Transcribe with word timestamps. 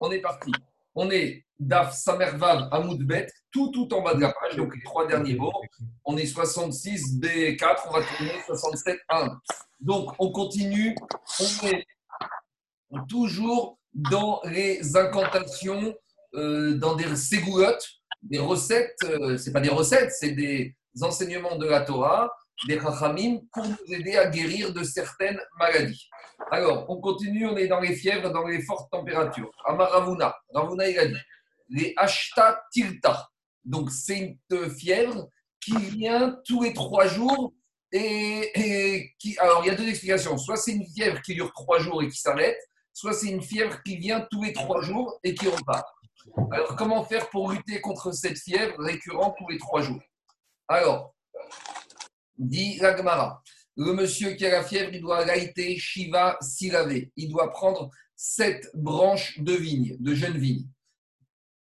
on 0.00 0.10
est 0.10 0.20
parti. 0.20 0.52
On 0.94 1.10
est 1.10 1.44
Daf 1.58 1.94
Samervav 1.94 2.68
Amoudbet, 2.70 3.26
tout, 3.50 3.70
tout 3.70 3.92
en 3.94 4.02
bas 4.02 4.14
de 4.14 4.20
la 4.20 4.32
page, 4.32 4.56
donc 4.56 4.74
les 4.74 4.82
trois 4.82 5.06
derniers 5.06 5.34
mots. 5.34 5.52
On 6.04 6.16
est 6.16 6.26
66 6.26 7.18
B4, 7.18 7.88
on 7.88 7.92
va 7.92 8.02
tourner 8.02 8.32
67 8.46 8.98
1. 9.08 9.40
Donc, 9.80 10.12
on 10.18 10.30
continue. 10.30 10.94
On 11.40 11.66
est 11.66 11.86
toujours 13.08 13.78
dans 13.94 14.40
les 14.44 14.96
incantations, 14.96 15.94
euh, 16.34 16.74
dans 16.74 16.94
des 16.94 17.16
ségoulottes, 17.16 17.88
des 18.22 18.38
recettes. 18.38 18.96
Euh, 19.04 19.36
c'est 19.38 19.52
pas 19.52 19.60
des 19.60 19.70
recettes, 19.70 20.12
c'est 20.12 20.32
des 20.32 20.74
enseignements 21.00 21.56
de 21.56 21.66
la 21.66 21.80
Torah, 21.80 22.30
des 22.66 22.78
rachamim, 22.78 23.40
pour 23.52 23.66
nous 23.66 23.94
aider 23.94 24.16
à 24.16 24.28
guérir 24.28 24.72
de 24.72 24.82
certaines 24.82 25.40
maladies. 25.58 26.08
Alors, 26.50 26.88
on 26.88 27.00
continue, 27.00 27.46
on 27.46 27.56
est 27.56 27.66
dans 27.66 27.80
les 27.80 27.94
fièvres, 27.94 28.30
dans 28.30 28.46
les 28.46 28.62
fortes 28.62 28.90
températures. 28.90 29.50
Amaravuna, 29.64 30.36
Ravuna 30.54 30.88
il 30.88 30.98
a 30.98 31.06
dit, 31.06 31.14
les 31.68 31.94
ashta 31.96 32.62
tilta. 32.70 33.28
Donc, 33.64 33.90
c'est 33.90 34.18
une 34.18 34.70
fièvre 34.70 35.28
qui 35.60 35.76
vient 35.76 36.38
tous 36.46 36.62
les 36.62 36.72
trois 36.72 37.06
jours 37.08 37.52
et, 37.90 39.12
qui. 39.18 39.36
Alors, 39.38 39.64
il 39.64 39.68
y 39.68 39.70
a 39.70 39.74
deux 39.74 39.88
explications. 39.88 40.38
Soit 40.38 40.56
c'est 40.56 40.72
une 40.72 40.86
fièvre 40.86 41.20
qui 41.22 41.34
dure 41.34 41.52
trois 41.52 41.80
jours 41.80 42.02
et 42.02 42.08
qui 42.08 42.18
s'arrête, 42.18 42.58
soit 42.92 43.12
c'est 43.12 43.28
une 43.28 43.42
fièvre 43.42 43.82
qui 43.82 43.96
vient 43.96 44.26
tous 44.30 44.44
les 44.44 44.52
trois 44.52 44.82
jours 44.82 45.18
et 45.24 45.34
qui 45.34 45.48
repart. 45.48 45.86
Alors, 46.52 46.76
comment 46.76 47.02
faire 47.04 47.28
pour 47.30 47.50
lutter 47.50 47.80
contre 47.80 48.12
cette 48.12 48.38
fièvre 48.38 48.76
récurrente 48.78 49.34
tous 49.38 49.48
les 49.48 49.58
trois 49.58 49.82
jours? 49.82 50.00
Alors, 50.68 51.14
dit 52.38 52.78
Ragmara, 52.80 53.42
le 53.76 53.92
monsieur 53.92 54.30
qui 54.32 54.46
a 54.46 54.50
la 54.50 54.64
fièvre, 54.64 54.90
il 54.94 55.02
doit 55.02 55.24
laiter 55.24 55.76
Shiva 55.78 56.38
Silavé. 56.40 57.12
Il 57.16 57.28
doit 57.28 57.50
prendre 57.50 57.90
sept 58.14 58.70
branches 58.74 59.38
de 59.38 59.52
vigne, 59.52 59.96
de 60.00 60.14
jeunes 60.14 60.38
vignes. 60.38 60.66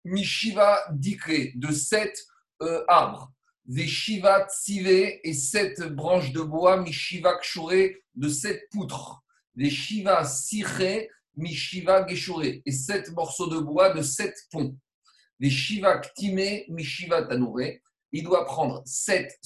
Mishiva 0.03 0.83
Dikre, 0.91 1.51
de 1.55 1.71
sept 1.71 2.17
euh, 2.61 2.83
arbres. 2.89 3.31
Des 3.63 3.87
Shiva 3.87 4.45
Tsive 4.49 5.19
et 5.23 5.33
sept 5.33 5.81
branches 5.83 6.33
de 6.33 6.41
bois, 6.41 6.81
Mishiva 6.81 7.37
Kshore, 7.37 7.91
de 8.15 8.27
sept 8.27 8.67
poutres. 8.71 9.23
Des 9.55 9.69
Shiva 9.69 10.25
Sire, 10.25 11.07
Mishiva 11.37 12.05
Geshure, 12.07 12.61
et 12.65 12.71
sept 12.71 13.09
morceaux 13.11 13.47
de 13.47 13.59
bois 13.59 13.93
de 13.93 14.01
sept 14.01 14.35
ponts. 14.51 14.75
Des 15.39 15.49
Shiva 15.49 15.99
Ktime, 15.99 16.63
Mishiva 16.67 17.23
Tanoure. 17.23 17.79
Il 18.11 18.23
doit 18.23 18.45
prendre 18.45 18.81
sept 18.85 19.39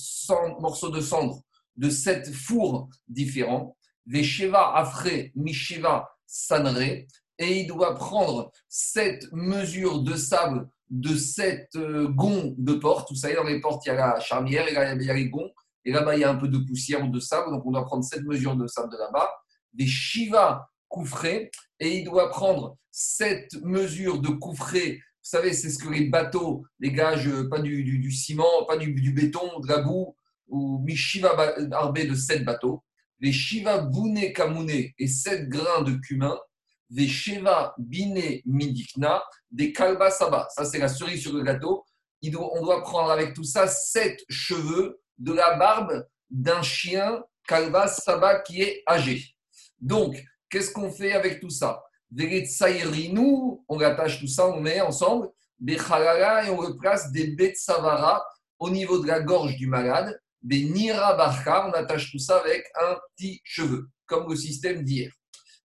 morceaux 0.59 0.89
de 0.89 1.02
cendre 1.02 1.44
de 1.78 1.90
sept 1.90 2.31
fours 2.31 2.90
différents, 3.08 3.78
des 4.06 4.23
Sheva 4.23 4.76
Afre 4.76 5.31
Mishiva 5.36 6.09
Sanre, 6.26 7.06
et 7.38 7.59
il 7.59 7.67
doit 7.67 7.95
prendre 7.95 8.52
sept 8.70 9.28
mesures 9.32 10.02
de 10.02 10.16
sable 10.16 10.70
de 10.90 11.16
sept 11.16 11.70
euh, 11.76 12.08
gonds 12.08 12.54
de 12.58 12.73
porte. 12.73 13.09
Vous 13.09 13.17
savez, 13.17 13.36
dans 13.36 13.44
les 13.44 13.59
portes, 13.59 13.86
il 13.86 13.90
y 13.90 13.92
a 13.92 13.95
la 13.95 14.20
charnière, 14.20 14.67
et 14.67 14.73
là, 14.73 14.94
il 14.94 15.02
y 15.02 15.09
a 15.09 15.14
les 15.14 15.30
gonds, 15.30 15.50
et 15.84 15.92
là-bas, 15.92 16.16
il 16.16 16.22
y 16.22 16.23
a 16.23 16.30
un 16.30 16.36
peu 16.36 16.48
de 16.48 16.58
poussière 16.58 17.04
ou 17.04 17.09
de 17.09 17.20
sable, 17.20 17.52
donc 17.52 17.66
on 17.66 17.72
doit 17.72 17.86
prendre 17.86 18.04
sept 18.04 18.23
mesures 18.23 18.56
de 18.56 18.67
sable 18.67 18.92
de 18.92 18.98
là-bas, 18.98 19.30
des 19.73 19.88
Shiva 19.88 20.70
Koufré, 20.88 21.52
et 21.80 21.98
il 22.00 22.06
doit 22.06 22.30
prendre 22.30 22.78
sept 22.92 23.54
mesures 23.64 24.20
de 24.20 24.30
Koufré. 24.30 24.94
Vous 24.98 25.30
savez, 25.30 25.54
c'est 25.54 25.70
ce 25.70 25.80
que 25.80 25.89
les 25.89 26.06
bateaux 26.06 26.64
dégagent, 26.80 27.28
euh, 27.28 27.50
pas 27.50 27.60
du, 27.60 28.12
ciment, 28.12 28.66
pas 28.67 28.78
du, 28.78 28.94
du 28.94 29.12
béton, 29.12 29.60
de 29.60 29.67
la 29.67 29.80
boue, 29.82 30.16
ou 30.48 30.80
Mishiva 30.80 31.36
Arbé 31.72 32.06
de 32.06 32.16
sept 32.16 32.44
bateaux, 32.44 32.84
les 33.20 33.32
Shiva 33.32 33.80
Bune 33.80 34.34
Kamune 34.34 34.92
et 34.98 35.08
sept 35.08 35.48
grains 35.50 35.82
de 35.84 35.94
cumin, 35.96 36.38
des 36.90 37.08
Shiva 37.08 37.74
Bine 37.78 38.42
Midikna, 38.46 39.23
des 39.52 39.73
Kalba 39.73 40.12
Saba. 40.12 40.48
Ça, 40.56 40.66
c'est 40.66 40.80
la 40.80 40.88
cerise 40.88 41.22
sur 41.22 41.34
le 41.34 41.42
gâteau. 41.42 41.84
On 42.23 42.62
doit 42.62 42.82
prendre 42.82 43.12
avec 43.12 43.34
tout 43.34 43.44
ça 43.44 43.68
sept 43.68 44.20
cheveux 44.30 45.00
de 45.18 45.34
la 45.34 45.56
barbe 45.56 46.05
d'un 46.30 46.61
chien 46.61 47.23
Kalba 47.48 47.88
Saba 47.88 48.39
qui 48.39 48.61
est 48.61 48.84
âgé. 48.88 49.23
Donc, 49.80 50.23
qu'est-ce 50.50 50.72
qu'on 50.72 50.92
fait 50.92 51.14
avec 51.14 51.39
tout 51.39 51.50
ça? 51.50 51.84
Nous, 52.11 53.66
on 53.67 53.80
attache 53.80 54.20
tout 54.20 54.28
ça, 54.28 54.48
on 54.48 54.61
met 54.61 54.82
ensemble 54.82 55.30
des 55.60 55.76
et 55.76 56.50
on 56.50 56.58
replace 56.58 57.11
des 57.11 57.28
betsavara 57.28 58.23
au 58.60 58.70
niveau 58.70 59.00
de 59.00 59.08
la 59.08 59.22
gorge 59.22 59.55
du 59.55 59.67
malade 59.67 60.20
des 60.45 60.64
Nira 60.64 61.16
Barka, 61.16 61.67
on 61.67 61.72
attache 61.72 62.11
tout 62.11 62.20
ça 62.20 62.38
avec 62.38 62.64
un 62.80 62.98
petit 63.17 63.42
cheveu, 63.44 63.89
comme 64.06 64.30
le 64.30 64.36
système 64.36 64.83
d'hier. 64.83 65.11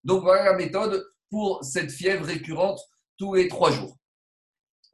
Donc 0.03 0.23
voilà 0.23 0.45
la 0.45 0.55
méthode 0.55 1.07
pour 1.29 1.63
cette 1.63 1.93
fièvre 1.93 2.25
récurrente 2.25 2.81
tous 3.19 3.35
les 3.35 3.47
trois 3.47 3.71
jours. 3.71 3.99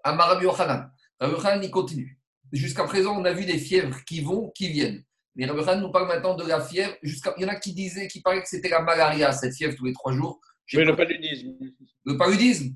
Amar 0.03 0.29
Rabbi 0.31 0.45
Yochanan. 0.45 0.91
Rabbi 1.21 1.67
il 1.67 1.71
continue. 1.71 2.19
Jusqu'à 2.53 2.85
présent, 2.85 3.17
on 3.17 3.25
a 3.25 3.33
vu 3.33 3.45
des 3.45 3.59
fièvres 3.59 4.05
qui 4.05 4.21
vont, 4.21 4.51
qui 4.51 4.69
viennent. 4.69 5.05
Mais 5.37 5.47
Rabbi 5.47 5.81
nous 5.81 5.93
parle 5.93 6.09
maintenant 6.09 6.35
de 6.35 6.45
la 6.45 6.61
fièvre. 6.61 6.97
Jusqu'à... 7.03 7.35
Il 7.37 7.43
y 7.43 7.47
en 7.47 7.49
a 7.49 7.57
qui 7.57 7.73
disaient, 7.73 8.09
qui 8.09 8.21
paraient 8.23 8.43
que 8.43 8.49
c'était 8.49 8.69
la 8.69 8.83
malaria, 8.83 9.31
cette 9.33 9.55
fièvre 9.55 9.77
tous 9.77 9.85
les 9.85 9.93
trois 9.93 10.13
jours. 10.13 10.41
Oui, 10.75 10.85
le 10.85 10.97
paludisme. 10.97 11.53
Le 12.05 12.17
paludisme? 12.17 12.75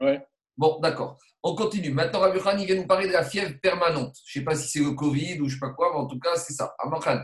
Oui. 0.00 0.18
Bon, 0.56 0.78
d'accord. 0.80 1.18
On 1.42 1.54
continue. 1.54 1.90
Maintenant, 1.90 2.20
Rabbi 2.20 2.40
Khan, 2.40 2.56
il 2.58 2.66
vient 2.66 2.76
nous 2.76 2.86
parler 2.86 3.08
de 3.08 3.12
la 3.12 3.24
fièvre 3.24 3.54
permanente. 3.60 4.16
Je 4.24 4.38
ne 4.38 4.42
sais 4.42 4.44
pas 4.44 4.54
si 4.54 4.68
c'est 4.68 4.84
le 4.84 4.92
Covid 4.92 5.40
ou 5.40 5.48
je 5.48 5.54
ne 5.54 5.60
sais 5.60 5.60
pas 5.60 5.70
quoi, 5.70 5.90
mais 5.92 5.98
en 5.98 6.06
tout 6.06 6.18
cas, 6.18 6.36
c'est 6.36 6.52
ça. 6.52 6.74
Amakhan. 6.78 7.20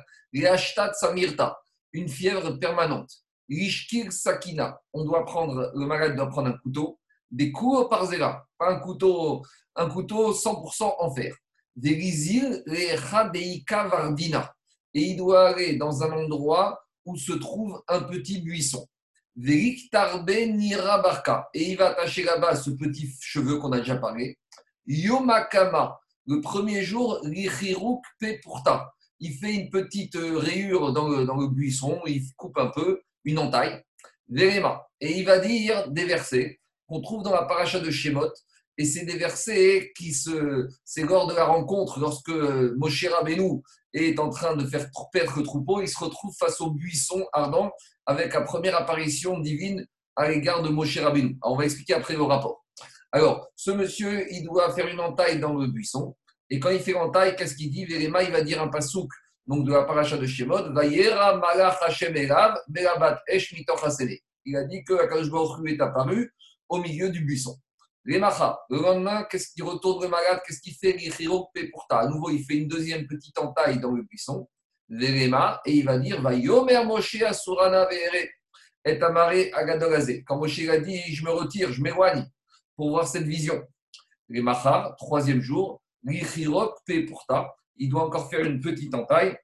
Samirta, 0.95 1.59
une 1.93 2.09
fièvre 2.09 2.59
permanente. 2.59 3.11
Lishkir 3.49 4.13
Sakina, 4.13 4.81
on 4.93 5.05
doit 5.05 5.25
prendre, 5.25 5.73
le 5.75 5.87
malade 5.87 6.17
doit 6.17 6.29
prendre 6.29 6.49
un 6.49 6.59
couteau. 6.59 6.99
Des 7.31 7.51
coups 7.51 7.89
par 7.89 8.07
zéla, 8.07 8.45
pas 8.59 8.71
un 8.71 8.79
couteau, 8.81 9.43
un 9.77 9.89
couteau 9.89 10.33
100% 10.33 10.95
en 10.99 11.15
fer. 11.15 11.35
Des 11.77 11.95
lizil, 11.95 12.63
Deika 12.67 13.85
Vardina. 13.89 14.53
Et 14.95 15.03
il 15.03 15.17
doit 15.17 15.49
aller 15.49 15.77
dans 15.77 16.03
un 16.03 16.13
endroit 16.13 16.81
où 17.05 17.17
se 17.17 17.33
trouve 17.33 17.83
un 17.89 18.03
petit 18.03 18.41
buisson. 18.41 18.87
Et 19.37 19.79
il 21.55 21.77
va 21.77 21.89
attacher 21.89 22.25
là-bas 22.25 22.57
ce 22.57 22.71
petit 22.71 23.09
cheveu 23.21 23.59
qu'on 23.59 23.73
a 23.73 23.79
déjà 23.79 23.97
parlé. 23.97 24.39
Yomakama. 24.87 26.01
Le 26.27 26.41
premier 26.41 26.83
jour, 26.83 27.21
Lichiruk 27.25 28.03
Pepurta. 28.19 28.93
Il 29.21 29.35
fait 29.35 29.55
une 29.55 29.71
petite 29.71 30.17
euh, 30.17 30.39
rayure 30.39 30.93
dans 30.93 31.09
le, 31.09 31.49
buisson, 31.49 32.01
il 32.07 32.23
coupe 32.37 32.59
un 32.59 32.69
peu, 32.69 33.03
une 33.25 33.39
entaille. 33.39 33.83
Verema. 34.29 34.87
Et 35.01 35.19
il 35.19 35.25
va 35.25 35.39
dire 35.39 35.91
des 35.91 36.05
versets 36.05 36.61
qu'on 36.87 37.01
trouve 37.01 37.23
dans 37.23 37.33
la 37.33 37.45
paracha 37.45 37.81
de 37.81 37.91
Shemot. 37.91 38.33
Et 38.79 38.85
c'est 38.85 39.05
des 39.05 39.19
versets 39.19 39.93
qui 39.97 40.15
se. 40.15 40.31
De 40.31 41.35
la 41.35 41.45
rencontre, 41.45 42.01
lorsque 42.01 42.31
Moshe 42.31 43.07
Rabbeinu 43.07 43.63
est 43.93 44.19
en 44.19 44.31
train 44.31 44.57
de 44.57 44.67
faire 44.67 44.89
perdre 45.13 45.39
le 45.39 45.43
troupeau, 45.43 45.81
il 45.81 45.89
se 45.89 45.99
retrouve 45.99 46.35
face 46.39 46.61
au 46.61 46.71
buisson 46.71 47.27
ardent 47.33 47.73
avec 48.07 48.35
la 48.35 48.43
première 48.43 48.77
apparition 48.77 49.39
divine 49.39 49.87
à 50.17 50.29
l'égard 50.29 50.63
de 50.63 50.69
Moshe 50.69 50.99
Rabbeinu. 50.99 51.39
on 51.43 51.57
va 51.57 51.65
expliquer 51.65 51.95
après 51.95 52.15
le 52.15 52.23
rapport. 52.23 52.65
Alors, 53.13 53.49
ce 53.57 53.71
monsieur, 53.71 54.33
il 54.33 54.45
doit 54.45 54.73
faire 54.73 54.87
une 54.87 55.01
entaille 55.01 55.41
dans 55.41 55.55
le 55.55 55.67
buisson. 55.67 56.17
Et 56.49 56.61
quand 56.61 56.71
il 56.71 56.81
fait 56.81 56.93
l'entaille, 56.93 57.35
qu'est-ce 57.37 57.57
qu'il 57.57 57.71
dit? 57.71 57.85
Véléma, 57.85 58.23
il 58.23 58.31
va 58.31 58.43
dire 58.43 58.63
un 58.63 58.69
pasouk, 58.69 59.11
donc 59.47 59.67
de 59.67 59.73
la 59.73 59.85
paracha 59.85 60.17
de 60.17 60.27
Shemot, 60.27 60.73
Vayera 60.73 61.37
malach 61.39 61.79
Hashem 61.83 62.17
elav, 62.17 62.59
esh 63.29 63.55
Il 64.45 64.57
a 64.57 64.65
dit 64.65 64.85
que 64.85 64.95
Akadosh 64.95 65.31
Baruch 65.31 65.69
est 65.69 65.81
apparu 65.81 66.33
au 66.69 66.79
milieu 66.79 67.11
du 67.11 67.25
buisson. 67.25 67.57
Les 68.11 68.19
le 68.19 68.83
lendemain, 68.83 69.23
qu'est-ce 69.31 69.53
qu'il 69.53 69.63
retourne 69.63 70.03
le 70.03 70.09
malade? 70.09 70.41
Qu'est-ce 70.45 70.61
qu'il 70.61 70.75
fait? 70.75 70.97
Pourta. 71.71 72.09
Nouveau, 72.09 72.31
il 72.31 72.45
fait 72.45 72.55
une 72.55 72.67
deuxième 72.67 73.07
petite 73.07 73.39
entaille 73.39 73.79
dans 73.79 73.93
le 73.93 74.03
buisson 74.03 74.49
et 74.91 75.73
il 75.73 75.85
va 75.85 75.99
dire 75.99 76.21
va 76.21 76.35
yomer 76.35 76.85
Moshe 76.85 77.23
asurana 77.23 77.87
et 78.85 79.01
amaré 79.01 79.53
agadolazé. 79.53 80.25
Quand 80.25 80.39
Moshe 80.39 80.69
a 80.69 80.79
dit 80.79 81.01
je 81.15 81.25
me 81.25 81.31
retire, 81.31 81.73
je 81.73 81.81
m'éloigne 81.81 82.29
pour 82.75 82.91
voir 82.91 83.07
cette 83.07 83.29
vision. 83.29 83.63
Les 84.29 84.43
troisième 84.99 85.41
jour, 85.41 85.81
lichirok 86.03 86.79
pe 86.85 87.07
pourta, 87.07 87.55
il 87.77 87.91
doit 87.91 88.07
encore 88.07 88.29
faire 88.29 88.45
une 88.45 88.61
petite 88.61 88.93
entaille. 88.93 89.37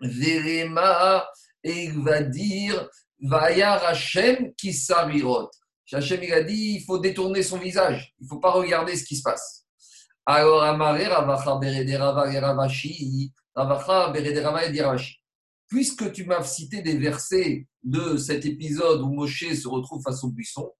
Verema 0.00 1.28
et 1.62 1.84
il 1.84 2.02
va 2.02 2.22
dire 2.22 2.88
Vayar 3.20 3.84
Hashem 3.84 4.54
kisavirot. 4.54 5.50
Hachem 5.92 6.22
il 6.22 6.32
a 6.32 6.42
dit 6.42 6.76
il 6.76 6.84
faut 6.84 6.98
détourner 6.98 7.42
son 7.42 7.58
visage, 7.58 8.14
il 8.18 8.24
ne 8.24 8.28
faut 8.28 8.40
pas 8.40 8.52
regarder 8.52 8.96
ce 8.96 9.04
qui 9.04 9.16
se 9.16 9.22
passe. 9.22 9.66
Alors 10.26 10.62
Amaré 10.62 11.06
Ravacha 11.06 11.60
Ravashi 12.40 13.32
Puisque 15.68 16.12
tu 16.12 16.24
m'as 16.24 16.42
cité 16.42 16.82
des 16.82 16.96
versets 16.98 17.66
de 17.82 18.16
cet 18.16 18.46
épisode 18.46 19.02
où 19.02 19.12
Moshe 19.12 19.52
se 19.52 19.68
retrouve 19.68 20.02
face 20.02 20.24
au 20.24 20.28
buisson, 20.28 20.70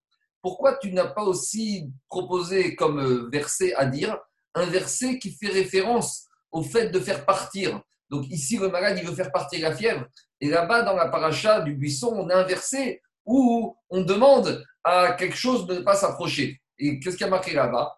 pourquoi 0.41 0.77
tu 0.77 0.91
n'as 0.91 1.07
pas 1.07 1.23
aussi 1.23 1.91
proposé 2.07 2.75
comme 2.75 2.99
euh, 2.99 3.29
verset 3.31 3.73
à 3.73 3.87
dire 3.87 4.17
un 4.53 4.65
verset 4.67 5.17
qui 5.17 5.31
fait 5.31 5.49
référence 5.49 6.27
au 6.51 6.61
fait 6.61 6.89
de 6.89 6.99
faire 6.99 7.25
partir? 7.25 7.81
Donc 8.09 8.27
ici, 8.29 8.57
le 8.57 8.69
malade, 8.69 8.97
il 9.01 9.07
veut 9.07 9.15
faire 9.15 9.31
partir 9.31 9.67
la 9.67 9.75
fièvre. 9.75 10.05
Et 10.39 10.49
là-bas, 10.49 10.83
dans 10.83 10.95
la 10.95 11.09
paracha 11.09 11.61
du 11.61 11.73
buisson, 11.73 12.13
on 12.15 12.29
a 12.29 12.35
un 12.35 12.43
verset 12.43 13.01
où 13.25 13.75
on 13.89 14.01
demande 14.01 14.63
à 14.85 15.13
quelque 15.13 15.35
chose 15.35 15.65
de 15.65 15.75
ne 15.75 15.79
pas 15.81 15.95
s'approcher. 15.95 16.61
Et 16.77 16.99
qu'est-ce 16.99 17.17
qu'il 17.17 17.25
y 17.25 17.27
a 17.27 17.31
marqué 17.31 17.53
là-bas? 17.53 17.95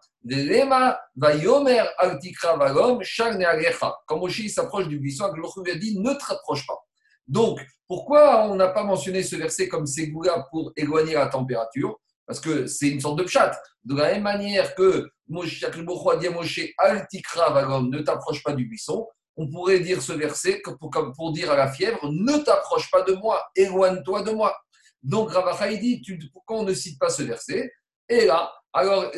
Quand 4.06 4.18
Moshe 4.18 4.46
s'approche 4.48 4.88
du 4.88 4.98
buisson, 4.98 5.32
lui 5.32 5.70
a 5.70 5.74
dit 5.74 6.00
ne 6.00 6.14
te 6.14 6.24
rapproche 6.24 6.66
pas. 6.66 6.78
Donc, 7.26 7.60
pourquoi 7.86 8.44
on 8.46 8.56
n'a 8.56 8.68
pas 8.68 8.84
mentionné 8.84 9.22
ce 9.22 9.36
verset 9.36 9.68
comme 9.68 9.86
Ségoula 9.86 10.46
pour 10.50 10.72
éloigner 10.76 11.14
la 11.14 11.26
température? 11.26 12.00
Parce 12.26 12.40
que 12.40 12.66
c'est 12.66 12.88
une 12.88 13.00
sorte 13.00 13.18
de 13.18 13.26
chat. 13.26 13.58
De 13.84 13.94
la 13.94 14.12
même 14.12 14.22
manière 14.22 14.74
que 14.74 15.08
Moshe 15.28 15.62
a 15.62 15.70
dit 15.70 16.26
à 16.26 16.30
Moshe 16.30 16.60
ne 16.80 17.98
t'approche 18.00 18.42
pas 18.42 18.52
du 18.52 18.64
buisson, 18.66 19.06
on 19.36 19.48
pourrait 19.48 19.80
dire 19.80 20.02
ce 20.02 20.12
verset 20.12 20.60
pour, 20.64 20.90
pour 21.14 21.32
dire 21.32 21.50
à 21.50 21.56
la 21.56 21.70
fièvre 21.70 22.00
ne 22.10 22.38
t'approche 22.38 22.90
pas 22.90 23.02
de 23.02 23.12
moi, 23.12 23.46
éloigne-toi 23.54 24.22
de 24.22 24.32
moi. 24.32 24.54
Donc, 25.02 25.30
Ravachaï 25.30 25.78
dit 25.78 26.02
pourquoi 26.32 26.58
on 26.58 26.64
ne 26.64 26.74
cite 26.74 26.98
pas 26.98 27.08
ce 27.08 27.22
verset? 27.22 27.72
Et 28.08 28.26
là, 28.26 28.52
alors, 28.72 29.10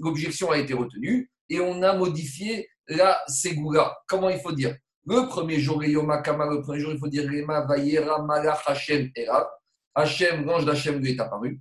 l'objection 0.00 0.50
a 0.50 0.58
été 0.58 0.74
retenue 0.74 1.30
et 1.48 1.60
on 1.60 1.82
a 1.82 1.94
modifié 1.94 2.68
la 2.88 3.20
Ségoula. 3.26 3.96
Comment 4.08 4.30
il 4.30 4.40
faut 4.40 4.52
dire? 4.52 4.76
Le 5.06 5.26
premier 5.28 5.58
jour, 5.58 5.80
le 5.80 6.60
premier 6.60 6.80
jour, 6.80 6.92
il 6.92 6.98
faut 6.98 7.08
dire 7.08 7.24
Rema 7.24 7.64
Vayera 7.66 8.22
Malach 8.22 8.62
Hashem 8.66 9.10
Erav. 9.16 9.46
Hashem, 9.94 10.44
l'ange 10.44 10.66
d'Hachem 10.66 11.00
lui 11.00 11.12
est 11.12 11.20
apparu. 11.20 11.58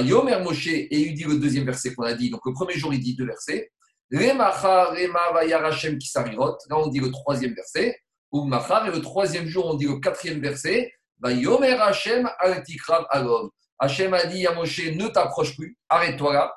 Yomer 0.00 0.38
Moshe, 0.42 0.68
et 0.68 0.96
il 0.96 1.14
dit 1.14 1.24
le 1.24 1.38
deuxième 1.38 1.64
verset 1.64 1.94
qu'on 1.94 2.04
a 2.04 2.14
dit. 2.14 2.30
Donc, 2.30 2.40
le 2.44 2.52
premier 2.52 2.74
jour, 2.74 2.92
il 2.92 3.00
dit 3.00 3.16
deux 3.16 3.26
versets. 3.26 3.70
Remacha, 4.12 4.90
Rema 4.90 5.32
Vayar 5.34 5.64
Hashem 5.64 5.98
Kisarirot. 5.98 6.56
Là, 6.68 6.78
on 6.78 6.88
dit 6.88 7.00
le 7.00 7.10
troisième 7.10 7.54
verset. 7.54 7.98
Ou 8.30 8.46
et 8.46 8.90
le 8.90 9.00
troisième 9.00 9.46
jour, 9.46 9.66
on 9.66 9.74
dit 9.74 9.86
le 9.86 9.98
quatrième 9.98 10.40
verset. 10.40 10.92
Yomer 11.24 11.80
Hashem 11.80 12.28
Al 12.38 12.62
Tikrav 12.62 13.06
Alov. 13.10 13.50
Hachem 13.78 14.12
a 14.12 14.26
dit 14.26 14.46
à 14.46 14.54
Moshe, 14.54 14.86
ne 14.92 15.06
t'approche 15.06 15.56
plus, 15.56 15.76
arrête-toi 15.88 16.32
là. 16.32 16.54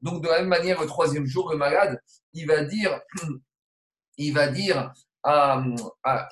Donc 0.00 0.22
de 0.22 0.28
la 0.28 0.38
même 0.38 0.48
manière, 0.48 0.80
le 0.80 0.86
troisième 0.86 1.26
jour, 1.26 1.50
le 1.50 1.56
malade, 1.56 2.00
il 2.32 2.46
va 2.46 2.62
dire, 2.62 3.00
il 4.18 4.32
va 4.32 4.46
dire, 4.46 4.92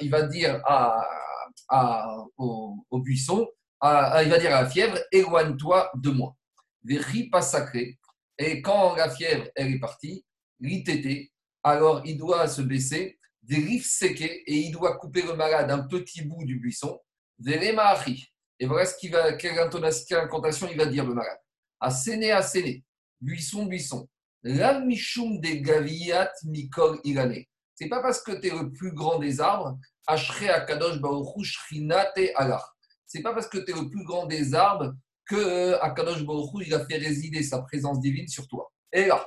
il 0.00 0.11
va 0.11 0.23
dire 0.23 0.62
au, 2.38 2.99
buisson, 3.00 3.49
il 3.82 4.29
va 4.31 4.38
dire 4.38 4.56
à 4.56 4.62
la 4.62 4.70
fièvre, 4.70 4.99
éloigne-toi 5.11 5.91
de 5.97 6.11
moi. 6.11 6.37
Véri 6.85 7.29
pas 7.29 7.43
sacré. 7.43 7.99
Et 8.38 8.62
quand 8.62 8.94
la 8.94 9.11
fièvre 9.11 9.49
elle 9.56 9.75
est 9.75 9.81
partie, 9.81 10.25
l'ITT, 10.61 11.32
alors 11.65 12.03
il 12.05 12.17
doit 12.17 12.47
se 12.47 12.62
baisser, 12.62 13.18
des 13.49 13.56
rifs 13.56 14.03
et 14.03 14.43
il 14.47 14.71
doit 14.71 14.97
couper 14.99 15.23
le 15.23 15.35
malade 15.35 15.71
un 15.71 15.81
petit 15.81 16.23
bout 16.23 16.45
du 16.45 16.59
buisson. 16.59 17.00
Vérémachi. 17.39 18.33
Et 18.61 18.67
voilà 18.67 18.85
ce 18.85 18.97
qui 18.97 19.09
va, 19.09 19.33
quelle 19.33 19.59
incantation 19.59 20.69
il 20.71 20.77
va 20.77 20.87
dire 20.87 21.06
le 21.06 21.15
malade. 21.15 21.39
Asséné, 21.81 22.31
asséné, 22.31 22.85
buisson, 23.21 23.67
buisson. 23.67 24.09
La 24.43 24.81
michoum 24.81 25.41
des 25.41 25.62
gaviat 25.62 26.31
mikol 26.45 27.00
irane. 27.05 27.45
C'est 27.75 27.89
pas 27.89 28.03
parce 28.03 28.21
que 28.21 28.33
tu 28.33 28.49
es 28.49 28.50
le 28.50 28.71
plus 28.71 28.93
grand 28.93 29.19
des 29.19 29.41
arbres, 29.41 29.79
ashre 30.06 30.51
akadosh 30.51 31.01
baruchu 31.01 31.44
shrinate 31.44 32.19
alar. 32.37 32.77
C'est 33.06 33.23
pas 33.23 33.33
parce 33.33 33.49
que 33.49 33.59
tu 33.59 33.73
es 33.73 33.75
le 33.75 33.89
plus 33.89 34.05
grand 34.05 34.27
des 34.27 34.55
arbres 34.55 34.94
que 35.29 35.37
euh, 35.37 35.81
Akadosh 35.81 36.25
Baruch 36.25 36.67
il 36.67 36.75
a 36.75 36.85
fait 36.87 36.97
résider 36.97 37.43
sa 37.43 37.61
présence 37.61 38.01
divine 38.01 38.27
sur 38.27 38.49
toi. 38.49 38.73
Et 38.93 39.06
là, 39.06 39.27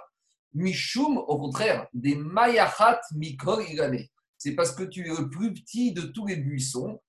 Mishum, 0.53 1.17
au 1.17 1.37
contraire, 1.37 1.87
des 1.93 2.15
Mayachat 2.15 3.01
Mikol 3.13 3.63
Irane. 3.69 4.05
C'est 4.37 4.55
parce 4.55 4.71
que 4.71 4.83
tu 4.83 5.05
es 5.05 5.15
le 5.15 5.29
plus 5.29 5.53
petit 5.53 5.93
de 5.93 6.01
tous 6.01 6.25
les 6.25 6.35
buissons 6.35 6.99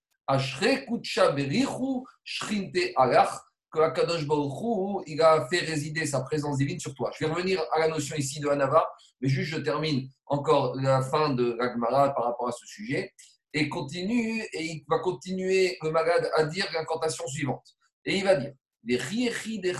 que 3.72 3.80
Akadosh 3.80 4.26
Baruch 4.26 5.04
il 5.06 5.22
a 5.22 5.46
fait 5.48 5.60
résider 5.60 6.04
sa 6.06 6.20
présence 6.20 6.58
divine 6.58 6.78
sur 6.78 6.94
toi. 6.94 7.10
Je 7.18 7.24
vais 7.24 7.32
revenir 7.32 7.60
à 7.74 7.80
la 7.80 7.88
notion 7.88 8.14
ici 8.16 8.38
de 8.40 8.48
Hanava, 8.48 8.86
mais 9.20 9.28
juste 9.28 9.50
je 9.50 9.58
termine 9.58 10.08
encore 10.26 10.76
la 10.76 11.02
fin 11.02 11.30
de 11.30 11.56
l'Agmara 11.58 12.14
par 12.14 12.24
rapport 12.24 12.48
à 12.48 12.52
ce 12.52 12.64
sujet. 12.66 13.12
Et 13.54 13.68
continue, 13.68 14.42
et 14.52 14.64
il 14.64 14.82
va 14.88 14.98
continuer 14.98 15.76
le 15.82 15.90
malade 15.90 16.30
à 16.36 16.44
dire 16.44 16.66
l'incantation 16.72 17.26
suivante. 17.26 17.66
Et 18.04 18.16
il 18.16 18.24
va 18.24 18.36
dire 18.36 18.52
Et 18.84 18.96
de 18.96 19.72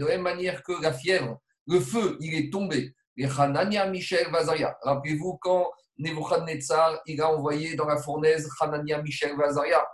la 0.00 0.08
même 0.08 0.22
manière 0.22 0.62
que 0.62 0.82
la 0.82 0.92
fièvre, 0.92 1.38
le 1.66 1.80
feu, 1.80 2.16
il 2.20 2.34
est 2.34 2.52
tombé. 2.52 2.94
Les 3.16 3.26
Hanania 3.26 3.86
Michel 3.86 4.30
Vazaria. 4.30 4.76
Rappelez-vous 4.82 5.38
quand 5.40 5.70
Nebuchadnezzar, 5.98 7.00
il 7.06 7.20
a 7.20 7.30
envoyé 7.30 7.76
dans 7.76 7.86
la 7.86 7.96
fournaise 7.96 8.48
Hanania, 8.60 9.00
Michel, 9.02 9.36
Vazaria. 9.36 9.84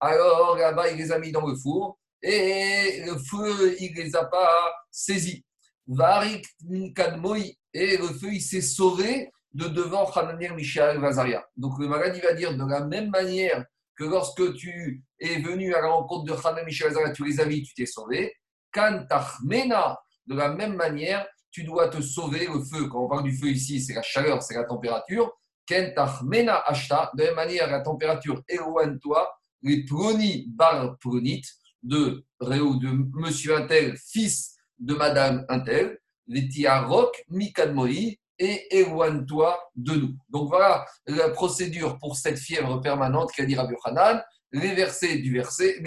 Alors 0.00 0.56
là-bas, 0.56 0.90
il 0.90 0.96
les 0.96 1.12
a 1.12 1.18
mis 1.18 1.32
dans 1.32 1.46
le 1.46 1.54
four 1.54 1.98
et 2.22 3.02
le 3.04 3.16
feu, 3.18 3.76
il 3.80 3.92
ne 3.92 4.02
les 4.02 4.16
a 4.16 4.24
pas 4.24 4.50
saisis. 4.90 5.44
Varik 5.86 6.46
Kadmoy, 6.94 7.56
et 7.72 7.96
le 7.96 8.08
feu, 8.08 8.32
il 8.32 8.40
s'est 8.40 8.60
sauvé 8.60 9.30
de 9.52 9.66
devant 9.68 10.10
Hanania, 10.10 10.54
Michel, 10.54 10.98
Vazaria. 10.98 11.44
Donc 11.56 11.78
le 11.78 11.88
malade, 11.88 12.14
il 12.16 12.22
va 12.22 12.32
dire 12.32 12.56
de 12.56 12.64
la 12.70 12.84
même 12.84 13.10
manière 13.10 13.64
que 13.96 14.04
lorsque 14.04 14.54
tu 14.54 15.02
es 15.18 15.40
venu 15.40 15.74
à 15.74 15.82
la 15.82 15.88
rencontre 15.88 16.24
de 16.24 16.32
Hanania, 16.32 16.64
Michel, 16.64 16.88
Vazaria, 16.88 17.12
tu 17.12 17.24
les 17.24 17.40
as 17.40 17.44
vus, 17.44 17.62
tu 17.62 17.74
t'es 17.74 17.86
sauvé. 17.86 18.34
Kantachmena, 18.72 19.98
de 20.30 20.36
la 20.36 20.48
même 20.48 20.76
manière, 20.76 21.26
tu 21.50 21.64
dois 21.64 21.88
te 21.88 22.00
sauver 22.00 22.46
le 22.46 22.62
feu. 22.62 22.86
Quand 22.88 23.04
on 23.04 23.08
parle 23.08 23.24
du 23.24 23.36
feu 23.36 23.48
ici, 23.48 23.80
c'est 23.80 23.94
la 23.94 24.02
chaleur, 24.02 24.42
c'est 24.42 24.54
la 24.54 24.64
température. 24.64 25.32
Mena 26.24 26.56
Ashta, 26.66 27.10
de 27.14 27.22
la 27.22 27.26
même 27.28 27.36
manière, 27.36 27.70
la 27.70 27.80
température 27.80 28.42
éloigne-toi, 28.48 29.30
les 29.62 29.84
proni 29.84 30.46
bar 30.48 30.96
pronit, 30.98 31.42
de, 31.82 32.24
de 32.40 33.20
monsieur 33.20 33.56
Intel, 33.56 33.96
fils 33.96 34.56
de 34.78 34.94
madame 34.94 35.44
Intel, 35.48 35.98
les 36.26 36.48
tiarok 36.48 37.24
mikadmoi, 37.28 38.16
et 38.42 38.78
éloigne-toi 38.78 39.60
de 39.76 39.94
nous. 39.94 40.16
Donc 40.30 40.48
voilà 40.48 40.86
la 41.06 41.28
procédure 41.28 41.98
pour 41.98 42.16
cette 42.16 42.38
fièvre 42.38 42.80
permanente 42.80 43.30
qu'a 43.36 43.44
dit 43.44 43.54
Rabbi 43.54 43.74
Hanan, 43.84 44.22
les 44.52 44.74
versets 44.74 45.18
du 45.18 45.34
verset, 45.34 45.80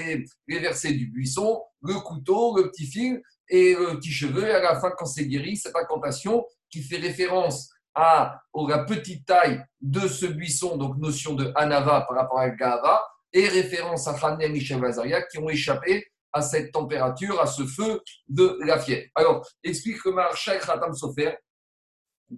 les 0.47 0.59
versets 0.59 0.93
du 0.93 1.07
buisson, 1.07 1.61
le 1.81 1.95
couteau, 1.95 2.55
le 2.55 2.69
petit 2.69 2.85
fil 2.85 3.21
et 3.53 3.75
le 3.75 3.97
petit 3.97 4.11
cheveu. 4.11 4.47
Et 4.47 4.51
à 4.51 4.59
la 4.59 4.79
fin, 4.79 4.91
quand 4.97 5.05
c'est 5.05 5.27
guéri, 5.27 5.55
cette 5.55 5.75
incantation 5.75 6.43
qui 6.69 6.81
fait 6.81 6.97
référence 6.97 7.69
à, 7.93 8.41
la 8.67 8.79
petite 8.79 9.27
taille 9.27 9.63
de 9.79 10.07
ce 10.07 10.25
buisson, 10.25 10.75
donc 10.75 10.97
notion 10.97 11.35
de 11.35 11.51
Hanava 11.55 12.01
par 12.01 12.17
rapport 12.17 12.39
à 12.39 12.49
Gava, 12.49 13.05
et 13.31 13.47
référence 13.47 14.07
à 14.07 14.13
Hanem 14.13 14.41
et 14.41 14.49
Michel 14.49 14.81
Vazaria 14.81 15.21
qui 15.21 15.37
ont 15.37 15.49
échappé 15.49 16.03
à 16.33 16.41
cette 16.41 16.71
température, 16.71 17.39
à 17.39 17.45
ce 17.45 17.65
feu 17.65 18.01
de 18.27 18.57
la 18.65 18.79
fièvre. 18.79 19.07
Alors, 19.13 19.47
explique 19.63 20.03
le 20.03 20.13
Marshal 20.13 20.59
Khatam 20.59 20.93
Sofer 20.95 21.37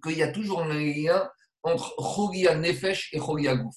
qu'il 0.04 0.18
y 0.18 0.24
a 0.24 0.32
toujours 0.34 0.64
un 0.64 0.74
lien 0.74 1.30
entre 1.64 1.96
Chogia 1.98 2.56
Nefesh 2.56 3.14
et 3.14 3.20
Chogia 3.20 3.56
Gouf. 3.56 3.76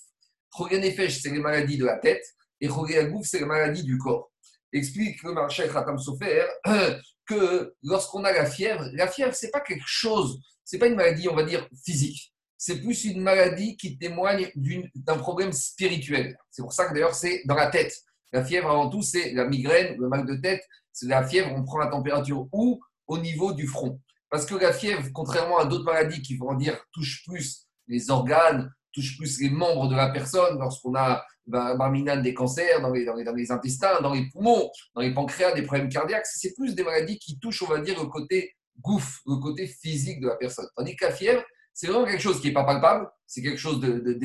Chogia 0.56 0.80
Nefesh, 0.80 1.22
c'est 1.22 1.30
les 1.30 1.38
maladies 1.38 1.78
de 1.78 1.84
la 1.84 1.98
tête, 1.98 2.24
et 2.60 2.66
Chogia 2.66 3.04
Gouf, 3.04 3.26
c'est 3.28 3.38
les 3.38 3.46
maladies 3.46 3.84
du 3.84 3.96
corps. 3.96 4.32
Explique 4.72 5.22
le 5.22 5.32
Marshal 5.32 5.72
Khatam 5.72 5.98
Sofer 5.98 6.44
que 7.26 7.74
lorsqu'on 7.82 8.24
a 8.24 8.32
la 8.32 8.46
fièvre, 8.46 8.84
la 8.92 9.08
fièvre, 9.08 9.34
c'est 9.34 9.50
pas 9.50 9.60
quelque 9.60 9.86
chose 9.86 10.40
n'est 10.72 10.78
pas 10.78 10.86
une 10.86 10.96
maladie, 10.96 11.28
on 11.28 11.34
va 11.34 11.44
dire, 11.44 11.66
physique. 11.84 12.32
C'est 12.56 12.80
plus 12.80 13.04
une 13.04 13.22
maladie 13.22 13.76
qui 13.76 13.96
témoigne 13.98 14.50
d'un 14.94 15.16
problème 15.16 15.52
spirituel. 15.52 16.36
C'est 16.50 16.62
pour 16.62 16.72
ça 16.72 16.86
que 16.86 16.94
d'ailleurs, 16.94 17.14
c'est 17.14 17.42
dans 17.46 17.54
la 17.54 17.68
tête. 17.68 17.94
La 18.32 18.44
fièvre, 18.44 18.68
avant 18.68 18.90
tout, 18.90 19.02
c'est 19.02 19.32
la 19.32 19.46
migraine, 19.46 19.96
le 19.98 20.08
mal 20.08 20.26
de 20.26 20.34
tête. 20.34 20.62
C'est 20.92 21.06
la 21.06 21.26
fièvre, 21.26 21.52
on 21.54 21.64
prend 21.64 21.78
la 21.78 21.86
température 21.86 22.48
où? 22.52 22.80
Au 23.06 23.18
niveau 23.18 23.52
du 23.52 23.66
front. 23.66 24.00
Parce 24.28 24.44
que 24.44 24.54
la 24.56 24.72
fièvre, 24.72 25.08
contrairement 25.14 25.58
à 25.58 25.64
d'autres 25.64 25.84
maladies 25.84 26.20
qui 26.20 26.36
vont 26.36 26.54
dire 26.54 26.78
touche 26.92 27.24
plus 27.26 27.66
les 27.86 28.10
organes, 28.10 28.70
touche 28.92 29.16
plus 29.16 29.40
les 29.40 29.50
membres 29.50 29.88
de 29.88 29.94
la 29.94 30.10
personne, 30.10 30.58
lorsqu'on 30.58 30.94
a 30.94 31.24
marminane 31.46 32.22
des 32.22 32.34
cancers 32.34 32.80
dans 32.80 32.92
les, 32.92 33.50
intestins, 33.50 34.00
dans 34.00 34.12
les 34.12 34.28
poumons, 34.30 34.70
dans 34.94 35.02
les 35.02 35.12
pancréas, 35.12 35.54
des 35.54 35.62
problèmes 35.62 35.88
cardiaques, 35.88 36.26
c'est 36.26 36.54
plus 36.54 36.74
des 36.74 36.84
maladies 36.84 37.18
qui 37.18 37.38
touchent, 37.38 37.62
on 37.62 37.68
va 37.68 37.80
dire, 37.80 38.00
le 38.00 38.08
côté 38.08 38.54
gouffre, 38.80 39.20
le 39.26 39.36
côté 39.36 39.66
physique 39.66 40.20
de 40.20 40.28
la 40.28 40.36
personne. 40.36 40.66
Tandis 40.76 40.96
que 40.96 41.04
la 41.04 41.12
fièvre, 41.12 41.42
c'est 41.72 41.86
vraiment 41.86 42.06
quelque 42.06 42.22
chose 42.22 42.40
qui 42.40 42.48
n'est 42.48 42.54
pas 42.54 42.64
palpable, 42.64 43.08
c'est 43.26 43.42
quelque 43.42 43.58
chose 43.58 43.80
de, 43.80 44.18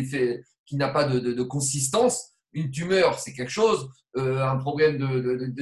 qui 0.65 0.75
n'a 0.75 0.89
pas 0.89 1.05
de, 1.05 1.43
consistance. 1.43 2.32
Une 2.55 2.70
tumeur, 2.70 3.20
c'est 3.20 3.34
quelque 3.34 3.51
chose, 3.51 3.89
euh, 4.15 4.43
un 4.43 4.58
problème 4.58 4.98
de, 4.98 5.53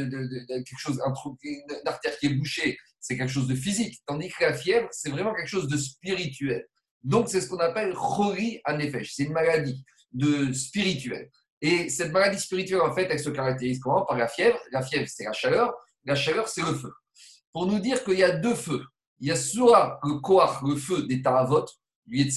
quelque 0.48 0.78
chose, 0.78 1.02
un, 1.06 1.14
une 1.44 1.62
artère 1.86 2.18
qui 2.18 2.26
est 2.26 2.34
bouchée, 2.34 2.78
c'est 3.00 3.18
quelque 3.18 3.32
chose 3.32 3.48
de 3.48 3.56
physique. 3.56 4.02
Tandis 4.06 4.30
que 4.30 4.44
la 4.44 4.54
fièvre, 4.54 4.88
c'est 4.92 5.10
vraiment 5.10 5.34
quelque 5.34 5.48
chose 5.48 5.68
de 5.68 5.78
spirituel. 5.78 6.68
Donc, 7.04 7.30
c'est 7.30 7.42
ce 7.42 7.50
qu'on 7.50 7.58
appelle 7.58 7.94
chori 7.94 8.62
anefesh. 8.64 9.14
C'est 9.14 9.24
une 9.24 9.34
maladie 9.34 9.84
de 10.12 10.52
spirituelle. 10.54 11.30
Et 11.62 11.90
cette 11.90 12.12
maladie 12.12 12.40
spirituelle, 12.40 12.82
en 12.82 12.94
fait, 12.94 13.08
elle 13.10 13.20
se 13.20 13.30
caractérise 13.30 13.80
comment? 13.80 14.06
Par 14.06 14.18
la 14.18 14.28
fièvre. 14.28 14.60
La 14.72 14.82
fièvre, 14.82 15.08
c'est 15.08 15.26
la 15.26 15.34
chaleur. 15.34 15.74
La 16.06 16.16
chaleur, 16.16 16.48
c'est 16.48 16.62
le 16.62 16.74
feu 16.74 16.92
pour 17.52 17.68
nous 17.68 17.80
dire 17.80 18.04
qu'il 18.04 18.18
y 18.18 18.24
a 18.24 18.32
deux 18.32 18.56
feux. 18.56 18.84
Il 19.20 19.28
y 19.28 19.32
a 19.32 19.36
soit 19.36 20.00
le 20.04 20.20
koach, 20.20 20.62
le 20.64 20.76
feu 20.76 21.04
des 21.04 21.22
taravot, 21.22 21.66
lui 22.08 22.22
et 22.22 22.30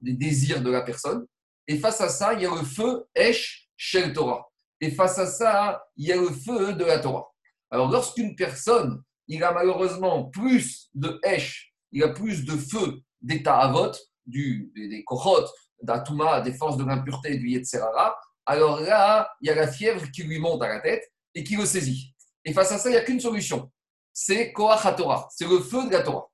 des 0.00 0.12
désirs 0.12 0.62
de 0.62 0.70
la 0.70 0.82
personne. 0.82 1.26
Et 1.66 1.78
face 1.78 2.00
à 2.00 2.08
ça, 2.08 2.34
il 2.34 2.42
y 2.42 2.46
a 2.46 2.50
le 2.50 2.64
feu 2.64 3.04
Esh 3.14 3.68
Shel 3.76 4.12
Torah. 4.12 4.46
Et 4.80 4.90
face 4.90 5.18
à 5.18 5.26
ça, 5.26 5.82
il 5.96 6.06
y 6.06 6.12
a 6.12 6.16
le 6.16 6.30
feu 6.30 6.74
de 6.74 6.84
la 6.84 6.98
Torah. 6.98 7.28
Alors, 7.70 7.90
lorsqu'une 7.90 8.34
personne, 8.34 9.02
il 9.28 9.42
a 9.44 9.52
malheureusement 9.52 10.24
plus 10.24 10.88
de 10.94 11.20
Hesh, 11.22 11.74
il 11.92 12.02
a 12.02 12.08
plus 12.08 12.44
de 12.44 12.56
feu 12.56 13.00
d'état 13.20 13.58
avot, 13.58 13.92
du, 14.26 14.72
des, 14.74 14.88
des 14.88 15.04
kochot, 15.04 15.46
d'Atouma, 15.82 16.40
des 16.40 16.52
forces 16.52 16.76
de 16.76 16.84
l'impureté, 16.84 17.36
du 17.36 17.48
Yetzerara, 17.50 18.16
alors 18.46 18.80
là, 18.80 19.30
il 19.40 19.48
y 19.48 19.50
a 19.50 19.54
la 19.54 19.70
fièvre 19.70 20.10
qui 20.10 20.22
lui 20.22 20.38
monte 20.38 20.62
à 20.62 20.68
la 20.68 20.80
tête 20.80 21.02
et 21.34 21.44
qui 21.44 21.56
le 21.56 21.66
saisit. 21.66 22.14
Et 22.44 22.52
face 22.52 22.72
à 22.72 22.78
ça, 22.78 22.88
il 22.88 22.92
n'y 22.92 22.98
a 22.98 23.04
qu'une 23.04 23.20
solution. 23.20 23.70
C'est 24.12 24.52
Koach 24.52 24.82
Torah, 24.96 25.28
c'est 25.30 25.46
le 25.46 25.60
feu 25.60 25.86
de 25.86 25.92
la 25.92 26.02
Torah. 26.02 26.26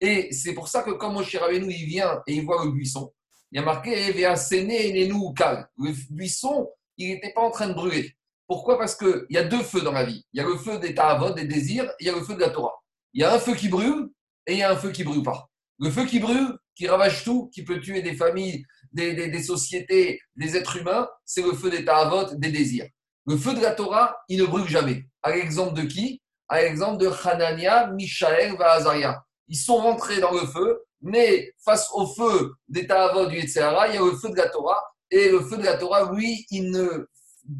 Et 0.00 0.32
c'est 0.32 0.52
pour 0.52 0.68
ça 0.68 0.82
que 0.82 0.90
quand 0.90 1.10
Moshe 1.12 1.34
Rabbeinu 1.36 1.72
il 1.72 1.86
vient 1.86 2.20
et 2.26 2.34
il 2.34 2.44
voit 2.44 2.64
le 2.64 2.72
buisson, 2.72 3.12
il 3.50 3.56
y 3.56 3.58
a 3.62 3.64
marqué 3.64 4.12
Le 4.12 5.92
buisson, 6.10 6.68
il 6.96 7.08
n'était 7.08 7.32
pas 7.32 7.42
en 7.42 7.50
train 7.50 7.68
de 7.68 7.74
brûler. 7.74 8.12
Pourquoi? 8.46 8.78
Parce 8.78 8.96
qu'il 8.96 9.26
y 9.30 9.38
a 9.38 9.44
deux 9.44 9.62
feux 9.62 9.82
dans 9.82 9.92
la 9.92 10.04
vie. 10.04 10.26
Il 10.32 10.38
y 10.38 10.40
a 10.40 10.46
le 10.46 10.56
feu 10.56 10.78
des 10.78 10.94
ta'avot, 10.94 11.30
des 11.30 11.44
désirs, 11.46 11.84
et 11.84 11.94
il 12.00 12.06
y 12.06 12.10
a 12.10 12.14
le 12.14 12.22
feu 12.22 12.34
de 12.34 12.40
la 12.40 12.50
Torah. 12.50 12.74
Il 13.14 13.20
y 13.20 13.24
a 13.24 13.32
un 13.32 13.38
feu 13.38 13.54
qui 13.54 13.68
brûle 13.68 14.10
et 14.46 14.54
il 14.54 14.58
y 14.58 14.62
a 14.62 14.70
un 14.72 14.76
feu 14.76 14.90
qui 14.90 15.02
ne 15.02 15.08
brûle 15.08 15.22
pas. 15.22 15.48
Le 15.82 15.90
feu 15.90 16.04
qui 16.04 16.20
brûle, 16.20 16.56
qui 16.76 16.86
ravage 16.86 17.24
tout, 17.24 17.50
qui 17.52 17.64
peut 17.64 17.80
tuer 17.80 18.02
des 18.02 18.14
familles, 18.14 18.64
des, 18.92 19.42
sociétés, 19.42 20.20
des 20.36 20.56
êtres 20.56 20.76
humains, 20.76 21.08
c'est 21.24 21.42
le 21.42 21.54
feu 21.54 21.70
des 21.70 21.84
ta'avot, 21.84 22.36
des 22.36 22.52
désirs. 22.52 22.86
Le 23.26 23.36
feu 23.36 23.52
de 23.52 23.60
la 23.60 23.72
Torah, 23.72 24.16
il 24.28 24.38
ne 24.38 24.46
brûle 24.46 24.68
jamais. 24.68 25.06
À 25.24 25.34
l'exemple 25.34 25.74
de 25.74 25.82
qui? 25.82 26.22
À 26.46 26.62
l'exemple 26.62 27.02
de 27.02 27.08
Hanania, 27.08 27.88
Mishaël, 27.88 28.56
Vahazaria. 28.56 29.24
Ils 29.48 29.56
sont 29.56 29.78
rentrés 29.78 30.20
dans 30.20 30.30
le 30.30 30.46
feu, 30.46 30.84
mais 31.00 31.52
face 31.64 31.88
au 31.92 32.06
feu 32.06 32.54
des 32.68 32.86
ta'avot 32.86 33.26
du 33.26 33.38
Yetzirah, 33.38 33.88
il 33.88 33.94
y 33.96 33.98
a 33.98 34.02
le 34.02 34.16
feu 34.16 34.30
de 34.30 34.36
la 34.36 34.48
Torah. 34.50 34.84
Et 35.10 35.30
le 35.30 35.40
feu 35.40 35.56
de 35.56 35.64
la 35.64 35.76
Torah, 35.78 36.12
lui, 36.12 36.46
il 36.50 36.70
ne, 36.70 37.08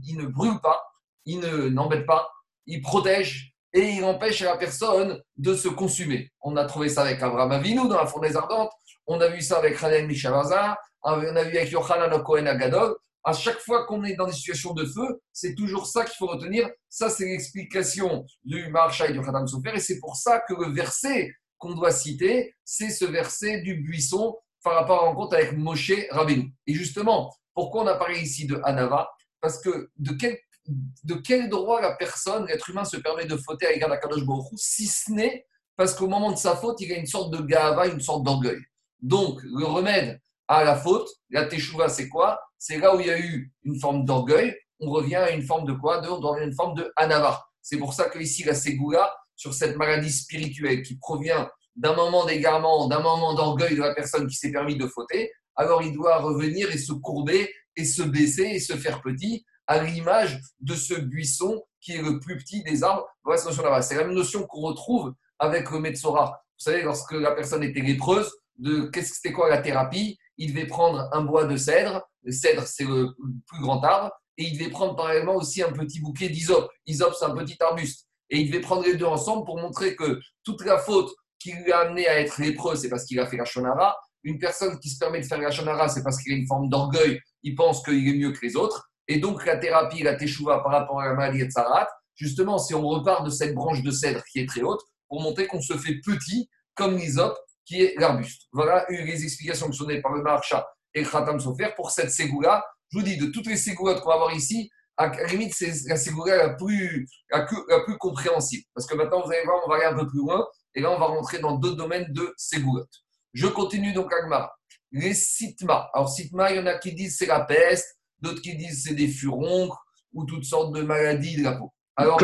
il 0.07 0.17
ne 0.19 0.27
brûle 0.27 0.61
pas, 0.61 0.81
il 1.25 1.41
ne, 1.41 1.69
n'embête 1.71 2.07
pas, 2.07 2.31
il 2.67 2.83
protège 2.83 3.52
et 3.73 3.91
il 3.91 4.05
empêche 4.05 4.41
la 4.43 4.57
personne 4.57 5.21
de 5.37 5.55
se 5.55 5.69
consumer. 5.69 6.31
On 6.41 6.57
a 6.57 6.65
trouvé 6.65 6.89
ça 6.89 7.03
avec 7.03 7.23
Abraham 7.23 7.53
Avinu 7.53 7.89
dans 7.89 7.97
la 7.97 8.07
fournaise 8.07 8.37
ardente, 8.37 8.71
on 9.07 9.21
a 9.21 9.29
vu 9.29 9.41
ça 9.41 9.59
avec 9.59 9.83
Hanan 9.83 10.07
Mishavaza, 10.07 10.79
on 11.03 11.13
a 11.13 11.45
vu 11.45 11.57
avec 11.57 11.71
Yochanan 11.71 12.23
Cohen 12.23 12.47
Agadol. 12.47 12.95
À 13.25 13.33
chaque 13.33 13.59
fois 13.59 13.87
qu'on 13.87 14.03
est 14.05 14.15
dans 14.15 14.27
des 14.27 14.33
situations 14.33 14.75
de 14.75 14.85
feu, 14.85 15.21
c'est 15.33 15.55
toujours 15.55 15.87
ça 15.87 16.05
qu'il 16.05 16.17
faut 16.17 16.27
retenir. 16.27 16.69
Ça, 16.89 17.09
c'est 17.09 17.25
l'explication 17.25 18.25
du 18.45 18.69
Marshal 18.69 19.13
du 19.13 19.21
Khatam. 19.21 19.47
Et 19.75 19.81
c'est 19.81 20.01
pour 20.01 20.17
ça 20.17 20.41
que 20.41 20.55
le 20.55 20.73
verset 20.73 21.33
qu'on 21.59 21.75
doit 21.75 21.93
citer, 21.93 22.55
c'est 22.65 22.91
ce 22.91 23.05
verset 23.05 23.61
du 23.61 23.77
buisson 23.77 24.37
par 24.65 24.75
rapport 24.75 25.05
à 25.05 25.07
rencontre 25.07 25.37
avec 25.37 25.57
Moshe 25.57 25.93
Rabbeinu. 26.11 26.53
Et 26.67 26.75
justement, 26.75 27.33
pourquoi 27.55 27.85
on 27.85 27.87
a 27.87 27.95
parlé 27.95 28.21
ici 28.21 28.47
de 28.47 28.61
Hanava? 28.65 29.09
Parce 29.41 29.61
que 29.61 29.91
de 29.97 30.13
quel, 30.13 30.37
de 30.67 31.15
quel 31.15 31.49
droit 31.49 31.81
la 31.81 31.95
personne, 31.97 32.47
l'être 32.47 32.71
humain, 32.71 32.85
se 32.85 32.97
permet 32.97 33.27
de 33.27 33.37
fauter 33.37 33.67
à 33.67 33.73
l'égard 33.73 33.89
d'Akadosh 33.89 34.25
Baruch 34.25 34.47
si 34.57 34.87
ce 34.87 35.11
n'est 35.11 35.47
parce 35.77 35.95
qu'au 35.95 36.07
moment 36.07 36.31
de 36.31 36.37
sa 36.37 36.55
faute, 36.55 36.81
il 36.81 36.93
a 36.93 36.97
une 36.97 37.07
sorte 37.07 37.33
de 37.33 37.43
gava, 37.43 37.87
une 37.87 38.01
sorte 38.01 38.25
d'orgueil. 38.25 38.61
Donc, 39.01 39.41
le 39.43 39.65
remède 39.65 40.21
à 40.47 40.65
la 40.65 40.77
faute, 40.77 41.09
la 41.31 41.47
teshuva, 41.47 41.89
c'est 41.89 42.09
quoi? 42.09 42.41
C'est 42.59 42.79
là 42.79 42.95
où 42.95 43.01
il 43.01 43.07
y 43.07 43.11
a 43.11 43.19
eu 43.19 43.53
une 43.65 43.81
forme 43.81 44.05
d'orgueil, 44.05 44.55
on 44.81 44.91
revient 44.91 45.17
à 45.17 45.31
une 45.31 45.43
forme 45.43 45.67
de 45.67 45.73
quoi? 45.73 46.03
On 46.09 46.21
revient 46.21 46.43
à 46.43 46.47
une 46.47 46.55
forme 46.55 46.75
de 46.75 46.93
anava. 46.97 47.43
C'est 47.63 47.79
pour 47.79 47.95
ça 47.95 48.09
que 48.09 48.19
ici, 48.19 48.45
la 48.45 48.55
ségoula, 48.55 49.13
sur 49.35 49.55
cette 49.55 49.77
maladie 49.77 50.13
spirituelle 50.13 50.83
qui 50.83 50.97
provient 50.99 51.51
d'un 51.75 51.95
moment 51.95 52.27
d'égarement, 52.27 52.87
d'un 52.87 53.01
moment 53.01 53.35
d'orgueil 53.35 53.75
de 53.75 53.81
la 53.81 53.95
personne 53.95 54.27
qui 54.27 54.37
s'est 54.37 54.53
permis 54.53 54.77
de 54.77 54.87
fauter, 54.87 55.33
alors 55.57 55.83
il 55.83 55.93
doit 55.93 56.19
revenir 56.19 56.71
et 56.71 56.79
se 56.79 56.93
courber 56.93 57.51
et 57.77 57.85
se 57.85 58.03
baisser 58.03 58.45
et 58.45 58.61
se 58.61 58.75
faire 58.75 59.01
petit 59.01 59.45
à 59.67 59.83
l'image 59.83 60.41
de 60.61 60.75
ce 60.75 60.95
buisson 60.95 61.63
qui 61.81 61.93
est 61.93 62.03
le 62.03 62.21
plus 62.21 62.37
petit 62.37 62.63
des 62.63 62.83
arbres. 62.83 63.07
Voilà 63.25 63.43
notion 63.43 63.63
là 63.63 63.83
C'est 63.83 63.97
la 63.97 64.05
même 64.05 64.15
notion 64.15 64.47
qu'on 64.47 64.61
retrouve 64.61 65.15
avec 65.39 65.71
le 65.71 65.81
Metzora. 65.81 66.43
Vous 66.59 66.71
savez, 66.71 66.83
lorsque 66.83 67.13
la 67.13 67.33
personne 67.33 67.63
était 67.63 67.81
lépreuse, 67.81 68.31
de 68.59 68.87
qu'est-ce 68.87 69.11
que 69.11 69.17
c'était 69.17 69.33
quoi 69.33 69.49
la 69.49 69.59
thérapie? 69.59 70.19
Il 70.39 70.55
devait 70.55 70.67
prendre 70.67 71.09
un 71.13 71.23
bois 71.23 71.45
de 71.45 71.57
cèdre. 71.57 72.03
Le 72.23 72.33
cèdre, 72.33 72.63
c'est 72.67 72.85
le 72.85 73.09
plus 73.47 73.61
grand 73.61 73.83
arbre. 73.83 74.13
Et 74.39 74.45
il 74.45 74.59
devait 74.59 74.71
prendre 74.71 74.97
parallèlement 74.97 75.35
aussi 75.35 75.63
un 75.63 75.73
petit 75.73 76.01
bouquet 76.01 76.29
d'hysope. 76.29 76.71
Hysope, 76.87 77.15
c'est 77.19 77.25
un 77.25 77.35
petit 77.35 77.57
arbuste. 77.61 78.09
Et 78.31 78.41
il 78.41 78.51
devait 78.51 78.61
prendre 78.63 78.83
les 78.85 78.97
deux 78.97 79.07
ensemble 79.07 79.45
pour 79.45 79.59
montrer 79.59 79.95
que 79.95 80.19
toute 80.45 80.65
la 80.65 80.79
faute 80.79 81.11
qui 81.39 81.53
lui 81.53 81.73
a 81.73 81.81
amené 81.81 82.07
à 82.07 82.21
être 82.21 82.41
lépreux, 82.41 82.77
c'est 82.77 82.89
parce 82.89 83.05
qu'il 83.05 83.19
a 83.21 83.27
fait 83.27 83.37
la 83.37 83.45
shonara. 83.45 83.97
Une 84.23 84.39
personne 84.39 84.79
qui 84.79 84.89
se 84.89 84.99
permet 84.99 85.21
de 85.21 85.27
faire 85.27 85.41
la 85.41 85.51
shonara, 85.51 85.89
c'est 85.89 86.03
parce 86.03 86.23
qu'il 86.23 86.33
a 86.33 86.37
une 86.37 86.47
forme 86.47 86.69
d'orgueil. 86.69 87.21
Il 87.43 87.55
pense 87.57 87.83
qu'il 87.83 88.09
est 88.09 88.15
mieux 88.15 88.33
que 88.33 88.47
les 88.47 88.57
autres. 88.57 88.92
Et 89.09 89.19
donc, 89.19 89.45
la 89.47 89.57
thérapie, 89.57 90.03
la 90.03 90.15
teshuva 90.15 90.61
par 90.61 90.73
rapport 90.73 91.01
à 91.01 91.07
la 91.07 91.15
maladie 91.15 91.47
de 91.47 91.51
Sarat, 91.51 91.89
justement, 92.15 92.59
si 92.59 92.75
on 92.75 92.87
repart 92.87 93.25
de 93.25 93.31
cette 93.31 93.55
branche 93.55 93.83
de 93.83 93.91
cèdre 93.91 94.23
qui 94.31 94.41
est 94.41 94.49
très 94.49 94.63
haute, 94.63 94.81
pour 95.09 95.21
montrer 95.21 95.47
qu'on 95.47 95.61
se 95.61 95.77
fait 95.77 96.01
petit 96.05 96.49
comme 96.75 96.97
l'hysope 96.97 97.37
qui 97.67 97.83
est 97.83 97.95
l'arbuste. 97.99 98.49
Voilà 98.53 98.87
les 98.89 99.23
explications 99.23 99.69
que 99.69 99.75
sont 99.75 99.85
données 99.85 100.01
par 100.01 100.13
le 100.13 100.23
Marcha 100.23 100.67
et 100.95 101.03
Khatam 101.03 101.39
Sofer 101.39 101.71
pour 101.77 101.91
cette 101.91 102.11
ségoula. 102.11 102.65
Je 102.91 102.99
vous 102.99 103.05
dis, 103.05 103.17
de 103.17 103.27
toutes 103.27 103.47
les 103.47 103.57
ségoulas 103.57 104.01
qu'on 104.01 104.09
va 104.09 104.15
avoir 104.15 104.35
ici, 104.35 104.71
à 104.97 105.09
la 105.09 105.27
limite, 105.27 105.55
c'est 105.55 105.73
la 105.87 105.97
ségoula 105.97 106.37
la 106.37 106.51
plus, 106.51 107.09
la, 107.31 107.47
plus 107.85 107.99
compréhensible. 107.99 108.65
Parce 108.75 108.87
que 108.87 108.95
maintenant, 108.95 109.23
vous 109.25 109.31
allez 109.31 109.45
voir, 109.45 109.61
on 109.65 109.69
va 109.69 109.77
aller 109.77 109.85
un 109.85 109.95
peu 109.95 110.07
plus 110.07 110.19
loin. 110.19 110.47
Et 110.75 110.81
là, 110.81 110.91
on 110.91 110.99
va 110.99 111.07
rentrer 111.07 111.39
dans 111.39 111.57
d'autres 111.57 111.77
domaines 111.77 112.13
de 112.13 112.33
ségoulot. 112.37 112.87
Je 113.33 113.47
continue 113.47 113.93
donc 113.93 114.13
Agmara. 114.13 114.55
Les 114.91 115.15
sitma. 115.15 115.91
Alors, 115.95 116.09
sitma, 116.09 116.53
il 116.53 116.59
y 116.59 116.61
en 116.61 116.67
a 116.67 116.79
qui 116.79 116.95
disent 116.95 117.17
c'est 117.17 117.27
la 117.27 117.41
peste, 117.41 117.99
d'autres 118.23 118.41
qui 118.41 118.57
disent 118.57 118.85
c'est 118.85 118.95
des 118.95 119.09
furoncles 119.09 119.77
ou 120.13 120.25
toutes 120.25 120.45
sortes 120.45 120.75
de 120.75 120.83
maladies 120.83 121.37
de 121.37 121.45
la 121.45 121.53
peau. 121.53 121.73
Alors, 121.97 122.19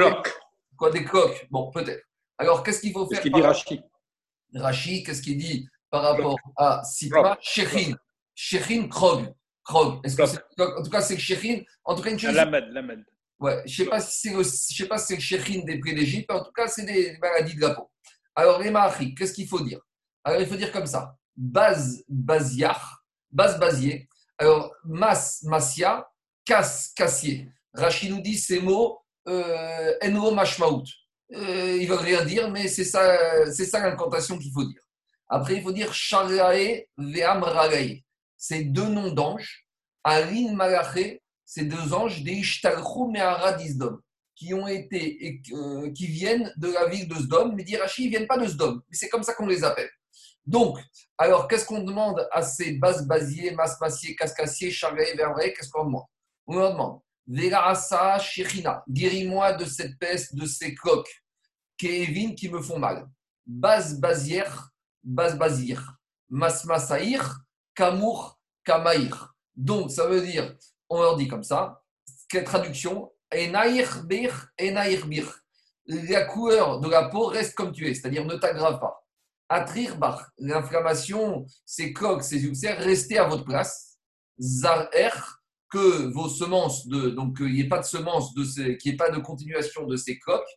Quoi, 0.76 0.90
des 0.90 1.04
coques 1.04 1.46
Bon, 1.50 1.70
peut-être. 1.72 2.04
Alors, 2.38 2.62
qu'est-ce 2.62 2.80
qu'il 2.80 2.92
faut 2.92 3.08
faire 3.08 3.18
Ce 3.18 3.22
qu'il 3.22 3.32
dit 3.32 3.82
Rashi, 4.54 5.02
qu'est-ce 5.02 5.20
qu'il 5.20 5.36
dit 5.36 5.68
par 5.90 6.02
rapport 6.02 6.38
à 6.56 6.82
Sitma 6.84 7.36
Shechin. 7.40 7.94
Shechin 8.34 8.88
Krog. 8.88 9.34
Krog. 9.64 10.00
Est-ce 10.04 10.16
que 10.16 10.22
en 10.78 10.82
tout 10.82 10.90
cas, 10.90 11.00
c'est 11.00 11.18
Shechin. 11.18 11.62
En 11.84 11.94
tout 11.94 12.02
cas, 12.02 12.10
une 12.10 12.18
chose. 12.18 12.34
Lamed, 12.34 12.68
Lamed. 12.70 13.04
Ouais, 13.40 13.62
je 13.66 13.82
ne 13.82 13.84
sais 13.84 13.90
pas 13.90 14.00
si 14.00 14.28
c'est 15.06 15.14
le 15.14 15.20
Shechin 15.20 15.64
des 15.64 15.78
prix 15.78 15.94
d'Égypte, 15.94 16.30
en 16.30 16.44
tout 16.44 16.52
cas, 16.52 16.68
c'est 16.68 16.84
des 16.84 17.16
maladies 17.18 17.54
de 17.56 17.60
la 17.60 17.70
peau. 17.70 17.90
Alors, 18.34 18.60
les 18.60 18.70
Mahari, 18.70 19.14
qu'est-ce 19.14 19.32
qu'il 19.32 19.48
faut 19.48 19.60
dire? 19.60 19.80
Alors, 20.24 20.40
il 20.40 20.46
faut 20.46 20.56
dire 20.56 20.72
comme 20.72 20.86
ça. 20.86 21.16
Baz 21.36 22.04
Baziar, 22.08 23.04
Baz 23.30 23.58
Bazier. 23.58 24.08
Alors, 24.38 24.74
Mas 24.84 25.42
Masia, 25.42 26.08
Kas 26.44 26.92
Cassier. 26.94 27.50
Rashi 27.74 28.08
nous 28.10 28.20
dit 28.20 28.38
ces 28.38 28.60
mots 28.60 29.00
euh, 29.26 29.94
Enro 30.02 30.32
Mashmaout 30.32 30.84
euh, 31.34 31.76
ils 31.78 31.86
veulent 31.86 31.98
rien 31.98 32.24
dire, 32.24 32.50
mais 32.50 32.68
c'est 32.68 32.84
ça, 32.84 33.46
c'est 33.52 33.66
ça 33.66 33.80
l'incantation 33.80 34.38
qu'il 34.38 34.52
faut 34.52 34.64
dire. 34.64 34.80
Après, 35.28 35.56
il 35.56 35.62
faut 35.62 35.72
dire 35.72 35.92
Sharae 35.92 36.86
Ve'am 36.96 37.42
Ragae. 37.42 38.02
C'est 38.36 38.64
deux 38.64 38.88
noms 38.88 39.12
d'anges. 39.12 39.66
Arin 40.04 40.54
Malaché, 40.54 41.20
c'est 41.44 41.64
deux 41.64 41.92
anges, 41.92 42.22
des 42.22 42.32
Ishtalchou 42.32 43.10
Me'aradisdom, 43.10 43.98
qui 44.34 44.54
ont 44.54 44.66
été, 44.66 45.42
euh, 45.52 45.92
qui 45.92 46.06
viennent 46.06 46.52
de 46.56 46.68
la 46.68 46.86
ville 46.86 47.08
de 47.08 47.14
Sdom. 47.16 47.52
Mais 47.54 47.64
Dirachi, 47.64 48.04
ils 48.04 48.06
ne 48.06 48.10
viennent 48.10 48.26
pas 48.26 48.38
de 48.38 48.46
Sdom, 48.46 48.80
mais 48.88 48.96
c'est 48.96 49.08
comme 49.08 49.22
ça 49.22 49.34
qu'on 49.34 49.46
les 49.46 49.64
appelle. 49.64 49.90
Donc, 50.48 50.78
alors, 51.18 51.46
qu'est-ce 51.46 51.66
qu'on 51.66 51.82
demande 51.82 52.26
à 52.32 52.40
ces 52.40 52.72
bas 52.72 53.02
basiers, 53.02 53.50
mas 53.50 53.78
massiers, 53.82 54.16
cascassiers, 54.16 54.72
verbrae 55.14 55.52
Qu'est-ce 55.52 55.68
qu'on 55.68 55.84
demande? 55.84 56.04
On 56.46 56.56
leur 56.56 56.72
demande 56.72 57.00
Verasa 57.26 58.18
Shechina, 58.18 58.82
guéris-moi 58.88 59.52
de 59.52 59.66
cette 59.66 59.98
peste, 59.98 60.34
de 60.34 60.46
ces 60.46 60.74
coques, 60.74 61.22
Kevin 61.76 62.34
qui 62.34 62.48
me 62.48 62.62
font 62.62 62.78
mal. 62.78 63.06
Bas 63.44 63.92
Bazier, 63.98 64.44
Bas 65.04 65.34
Bazir, 65.34 65.98
Masmasaïr, 66.30 67.40
Kamour, 67.74 68.40
Kamaïr. 68.64 69.34
Donc, 69.54 69.90
ça 69.90 70.06
veut 70.06 70.22
dire, 70.22 70.56
on 70.88 71.02
leur 71.02 71.18
dit 71.18 71.28
comme 71.28 71.44
ça, 71.44 71.82
quelle 72.30 72.44
traduction? 72.44 73.12
Enaïr 73.30 74.02
Bir, 74.04 74.48
Enaïr 74.58 75.06
Bir. 75.06 75.30
La 75.84 76.24
couleur 76.24 76.80
de 76.80 76.88
la 76.88 77.10
peau 77.10 77.26
reste 77.26 77.54
comme 77.54 77.72
tu 77.72 77.86
es, 77.86 77.92
c'est-à-dire 77.92 78.24
ne 78.24 78.36
t'aggrave 78.36 78.80
pas. 78.80 79.04
Atrir 79.48 79.96
Bar, 79.96 80.28
l'inflammation, 80.38 81.46
ces 81.64 81.92
coques, 81.92 82.22
ces 82.22 82.44
ulcères, 82.44 82.78
restez 82.78 83.18
à 83.18 83.24
votre 83.24 83.44
place. 83.44 83.98
Zarer, 84.38 85.10
que 85.70 86.12
vos 86.12 86.28
semences, 86.28 86.86
de, 86.86 87.10
donc 87.10 87.36
qu'il 87.36 87.52
n'y 87.52 87.60
ait 87.60 87.68
pas 87.68 87.80
de 87.80 87.84
semences, 87.84 88.34
de 88.34 88.44
qu'il 88.74 88.90
n'y 88.90 88.94
ait 88.94 88.96
pas 88.96 89.10
de 89.10 89.18
continuation 89.18 89.86
de 89.86 89.96
ces 89.96 90.18
coques, 90.18 90.48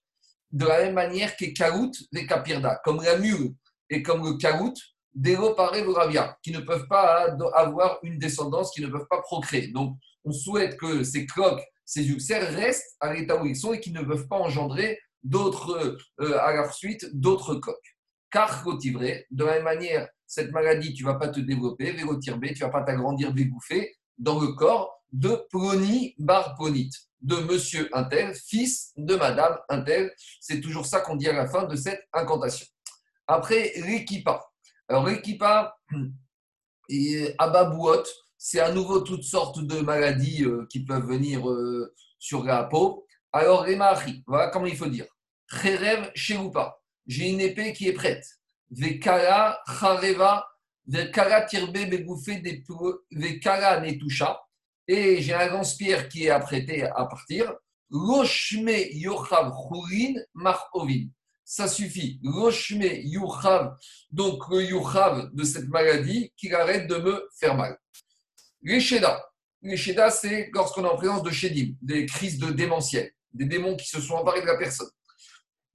de 0.52 0.66
la 0.66 0.84
même 0.84 0.94
manière 0.94 1.36
que 1.36 1.46
Kaout, 1.46 1.92
les 2.12 2.26
Kapirda, 2.26 2.80
comme 2.84 3.02
la 3.02 3.18
mule 3.18 3.54
et 3.90 4.02
comme 4.02 4.24
le 4.24 4.38
Kaout, 4.38 4.74
Dero 5.14 5.54
Pare 5.54 5.86
Ravia, 5.94 6.38
qui 6.42 6.52
ne 6.52 6.60
peuvent 6.60 6.88
pas 6.88 7.36
avoir 7.54 8.00
une 8.04 8.18
descendance, 8.18 8.72
qui 8.72 8.82
ne 8.82 8.88
peuvent 8.88 9.08
pas 9.10 9.22
procréer. 9.22 9.68
Donc, 9.68 9.98
on 10.24 10.32
souhaite 10.32 10.78
que 10.78 11.04
ces 11.04 11.26
coques, 11.26 11.64
ces 11.86 12.08
ulcères 12.08 12.54
restent 12.54 12.96
à 13.02 13.14
l'état 13.14 13.42
où 13.42 13.46
ils 13.46 13.56
sont 13.56 13.74
et 13.74 13.80
qu'ils 13.80 13.94
ne 13.94 14.04
peuvent 14.04 14.28
pas 14.28 14.38
engendrer 14.38 15.00
d'autres, 15.24 15.98
euh, 16.22 16.40
à 16.40 16.54
leur 16.54 16.74
suite, 16.74 17.06
d'autres 17.14 17.56
coques. 17.56 17.91
Car 18.32 18.64
de 18.66 19.44
la 19.44 19.56
même 19.56 19.64
manière, 19.64 20.08
cette 20.26 20.52
maladie, 20.52 20.94
tu 20.94 21.04
ne 21.04 21.10
vas 21.10 21.20
pas 21.20 21.28
te 21.28 21.42
développer, 21.42 21.92
vélotirbé, 21.92 22.54
tu 22.54 22.64
ne 22.64 22.68
vas 22.68 22.72
pas 22.72 22.84
t'agrandir, 22.84 23.34
débouffer, 23.34 23.94
dans 24.18 24.40
le 24.40 24.54
corps 24.54 25.04
de 25.12 25.46
Ploni 25.50 26.16
Bar 26.18 26.58
de 27.22 27.36
monsieur 27.36 27.90
Intel, 27.94 28.34
fils 28.34 28.94
de 28.96 29.16
madame 29.16 29.58
Intel. 29.68 30.14
C'est 30.40 30.62
toujours 30.62 30.86
ça 30.86 31.02
qu'on 31.02 31.18
dit 31.18 31.28
à 31.28 31.34
la 31.34 31.48
fin 31.48 31.66
de 31.66 31.76
cette 31.76 32.08
incantation. 32.14 32.66
Après, 33.28 33.74
l'équipa. 33.86 34.42
Alors, 34.88 35.08
l'équipa, 35.08 35.76
Ababouot, 37.38 38.04
c'est 38.38 38.60
à 38.60 38.72
nouveau 38.72 39.02
toutes 39.02 39.24
sortes 39.24 39.60
de 39.60 39.82
maladies 39.82 40.46
euh, 40.46 40.66
qui 40.70 40.84
peuvent 40.84 41.06
venir 41.06 41.50
euh, 41.50 41.94
sur 42.18 42.44
la 42.44 42.64
peau. 42.64 43.06
Alors, 43.32 43.66
Remahri, 43.66 44.24
voilà 44.26 44.48
comment 44.48 44.66
il 44.66 44.78
faut 44.78 44.88
dire. 44.88 45.06
J'ai 47.08 47.30
une 47.30 47.42
épée 47.42 47.74
qui 47.74 47.88
est 47.88 47.94
prête. 47.94 48.26
Vekara 48.70 49.60
Chareva, 49.68 50.48
Vekara 50.88 51.42
Tirbe 51.42 51.90
Begoufe, 51.90 52.30
Vekara 53.12 53.80
Netusha, 53.82 54.42
et 54.88 55.22
j'ai 55.22 55.34
un 55.34 55.48
lance-pierre 55.48 56.10
qui 56.10 56.26
est 56.26 56.30
apprêté 56.30 56.84
à 56.84 57.06
partir. 57.06 57.54
Yochav 57.92 59.52
Churin 59.52 60.14
Marhovin. 60.34 61.08
Ça 61.44 61.68
suffit. 61.68 62.20
Yochav, 62.24 63.76
donc 64.10 64.48
le 64.50 64.64
Yochav 64.64 65.34
de 65.34 65.44
cette 65.44 65.68
maladie, 65.68 66.32
qu'il 66.38 66.56
arrête 66.56 66.88
de 66.88 66.96
me 66.98 67.28
faire 67.38 67.56
mal. 67.56 67.78
Les 68.64 68.80
Sheda, 68.80 69.22
c'est 70.10 70.50
lorsqu'on 70.54 70.86
est 70.86 70.90
en 70.90 70.96
présence 70.96 71.24
de 71.24 71.32
Shedim, 71.32 71.76
des 71.82 72.06
crises 72.06 72.40
de 72.40 72.52
démentiel, 72.52 73.12
des 73.34 73.46
démons 73.46 73.76
qui 73.76 73.88
se 73.88 74.00
sont 74.00 74.16
emparés 74.16 74.42
de 74.42 74.46
la 74.46 74.58
personne, 74.58 74.90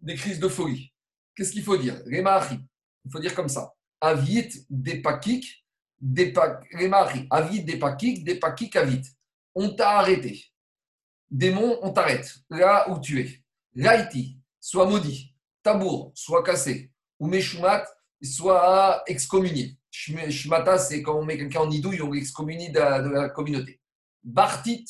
des 0.00 0.14
crises 0.14 0.40
de 0.40 0.49
folie. 0.49 0.92
Qu'est-ce 1.37 1.52
qu'il 1.52 1.62
faut 1.62 1.76
dire? 1.76 2.00
Les 2.07 2.25
Il 3.05 3.11
faut 3.12 3.21
dire 3.21 3.35
comme 3.35 3.49
ça. 3.49 3.75
Avit 4.00 4.66
depakik, 4.71 5.66
les 6.00 6.33
avit 7.31 7.62
depakik, 7.62 8.25
depakik 8.25 8.76
avit. 8.76 9.02
On 9.55 9.71
t'a 9.71 9.99
arrêté. 9.99 10.45
Démon, 11.31 11.78
on 11.83 11.93
t'arrête. 11.93 12.37
Là 12.49 12.90
où 12.90 12.99
tu 13.00 13.21
es. 13.21 13.43
Laïti, 13.75 14.38
soit 14.61 14.87
maudit. 14.87 15.35
Tabour, 15.62 16.12
soit 16.14 16.43
cassé. 16.43 16.90
Ou 17.19 17.26
Meshumat, 17.26 17.85
soit 18.23 19.02
excommunié. 19.07 19.76
Shmata, 19.90 20.78
c'est 20.78 21.02
quand 21.02 21.19
on 21.19 21.25
met 21.25 21.38
quelqu'un 21.38 21.61
en 21.61 21.71
idouille, 21.71 22.02
on 22.02 22.12
l'excommunie 22.12 22.71
de, 22.71 22.78
la 22.78 23.28
communauté. 23.31 23.81
Bartit, 24.23 24.87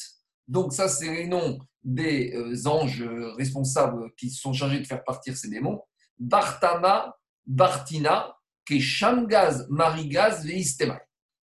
donc 0.49 0.73
ça, 0.73 0.89
c'est 0.89 1.13
les 1.13 1.27
noms 1.27 1.59
des 1.83 2.35
euh, 2.35 2.69
anges 2.69 3.05
responsables 3.37 4.13
qui 4.17 4.31
sont 4.31 4.53
chargés 4.53 4.81
de 4.81 4.87
faire 4.87 5.05
partir 5.05 5.37
ces 5.37 5.49
démons. 5.49 5.81
Bartama, 6.19 7.17
Bartina, 7.47 8.37
Keshamgaz, 8.65 9.67
Marigaz, 9.69 10.45
Veistema. 10.45 11.01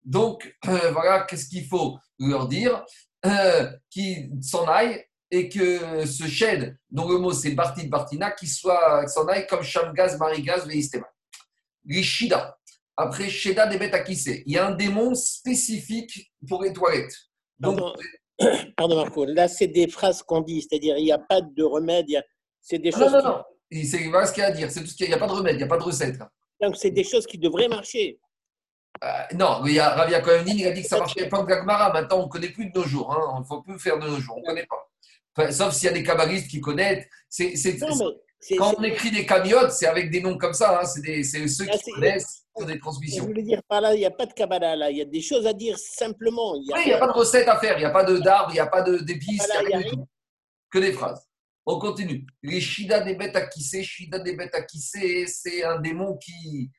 Donc, 0.04 0.56
euh, 0.68 0.92
voilà, 0.92 1.22
qu'est-ce 1.22 1.50
qu'il 1.50 1.68
faut 1.68 1.98
leur 2.20 2.48
dire 2.48 2.86
euh, 3.26 3.70
Qui 3.90 4.30
s'en 4.42 4.66
aille 4.68 5.04
et 5.30 5.50
que 5.50 6.06
ce 6.06 6.26
shed, 6.26 6.78
dont 6.90 7.10
le 7.10 7.18
mot 7.18 7.34
c'est 7.34 7.52
Bartit, 7.52 7.88
Bartina, 7.88 8.32
qui 8.32 8.48
soit 8.48 9.06
s'en 9.08 9.28
aille 9.28 9.46
comme 9.48 9.64
Shamgaz, 9.64 10.18
Marigaz, 10.18 10.66
Veistema. 10.66 11.08
Rishida, 11.86 12.58
après, 12.98 13.30
Sheda 13.30 13.68
des 13.68 14.44
Il 14.48 14.52
y 14.52 14.58
a 14.58 14.68
un 14.68 14.72
démon 14.72 15.14
spécifique 15.14 16.34
pour 16.48 16.64
les 16.64 16.74
toilettes. 16.74 17.16
Pardon, 18.76 18.96
Marco. 18.96 19.26
Là, 19.26 19.48
c'est 19.48 19.68
des 19.68 19.88
phrases 19.88 20.24
qu'on 20.24 20.42
dit, 20.42 20.64
c'est-à-dire 20.64 20.98
il 20.98 21.06
n'y 21.06 21.12
a 21.12 21.20
pas 21.20 21.42
de 21.42 21.64
remède. 21.64 22.08
C'est 22.60 22.80
des 22.80 22.92
choses. 22.92 23.14
Non, 23.14 23.22
non, 23.22 23.30
non. 23.30 23.44
C'est 23.72 24.08
voilà 24.08 24.26
ce 24.26 24.34
qu'il 24.34 24.42
y 24.42 24.46
a 24.46 24.50
à 24.50 24.52
dire. 24.52 24.72
C'est 24.72 24.82
tout 24.82 24.88
ce 24.88 24.96
qu'il 24.96 25.08
n'y 25.08 25.14
a 25.14 25.18
pas 25.18 25.28
de 25.28 25.32
remède, 25.32 25.56
il 25.56 25.58
n'y 25.58 25.64
a 25.64 25.68
pas 25.68 25.78
de 25.78 25.84
recette. 25.84 26.20
Donc, 26.62 26.76
c'est 26.76 26.92
des 26.92 27.04
choses 27.04 27.26
qui 27.26 27.38
devraient 27.38 27.68
marcher. 27.68 28.20
Euh, 29.04 29.08
non, 29.36 29.62
il 29.66 29.74
y 29.74 29.80
a 29.80 29.90
Ravia 29.90 30.22
Kohanin, 30.22 30.54
il 30.56 30.66
a 30.66 30.72
dit 30.72 30.82
que 30.82 30.88
ça 30.88 30.98
marchait 30.98 31.22
à 31.22 31.24
l'époque 31.26 31.48
d'Agmara. 31.48 31.94
Maintenant, 31.94 32.22
on 32.22 32.24
ne 32.24 32.30
connaît 32.30 32.50
plus 32.50 32.72
de 32.72 32.80
nos 32.80 32.86
jours. 32.86 33.14
Hein. 33.14 33.34
On 33.36 33.40
ne 33.42 33.46
faut 33.46 33.62
plus 33.62 33.78
faire 33.78 34.00
de 34.00 34.08
nos 34.08 34.20
jours. 34.20 34.38
On 34.38 34.42
ne 34.42 34.46
connaît 34.46 34.66
pas. 34.66 35.52
sauf 35.52 35.74
s'il 35.74 35.88
y 35.88 35.90
a 35.90 35.94
des 35.94 36.04
cabaristes 36.04 36.48
qui 36.50 36.62
connaissent. 36.62 37.06
C'est, 37.30 37.54
quand 38.58 38.76
on 38.78 38.84
écrit 38.84 39.12
des 39.12 39.26
camiotes, 39.26 39.72
c'est 39.72 39.88
avec 39.88 40.10
des 40.10 40.22
noms 40.22 40.38
comme 40.38 40.54
ça. 40.54 40.80
Hein. 40.80 40.86
C'est, 40.86 41.24
ceux 41.24 41.66
qui 41.66 41.72
ah, 41.72 41.92
connaissent 41.94 42.48
des 42.66 42.80
transmissions. 42.80 43.24
Je 43.24 43.28
voulais 43.28 43.44
dire 43.44 43.62
par 43.68 43.82
là, 43.82 43.94
il 43.94 44.00
n'y 44.00 44.06
a 44.06 44.12
pas 44.12 44.26
de 44.26 44.34
Kabbalah 44.34 44.76
là, 44.76 44.90
il 44.90 44.98
y 44.98 45.02
a 45.02 45.06
des 45.06 45.22
choses 45.22 45.46
à 45.46 45.54
dire 45.54 45.78
simplement. 45.78 46.56
Il 46.56 46.72
oui, 46.74 46.82
il 46.86 46.88
n'y 46.88 46.94
a 46.94 46.98
pas 46.98 47.08
de 47.08 47.14
recette 47.14 47.48
à 47.48 47.60
faire, 47.60 47.78
il 47.78 47.80
n'y 47.80 47.86
a 47.86 47.92
pas 47.92 48.04
d'arbre, 48.04 48.50
il 48.50 48.54
n'y 48.54 48.60
a 48.60 48.68
pas 48.68 48.82
d'épices, 48.82 49.48
il 49.62 49.68
n'y 49.68 49.74
a, 49.74 49.78
rien 49.78 49.92
Que 50.72 50.80
des 50.80 50.92
phrases. 50.92 51.27
On 51.70 51.80
continue. 51.80 52.26
Les 52.44 52.62
Shida 52.62 53.02
des 53.02 53.16
bêtes 53.16 53.36
à 53.36 53.46
kisser, 53.46 53.84
Shida 53.84 54.20
des 54.20 54.38
bêtes 54.38 54.56
à 54.56 54.62
kisser, 54.62 55.28
c'est 55.28 55.66
un 55.66 55.82
démon 55.82 56.16
qui, 56.16 56.72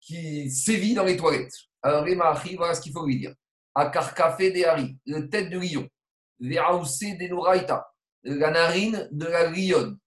qui 0.00 0.48
sévit 0.52 0.94
dans 0.94 1.02
les 1.02 1.16
toilettes. 1.16 1.52
Alors, 1.82 2.04
Remachi, 2.04 2.54
voilà 2.54 2.74
ce 2.74 2.80
qu'il 2.80 2.92
faut 2.92 3.04
lui 3.04 3.18
dire. 3.18 3.34
Akarkafé 3.74 4.52
des 4.52 4.64
Hari, 4.64 4.96
la 5.04 5.22
tête 5.22 5.50
de 5.50 5.58
lion. 5.58 5.88
Veraoussé 6.38 7.14
des 7.14 7.28
Noraita, 7.28 7.92
la 8.22 8.52
narine 8.52 9.08
de 9.10 9.26
la 9.26 9.50
lionne. 9.50 9.98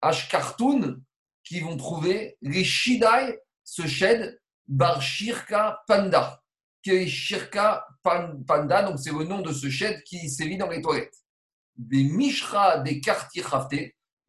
Ashkartoun, 0.00 1.02
qui 1.44 1.60
vont 1.60 1.76
trouver 1.76 2.38
les 2.40 2.64
Shidai, 2.64 3.38
ce 3.62 3.86
shed 3.86 4.40
Bar 4.68 5.02
Shirka 5.02 5.82
Panda, 5.86 6.42
qui 6.82 6.92
est 6.92 7.06
Shirka 7.06 7.86
Panda, 8.02 8.84
donc 8.84 8.98
c'est 8.98 9.12
le 9.12 9.24
nom 9.24 9.42
de 9.42 9.52
ce 9.52 9.68
shed 9.68 10.02
qui 10.04 10.30
sévit 10.30 10.56
dans 10.56 10.70
les 10.70 10.80
toilettes. 10.80 11.19
Des 11.80 12.04
Mishra 12.04 12.80
des 12.80 13.00
quartiers 13.00 13.42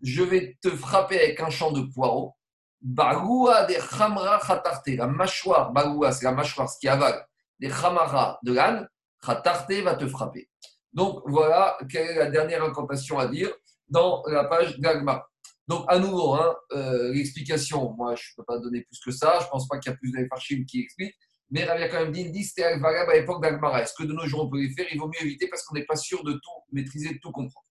je 0.02 0.24
vais 0.24 0.58
te 0.62 0.70
frapper 0.70 1.20
avec 1.20 1.40
un 1.42 1.50
champ 1.50 1.72
de 1.72 1.82
poireaux. 1.82 2.34
Bagoua 2.82 3.66
des 3.66 3.76
Khamra 3.76 4.40
Khatarte, 4.40 4.88
la 4.88 5.06
mâchoire, 5.06 5.72
Bagoua, 5.72 6.12
c'est 6.14 6.24
la 6.24 6.32
mâchoire, 6.32 6.70
ce 6.70 6.80
qui 6.80 6.88
avale, 6.88 7.28
des 7.60 7.68
Khamara 7.68 8.40
de 8.42 8.54
l'âne, 8.54 8.88
Khatarte 9.22 9.72
va 9.84 9.96
te 9.96 10.08
frapper. 10.08 10.50
Donc 10.94 11.22
voilà 11.26 11.78
quelle 11.90 12.08
est 12.08 12.16
la 12.16 12.32
dernière 12.32 12.64
incantation 12.64 13.20
à 13.20 13.28
dire 13.28 13.52
dans 13.90 14.24
la 14.28 14.46
page 14.46 14.80
d'Agma. 14.80 15.28
Donc, 15.68 15.86
à 15.88 16.00
nouveau, 16.00 16.34
hein, 16.36 16.56
euh, 16.74 17.14
l'explication, 17.14 17.94
moi, 17.94 18.16
je 18.16 18.32
ne 18.32 18.36
peux 18.38 18.46
pas 18.46 18.60
donner 18.60 18.82
plus 18.82 19.00
que 19.00 19.12
ça. 19.12 19.38
Je 19.40 19.46
ne 19.46 19.50
pense 19.50 19.68
pas 19.68 19.78
qu'il 19.78 19.92
y 19.92 19.94
a 19.94 19.98
plus 19.98 20.12
d'Efarchim 20.12 20.66
qui 20.66 20.82
explique. 20.82 21.16
Mais 21.52 21.66
Rabia 21.66 21.90
quand 21.90 22.00
même 22.00 22.12
dit, 22.12 22.44
c'était 22.44 22.78
valable 22.80 23.12
à 23.12 23.16
l'époque 23.16 23.42
d'Agmara. 23.42 23.82
Est-ce 23.82 23.94
que 23.94 24.04
de 24.04 24.14
nos 24.14 24.26
jours, 24.26 24.46
on 24.46 24.50
peut 24.50 24.60
les 24.60 24.74
faire? 24.74 24.88
Il 24.92 25.00
vaut 25.00 25.08
mieux 25.08 25.22
éviter 25.22 25.48
parce 25.48 25.64
qu'on 25.64 25.76
n'est 25.76 25.86
pas 25.86 25.98
sûr 25.98 26.24
de 26.24 26.34
tout 26.34 26.40
maîtriser, 26.72 27.14
de 27.14 27.20
tout 27.20 27.32
comprendre. 27.32 27.66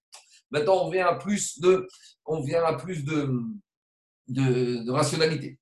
Maintenant, 0.50 0.84
on 0.84 0.90
vient 0.90 1.06
à 1.06 1.14
plus 1.14 1.58
de, 1.60 1.86
on 2.26 2.42
vient 2.42 2.62
à 2.64 2.74
plus 2.74 3.04
de, 3.04 3.32
de, 4.28 4.84
de 4.84 4.90
rationalité. 4.90 5.58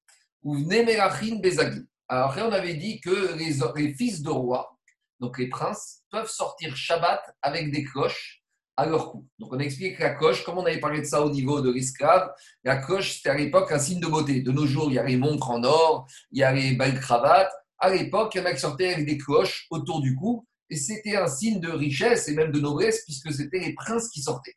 Alors 2.08 2.30
après, 2.30 2.42
on 2.42 2.52
avait 2.52 2.74
dit 2.74 3.00
que 3.00 3.34
les, 3.36 3.94
fils 3.94 4.22
de 4.22 4.30
roi, 4.30 4.78
donc 5.20 5.38
les 5.38 5.48
princes, 5.48 6.02
peuvent 6.10 6.30
sortir 6.30 6.74
Shabbat 6.76 7.20
avec 7.42 7.70
des 7.70 7.84
cloches 7.84 8.42
à 8.76 8.86
leur 8.86 9.10
cou. 9.10 9.26
Donc 9.38 9.52
on 9.52 9.58
explique 9.58 9.98
la 9.98 10.10
coche, 10.10 10.44
comme 10.44 10.58
on 10.58 10.64
avait 10.64 10.80
parlé 10.80 11.00
de 11.00 11.06
ça 11.06 11.22
au 11.22 11.30
niveau 11.30 11.60
de 11.60 11.70
l'esclave, 11.70 12.32
la 12.64 12.76
coche 12.76 13.16
c'était 13.16 13.30
à 13.30 13.34
l'époque 13.34 13.72
un 13.72 13.78
signe 13.78 14.00
de 14.00 14.06
beauté. 14.06 14.40
De 14.40 14.52
nos 14.52 14.66
jours, 14.66 14.86
il 14.90 14.94
y 14.94 14.98
a 14.98 15.04
les 15.04 15.16
montres 15.16 15.50
en 15.50 15.64
or, 15.64 16.06
il 16.30 16.38
y 16.38 16.44
a 16.44 16.52
les 16.52 16.72
belles 16.72 16.98
cravates. 16.98 17.52
À 17.78 17.90
l'époque, 17.90 18.34
il 18.34 18.38
y 18.38 18.40
en 18.40 18.46
a 18.46 18.52
qui 18.52 18.60
sortaient 18.60 18.94
avec 18.94 19.06
des 19.06 19.18
cloches 19.18 19.66
autour 19.70 20.00
du 20.00 20.14
cou, 20.14 20.46
et 20.70 20.76
c'était 20.76 21.16
un 21.16 21.28
signe 21.28 21.60
de 21.60 21.70
richesse 21.70 22.28
et 22.28 22.34
même 22.34 22.52
de 22.52 22.60
noblesse, 22.60 23.04
puisque 23.04 23.32
c'était 23.32 23.60
les 23.60 23.74
princes 23.74 24.08
qui 24.08 24.20
sortaient. 24.20 24.56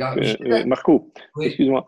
Euh, 0.00 0.36
euh, 0.46 0.64
Marco, 0.64 1.12
excuse-moi, 1.40 1.86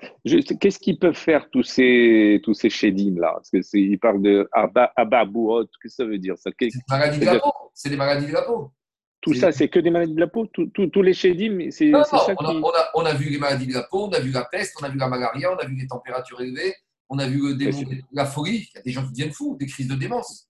qu'est-ce 0.60 0.78
qu'ils 0.78 0.98
peuvent 0.98 1.16
faire 1.16 1.48
tous 1.50 1.62
ces, 1.62 2.40
tous 2.42 2.54
ces 2.54 2.68
chédim 2.68 3.14
là? 3.18 3.32
Parce 3.34 3.50
qu'ils 3.70 3.98
parlent 3.98 4.20
de 4.20 4.48
Ababouot, 4.96 5.64
qu'est-ce 5.64 5.78
que 5.78 5.88
ça 5.88 6.04
veut 6.04 6.18
dire? 6.18 6.34
Ça 6.36 6.50
C'est 6.58 6.68
des 6.68 6.80
maladies 6.90 7.20
de 7.20 7.24
la 7.24 7.38
peau. 7.38 7.52
C'est 7.72 7.88
des 7.88 7.96
maladies 7.96 8.26
de 8.26 8.32
la 8.32 8.42
peau. 8.42 8.72
Tout 9.20 9.32
ça, 9.32 9.52
c'est 9.52 9.68
que 9.68 9.78
des 9.78 9.90
maladies 9.90 10.14
de 10.14 10.20
la 10.20 10.26
peau? 10.26 10.46
Tous 10.46 11.02
les 11.02 11.14
chédim, 11.14 11.70
c'est 11.70 11.90
ça 11.92 12.26
on, 12.38 12.44
a, 12.44 12.90
on, 12.94 13.04
a, 13.06 13.14
vu 13.14 13.30
les 13.30 13.38
maladies 13.38 13.68
de 13.68 13.74
la 13.74 13.84
peau, 13.84 14.06
on 14.06 14.12
a 14.12 14.20
vu 14.20 14.30
la 14.30 14.44
peste, 14.44 14.74
on 14.80 14.84
a 14.84 14.90
vu 14.90 14.98
la 14.98 15.08
malaria, 15.08 15.50
on 15.50 15.56
a 15.56 15.64
vu 15.64 15.74
les 15.74 15.86
températures 15.86 16.42
élevées, 16.42 16.74
on 17.08 17.18
a 17.18 17.26
vu 17.26 17.40
le 17.40 17.54
démon, 17.54 17.80
la 18.12 18.26
folie. 18.26 18.68
Il 18.74 18.76
y 18.76 18.78
a 18.78 18.82
des 18.82 18.90
gens 18.90 19.02
qui 19.04 19.12
deviennent 19.12 19.32
fous, 19.32 19.56
des 19.58 19.66
crises 19.66 19.88
de 19.88 19.94
démence. 19.94 20.46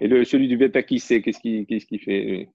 Et 0.00 0.08
le, 0.08 0.24
celui 0.24 0.48
du 0.48 0.56
bêta 0.56 0.82
qui 0.82 0.98
sait, 0.98 1.20
qu'est-ce 1.20 1.40
qu'il 1.40 1.66
qu 1.66 1.98
fait? 1.98 2.48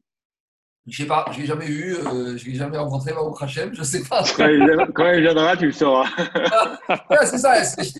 Je 0.88 1.02
ne 1.02 1.06
sais 1.06 1.08
pas, 1.08 1.26
je 1.32 1.38
ne 1.38 1.42
l'ai 1.42 1.48
jamais 1.48 1.66
vu, 1.66 1.96
euh, 1.96 2.38
je 2.38 2.46
ne 2.46 2.52
l'ai 2.52 2.56
jamais 2.56 2.78
rencontré, 2.78 3.12
au 3.14 3.36
Hachem, 3.40 3.74
je 3.74 3.80
ne 3.80 3.86
sais 3.86 4.04
pas. 4.04 4.24
Quand 4.38 4.48
il, 4.48 5.22
viendra, 5.22 5.58
tu 5.58 5.66
le 5.66 5.72
sauras. 5.72 6.08
c'est 7.26 7.40
ça, 7.40 7.64
c'est 7.64 7.84
ce 7.84 8.00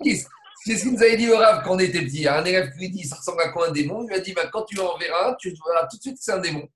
C'est 0.64 0.76
ce 0.78 0.84
qu'il 0.84 0.94
nous 0.94 1.02
avait 1.02 1.18
dit 1.18 1.30
au 1.32 1.38
Rav 1.38 1.64
quand 1.64 1.76
on 1.76 1.80
était 1.80 2.02
petit. 2.02 2.28
Un 2.28 2.46
élève 2.46 2.72
qui 2.74 2.80
lui 2.82 2.90
dit 2.90 3.04
ça 3.04 3.16
ressemble 3.16 3.42
à 3.42 3.50
quoi 3.50 3.70
un 3.70 3.72
démon? 3.72 4.04
Il 4.04 4.10
lui 4.10 4.16
a 4.16 4.20
dit 4.20 4.34
bah, 4.34 4.48
quand 4.52 4.66
tu 4.66 4.80
en 4.80 4.98
verras, 4.98 5.36
tu 5.40 5.50
verras 5.50 5.88
tout 5.88 5.98
de 5.98 6.02
suite 6.02 6.16
que 6.16 6.24
c'est 6.24 6.34
un 6.34 6.40
démon. 6.40 6.68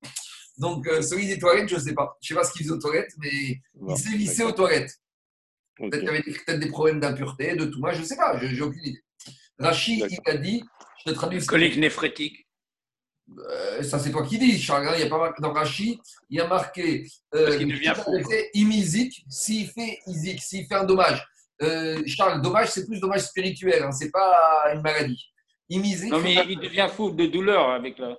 Donc, 0.58 0.88
euh, 0.88 1.02
celui 1.04 1.28
des 1.28 1.38
toilettes, 1.38 1.70
je 1.70 1.76
ne 1.76 1.80
sais 1.80 1.94
pas. 1.94 2.18
Je 2.22 2.34
ne 2.34 2.38
sais 2.38 2.42
pas 2.42 2.48
ce 2.48 2.54
qu'il 2.54 2.64
faisait 2.64 2.74
aux 2.74 2.80
toilettes, 2.80 3.14
mais 3.20 3.62
il 3.90 3.98
s'est 3.98 4.18
vissé 4.18 4.44
aux 4.44 4.52
toilettes. 4.52 5.00
Peut-être 5.78 6.00
qu'il 6.00 6.06
y 6.06 6.10
avait 6.10 6.22
peut-être 6.24 6.60
des 6.60 6.70
problèmes 6.70 7.00
d'impureté, 7.00 7.56
de 7.56 7.66
tout. 7.66 7.80
Moi, 7.80 7.94
je 7.94 8.02
ne 8.02 8.06
sais 8.06 8.18
pas, 8.18 8.38
j'ai 8.40 8.62
aucune 8.62 8.84
idée. 8.84 9.04
Rachid, 9.60 10.06
il 10.10 10.20
a 10.26 10.38
dit, 10.38 10.64
je 11.06 11.12
te 11.12 11.16
traduis. 11.16 11.46
Colique 11.46 11.78
néphrétique. 11.78 12.49
Euh, 13.38 13.84
ça, 13.84 14.00
c'est 14.00 14.12
toi 14.12 14.26
qui 14.26 14.38
dis, 14.38 14.60
Charles. 14.60 14.90
Il 14.96 15.02
y 15.02 15.04
a 15.04 15.10
pas 15.10 15.34
dans 15.40 15.54
Rachid, 15.54 16.00
il 16.30 16.38
y 16.38 16.42
a 16.42 16.48
marqué 16.48 17.08
euh, 17.36 17.58
qu'il 17.58 17.68
devient 17.68 17.94
fou. 17.96 18.12
Imisique, 18.54 19.24
s'il 19.30 19.70
fait 19.70 20.00
isique, 20.08 20.42
s'il 20.42 20.66
fait 20.66 20.76
un 20.76 20.84
dommage. 20.84 21.26
Euh, 21.62 22.02
Charles, 22.06 22.42
dommage, 22.42 22.70
c'est 22.72 22.86
plus 22.86 23.00
dommage 23.00 23.22
spirituel, 23.22 23.84
hein, 23.84 23.92
c'est 23.92 24.12
pas 24.12 24.74
une 24.74 24.82
maladie. 24.82 25.22
Imisique. 25.70 26.12
Non, 26.12 26.20
mais 26.20 26.36
il 26.48 26.60
devient 26.60 26.90
fou 26.92 27.12
de 27.12 27.28
douleur 27.28 27.70
avec 27.70 27.98
la. 28.00 28.18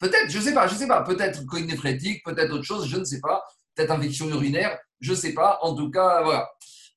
Peut-être, 0.00 0.30
je 0.30 0.38
ne 0.38 0.42
sais 0.42 0.54
pas, 0.54 0.68
je 0.68 0.76
sais 0.76 0.86
pas. 0.86 1.02
Peut-être 1.02 1.44
colline 1.44 1.66
néphrétique, 1.66 2.24
peut-être 2.24 2.52
autre 2.52 2.64
chose, 2.64 2.88
je 2.88 2.96
ne 2.96 3.04
sais 3.04 3.20
pas. 3.20 3.44
Peut-être 3.74 3.90
infection 3.90 4.28
urinaire, 4.28 4.78
je 5.00 5.10
ne 5.10 5.16
sais 5.16 5.34
pas. 5.34 5.58
En 5.62 5.74
tout 5.74 5.90
cas, 5.90 6.22
voilà. 6.22 6.48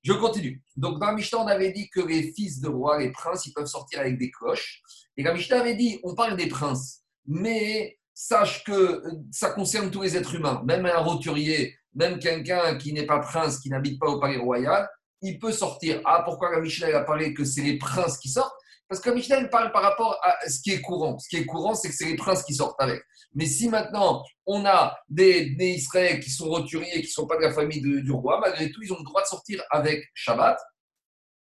Je 0.04 0.14
continue. 0.14 0.62
Donc, 0.76 1.00
dans 1.00 1.08
la 1.08 1.14
Mishnah, 1.14 1.40
on 1.40 1.48
avait 1.48 1.72
dit 1.72 1.90
que 1.90 2.00
les 2.00 2.32
fils 2.34 2.60
de 2.60 2.68
roi, 2.68 3.00
les 3.00 3.12
princes, 3.12 3.46
ils 3.46 3.54
peuvent 3.54 3.68
sortir 3.68 4.00
avec 4.00 4.18
des 4.18 4.32
cloches. 4.32 4.82
Et 5.18 5.24
la 5.24 5.34
Mishnah 5.34 5.60
avait 5.60 5.76
dit, 5.76 6.00
on 6.04 6.16
parle 6.16 6.36
des 6.36 6.48
princes, 6.48 7.04
mais 7.26 7.98
sache 8.14 8.64
que 8.64 8.72
euh, 8.72 9.12
ça 9.32 9.52
concerne 9.52 9.90
tous 9.92 10.02
les 10.02 10.18
êtres 10.18 10.36
humains, 10.36 10.62
même 10.66 10.86
un 10.86 11.00
roturier, 11.00 11.76
même 11.94 12.20
quelqu'un 12.20 12.78
qui 12.78 12.94
n'est 12.94 13.06
pas 13.06 13.20
prince, 13.20 13.60
qui 13.60 13.70
n'habite 13.70 14.00
pas 14.00 14.08
au 14.08 14.20
palais 14.20 14.38
royal, 14.38 14.88
il 15.22 15.40
peut 15.40 15.52
sortir. 15.52 16.02
Ah, 16.06 16.22
pourquoi 16.26 16.52
la 16.52 16.60
Mishnah 16.60 16.98
a 16.98 17.04
parlé 17.04 17.34
que 17.34 17.44
c'est 17.44 17.62
les 17.62 17.78
princes 17.78 18.18
qui 18.18 18.30
sortent? 18.30 18.56
Parce 18.88 19.00
que 19.00 19.10
la 19.10 19.16
Mishnah 19.16 19.46
parle 19.46 19.72
par 19.72 19.84
rapport 19.84 20.20
à 20.24 20.50
ce 20.50 20.60
qui 20.62 20.72
est 20.72 20.82
courant. 20.82 21.18
Ce 21.18 21.30
qui 21.30 21.38
est 21.38 21.46
courant, 21.46 21.76
c'est 21.76 21.90
que 21.90 21.96
c'est 21.96 22.08
les 22.08 22.16
princes 22.16 22.44
qui 22.44 22.54
sortent 22.54 22.82
avec. 22.82 23.02
Mais 23.34 23.46
si 23.46 23.70
maintenant 23.70 24.24
on 24.46 24.66
a 24.66 24.98
des, 25.08 25.56
Israéliens 25.60 26.20
qui 26.20 26.30
sont 26.30 26.50
roturiers, 26.50 27.02
qui 27.02 27.08
ne 27.08 27.12
sont 27.12 27.28
pas 27.28 27.38
de 27.38 27.44
la 27.44 27.54
famille 27.54 27.82
du 27.82 28.12
roi, 28.12 28.40
malgré 28.42 28.70
tout, 28.72 28.82
ils 28.84 28.92
ont 28.92 28.98
le 28.98 29.06
droit 29.06 29.22
de 29.22 29.28
sortir 29.28 29.64
avec 29.70 30.04
Shabbat. 30.14 30.60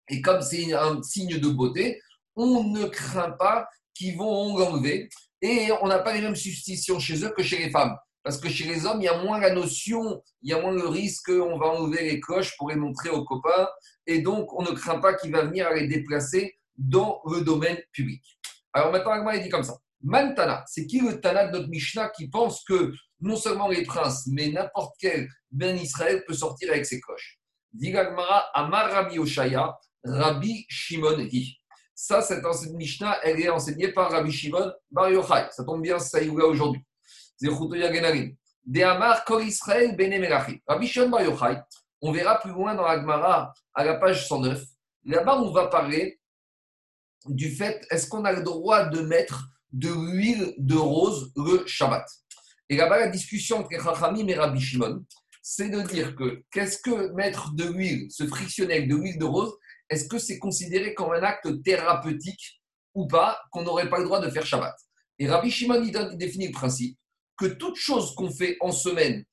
Et 0.08 0.22
comme 0.22 0.40
c'est 0.40 0.72
un 0.72 1.02
signe 1.02 1.38
de 1.38 1.48
beauté, 1.48 2.00
on 2.36 2.64
ne 2.64 2.86
craint 2.86 3.32
pas 3.32 3.68
qu'ils 3.94 4.16
vont 4.16 4.56
l'enlever. 4.56 5.08
Et 5.44 5.70
on 5.82 5.88
n'a 5.88 5.98
pas 5.98 6.14
les 6.14 6.22
mêmes 6.22 6.34
suspicions 6.34 6.98
chez 6.98 7.22
eux 7.22 7.30
que 7.36 7.42
chez 7.42 7.58
les 7.58 7.68
femmes. 7.68 7.94
Parce 8.22 8.38
que 8.38 8.48
chez 8.48 8.64
les 8.64 8.86
hommes, 8.86 9.02
il 9.02 9.04
y 9.04 9.08
a 9.08 9.22
moins 9.22 9.38
la 9.38 9.52
notion, 9.52 10.22
il 10.40 10.48
y 10.48 10.54
a 10.54 10.60
moins 10.62 10.72
le 10.72 10.88
risque 10.88 11.26
qu'on 11.26 11.58
va 11.58 11.66
enlever 11.66 12.02
les 12.02 12.18
cloches 12.18 12.56
pour 12.56 12.70
les 12.70 12.76
montrer 12.76 13.10
aux 13.10 13.24
copains. 13.24 13.68
Et 14.06 14.22
donc, 14.22 14.54
on 14.54 14.62
ne 14.62 14.70
craint 14.70 15.00
pas 15.00 15.12
qu'il 15.12 15.32
va 15.32 15.44
venir 15.44 15.68
les 15.74 15.86
déplacer 15.86 16.56
dans 16.78 17.20
le 17.30 17.42
domaine 17.42 17.76
public. 17.92 18.22
Alors 18.72 18.90
maintenant, 18.90 19.30
il 19.32 19.42
dit 19.42 19.50
comme 19.50 19.64
ça. 19.64 19.76
Mantana, 20.00 20.64
c'est 20.66 20.86
qui 20.86 21.00
le 21.00 21.20
Tana 21.20 21.48
de 21.48 21.58
notre 21.58 21.68
Mishnah 21.68 22.08
qui 22.16 22.28
pense 22.28 22.64
que 22.64 22.94
non 23.20 23.36
seulement 23.36 23.68
les 23.68 23.82
princes, 23.84 24.26
mais 24.26 24.48
n'importe 24.48 24.94
quel 24.98 25.28
Ben 25.50 25.76
Israël 25.76 26.24
peut 26.26 26.32
sortir 26.32 26.70
avec 26.70 26.86
ses 26.86 27.02
cloches 27.02 27.38
Digagmara 27.74 28.46
Amar 28.54 28.90
Rabbi 28.90 29.18
Oshaya, 29.18 29.76
Rabbi 30.04 30.64
Shimon 30.70 31.18
dit. 31.26 31.58
Ça, 31.94 32.22
cette 32.22 32.44
Mishnah, 32.72 33.18
elle 33.22 33.40
est 33.40 33.48
enseignée 33.48 33.88
par 33.88 34.10
Rabbi 34.10 34.32
Shimon 34.32 34.72
Bar 34.90 35.10
Yochai. 35.10 35.46
Ça 35.52 35.64
tombe 35.64 35.82
bien, 35.82 35.98
ça 35.98 36.20
y 36.20 36.26
est 36.26 36.30
aujourd'hui. 36.30 36.82
De 37.40 38.82
Amar 38.82 39.24
Kor 39.24 39.40
Israël 39.42 39.94
Bene 39.96 40.26
Rabbi 40.66 40.86
Shimon 40.88 41.08
Bar 41.08 41.22
Yochai, 41.22 41.60
on 42.00 42.12
verra 42.12 42.40
plus 42.40 42.50
loin 42.50 42.74
dans 42.74 42.82
l'Agmara, 42.82 43.54
à 43.72 43.84
la 43.84 43.94
page 43.94 44.26
109. 44.28 44.62
Là-bas, 45.04 45.38
on 45.40 45.52
va 45.52 45.68
parler 45.68 46.20
du 47.26 47.50
fait, 47.50 47.86
est-ce 47.90 48.08
qu'on 48.08 48.24
a 48.24 48.32
le 48.32 48.42
droit 48.42 48.86
de 48.86 49.00
mettre 49.00 49.48
de 49.72 49.88
l'huile 49.88 50.54
de 50.58 50.76
rose 50.76 51.32
le 51.36 51.66
Shabbat? 51.66 52.06
Et 52.68 52.76
là-bas, 52.76 52.98
la 52.98 53.08
discussion 53.08 53.58
entre 53.58 53.70
Chachamim 53.70 54.26
et 54.28 54.34
Rabbi 54.34 54.60
Shimon, 54.60 55.04
c'est 55.42 55.68
de 55.68 55.80
dire 55.82 56.16
que 56.16 56.42
qu'est-ce 56.50 56.78
que 56.78 57.12
mettre 57.12 57.52
de 57.54 57.64
l'huile, 57.64 58.10
ce 58.10 58.26
frictionnel 58.26 58.88
de 58.88 58.96
l'huile 58.96 59.18
de 59.18 59.24
rose, 59.24 59.54
est-ce 59.88 60.08
que 60.08 60.18
c'est 60.18 60.38
considéré 60.38 60.94
comme 60.94 61.12
un 61.12 61.22
acte 61.22 61.62
thérapeutique 61.62 62.60
ou 62.94 63.06
pas, 63.06 63.40
qu'on 63.50 63.62
n'aurait 63.62 63.90
pas 63.90 63.98
le 63.98 64.04
droit 64.04 64.20
de 64.20 64.30
faire 64.30 64.46
Shabbat? 64.46 64.74
Et 65.18 65.28
Rabbi 65.28 65.50
Shimon, 65.50 65.82
il 65.82 66.16
définit 66.16 66.48
le 66.48 66.52
principe 66.52 66.98
que 67.36 67.46
toute 67.46 67.76
chose 67.76 68.14
qu'on 68.14 68.30
fait 68.30 68.56
en 68.60 68.72
semaine 68.72 69.24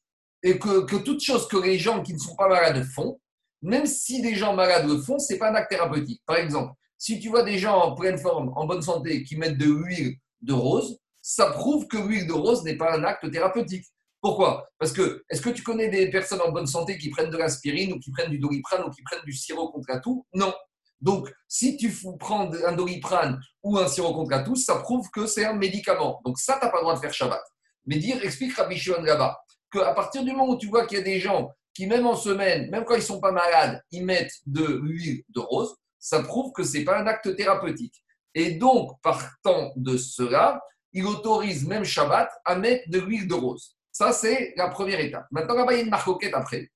et 0.44 0.58
que, 0.58 0.86
que 0.86 0.96
toute 0.98 1.22
chose 1.22 1.48
que 1.48 1.58
les 1.58 1.78
gens 1.78 2.02
qui 2.02 2.14
ne 2.14 2.20
sont 2.20 2.36
pas 2.36 2.48
malades 2.48 2.84
font, 2.84 3.20
même 3.62 3.86
si 3.86 4.22
des 4.22 4.36
gens 4.36 4.56
malades 4.56 4.88
le 4.88 5.00
font, 5.02 5.20
ce 5.20 5.34
n'est 5.34 5.40
pas 5.40 5.52
un 5.52 5.56
acte 5.56 5.70
thérapeutique. 5.70 6.22
Par 6.26 6.38
exemple, 6.38 6.74
si 6.98 7.20
tu 7.20 7.30
vois 7.30 7.44
des 7.44 7.58
gens 7.58 7.80
en 7.80 7.96
pleine 7.96 8.18
forme, 8.18 8.52
en 8.56 8.66
bonne 8.66 8.82
santé, 8.82 9.24
qui 9.24 9.36
mettent 9.38 9.58
de 9.58 9.66
l'huile 9.66 10.18
de 10.42 10.54
rose, 10.54 11.00
ça 11.22 11.52
prouve 11.52 11.88
que 11.88 11.98
l'huile 11.98 12.28
de 12.28 12.34
rose 12.34 12.64
n'est 12.64 12.78
pas 12.78 12.98
un 12.98 13.04
acte 13.04 13.30
thérapeutique. 13.32 13.86
Pourquoi? 14.22 14.70
Parce 14.78 14.94
que, 14.94 15.24
est-ce 15.30 15.42
que 15.42 15.50
tu 15.50 15.64
connais 15.64 15.90
des 15.90 16.10
personnes 16.12 16.42
en 16.42 16.52
bonne 16.52 16.68
santé 16.68 16.98
qui 17.00 17.10
prennent 17.10 17.32
de 17.32 17.38
l'aspirine 17.38 17.94
ou 17.94 18.00
qui 18.00 18.12
prennent 18.12 18.30
du 18.30 18.38
doliprane 18.38 18.84
ou 18.84 18.92
qui 18.92 19.02
prennent 19.02 19.26
du 19.26 19.34
sirop 19.34 19.72
contre 19.72 19.90
la 19.90 20.00
toux? 20.00 20.26
Non. 20.34 20.54
Donc, 21.02 21.34
si 21.48 21.76
tu 21.76 21.92
prends 22.20 22.52
un 22.54 22.74
doliprane 22.74 23.42
ou 23.64 23.80
un 23.80 23.88
sirop 23.88 24.14
contre 24.14 24.30
la 24.30 24.44
toux, 24.44 24.56
ça 24.56 24.76
prouve 24.76 25.10
que 25.10 25.26
c'est 25.26 25.46
un 25.46 25.54
médicament. 25.54 26.22
Donc, 26.24 26.38
ça, 26.38 26.60
tu 26.60 26.66
n'as 26.66 26.72
pas 26.72 26.78
le 26.78 26.84
droit 26.84 26.94
de 26.94 27.00
faire 27.00 27.14
Shabbat. 27.14 27.42
Mais 27.88 27.98
dire, 27.98 28.24
explique 28.24 28.56
Rabbi 28.56 28.78
Shimon 28.78 29.02
là-bas, 29.02 29.42
qu'à 29.72 29.94
partir 29.94 30.24
du 30.24 30.32
moment 30.32 30.50
où 30.50 30.58
tu 30.58 30.68
vois 30.68 30.86
qu'il 30.86 31.00
y 31.00 31.02
a 31.02 31.04
des 31.04 31.20
gens 31.20 31.52
qui, 31.74 31.88
même 31.88 32.06
en 32.06 32.16
semaine, 32.16 32.70
même 32.70 32.86
quand 32.86 32.94
ils 32.94 32.98
ne 32.98 33.04
sont 33.04 33.20
pas 33.20 33.32
malades, 33.32 33.82
ils 33.90 34.06
mettent 34.06 34.36
de 34.46 34.82
l'huile 34.84 35.24
de 35.30 35.40
rose, 35.40 35.76
ça 35.98 36.22
prouve 36.22 36.52
que 36.52 36.64
ce 36.64 36.78
n'est 36.78 36.84
pas 36.84 37.00
un 37.00 37.08
acte 37.08 37.36
thérapeutique. 37.36 38.04
Et 38.36 38.52
donc, 38.52 39.02
partant 39.02 39.72
de 39.76 39.98
cela, 39.98 40.62
il 40.94 41.08
autorise 41.08 41.66
même 41.66 41.84
Shabbat 41.84 42.30
à 42.46 42.56
mettre 42.56 42.88
de 42.90 43.00
l'huile 43.00 43.28
de 43.28 43.34
rose. 43.34 43.76
Ça, 44.02 44.14
c'est 44.14 44.56
la 44.58 44.68
première 44.68 45.00
étape. 45.00 45.28
Maintenant, 45.30 45.54
là-bas, 45.54 45.74
il 45.74 45.76
y 45.76 45.80
a 45.82 45.84
une 45.84 45.92
marcoquette 45.92 46.34
après, 46.34 46.72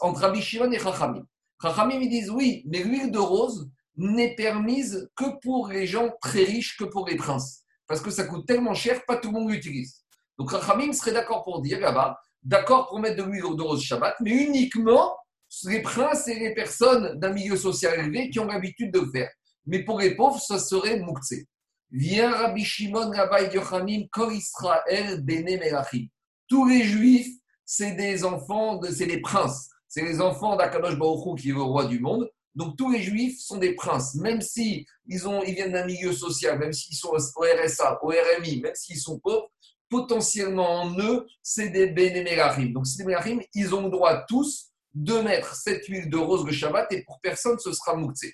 entre 0.00 0.22
Rabbi 0.22 0.40
Shimon 0.40 0.72
et 0.72 0.78
Chachamim. 0.78 1.26
Chachamim, 1.60 2.00
ils 2.00 2.08
disent 2.08 2.30
oui, 2.30 2.64
mais 2.66 2.82
l'huile 2.82 3.10
de 3.10 3.18
rose 3.18 3.70
n'est 3.98 4.34
permise 4.34 5.10
que 5.14 5.38
pour 5.42 5.68
les 5.68 5.86
gens 5.86 6.10
très 6.22 6.42
riches, 6.42 6.78
que 6.78 6.84
pour 6.84 7.06
les 7.06 7.16
princes. 7.16 7.64
Parce 7.86 8.00
que 8.00 8.10
ça 8.10 8.24
coûte 8.24 8.46
tellement 8.46 8.72
cher, 8.72 9.04
pas 9.04 9.18
tout 9.18 9.28
le 9.30 9.34
monde 9.34 9.50
l'utilise. 9.50 10.06
Donc, 10.38 10.52
Chachamim 10.52 10.94
serait 10.94 11.12
d'accord 11.12 11.44
pour 11.44 11.60
dire 11.60 11.80
là-bas, 11.80 12.18
d'accord 12.42 12.88
pour 12.88 12.98
mettre 12.98 13.22
de 13.22 13.30
l'huile 13.30 13.54
de 13.58 13.62
rose 13.62 13.82
Shabbat, 13.82 14.14
mais 14.22 14.30
uniquement 14.30 15.14
les 15.66 15.82
princes 15.82 16.28
et 16.28 16.38
les 16.38 16.54
personnes 16.54 17.20
d'un 17.20 17.34
milieu 17.34 17.58
social 17.58 18.00
élevé 18.00 18.30
qui 18.30 18.40
ont 18.40 18.46
l'habitude 18.46 18.90
de 18.90 19.00
le 19.00 19.10
faire. 19.10 19.28
Mais 19.66 19.84
pour 19.84 20.00
les 20.00 20.14
pauvres, 20.16 20.40
ça 20.40 20.58
serait 20.58 20.98
Moukse. 20.98 21.34
Viens 21.90 22.32
Rabbi 22.34 22.64
Shimon, 22.64 23.10
Rabbi 23.10 23.54
Yochamim, 23.54 24.06
Israël, 24.32 25.20
Bene 25.22 25.58
Melachim. 25.58 26.06
Tous 26.50 26.68
les 26.68 26.82
juifs, 26.82 27.34
c'est 27.64 27.92
des 27.92 28.24
enfants, 28.24 28.80
c'est 28.82 29.06
des 29.06 29.20
princes. 29.20 29.70
C'est 29.88 30.02
les 30.02 30.20
enfants 30.20 30.56
d'Akadosh 30.56 30.98
Baruch 30.98 31.40
qui 31.40 31.50
est 31.50 31.52
le 31.52 31.62
roi 31.62 31.86
du 31.86 31.98
monde. 32.00 32.30
Donc 32.54 32.76
tous 32.76 32.90
les 32.90 33.00
juifs 33.00 33.40
sont 33.40 33.58
des 33.58 33.74
princes, 33.74 34.16
même 34.16 34.40
si 34.40 34.84
ils, 35.06 35.26
ont, 35.26 35.42
ils 35.44 35.54
viennent 35.54 35.72
d'un 35.72 35.86
milieu 35.86 36.12
social, 36.12 36.58
même 36.58 36.72
s'ils 36.72 36.96
sont 36.96 37.10
au 37.10 37.42
RSA, 37.42 37.98
au 38.02 38.08
RMI, 38.08 38.60
même 38.60 38.74
s'ils 38.74 38.98
sont 38.98 39.18
pauvres, 39.20 39.48
potentiellement 39.88 40.82
en 40.82 40.98
eux, 40.98 41.26
c'est 41.42 41.70
des 41.70 41.90
Melachim. 41.90 42.72
Donc 42.72 42.86
c'est 42.86 42.98
des 42.98 43.04
Melachim, 43.04 43.40
ils 43.54 43.74
ont 43.74 43.84
le 43.84 43.90
droit 43.90 44.24
tous 44.26 44.70
de 44.92 45.14
mettre 45.20 45.54
cette 45.54 45.86
huile 45.86 46.10
de 46.10 46.16
rose 46.16 46.44
le 46.44 46.52
Shabbat 46.52 46.92
et 46.92 47.04
pour 47.04 47.20
personne 47.20 47.58
ce 47.58 47.72
sera 47.72 47.94
Moukse. 47.94 48.26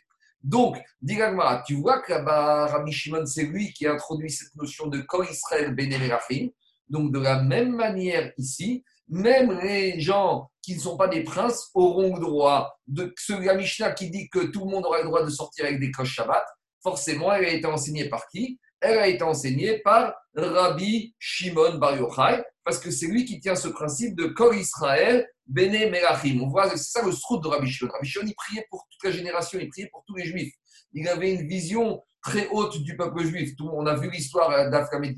Donc, 0.43 0.79
dit 1.03 1.19
tu 1.67 1.75
vois 1.75 2.01
que 2.01 2.13
Rabbi 2.13 2.93
Shimon, 2.93 3.27
c'est 3.27 3.45
lui 3.45 3.73
qui 3.73 3.87
a 3.87 3.93
introduit 3.93 4.31
cette 4.31 4.55
notion 4.55 4.87
de 4.87 5.01
Kol 5.01 5.27
Israël 5.29 5.75
Benemerachim. 5.75 6.51
Donc, 6.89 7.13
de 7.13 7.19
la 7.19 7.43
même 7.43 7.75
manière 7.75 8.33
ici, 8.39 8.85
même 9.09 9.59
les 9.61 10.01
gens 10.01 10.51
qui 10.63 10.75
ne 10.75 10.81
sont 10.81 10.97
pas 10.97 11.09
des 11.09 11.23
princes 11.23 11.71
auront 11.75 12.15
le 12.15 12.21
droit 12.21 12.77
de 12.87 13.13
ce 13.17 13.33
la 13.33 13.55
Mishnah 13.55 13.93
qui 13.93 14.11
dit 14.11 14.29
que 14.29 14.47
tout 14.47 14.65
le 14.65 14.71
monde 14.71 14.85
aura 14.85 14.99
le 14.99 15.05
droit 15.05 15.25
de 15.25 15.31
sortir 15.31 15.65
avec 15.65 15.79
des 15.79 15.91
cloches 15.91 16.15
Shabbat. 16.15 16.45
Forcément, 16.83 17.33
elle 17.33 17.45
a 17.45 17.53
été 17.53 17.67
enseignée 17.67 18.09
par 18.09 18.27
qui? 18.29 18.59
Elle 18.81 18.99
a 18.99 19.09
été 19.09 19.23
enseignée 19.23 19.79
par 19.79 20.15
Rabbi 20.35 21.15
Shimon 21.19 21.79
Bar 21.79 21.97
Yochai, 21.97 22.43
parce 22.65 22.79
que 22.79 22.91
c'est 22.91 23.07
lui 23.07 23.25
qui 23.25 23.41
tient 23.41 23.55
ce 23.55 23.69
principe 23.69 24.17
de 24.17 24.27
Kol 24.27 24.57
Israël 24.57 25.27
Bene 25.47 25.91
Melachim. 25.91 26.41
On 26.43 26.49
voit, 26.49 26.69
c'est 26.71 26.77
ça 26.79 27.05
le 27.05 27.13
srout 27.13 27.43
de 27.43 27.49
Rabbi 27.49 27.71
Shimon. 27.71 27.93
Rabbi 27.93 28.09
Shimon, 28.09 28.27
il 28.27 28.35
priait 28.35 28.67
pour 28.71 28.87
toute 28.91 29.05
la 29.05 29.17
génération, 29.17 29.59
il 29.61 29.69
priait 29.69 29.89
pour 29.91 30.05
tous 30.07 30.17
les 30.17 30.25
juifs. 30.25 30.53
Il 30.93 31.09
avait 31.09 31.33
une 31.33 31.47
vision 31.49 32.03
très 32.23 32.49
haute 32.49 32.83
du 32.83 32.97
peuple 32.97 33.25
juif. 33.25 33.53
on 33.61 33.87
a 33.87 33.95
vu 33.95 34.11
l'histoire 34.11 34.69
d'Afram 34.71 35.05
et 35.05 35.15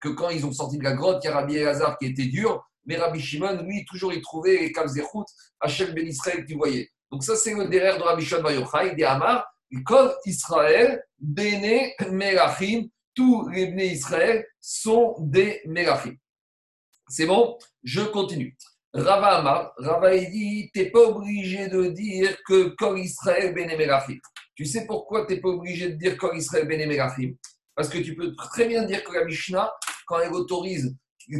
que 0.00 0.08
quand 0.08 0.30
ils 0.30 0.44
ont 0.46 0.52
sorti 0.52 0.78
de 0.78 0.84
la 0.84 0.92
grotte, 0.92 1.24
il 1.24 1.28
y 1.28 1.30
a 1.30 1.34
Rabbi 1.34 1.56
Elazar 1.56 1.98
qui 1.98 2.06
était 2.06 2.26
dur, 2.26 2.64
mais 2.86 2.96
Rabbi 2.96 3.20
Shimon, 3.20 3.62
lui, 3.62 3.84
toujours, 3.84 4.12
il 4.12 4.22
trouvait 4.22 4.58
les 4.58 4.72
Kavzechut 4.72 5.24
à 5.60 5.68
chaque 5.68 5.94
Ben 5.94 6.06
Israël 6.06 6.44
qu'il 6.44 6.56
voyait. 6.56 6.88
Donc, 7.10 7.22
ça, 7.24 7.36
c'est 7.36 7.54
le 7.54 7.68
derrière 7.68 7.98
de 7.98 8.02
Rabbi 8.02 8.24
Shimon 8.24 8.42
Bar 8.42 8.52
Yochai, 8.52 8.94
des 8.94 9.04
Hamar, 9.04 9.46
Kol 9.84 10.14
Israël, 10.24 11.02
Bene 11.18 11.90
Melachim. 12.10 12.88
Tous 13.14 13.48
les 13.48 13.66
Bene 13.66 13.80
Israël 13.80 14.46
sont 14.60 15.16
des 15.18 15.60
Melachim. 15.66 16.16
C'est 17.08 17.26
bon? 17.26 17.58
Je 17.82 18.02
continue. 18.02 18.56
Rava 18.94 19.38
Amar, 19.38 19.72
Rava 19.76 20.16
dit, 20.16 20.70
tu 20.74 20.90
pas 20.90 21.00
obligé 21.00 21.68
de 21.68 21.88
dire 21.88 22.36
que 22.46 22.74
Kor 22.76 22.96
Israël 22.96 23.54
Benemelachim. 23.54 24.18
Tu 24.54 24.64
sais 24.64 24.86
pourquoi 24.86 25.26
tu 25.26 25.34
n'es 25.34 25.40
pas 25.40 25.48
obligé 25.48 25.90
de 25.90 25.96
dire 25.96 26.16
Kor 26.16 26.34
Israël 26.34 26.66
Benemelachim 26.66 27.34
Parce 27.78 27.90
que 27.90 27.98
tu 27.98 28.16
peux 28.16 28.34
très 28.34 28.66
bien 28.66 28.82
dire 28.82 29.04
que 29.04 29.12
la 29.12 29.24
Mishnah, 29.24 29.70
quand 30.04 30.18
elle 30.18 30.32
autorise 30.32 30.96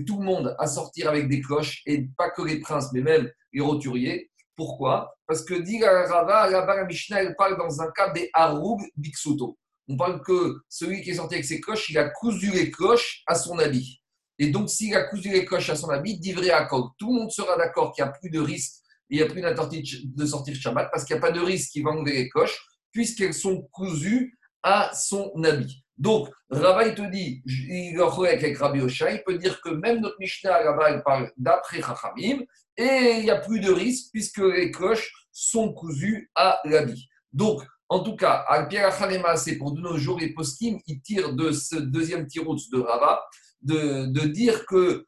tout 0.07 0.21
le 0.21 0.25
monde 0.25 0.55
à 0.61 0.69
sortir 0.69 1.09
avec 1.09 1.29
des 1.29 1.41
cloches, 1.41 1.83
et 1.85 2.07
pas 2.17 2.31
que 2.31 2.43
les 2.43 2.61
princes, 2.61 2.93
mais 2.93 3.01
même 3.01 3.29
les 3.53 3.61
roturiers, 3.61 4.31
pourquoi? 4.55 5.19
Parce 5.27 5.45
que 5.45 5.55
dit 5.55 5.83
Rava, 5.83 6.49
là-bas 6.49 6.77
la 6.77 6.85
Mishnah, 6.85 7.23
elle 7.23 7.35
parle 7.35 7.59
dans 7.59 7.81
un 7.81 7.91
cas 7.91 8.11
des 8.11 8.31
Haroub 8.33 8.81
Biksuto. 8.97 9.59
On 9.89 9.97
parle 9.97 10.23
que 10.23 10.61
celui 10.69 11.03
qui 11.03 11.11
est 11.11 11.15
sorti 11.15 11.35
avec 11.35 11.45
ses 11.45 11.61
cloches, 11.61 11.91
il 11.91 11.99
a 11.99 12.09
cousu 12.09 12.53
les 12.53 12.71
cloches 12.71 13.25
à 13.27 13.35
son 13.35 13.59
habit. 13.59 14.01
Et 14.39 14.51
donc, 14.51 14.71
s'il 14.71 14.95
a 14.95 15.03
cousu 15.09 15.31
les 15.31 15.45
coches 15.45 15.71
à 15.71 15.75
son 15.75 15.91
habit, 15.91 16.21
d'ivré 16.21 16.53
à 16.53 16.69
Tout 16.69 17.13
le 17.13 17.15
monde 17.15 17.33
sera 17.33 17.57
d'accord 17.57 17.93
qu'il 17.93 18.05
n'y 18.05 18.11
a 18.11 18.13
plus 18.13 18.31
de 18.31 18.39
risque, 18.39 18.75
il 19.11 19.17
n'y 19.17 19.25
a 19.25 19.27
plus 19.27 19.43
de 19.43 20.25
sortir 20.25 20.55
Shabbat, 20.55 20.89
parce 20.93 21.05
qu'il 21.05 21.17
n'y 21.17 21.19
a 21.19 21.21
pas 21.21 21.33
de 21.33 21.41
risque 21.41 21.73
qu'il 21.73 21.83
va 21.83 21.91
enlever 21.91 22.13
les 22.13 22.29
coches, 22.29 22.57
puisqu'elles 22.93 23.35
sont 23.35 23.63
cousues 23.73 24.39
à 24.63 24.93
son 24.95 25.33
habit. 25.43 25.83
Donc, 25.99 26.31
Rava, 26.49 26.87
il 26.87 26.95
te 26.95 27.03
dit, 27.11 27.43
il 27.45 27.99
est 27.99 28.29
avec 28.29 28.57
Rabbi 28.57 28.81
Osha, 28.81 29.11
il 29.11 29.23
peut 29.25 29.37
dire 29.37 29.61
que 29.61 29.71
même 29.71 30.01
notre 30.01 30.17
Mishnah, 30.21 30.63
là-bas, 30.63 30.91
elle 30.91 31.03
parle 31.03 31.33
d'après 31.37 31.83
Chachamim, 31.83 32.45
et 32.77 33.17
il 33.19 33.25
n'y 33.25 33.31
a 33.31 33.41
plus 33.41 33.59
de 33.59 33.73
risque 33.73 34.11
puisque 34.13 34.39
les 34.39 34.71
cloches 34.71 35.13
sont 35.33 35.73
cousues 35.73 36.31
à 36.37 36.61
l'habit. 36.65 37.09
Donc, 37.33 37.63
en 37.89 38.01
tout 38.01 38.17
cas, 38.17 38.45
Al-Pierre 38.49 38.93
c'est 39.37 39.57
pour 39.57 39.73
de 39.73 39.81
nos 39.81 39.97
jours, 39.97 40.21
les 40.21 40.33
poskim, 40.33 40.79
ils 40.87 41.01
tirent 41.01 41.33
de 41.33 41.51
ce 41.51 41.77
deuxième 41.77 42.27
tirot 42.27 42.55
de 42.55 42.79
Rava, 42.79 43.25
de, 43.63 44.07
de 44.07 44.21
dire 44.27 44.67
que 44.67 45.05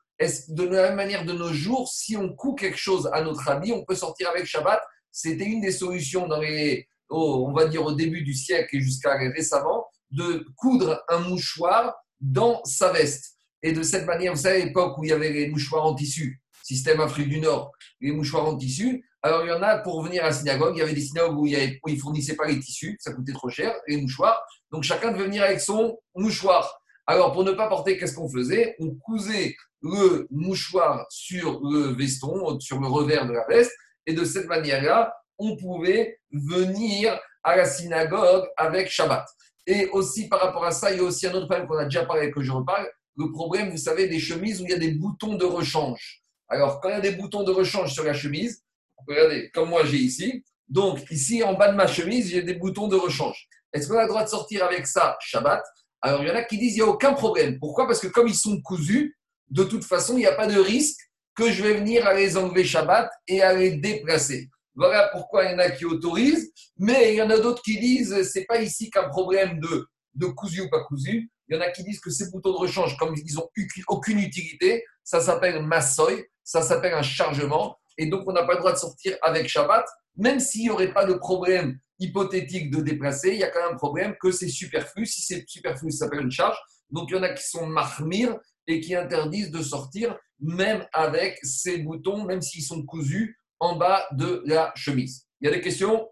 de 0.48 0.64
la 0.64 0.88
même 0.88 0.96
manière 0.96 1.24
de 1.24 1.33
nos 1.33 1.53
jours, 1.53 1.88
si 1.88 2.16
on 2.16 2.35
coud 2.35 2.59
quelque 2.59 2.76
chose 2.76 3.09
à 3.12 3.22
notre 3.22 3.48
habit, 3.48 3.72
on 3.72 3.85
peut 3.85 3.94
sortir 3.94 4.29
avec 4.29 4.44
Shabbat. 4.44 4.81
C'était 5.11 5.44
une 5.44 5.61
des 5.61 5.72
solutions 5.72 6.26
dans 6.26 6.40
les, 6.40 6.87
on 7.09 7.53
va 7.53 7.66
dire 7.66 7.85
au 7.85 7.92
début 7.92 8.22
du 8.22 8.35
siècle 8.35 8.76
et 8.76 8.81
jusqu'à 8.81 9.16
récemment, 9.16 9.87
de 10.10 10.46
coudre 10.56 11.02
un 11.08 11.20
mouchoir 11.20 11.94
dans 12.20 12.62
sa 12.64 12.92
veste. 12.92 13.36
Et 13.62 13.72
de 13.72 13.82
cette 13.82 14.06
manière, 14.06 14.32
vous 14.32 14.40
savez, 14.40 14.62
à 14.62 14.64
l'époque 14.64 14.96
où 14.98 15.04
il 15.04 15.10
y 15.10 15.12
avait 15.12 15.30
les 15.30 15.48
mouchoirs 15.48 15.84
en 15.84 15.94
tissu, 15.94 16.40
système 16.62 17.00
Afrique 17.00 17.28
du 17.28 17.40
Nord, 17.40 17.72
les 18.00 18.12
mouchoirs 18.12 18.46
en 18.46 18.56
tissu, 18.56 19.04
alors 19.22 19.44
il 19.44 19.48
y 19.48 19.52
en 19.52 19.62
a 19.62 19.78
pour 19.78 20.02
venir 20.02 20.24
à 20.24 20.28
la 20.28 20.32
synagogue, 20.32 20.76
il 20.76 20.78
y 20.78 20.82
avait 20.82 20.94
des 20.94 21.00
synagogues 21.02 21.38
où, 21.38 21.46
ils 21.46 21.78
ne 21.86 21.96
fournissaient 21.96 22.36
pas 22.36 22.46
les 22.46 22.58
tissus, 22.58 22.96
ça 23.00 23.12
coûtait 23.12 23.32
trop 23.32 23.50
cher, 23.50 23.74
les 23.86 24.00
mouchoirs. 24.00 24.42
Donc 24.70 24.82
chacun 24.82 25.12
devait 25.12 25.24
venir 25.24 25.42
avec 25.42 25.60
son 25.60 25.98
mouchoir. 26.14 26.80
Alors 27.06 27.32
pour 27.32 27.44
ne 27.44 27.52
pas 27.52 27.68
porter, 27.68 27.98
qu'est-ce 27.98 28.14
qu'on 28.14 28.30
faisait? 28.30 28.76
On 28.78 28.94
cousait 28.94 29.56
le 29.82 30.26
mouchoir 30.30 31.06
sur 31.10 31.60
le 31.62 31.94
veston, 31.94 32.58
sur 32.60 32.80
le 32.80 32.86
revers 32.86 33.26
de 33.26 33.32
la 33.32 33.46
veste, 33.46 33.72
et 34.06 34.14
de 34.14 34.24
cette 34.24 34.46
manière-là, 34.46 35.12
on 35.38 35.56
pouvait 35.56 36.18
venir 36.32 37.18
à 37.42 37.56
la 37.56 37.64
synagogue 37.66 38.46
avec 38.56 38.88
Shabbat. 38.88 39.26
Et 39.66 39.88
aussi 39.90 40.28
par 40.28 40.40
rapport 40.40 40.64
à 40.64 40.70
ça, 40.70 40.90
il 40.90 40.98
y 40.98 41.00
a 41.00 41.04
aussi 41.04 41.26
un 41.26 41.32
autre 41.32 41.46
problème 41.46 41.66
qu'on 41.66 41.78
a 41.78 41.84
déjà 41.84 42.04
parlé, 42.04 42.30
que 42.30 42.42
je 42.42 42.52
reparle, 42.52 42.88
le 43.16 43.30
problème, 43.30 43.70
vous 43.70 43.76
savez, 43.76 44.08
des 44.08 44.18
chemises 44.18 44.60
où 44.60 44.64
il 44.64 44.70
y 44.70 44.74
a 44.74 44.78
des 44.78 44.92
boutons 44.92 45.34
de 45.34 45.44
rechange. 45.44 46.22
Alors, 46.48 46.80
quand 46.80 46.88
il 46.88 46.92
y 46.92 46.94
a 46.94 47.00
des 47.00 47.12
boutons 47.12 47.44
de 47.44 47.52
rechange 47.52 47.92
sur 47.92 48.04
la 48.04 48.14
chemise, 48.14 48.62
regardez, 49.06 49.50
comme 49.50 49.68
moi 49.68 49.84
j'ai 49.84 49.98
ici, 49.98 50.44
donc 50.68 50.98
ici 51.10 51.42
en 51.42 51.54
bas 51.54 51.70
de 51.70 51.76
ma 51.76 51.86
chemise, 51.86 52.30
j'ai 52.30 52.42
des 52.42 52.54
boutons 52.54 52.88
de 52.88 52.96
rechange. 52.96 53.48
Est-ce 53.72 53.88
qu'on 53.88 53.98
a 53.98 54.02
le 54.02 54.08
droit 54.08 54.24
de 54.24 54.28
sortir 54.28 54.64
avec 54.64 54.86
ça 54.86 55.16
Shabbat? 55.20 55.62
Alors, 56.02 56.22
il 56.22 56.28
y 56.28 56.30
en 56.30 56.34
a 56.34 56.42
qui 56.42 56.58
disent 56.58 56.76
il 56.76 56.82
n'y 56.82 56.88
a 56.88 56.90
aucun 56.90 57.12
problème. 57.12 57.58
Pourquoi? 57.58 57.86
Parce 57.86 58.00
que 58.00 58.08
comme 58.08 58.26
ils 58.26 58.34
sont 58.34 58.60
cousus, 58.62 59.16
de 59.50 59.64
toute 59.64 59.84
façon, 59.84 60.14
il 60.14 60.20
n'y 60.20 60.26
a 60.26 60.34
pas 60.34 60.46
de 60.46 60.58
risque 60.58 60.98
que 61.34 61.50
je 61.50 61.62
vais 61.62 61.74
venir 61.74 62.06
à 62.06 62.14
les 62.14 62.36
enlever 62.36 62.64
Shabbat 62.64 63.10
et 63.28 63.42
à 63.42 63.52
les 63.52 63.72
déplacer. 63.72 64.48
Voilà 64.80 65.10
pourquoi 65.12 65.44
il 65.44 65.50
y 65.50 65.54
en 65.54 65.58
a 65.58 65.68
qui 65.68 65.84
autorisent, 65.84 66.50
mais 66.78 67.12
il 67.12 67.16
y 67.16 67.22
en 67.22 67.28
a 67.28 67.38
d'autres 67.38 67.60
qui 67.62 67.78
disent 67.78 68.22
c'est 68.22 68.46
pas 68.46 68.62
ici 68.62 68.88
qu'un 68.88 69.10
problème 69.10 69.60
de, 69.60 70.26
cousu 70.28 70.62
ou 70.62 70.70
pas 70.70 70.82
cousu. 70.84 71.30
Il 71.48 71.54
y 71.54 71.58
en 71.58 71.60
a 71.60 71.70
qui 71.70 71.84
disent 71.84 72.00
que 72.00 72.08
ces 72.08 72.30
boutons 72.30 72.52
de 72.52 72.56
rechange, 72.56 72.96
comme 72.96 73.14
ils 73.14 73.34
n'ont 73.34 73.46
aucune 73.88 74.20
utilité, 74.20 74.82
ça 75.04 75.20
s'appelle 75.20 75.62
massoy, 75.66 76.24
ça 76.42 76.62
s'appelle 76.62 76.94
un 76.94 77.02
chargement, 77.02 77.76
et 77.98 78.06
donc 78.06 78.26
on 78.26 78.32
n'a 78.32 78.44
pas 78.44 78.54
le 78.54 78.60
droit 78.60 78.72
de 78.72 78.78
sortir 78.78 79.18
avec 79.20 79.48
Shabbat, 79.48 79.84
même 80.16 80.40
s'il 80.40 80.62
n'y 80.62 80.70
aurait 80.70 80.94
pas 80.94 81.04
de 81.04 81.12
problème 81.12 81.78
hypothétique 81.98 82.70
de 82.70 82.80
déplacer, 82.80 83.32
il 83.34 83.40
y 83.40 83.44
a 83.44 83.50
quand 83.50 83.62
même 83.62 83.74
un 83.74 83.76
problème 83.76 84.14
que 84.18 84.30
c'est 84.30 84.48
superflu. 84.48 85.04
Si 85.04 85.20
c'est 85.20 85.44
superflu, 85.46 85.90
ça 85.90 86.06
s'appelle 86.06 86.22
une 86.22 86.30
charge. 86.30 86.56
Donc 86.88 87.10
il 87.10 87.16
y 87.16 87.18
en 87.18 87.22
a 87.22 87.34
qui 87.34 87.46
sont 87.46 87.66
marmires 87.66 88.38
et 88.66 88.80
qui 88.80 88.94
interdisent 88.94 89.50
de 89.50 89.62
sortir 89.62 90.16
même 90.38 90.86
avec 90.94 91.38
ces 91.42 91.78
boutons, 91.78 92.24
même 92.24 92.40
s'ils 92.40 92.64
sont 92.64 92.82
cousus 92.86 93.36
en 93.60 93.76
bas 93.76 94.08
de 94.12 94.42
la 94.46 94.72
chemise. 94.74 95.28
Il 95.40 95.44
y 95.44 95.48
a 95.48 95.52
des 95.54 95.60
questions? 95.60 96.10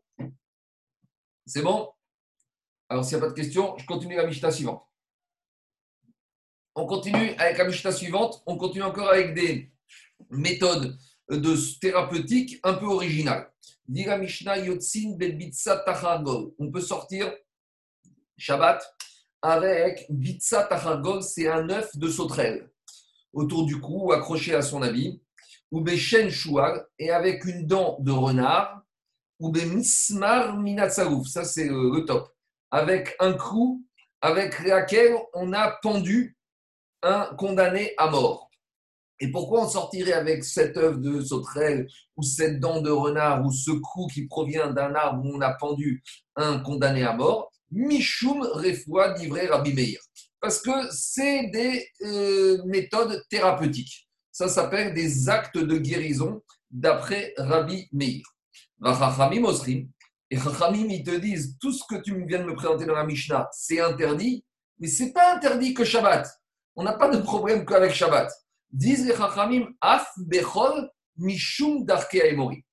C'est 1.47 1.63
bon? 1.63 1.91
Alors 2.89 3.05
s'il 3.05 3.17
n'y 3.17 3.25
a 3.25 3.27
pas 3.27 3.33
de 3.33 3.37
questions, 3.37 3.77
je 3.79 3.87
continue 3.87 4.17
la 4.17 4.27
Mishnah 4.27 4.51
suivante. 4.51 4.87
On 6.75 6.87
continue 6.87 7.31
avec 7.39 7.59
la 7.59 7.65
Mishnah 7.65 7.93
suivante, 7.93 8.43
on 8.47 8.57
continue 8.57 8.85
encore 8.85 9.09
avec 9.09 9.35
des 9.35 9.73
méthodes 10.31 10.97
de 11.29 11.79
thérapeutiques 11.81 12.61
un 12.63 12.75
peu 12.75 12.87
originales. 12.87 13.53
On 16.59 16.71
peut 16.71 16.81
sortir 16.81 17.35
Shabbat 18.37 18.97
avec 19.43 20.07
Bitsa 20.11 20.65
Tachargol, 20.65 21.23
c'est 21.23 21.49
un 21.49 21.69
œuf 21.71 21.97
de 21.97 22.09
sauterelle 22.09 22.71
autour 23.33 23.67
du 23.67 23.81
cou, 23.81 24.13
accroché 24.13 24.55
à 24.55 24.63
son 24.63 24.83
habit, 24.83 25.23
ou 25.71 25.81
Beshen 25.81 26.31
Shual, 26.31 26.87
et 26.99 27.11
avec 27.11 27.45
une 27.45 27.67
dent 27.67 27.99
de 28.01 28.13
renard, 28.13 28.83
ou 29.39 29.53
Mismar 29.53 30.57
Minatsaouf, 30.57 31.29
ça 31.29 31.45
c'est 31.45 31.69
euh, 31.69 31.93
le 31.95 32.05
top, 32.05 32.29
avec 32.71 33.15
un 33.21 33.35
clou 33.35 33.85
avec 34.21 34.59
lequel 34.61 35.17
on 35.35 35.53
a 35.53 35.79
pendu 35.83 36.37
un 37.03 37.27
condamné 37.37 37.93
à 37.97 38.11
mort. 38.11 38.51
Et 39.21 39.31
pourquoi 39.31 39.65
on 39.65 39.69
sortirait 39.69 40.13
avec 40.13 40.45
cette 40.45 40.77
œuf 40.77 40.99
de 40.99 41.21
sauterelle 41.21 41.89
ou 42.17 42.23
cette 42.23 42.61
dent 42.61 42.81
de 42.81 42.91
renard 42.91 43.45
ou 43.45 43.51
ce 43.51 43.71
clou 43.71 44.07
qui 44.13 44.27
provient 44.27 44.73
d'un 44.73 44.95
arbre 44.95 45.25
où 45.25 45.37
on 45.37 45.41
a 45.41 45.55
pendu 45.55 46.03
un 46.37 46.61
condamné 46.61 47.03
à 47.03 47.15
mort? 47.15 47.51
Mishum 47.71 48.41
Refoua 48.41 49.13
d'Ivré 49.15 49.47
Rabbi 49.47 49.75
Meir. 49.75 50.01
Parce 50.41 50.61
que 50.61 50.71
c'est 50.91 51.49
des 51.49 51.87
euh, 52.03 52.63
méthodes 52.65 53.23
thérapeutiques. 53.29 54.08
Ça 54.39 54.47
s'appelle 54.47 54.95
des 54.95 55.29
actes 55.29 55.59
de 55.59 55.79
guérison 55.79 56.45
d'après 56.71 57.35
Rabbi 57.39 57.89
Meir. 57.91 58.23
Rachachamim 58.81 59.43
Osrim. 59.43 59.89
Et 60.31 60.39
Rachamim, 60.39 60.87
ils 60.91 61.03
te 61.03 61.17
disent 61.17 61.57
tout 61.61 61.73
ce 61.73 61.83
que 61.91 62.01
tu 62.01 62.25
viens 62.25 62.39
de 62.39 62.45
me 62.45 62.55
présenter 62.55 62.87
dans 62.87 62.95
la 62.95 63.03
Mishnah, 63.03 63.49
c'est 63.51 63.81
interdit, 63.81 64.45
mais 64.79 64.87
c'est 64.87 65.13
pas 65.13 65.35
interdit 65.35 65.75
que 65.75 65.83
Shabbat. 65.83 66.25
On 66.77 66.85
n'a 66.85 66.93
pas 66.93 67.09
de 67.09 67.21
problème 67.21 67.67
qu'avec 67.67 67.93
Shabbat. 67.93 68.31
Disent 68.71 69.09
les 69.09 69.17
Chachamim, 69.17 69.71
Af 69.81 70.09
Bechol 70.19 70.89
Mishum 71.17 71.85
Darke 71.85 72.23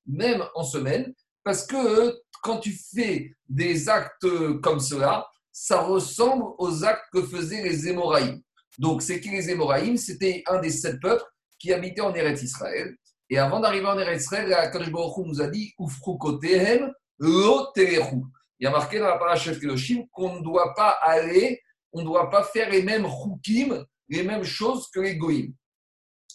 Même 0.06 0.43
en 0.54 0.63
semaine, 0.63 1.15
parce 1.43 1.65
que 1.65 2.15
quand 2.43 2.60
tu 2.60 2.78
fais 2.93 3.34
des 3.49 3.89
actes 3.89 4.28
comme 4.62 4.80
cela, 4.80 5.28
ça 5.51 5.82
ressemble 5.82 6.45
aux 6.60 6.84
actes 6.84 7.10
que 7.12 7.23
faisaient 7.23 7.63
les 7.63 7.88
Émoraïm. 7.88 8.39
Donc, 8.78 9.01
c'est 9.01 9.19
qui 9.19 9.32
les 9.32 9.49
Émoraïm 9.49 9.97
C'était 9.97 10.43
un 10.45 10.60
des 10.60 10.69
sept 10.69 11.01
peuples 11.01 11.25
qui 11.60 11.74
habitaient 11.74 12.02
en 12.02 12.13
Eretz 12.13 12.41
Israël. 12.41 12.96
Et 13.30 13.38
avant 13.38 13.60
d'arriver 13.60 13.88
en 13.88 13.98
Eretz 13.98 14.24
Israël, 14.24 14.50
Kadosh 14.72 14.91
Baruch 14.91 15.26
nous 15.26 15.41
a 15.41 15.48
dit 15.48 15.74
Ufrukotehem 15.80 16.91
lo 17.20 17.68
Il 17.76 18.30
y 18.60 18.65
a 18.65 18.72
marqué 18.72 19.00
dans 19.00 19.08
la 19.08 19.18
paracha 19.18 19.56
Kedoshim 19.56 20.06
qu'on 20.12 20.38
ne 20.38 20.44
doit 20.44 20.74
pas 20.76 20.98
aller, 21.02 21.62
on 21.91 22.02
ne 22.02 22.06
doit 22.06 22.30
pas 22.30 22.44
faire 22.44 22.70
les 22.70 22.84
mêmes 22.84 23.08
chukim, 23.08 23.86
les 24.10 24.24
mêmes 24.24 24.44
choses 24.44 24.89
que 24.94 25.00
les 25.00 25.18
goïm. 25.18 25.54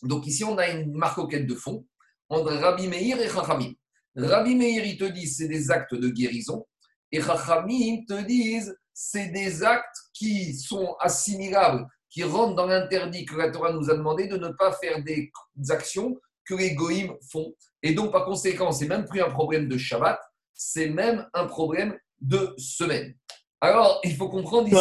Donc 0.02 0.26
ici, 0.26 0.44
on 0.44 0.56
a 0.58 0.68
une 0.68 0.92
marcoquette 0.92 1.46
de 1.46 1.54
fond 1.54 1.86
entre 2.28 2.54
Rabbi 2.54 2.88
Meir 2.88 3.20
et 3.20 3.28
Chachamim. 3.28 3.72
Rabbi 4.16 4.54
Meir, 4.54 4.84
il 4.84 4.98
te 4.98 5.04
dit 5.04 5.26
c'est 5.26 5.48
des 5.48 5.70
actes 5.70 5.94
de 5.94 6.08
guérison, 6.08 6.66
et 7.12 7.20
Chachamim 7.20 8.04
te 8.08 8.22
disent 8.22 8.74
c'est 8.92 9.28
des 9.28 9.62
actes 9.62 9.96
qui 10.12 10.54
sont 10.54 10.96
assimilables, 11.00 11.86
qui 12.10 12.24
rentrent 12.24 12.56
dans 12.56 12.66
l'interdit 12.66 13.24
que 13.24 13.36
la 13.36 13.50
Torah 13.50 13.72
nous 13.72 13.88
a 13.90 13.94
demandé 13.94 14.26
de 14.26 14.36
ne 14.36 14.48
pas 14.48 14.72
faire 14.72 15.02
des 15.02 15.30
actions 15.68 16.18
que 16.44 16.54
les 16.54 16.74
goïms 16.74 17.14
font. 17.30 17.54
Et 17.82 17.94
donc, 17.94 18.12
par 18.12 18.24
conséquent, 18.24 18.72
c'est 18.72 18.88
même 18.88 19.06
plus 19.06 19.22
un 19.22 19.30
problème 19.30 19.68
de 19.68 19.78
Shabbat, 19.78 20.20
c'est 20.52 20.88
même 20.88 21.26
un 21.32 21.46
problème 21.46 21.96
de 22.20 22.54
semaine. 22.58 23.14
Alors, 23.60 24.00
il 24.04 24.16
faut 24.16 24.28
comprendre 24.28 24.68
ici. 24.68 24.76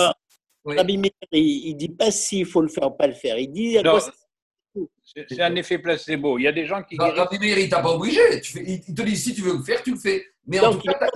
Rabbi 0.66 0.98
Meir, 0.98 1.12
il 1.32 1.74
ne 1.74 1.78
dit 1.78 1.90
pas 1.90 2.12
s'il 2.12 2.46
faut 2.46 2.62
le 2.62 2.68
faire 2.68 2.88
ou 2.88 2.92
pas 2.92 3.08
le 3.08 3.14
faire. 3.14 3.38
Il 3.38 3.52
dit 3.52 3.78
c'est 5.28 5.42
un 5.42 5.56
effet 5.56 5.80
placebo. 5.80 6.38
Il 6.38 6.44
y 6.44 6.48
a 6.48 6.52
des 6.52 6.66
gens 6.66 6.84
qui. 6.84 6.96
Bah, 6.96 7.12
Rabbi 7.12 7.40
Meir, 7.40 7.58
il 7.58 7.70
t'a 7.70 7.82
pas 7.82 7.92
obligé. 7.92 8.22
il 8.56 8.94
te 8.94 9.02
dit 9.02 9.18
si 9.18 9.34
tu 9.34 9.42
veux 9.42 9.58
le 9.58 9.64
faire, 9.64 9.82
tu 9.82 9.92
le 9.92 9.98
fais. 9.98 10.24
Mais 10.46 10.60
en 10.60 10.74
tout 10.74 10.82
cas, 10.82 11.10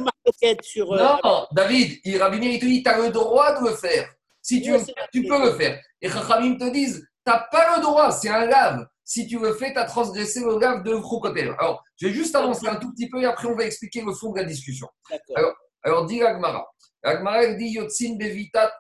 sur. 0.62 0.92
Euh, 0.94 1.16
non, 1.24 1.46
David, 1.52 2.00
il, 2.04 2.18
Rabbi 2.18 2.40
Meir, 2.40 2.54
il 2.54 2.60
te 2.60 2.66
dit 2.66 2.84
tu 2.84 2.90
as 2.90 2.98
le 2.98 3.12
droit 3.12 3.60
de 3.60 3.70
le 3.70 3.76
faire. 3.76 4.10
Si 4.44 4.62
tu 4.62 4.72
veux 4.72 4.80
tu 5.12 5.24
peux 5.24 5.44
le 5.44 5.54
faire. 5.54 5.82
Et 6.02 6.10
Chachamim 6.10 6.58
te 6.58 6.70
disent 6.72 7.08
tu 7.26 7.32
n'as 7.32 7.40
pas 7.52 7.78
le 7.78 7.82
droit, 7.82 8.12
c'est 8.12 8.30
un 8.30 8.46
lave. 8.46 8.86
Si 9.06 9.26
tu 9.28 9.40
le 9.40 9.54
fais, 9.54 9.72
tu 9.74 9.80
as 9.80 9.86
transgressé 9.86 10.42
le 10.42 10.60
lave 10.60 10.84
de 10.84 10.96
Krokotel. 10.96 11.56
Alors, 11.58 11.82
je 11.98 12.08
vais 12.08 12.14
juste 12.14 12.36
avancer 12.36 12.68
un 12.68 12.76
tout 12.76 12.92
petit 12.92 13.10
peu 13.10 13.22
et 13.22 13.26
après 13.26 13.48
on 13.48 13.56
va 13.56 13.64
expliquer 13.66 14.02
le 14.02 14.14
fond 14.14 14.32
de 14.32 14.40
la 14.40 14.44
discussion. 14.44 14.88
Alors, 15.36 15.54
alors, 15.84 16.06
dit 16.06 16.22
Agmara. 16.22 16.66
Agmara, 17.04 17.48
dit 17.54 17.70
Yotzin 17.70 18.16
Bevitat 18.18 18.72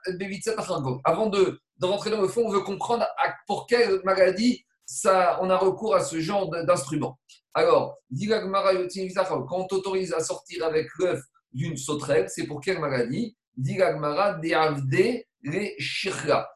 Avant 1.03 1.27
de, 1.27 1.59
de 1.77 1.85
rentrer 1.85 2.09
dans 2.09 2.21
le 2.21 2.27
fond, 2.27 2.43
on 2.45 2.51
veut 2.51 2.61
comprendre 2.61 3.05
pour 3.47 3.65
quelle 3.67 4.01
maladie 4.03 4.65
ça, 4.85 5.39
on 5.41 5.49
a 5.49 5.57
recours 5.57 5.95
à 5.95 6.01
ce 6.01 6.19
genre 6.19 6.49
d'instrument. 6.65 7.17
Alors, 7.53 7.97
quand 9.47 9.57
on 9.57 9.67
t'autorise 9.67 10.13
à 10.13 10.19
sortir 10.19 10.65
avec 10.65 10.87
l'œuf 10.99 11.21
d'une 11.51 11.77
sauterelle, 11.77 12.27
c'est 12.29 12.47
pour 12.47 12.61
quelle 12.61 12.79
maladie? 12.79 13.37
Digagmara 13.55 14.39
les 15.43 15.75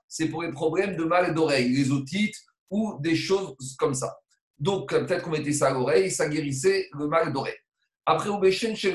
C'est 0.08 0.28
pour 0.30 0.44
les 0.44 0.52
problèmes 0.52 0.96
de 0.96 1.04
mal 1.04 1.34
d'oreille, 1.34 1.70
les 1.70 1.92
otites 1.92 2.36
ou 2.70 2.98
des 3.00 3.16
choses 3.16 3.76
comme 3.78 3.94
ça. 3.94 4.18
Donc, 4.60 4.90
peut-être 4.90 5.24
qu'on 5.24 5.32
mettait 5.32 5.54
ça 5.54 5.68
à 5.68 5.74
l'oreille, 5.74 6.10
ça 6.10 6.28
guérissait 6.28 6.88
le 6.94 7.08
mal 7.08 7.32
d'oreille. 7.32 7.58
Après, 8.06 8.30
au 8.30 8.40
Béchen 8.40 8.76
chez 8.76 8.94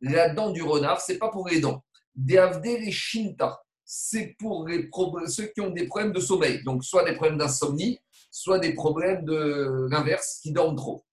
la 0.00 0.28
dent 0.30 0.50
du 0.50 0.62
renard, 0.62 1.00
c'est 1.00 1.18
pas 1.18 1.28
pour 1.28 1.48
les 1.48 1.60
dents. 1.60 1.84
Deavde 2.14 2.64
les 2.64 2.90
shinta, 2.90 3.62
c'est 3.84 4.34
pour 4.38 4.66
les 4.66 4.90
ceux 5.28 5.46
qui 5.46 5.60
ont 5.60 5.70
des 5.70 5.86
problèmes 5.86 6.12
de 6.12 6.20
sommeil. 6.20 6.62
Donc, 6.64 6.84
soit 6.84 7.04
des 7.04 7.14
problèmes 7.14 7.38
d'insomnie, 7.38 8.00
soit 8.30 8.58
des 8.58 8.74
problèmes 8.74 9.24
de 9.24 9.88
l'inverse, 9.90 10.40
qui 10.42 10.52
dorment 10.52 10.76
trop. 10.76 11.04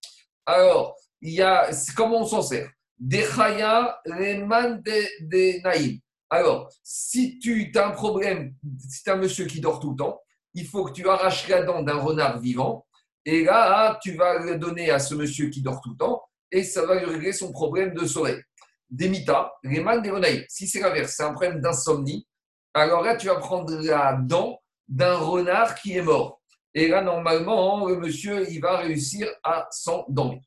Alors, 0.45 0.95
il 1.21 1.33
y 1.33 1.41
a, 1.41 1.69
comment 1.95 2.21
on 2.21 2.25
s'en 2.25 2.41
sert? 2.41 2.69
Des 2.97 3.23
chaya, 3.23 4.01
man 4.45 4.81
des 4.81 5.61
naïm. 5.63 5.99
Alors, 6.29 6.69
si 6.83 7.39
tu 7.39 7.71
as 7.75 7.87
un 7.87 7.91
problème, 7.91 8.53
si 8.87 9.03
tu 9.03 9.09
as 9.09 9.13
un 9.13 9.17
monsieur 9.17 9.45
qui 9.45 9.61
dort 9.61 9.79
tout 9.79 9.91
le 9.91 9.95
temps, 9.95 10.21
il 10.53 10.67
faut 10.67 10.83
que 10.85 10.91
tu 10.91 11.07
arraches 11.07 11.47
la 11.47 11.63
dent 11.63 11.81
d'un 11.81 11.97
renard 11.97 12.39
vivant. 12.39 12.85
Et 13.25 13.43
là, 13.43 13.99
tu 14.01 14.13
vas 14.13 14.39
le 14.39 14.57
donner 14.57 14.91
à 14.91 14.99
ce 14.99 15.15
monsieur 15.15 15.49
qui 15.49 15.61
dort 15.61 15.81
tout 15.81 15.91
le 15.91 15.97
temps 15.97 16.23
et 16.51 16.63
ça 16.63 16.85
va 16.85 16.93
régler 16.95 17.33
son 17.33 17.51
problème 17.51 17.93
de 17.93 18.05
sommeil. 18.05 18.41
Des 18.89 19.07
mitas, 19.07 19.51
les 19.63 20.45
Si 20.49 20.67
c'est 20.67 20.79
l'inverse, 20.79 21.13
c'est 21.15 21.23
un 21.23 21.33
problème 21.33 21.61
d'insomnie, 21.61 22.27
alors 22.73 23.03
là, 23.03 23.15
tu 23.15 23.27
vas 23.27 23.35
prendre 23.35 23.75
la 23.81 24.13
dent 24.13 24.59
d'un 24.87 25.17
renard 25.17 25.75
qui 25.75 25.97
est 25.97 26.01
mort. 26.01 26.41
Et 26.73 26.87
là, 26.87 27.01
normalement, 27.01 27.87
le 27.87 27.97
monsieur, 27.97 28.49
il 28.49 28.61
va 28.61 28.77
réussir 28.77 29.27
à 29.43 29.67
s'endormir. 29.71 30.41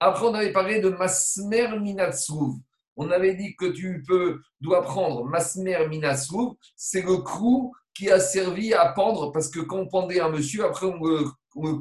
Après, 0.00 0.26
on 0.26 0.34
avait 0.34 0.52
parlé 0.52 0.80
de 0.80 0.88
Masmer 0.88 1.78
Minatsouv. 1.78 2.56
On 2.98 3.10
avait 3.10 3.34
dit 3.34 3.54
que 3.56 3.66
tu 3.66 4.02
peux, 4.06 4.40
dois 4.60 4.82
prendre 4.82 5.24
Masmer 5.24 5.86
Minatsouv. 5.88 6.54
C'est 6.76 7.02
le 7.02 7.18
clou 7.18 7.72
qui 7.94 8.10
a 8.10 8.20
servi 8.20 8.74
à 8.74 8.92
pendre, 8.92 9.32
parce 9.32 9.48
que 9.48 9.60
quand 9.60 9.78
on 9.78 9.88
pendait 9.88 10.20
un 10.20 10.28
monsieur, 10.28 10.64
après 10.64 10.86
on 10.86 11.02
le, 11.02 11.24
on 11.56 11.80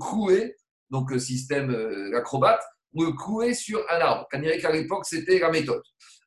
donc 0.90 1.12
le 1.12 1.20
système 1.20 1.72
euh, 1.72 2.18
acrobate, 2.18 2.64
on 2.96 3.04
le 3.04 3.12
clouait 3.12 3.54
sur 3.54 3.84
un 3.92 4.00
arbre. 4.00 4.28
qu'à 4.30 4.72
l'époque, 4.72 5.06
c'était 5.06 5.40
la 5.40 5.52
méthode. 5.52 5.82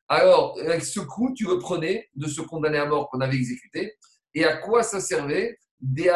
Alors, 0.07 0.57
avec 0.59 0.83
ce 0.83 0.99
coup, 0.99 1.33
tu 1.33 1.47
reprenais 1.47 2.09
de 2.15 2.27
ce 2.27 2.41
condamné 2.41 2.77
à 2.77 2.85
mort 2.85 3.09
qu'on 3.09 3.21
avait 3.21 3.37
exécuté. 3.37 3.95
Et 4.33 4.45
à 4.45 4.57
quoi 4.57 4.83
ça 4.83 4.99
servait? 4.99 5.57
Des 5.79 6.11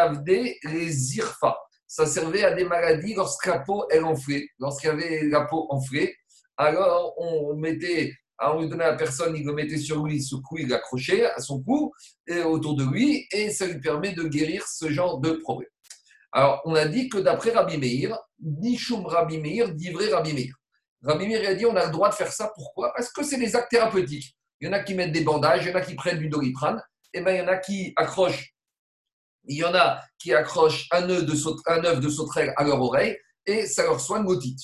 les 0.63 1.17
irfa. 1.17 1.57
Ça 1.87 2.05
servait 2.05 2.43
à 2.43 2.53
des 2.53 2.65
maladies 2.65 3.15
lorsque 3.15 3.45
la 3.47 3.59
peau 3.59 3.85
elle 3.89 4.03
enflait. 4.03 4.47
Lorsqu'il 4.59 4.89
y 4.89 4.91
avait 4.91 5.23
la 5.23 5.45
peau 5.45 5.65
enflée, 5.69 6.15
alors 6.57 7.13
on 7.17 7.55
mettait, 7.55 8.13
on 8.39 8.61
lui 8.61 8.69
donnait 8.69 8.83
à 8.83 8.91
la 8.91 8.97
personne, 8.97 9.35
il 9.35 9.45
le 9.45 9.53
mettait 9.53 9.77
sur 9.77 10.05
lui, 10.05 10.21
ce 10.21 10.35
cou, 10.35 10.57
il 10.57 10.67
l'accrochait 10.67 11.25
à 11.25 11.39
son 11.39 11.61
cou 11.61 11.93
et 12.27 12.41
autour 12.41 12.75
de 12.75 12.83
lui, 12.85 13.25
et 13.31 13.49
ça 13.49 13.65
lui 13.65 13.79
permet 13.79 14.13
de 14.13 14.23
guérir 14.23 14.67
ce 14.67 14.89
genre 14.89 15.19
de 15.19 15.31
problème. 15.31 15.69
Alors, 16.31 16.61
on 16.65 16.75
a 16.75 16.85
dit 16.85 17.07
que 17.07 17.17
d'après 17.17 17.51
Rabbi 17.51 17.77
Meir, 17.77 18.17
Nishum 18.41 19.05
Rabbi 19.05 19.37
Meir, 19.37 19.73
d'ivrer 19.73 20.11
Rabbi 20.11 20.33
Meir. 20.33 20.53
Rabbi 21.01 21.27
Meir 21.27 21.49
a 21.49 21.53
dit 21.53 21.65
on 21.65 21.75
a 21.75 21.85
le 21.85 21.91
droit 21.91 22.09
de 22.09 22.15
faire 22.15 22.31
ça. 22.31 22.51
Pourquoi? 22.55 22.91
Parce 22.93 23.09
que 23.11 23.23
c'est 23.23 23.37
des 23.37 23.55
actes 23.55 23.71
thérapeutiques. 23.71 24.35
Il 24.59 24.67
y 24.67 24.69
en 24.69 24.73
a 24.73 24.79
qui 24.79 24.95
mettent 24.95 25.11
des 25.11 25.23
bandages, 25.23 25.65
il 25.65 25.69
y 25.69 25.73
en 25.73 25.77
a 25.77 25.81
qui 25.81 25.95
prennent 25.95 26.17
du 26.17 26.27
doliprane, 26.27 26.81
et 27.13 27.21
bien 27.21 27.33
il 27.33 27.37
y 27.39 27.41
en 27.41 27.47
a 27.47 27.57
qui 27.57 27.93
accrochent, 27.95 28.53
il 29.45 29.57
y 29.57 29.63
en 29.63 29.73
a 29.75 30.01
qui 30.19 30.33
accrochent 30.33 30.87
un 30.91 31.09
œuf 31.09 31.25
de, 31.25 32.09
sauterelle 32.09 32.53
à 32.57 32.63
leur 32.63 32.81
oreille 32.81 33.17
et 33.45 33.65
ça 33.65 33.83
leur 33.83 33.99
soigne 33.99 34.23
l'otite. 34.23 34.59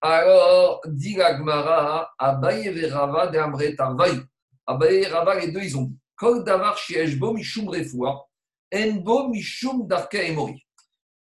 Alors, 0.00 0.82
dit 0.86 1.16
l'Agmara, 1.16 2.10
Abaye 2.18 2.68
et 2.68 2.86
Rava 2.86 3.28
de 3.28 3.38
Amre 3.38 3.74
Tarvaï. 3.76 4.20
Abaye 4.66 5.02
et 5.02 5.06
Rava, 5.06 5.38
les 5.40 5.50
deux, 5.50 5.62
ils 5.62 5.76
ont 5.76 5.82
dit 5.84 5.98
Kol 6.16 6.44
davar 6.44 6.78
shieshbo 6.78 7.34
mishum 7.34 7.68
refoua, 7.68 8.26
enbo 8.72 9.28
mishum 9.28 9.86
darka 9.86 10.22
emori. 10.22 10.64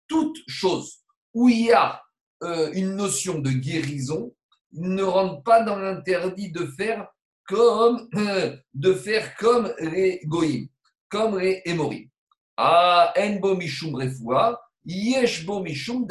Toute 0.07 0.37
chose 0.47 1.03
où 1.33 1.49
il 1.49 1.65
y 1.65 1.71
a 1.73 2.01
euh, 2.43 2.71
une 2.71 2.95
notion 2.95 3.39
de 3.39 3.49
guérison, 3.49 4.33
ne 4.71 5.03
rentre 5.03 5.43
pas 5.43 5.63
dans 5.63 5.77
l'interdit 5.77 6.51
de 6.51 6.65
faire 6.65 7.07
comme, 7.45 8.09
de 8.73 8.93
faire 8.93 9.35
comme 9.35 9.73
les 9.79 10.21
goïms, 10.25 10.69
comme 11.09 11.39
les 11.39 11.61
hémorim. 11.65 12.07
Ah, 12.55 13.13
enbo 13.17 13.55
mishum 13.55 13.95
refoua, 13.95 14.57
yeshbo 14.85 15.61
mishum 15.61 16.07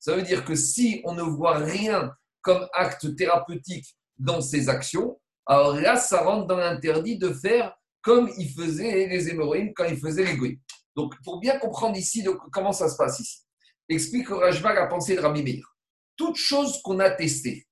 Ça 0.00 0.16
veut 0.16 0.22
dire 0.22 0.44
que 0.44 0.54
si 0.54 1.00
on 1.04 1.14
ne 1.14 1.22
voit 1.22 1.58
rien 1.58 2.12
comme 2.42 2.66
acte 2.72 3.14
thérapeutique 3.16 3.86
dans 4.18 4.40
ces 4.40 4.68
actions, 4.68 5.20
alors 5.46 5.76
là, 5.76 5.96
ça 5.96 6.22
rentre 6.22 6.46
dans 6.46 6.56
l'interdit 6.56 7.18
de 7.18 7.32
faire 7.32 7.74
comme 8.02 8.30
ils 8.38 8.50
faisaient 8.50 9.06
les 9.06 9.28
hémorroïdes 9.28 9.72
quand 9.76 9.84
ils 9.84 9.98
faisaient 9.98 10.24
les 10.24 10.36
goïms. 10.36 10.58
Donc, 10.96 11.14
pour 11.22 11.38
bien 11.38 11.58
comprendre 11.58 11.96
ici 11.96 12.26
comment 12.50 12.72
ça 12.72 12.88
se 12.88 12.96
passe 12.96 13.20
ici, 13.20 13.42
explique 13.88 14.28
Rajbag 14.28 14.74
la 14.74 14.86
pensée 14.86 15.14
de 15.14 15.20
Rabbi 15.20 15.42
Meir. 15.42 15.76
Toute 16.16 16.36
chose 16.36 16.80
qu'on 16.82 16.98
a 16.98 17.10
testée, 17.10 17.66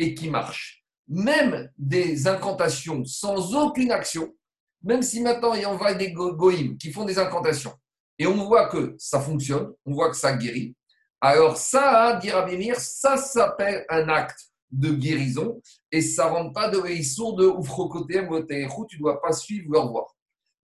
et 0.00 0.14
qui 0.14 0.30
marche. 0.30 0.82
Même 1.06 1.70
des 1.76 2.26
incantations 2.26 3.04
sans 3.04 3.54
aucune 3.54 3.92
action, 3.92 4.34
même 4.82 5.02
si 5.02 5.20
maintenant 5.20 5.52
on 5.66 5.76
voit 5.76 5.94
des 5.94 6.12
goïms 6.12 6.78
qui 6.78 6.90
font 6.90 7.04
des 7.04 7.18
incantations 7.18 7.74
et 8.18 8.26
on 8.26 8.46
voit 8.46 8.68
que 8.68 8.94
ça 8.98 9.20
fonctionne, 9.20 9.72
on 9.84 9.92
voit 9.92 10.10
que 10.10 10.16
ça 10.16 10.36
guérit, 10.36 10.74
alors 11.20 11.56
ça, 11.56 12.18
dire 12.22 12.36
à 12.36 12.42
Bémir, 12.42 12.76
ça 12.78 13.16
s'appelle 13.16 13.84
un 13.88 14.08
acte 14.08 14.50
de 14.70 14.90
guérison 14.90 15.60
et 15.90 16.00
ça 16.00 16.26
ne 16.26 16.30
rentre 16.30 16.52
pas 16.52 16.68
de 16.68 16.80
l'histoire 16.80 17.34
de 17.34 17.46
Oufrokotem 17.46 18.30
ou 18.30 18.42
tu 18.86 18.96
ne 18.96 19.00
dois 19.00 19.20
pas 19.20 19.32
suivre 19.32 19.72
leur 19.72 19.90
voie. 19.90 20.06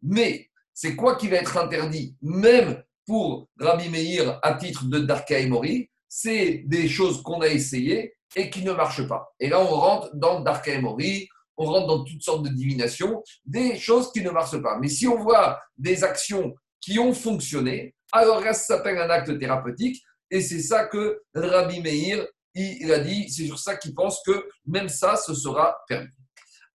Mais 0.03 0.49
c'est 0.73 0.95
quoi 0.95 1.16
qui 1.16 1.29
va 1.29 1.37
être 1.37 1.57
interdit, 1.57 2.16
même 2.23 2.83
pour 3.07 3.49
Rabbi 3.59 3.88
Meir 3.88 4.38
à 4.42 4.55
titre 4.55 4.85
de 4.87 4.99
Darka 5.01 5.38
et 5.38 5.90
C'est 6.09 6.64
des 6.66 6.88
choses 6.88 7.23
qu'on 7.23 7.40
a 7.40 7.49
essayées 7.49 8.14
et 8.35 8.51
qui 8.51 8.62
ne 8.62 8.73
marche 8.73 9.07
pas. 9.07 9.35
Et 9.40 9.49
là, 9.49 9.61
on 9.61 9.66
rentre 9.66 10.11
dans 10.14 10.40
Dark 10.40 10.69
Mori, 10.81 11.29
on 11.57 11.64
rentre 11.66 11.87
dans 11.87 12.05
toutes 12.05 12.23
sortes 12.23 12.42
de 12.42 12.51
divinations, 12.51 13.23
des 13.45 13.79
choses 13.79 14.12
qui 14.12 14.23
ne 14.23 14.31
marchent 14.31 14.61
pas. 14.61 14.79
Mais 14.79 14.88
si 14.88 15.07
on 15.09 15.19
voit 15.19 15.61
des 15.79 16.05
actions 16.05 16.55
qui 16.81 16.99
ont 16.99 17.14
fonctionné, 17.14 17.95
alors 18.12 18.42
ça 18.42 18.53
s'appelle 18.55 18.99
un 18.99 19.11
acte 19.11 19.38
thérapeutique. 19.38 20.03
Et 20.31 20.41
c'est 20.41 20.61
ça 20.61 20.87
que 20.87 21.23
Rabbi 21.35 21.81
Meir, 21.81 22.27
il 22.55 22.93
a 22.93 22.99
dit, 23.01 23.29
c'est 23.31 23.47
sur 23.47 23.59
ça 23.59 23.77
qu'il 23.77 23.95
pense 23.95 24.21
que 24.27 24.49
même 24.67 24.89
ça, 24.89 25.17
ce 25.17 25.35
sera 25.35 25.77
permis. 25.89 26.09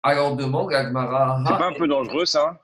Alors 0.03 0.35
demande 0.35 0.73
Agmara. 0.73 1.43
C'est 1.45 1.57
pas 1.57 1.67
un 1.67 1.73
peu 1.73 1.87
dangereux 1.87 2.25
ça 2.25 2.59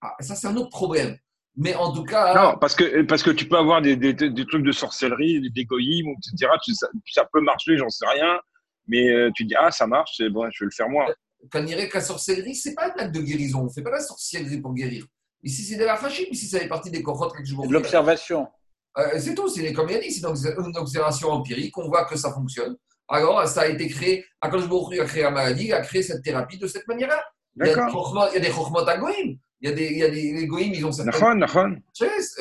ah, 0.00 0.14
Ça, 0.20 0.34
c'est 0.34 0.46
un 0.48 0.56
autre 0.56 0.70
problème. 0.70 1.16
Mais 1.56 1.74
en 1.74 1.92
tout 1.92 2.04
cas. 2.04 2.34
Non, 2.34 2.58
parce 2.58 2.74
que, 2.74 3.02
parce 3.02 3.22
que 3.22 3.30
tu 3.30 3.48
peux 3.48 3.56
avoir 3.56 3.80
des, 3.80 3.96
des, 3.96 4.12
des 4.12 4.46
trucs 4.46 4.64
de 4.64 4.72
sorcellerie, 4.72 5.40
des 5.40 5.60
égoïsmes, 5.60 6.10
etc. 6.10 6.52
ça, 6.74 6.86
ça, 7.06 7.28
peut 7.32 7.40
marcher, 7.40 7.76
j'en 7.78 7.88
sais 7.88 8.06
rien. 8.06 8.38
Mais 8.88 9.08
euh, 9.08 9.30
tu 9.34 9.44
dis, 9.44 9.54
ah, 9.56 9.70
ça 9.70 9.86
marche, 9.86 10.12
c'est 10.16 10.28
bon, 10.28 10.48
je 10.52 10.64
vais 10.64 10.66
le 10.66 10.70
faire 10.70 10.88
moi. 10.88 11.06
Quand 11.50 11.60
on 11.60 11.64
dirait 11.64 11.88
que 11.88 11.96
la 11.96 12.04
sorcellerie, 12.04 12.54
c'est 12.54 12.74
pas 12.74 12.86
un 12.86 13.02
acte 13.02 13.14
de 13.14 13.20
guérison. 13.20 13.60
On 13.60 13.64
ne 13.64 13.70
fait 13.70 13.82
pas 13.82 13.90
la 13.90 14.00
sorcellerie 14.00 14.60
pour 14.60 14.74
guérir. 14.74 15.06
Ici, 15.42 15.62
c'est 15.62 15.76
de 15.76 15.84
la 15.84 15.96
fachine. 15.96 16.26
Ici, 16.30 16.46
ça 16.46 16.58
fait 16.58 16.68
partie 16.68 16.90
des 16.90 17.02
cohortes 17.02 17.36
que 17.36 17.44
je 17.44 17.54
vous 17.54 17.66
De 17.66 17.72
l'observation. 17.72 18.48
Euh, 18.98 19.18
c'est 19.18 19.34
tout. 19.34 19.48
C'est 19.48 19.72
comme 19.72 19.88
il 19.90 19.96
a 19.96 20.00
dit, 20.00 20.10
c'est 20.10 20.26
une 20.26 20.76
observation 20.76 21.30
empirique. 21.30 21.76
On 21.78 21.88
voit 21.88 22.04
que 22.04 22.16
ça 22.16 22.32
fonctionne. 22.32 22.76
Alors, 23.08 23.46
ça 23.46 23.62
a 23.62 23.66
été 23.66 23.88
créé. 23.88 24.24
Quand 24.40 24.58
je 24.58 25.00
a 25.00 25.04
créé 25.04 25.22
la 25.22 25.30
maladie, 25.30 25.66
il 25.66 25.72
a 25.72 25.80
créé 25.80 26.02
cette 26.02 26.22
thérapie 26.22 26.58
de 26.58 26.66
cette 26.66 26.86
manière-là. 26.88 27.22
Il 27.56 27.66
y 27.66 27.70
a 27.70 27.74
des 28.40 28.50
chokhmot 28.50 28.88
à 28.88 28.96
il 29.60 29.70
y 29.70 29.72
a 29.72 29.74
des, 29.74 29.86
il 29.86 29.98
y 29.98 30.02
a 30.02 30.10
des 30.10 30.32
les 30.32 30.46
goïms, 30.46 30.74
ils 30.74 30.84
ont 30.84 30.92
ça. 30.92 31.02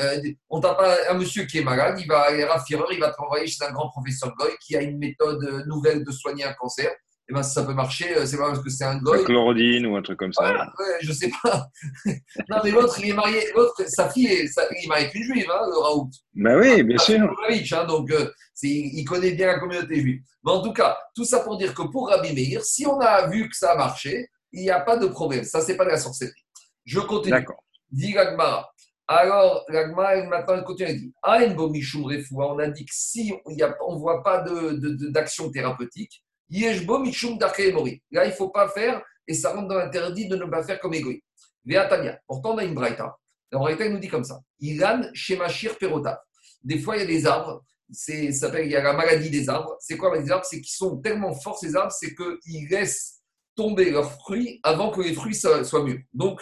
Euh, 0.02 0.22
on 0.50 0.60
t'a 0.60 0.74
pas 0.76 0.98
un 1.10 1.14
monsieur 1.14 1.46
qui 1.46 1.60
est 1.60 1.64
malade, 1.64 1.98
il 2.00 2.08
va 2.08 2.24
aller 2.24 2.44
à 2.44 2.62
il 2.68 3.00
va 3.00 3.10
travailler 3.12 3.48
chez 3.48 3.64
un 3.64 3.72
grand 3.72 3.90
professeur 3.90 4.36
goy 4.36 4.50
qui 4.60 4.76
a 4.76 4.82
une 4.82 4.98
méthode 4.98 5.42
euh, 5.44 5.64
nouvelle 5.66 6.04
de 6.04 6.12
soigner 6.12 6.44
un 6.44 6.54
cancer. 6.54 6.92
Et 7.28 7.32
eh 7.32 7.34
ben, 7.34 7.42
ça 7.42 7.64
peut 7.64 7.74
marcher, 7.74 8.16
euh, 8.16 8.26
c'est 8.28 8.38
pas 8.38 8.50
parce 8.50 8.62
que 8.62 8.70
c'est 8.70 8.84
un 8.84 9.00
goy. 9.00 9.18
La 9.18 9.24
chlorodine 9.24 9.88
ou 9.88 9.96
un 9.96 10.04
truc 10.04 10.20
comme 10.20 10.32
ça. 10.32 10.44
Voilà, 10.44 10.72
ouais, 10.78 10.98
je 11.02 11.12
sais 11.12 11.32
pas. 11.42 11.68
non, 12.06 12.58
mais 12.64 12.70
l'autre, 12.70 13.00
il 13.00 13.10
est 13.10 13.14
marié, 13.14 13.42
l'autre, 13.56 13.82
sa 13.88 14.12
fille, 14.12 14.28
est, 14.28 14.44
il 14.44 14.84
est 14.84 14.88
marié 14.88 15.06
avec 15.06 15.16
une 15.16 15.24
juive, 15.24 15.48
hein, 15.52 15.66
le 15.68 15.76
Raoult. 15.76 16.12
Ben 16.36 16.60
oui, 16.60 16.84
bien 16.84 17.00
sûr. 17.00 17.18
Hein, 17.50 17.86
donc, 17.86 18.12
euh, 18.12 18.32
il 18.62 19.04
connaît 19.06 19.32
bien 19.32 19.48
la 19.48 19.58
communauté 19.58 20.00
juive. 20.02 20.22
Mais 20.44 20.52
en 20.52 20.62
tout 20.62 20.72
cas, 20.72 21.00
tout 21.16 21.26
ça 21.26 21.40
pour 21.40 21.58
dire 21.58 21.74
que 21.74 21.82
pour 21.82 22.10
Rabbi 22.10 22.32
Meir, 22.32 22.64
si 22.64 22.86
on 22.86 23.00
a 23.00 23.28
vu 23.28 23.50
que 23.50 23.56
ça 23.56 23.72
a 23.72 23.76
marché, 23.76 24.30
il 24.52 24.62
n'y 24.62 24.70
a 24.70 24.80
pas 24.80 24.98
de 24.98 25.08
problème. 25.08 25.44
Ça, 25.44 25.62
c'est 25.62 25.78
pas 25.78 25.86
de 25.86 25.90
la 25.90 25.98
sorcellerie. 25.98 26.46
Je 26.86 27.00
continue. 27.00 27.32
D'accord. 27.32 27.64
Dit 27.90 28.14
Gagmara. 28.14 28.70
Alors, 29.08 29.66
Gagmara, 29.68 30.24
maintenant, 30.26 30.58
elle 30.58 30.64
continue. 30.64 30.90
Elle 30.90 31.00
dit 31.00 31.14
On 31.24 32.60
a 32.60 32.68
dit 32.68 32.86
que 32.86 32.94
si 32.94 33.34
on 33.82 33.96
ne 33.96 34.00
voit 34.00 34.22
pas 34.22 34.44
d'action 34.44 35.46
de, 35.46 35.50
de, 35.50 35.54
thérapeutique, 35.54 36.22
Yeshbo 36.56 37.04
Là, 37.04 38.26
il 38.26 38.30
ne 38.30 38.32
faut 38.32 38.50
pas 38.50 38.70
faire, 38.70 39.02
et 39.28 39.34
ça 39.34 39.54
rentre 39.54 39.68
dans 39.68 39.78
l'interdit 39.78 40.28
de 40.28 40.36
ne 40.36 40.46
pas 40.46 40.64
faire 40.64 40.80
comme 40.80 40.94
égoïste. 40.94 41.24
Véatania. 41.66 42.20
Pourtant, 42.28 42.54
on 42.54 42.58
a 42.60 42.64
une 42.64 42.76
braïta. 42.76 43.18
La 43.52 43.60
braïta, 43.60 43.90
nous 43.90 44.00
dit 44.00 44.08
comme 44.08 44.24
ça 44.24 44.40
Ilan 44.60 45.10
Shemashir 45.14 45.78
Perota. 45.78 46.24
Des 46.64 46.80
fois, 46.80 46.96
il 46.98 47.02
y 47.02 47.04
a 47.04 47.08
des 47.08 47.26
arbres. 47.26 47.64
Ça 47.92 48.14
s'appelle, 48.32 48.66
il 48.66 48.72
y 48.72 48.76
a 48.76 48.84
la 48.84 48.94
maladie 48.94 49.30
des 49.30 49.50
arbres. 49.50 49.76
C'est 49.80 49.98
quoi 49.98 50.16
les 50.18 50.32
arbres? 50.32 50.46
C'est 50.46 50.62
qu'ils 50.62 50.76
sont 50.76 50.98
tellement 50.98 51.34
forts, 51.34 51.58
ces 51.58 51.76
arbres, 51.76 51.92
c'est 51.92 52.16
qu'ils 52.16 52.68
laissent 52.70 53.22
tomber 53.56 53.92
leurs 53.92 54.12
fruits 54.12 54.60
avant 54.64 54.92
que 54.92 55.02
les 55.02 55.14
fruits 55.14 55.36
soient 55.36 55.84
mûrs. 55.84 56.02
Donc, 56.14 56.42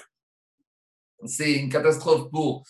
c'est 1.26 1.54
une 1.54 1.70
catastrophe 1.70 2.30
pour 2.32 2.64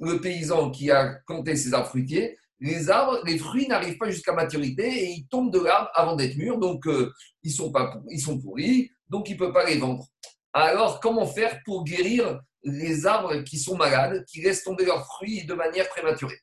le 0.00 0.20
paysan 0.20 0.70
qui 0.70 0.90
a 0.90 1.14
compté 1.26 1.56
ses 1.56 1.72
arbres 1.74 1.88
fruitiers. 1.88 2.36
Les 2.60 2.88
arbres, 2.90 3.20
les 3.26 3.38
fruits 3.38 3.68
n'arrivent 3.68 3.98
pas 3.98 4.10
jusqu'à 4.10 4.32
maturité 4.32 4.86
et 4.86 5.10
ils 5.10 5.26
tombent 5.26 5.52
de 5.52 5.60
l'arbre 5.60 5.90
avant 5.94 6.16
d'être 6.16 6.36
mûrs, 6.36 6.58
donc 6.58 6.86
euh, 6.86 7.12
ils, 7.42 7.52
sont 7.52 7.70
pas, 7.70 8.00
ils 8.10 8.20
sont 8.20 8.40
pourris, 8.40 8.90
donc 9.08 9.28
il 9.28 9.34
ne 9.34 9.38
peut 9.38 9.52
pas 9.52 9.64
les 9.66 9.78
vendre. 9.78 10.06
Alors, 10.52 11.00
comment 11.00 11.26
faire 11.26 11.60
pour 11.64 11.84
guérir 11.84 12.40
les 12.62 13.06
arbres 13.06 13.42
qui 13.42 13.58
sont 13.58 13.76
malades, 13.76 14.24
qui 14.26 14.40
laissent 14.40 14.62
tomber 14.62 14.84
leurs 14.84 15.04
fruits 15.04 15.44
de 15.44 15.54
manière 15.54 15.88
prématurée? 15.88 16.38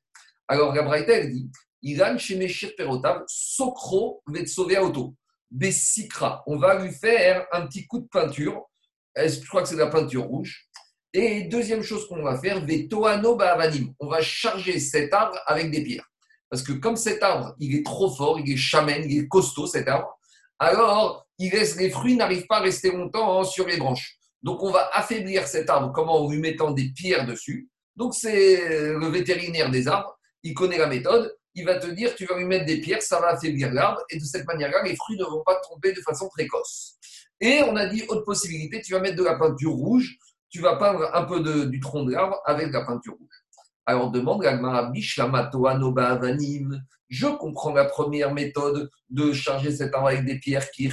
Alors, 0.48 0.74
Gabraïta, 0.74 1.26
dit 1.26 1.50
Iran 1.82 2.18
Shemeshir 2.18 2.76
Perotav, 2.76 3.24
Sokro 3.28 4.22
Vetsovea 4.28 4.84
Auto. 4.84 5.16
Bessikra. 5.50 6.44
On 6.48 6.58
va 6.58 6.82
lui 6.82 6.94
faire 6.94 7.46
un 7.52 7.68
petit 7.68 7.86
coup 7.86 8.00
de 8.00 8.08
peinture. 8.08 8.70
Je 9.16 9.46
crois 9.48 9.62
que 9.62 9.68
c'est 9.68 9.76
de 9.76 9.82
la 9.82 9.88
peinture 9.88 10.24
rouge? 10.24 10.68
Et 11.14 11.44
deuxième 11.44 11.82
chose 11.82 12.08
qu'on 12.08 12.24
va 12.24 12.38
faire, 12.38 12.66
Vetoano 12.66 13.36
Ba'avanim. 13.36 13.94
On 14.00 14.08
va 14.08 14.22
charger 14.22 14.80
cet 14.80 15.14
arbre 15.14 15.38
avec 15.46 15.70
des 15.70 15.84
pierres. 15.84 16.10
Parce 16.50 16.64
que 16.64 16.74
comme 16.74 16.96
cet 16.96 17.22
arbre, 17.24 17.56
il 17.60 17.76
est 17.76 17.86
trop 17.86 18.10
fort, 18.10 18.40
il 18.40 18.52
est 18.52 18.58
chamène, 18.58 19.10
il 19.10 19.20
est 19.20 19.28
costaud 19.28 19.68
cet 19.68 19.88
arbre, 19.88 20.20
alors 20.60 21.26
il 21.38 21.52
laisse, 21.52 21.78
les 21.78 21.90
fruits 21.90 22.16
n'arrivent 22.16 22.46
pas 22.46 22.58
à 22.58 22.62
rester 22.62 22.92
longtemps 22.92 23.40
hein, 23.40 23.44
sur 23.44 23.66
les 23.68 23.78
branches. 23.78 24.18
Donc 24.44 24.62
on 24.62 24.72
va 24.72 24.90
affaiblir 24.94 25.48
cet 25.48 25.70
arbre, 25.70 25.92
comment 25.94 26.26
En 26.26 26.30
lui 26.30 26.40
mettant 26.40 26.72
des 26.72 26.90
pierres 26.90 27.26
dessus. 27.26 27.70
Donc 27.96 28.14
c'est 28.14 28.94
le 28.94 29.08
vétérinaire 29.08 29.72
des 29.72 29.88
arbres, 29.88 30.18
il 30.44 30.54
connaît 30.54 30.78
la 30.78 30.88
méthode, 30.88 31.36
il 31.56 31.66
va 31.66 31.76
te 31.76 31.88
dire, 31.88 32.16
tu 32.16 32.26
vas 32.26 32.38
lui 32.38 32.46
mettre 32.46 32.66
des 32.66 32.80
pierres, 32.80 33.02
ça 33.02 33.20
va 33.20 33.28
affaiblir 33.30 33.74
l'arbre, 33.74 34.02
et 34.10 34.18
de 34.18 34.24
cette 34.24 34.46
manière-là, 34.46 34.84
les 34.84 34.96
fruits 34.96 35.18
ne 35.18 35.26
vont 35.26 35.44
pas 35.46 35.60
tomber 35.70 35.92
de 35.94 36.02
façon 36.02 36.30
précoce. 36.30 36.98
Et 37.40 37.62
on 37.64 37.76
a 37.76 37.88
dit, 37.88 38.04
autre 38.08 38.24
possibilité, 38.24 38.82
tu 38.82 38.94
vas 38.94 39.00
mettre 39.00 39.18
de 39.18 39.24
la 39.24 39.36
peinture 39.36 39.72
rouge, 39.72 40.18
tu 40.52 40.62
vas 40.62 40.76
peindre 40.76 41.10
un 41.14 41.24
peu 41.24 41.68
du 41.68 41.80
tronc 41.80 42.04
de 42.04 42.12
l'arbre 42.12 42.40
avec 42.46 42.72
la 42.72 42.86
peinture 42.86 43.14
rouge. 43.14 43.42
Alors 43.86 44.12
demande 44.12 44.46
Avanim. 44.46 46.84
Je 47.10 47.28
comprends 47.28 47.74
la 47.74 47.86
première 47.86 48.34
méthode 48.34 48.90
de 49.10 49.34
charger 49.34 49.72
cet 49.72 49.94
arbre 49.94 50.08
avec 50.08 50.26
des 50.26 50.40
pierres 50.40 50.70
qui 50.72 50.92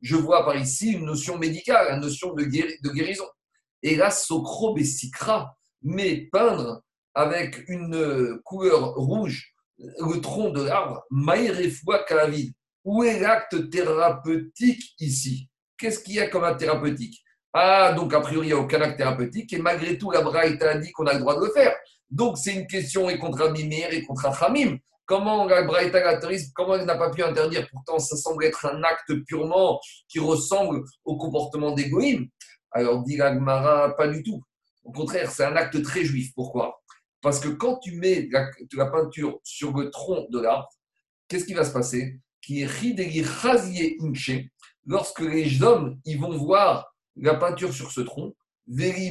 Je 0.00 0.16
vois 0.16 0.44
par 0.44 0.56
ici 0.56 0.92
une 0.92 1.06
notion 1.06 1.38
médicale, 1.38 1.94
une 1.94 2.00
notion 2.00 2.34
de, 2.34 2.44
guérison. 2.44 3.24
Et 3.82 3.96
là, 3.96 4.10
socro 4.10 4.76
mais 5.82 6.28
peindre 6.32 6.82
avec 7.14 7.68
une 7.68 8.40
couleur 8.44 8.94
rouge 8.94 9.52
le 9.78 10.20
tronc 10.20 10.50
de 10.50 10.62
l'arbre, 10.62 11.02
maïrefoua 11.10 12.04
kalavid. 12.04 12.52
Où 12.84 13.02
est 13.02 13.20
l'acte 13.20 13.68
thérapeutique 13.68 14.94
ici? 15.00 15.48
Qu'est-ce 15.76 16.00
qu'il 16.00 16.14
y 16.14 16.20
a 16.20 16.28
comme 16.28 16.44
acte 16.44 16.60
thérapeutique? 16.60 17.25
Ah, 17.58 17.92
donc 17.94 18.12
a 18.12 18.20
priori, 18.20 18.48
il 18.48 18.50
n'y 18.50 18.52
a 18.52 18.58
aucun 18.58 18.82
acte 18.82 18.98
thérapeutique, 18.98 19.50
et 19.54 19.58
malgré 19.58 19.96
tout, 19.96 20.10
la 20.10 20.20
Braïta 20.20 20.72
a 20.72 20.76
dit 20.76 20.92
qu'on 20.92 21.06
a 21.06 21.14
le 21.14 21.20
droit 21.20 21.40
de 21.40 21.46
le 21.46 21.52
faire. 21.52 21.74
Donc 22.10 22.36
c'est 22.36 22.52
une 22.54 22.66
question 22.66 23.08
et 23.08 23.18
contre 23.18 23.40
Abimir 23.40 23.88
et 23.92 24.02
contre 24.02 24.26
Hamim. 24.42 24.76
Comment 25.06 25.46
la 25.46 25.62
Braïta 25.62 26.20
comment 26.54 26.74
elle 26.74 26.84
n'a 26.84 26.96
pas 26.96 27.10
pu 27.10 27.22
interdire? 27.22 27.66
Pourtant, 27.72 27.98
ça 27.98 28.14
semble 28.16 28.44
être 28.44 28.66
un 28.66 28.82
acte 28.82 29.14
purement 29.26 29.80
qui 30.06 30.18
ressemble 30.18 30.82
au 31.06 31.16
comportement 31.16 31.70
d'Égoïm. 31.70 32.28
Alors, 32.72 33.02
dit 33.02 33.16
Gmara, 33.16 33.96
pas 33.96 34.08
du 34.08 34.22
tout. 34.22 34.42
Au 34.84 34.92
contraire, 34.92 35.30
c'est 35.30 35.44
un 35.44 35.56
acte 35.56 35.82
très 35.82 36.04
juif. 36.04 36.32
Pourquoi? 36.34 36.82
Parce 37.22 37.40
que 37.40 37.48
quand 37.48 37.78
tu 37.78 37.96
mets 37.96 38.28
la, 38.30 38.86
peinture 38.86 39.40
sur 39.42 39.74
le 39.74 39.90
tronc 39.90 40.26
de 40.30 40.40
l'arbre, 40.40 40.68
qu'est-ce 41.26 41.46
qui 41.46 41.54
va 41.54 41.64
se 41.64 41.72
passer? 41.72 42.20
Lorsque 44.84 45.20
les 45.20 45.62
hommes 45.62 45.98
ils 46.04 46.20
vont 46.20 46.36
voir 46.36 46.95
la 47.16 47.34
peinture 47.34 47.72
sur 47.72 47.90
ce 47.90 48.00
tronc, 48.02 48.34
et 48.68 49.10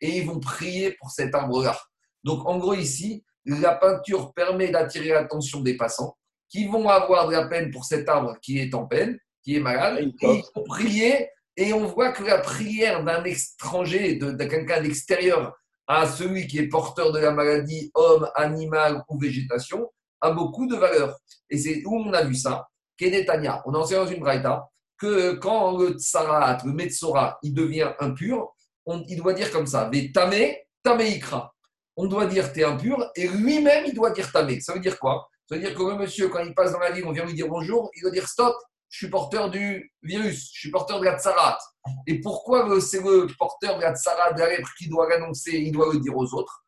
ils 0.00 0.26
vont 0.26 0.40
prier 0.40 0.92
pour 1.00 1.10
cet 1.10 1.34
arbre-là. 1.34 1.78
Donc 2.24 2.46
en 2.46 2.58
gros 2.58 2.74
ici, 2.74 3.24
la 3.44 3.74
peinture 3.74 4.32
permet 4.34 4.68
d'attirer 4.68 5.08
l'attention 5.10 5.60
des 5.60 5.76
passants 5.76 6.16
qui 6.48 6.66
vont 6.66 6.88
avoir 6.88 7.28
de 7.28 7.32
la 7.32 7.46
peine 7.46 7.70
pour 7.70 7.84
cet 7.84 8.08
arbre 8.08 8.36
qui 8.40 8.58
est 8.58 8.74
en 8.74 8.86
peine, 8.86 9.18
qui 9.42 9.56
est 9.56 9.60
malade, 9.60 9.98
et 10.00 10.12
ils 10.22 10.44
vont 10.54 10.64
prier. 10.64 11.28
Et 11.56 11.72
on 11.72 11.86
voit 11.86 12.12
que 12.12 12.22
la 12.22 12.38
prière 12.38 13.02
d'un 13.02 13.24
étranger, 13.24 14.16
de, 14.16 14.32
quelqu'un 14.44 14.82
d'extérieur 14.82 15.56
à 15.86 16.06
celui 16.06 16.46
qui 16.46 16.58
est 16.58 16.68
porteur 16.68 17.12
de 17.12 17.18
la 17.18 17.30
maladie, 17.30 17.90
homme, 17.94 18.28
animal 18.34 19.04
ou 19.08 19.18
végétation, 19.18 19.90
a 20.20 20.32
beaucoup 20.32 20.66
de 20.66 20.76
valeur. 20.76 21.16
Et 21.48 21.56
c'est 21.56 21.82
où 21.86 21.96
on 21.96 22.12
a 22.12 22.24
vu 22.24 22.34
ça. 22.34 22.66
Kedetania, 22.98 23.62
on 23.64 23.74
enseigne 23.74 23.98
dans 23.98 24.06
une 24.06 24.20
braïta 24.20 24.68
que 24.98 25.32
quand 25.34 25.78
le 25.78 25.90
tsarat, 25.98 26.58
le 26.64 26.72
metzora, 26.72 27.38
il 27.42 27.54
devient 27.54 27.92
impur, 28.00 28.54
on, 28.86 29.02
il 29.08 29.16
doit 29.16 29.34
dire 29.34 29.50
comme 29.50 29.66
ça, 29.66 29.90
tamé, 30.14 30.66
tameikra. 30.82 31.52
On 31.96 32.06
doit 32.06 32.26
dire 32.26 32.52
t'es 32.52 32.64
impur 32.64 33.10
et 33.16 33.26
lui-même 33.28 33.84
il 33.86 33.94
doit 33.94 34.10
dire 34.10 34.30
tamé. 34.30 34.60
Ça 34.60 34.74
veut 34.74 34.80
dire 34.80 34.98
quoi? 34.98 35.28
Ça 35.48 35.56
veut 35.56 35.60
dire 35.60 35.74
que 35.74 35.82
le 35.82 35.96
monsieur, 35.96 36.28
quand 36.28 36.40
il 36.44 36.54
passe 36.54 36.72
dans 36.72 36.78
la 36.78 36.90
ville, 36.90 37.06
on 37.06 37.12
vient 37.12 37.24
lui 37.24 37.34
dire 37.34 37.48
bonjour, 37.48 37.90
il 37.94 38.02
doit 38.02 38.10
dire 38.10 38.28
stop, 38.28 38.56
je 38.88 38.98
suis 38.98 39.10
porteur 39.10 39.50
du 39.50 39.92
virus, 40.02 40.50
je 40.52 40.60
suis 40.60 40.70
porteur 40.70 41.00
de 41.00 41.04
la 41.04 41.18
tsarat. 41.18 41.58
Et 42.06 42.20
pourquoi 42.20 42.80
c'est 42.80 43.00
le 43.00 43.26
porteur 43.38 43.76
de 43.76 43.82
la 43.82 43.94
tsarat, 43.94 44.32
de 44.32 44.42
qui 44.78 44.88
doit 44.88 45.08
l'annoncer, 45.08 45.52
il 45.52 45.72
doit 45.72 45.92
le 45.92 46.00
dire 46.00 46.16
aux 46.16 46.34
autres? 46.34 46.64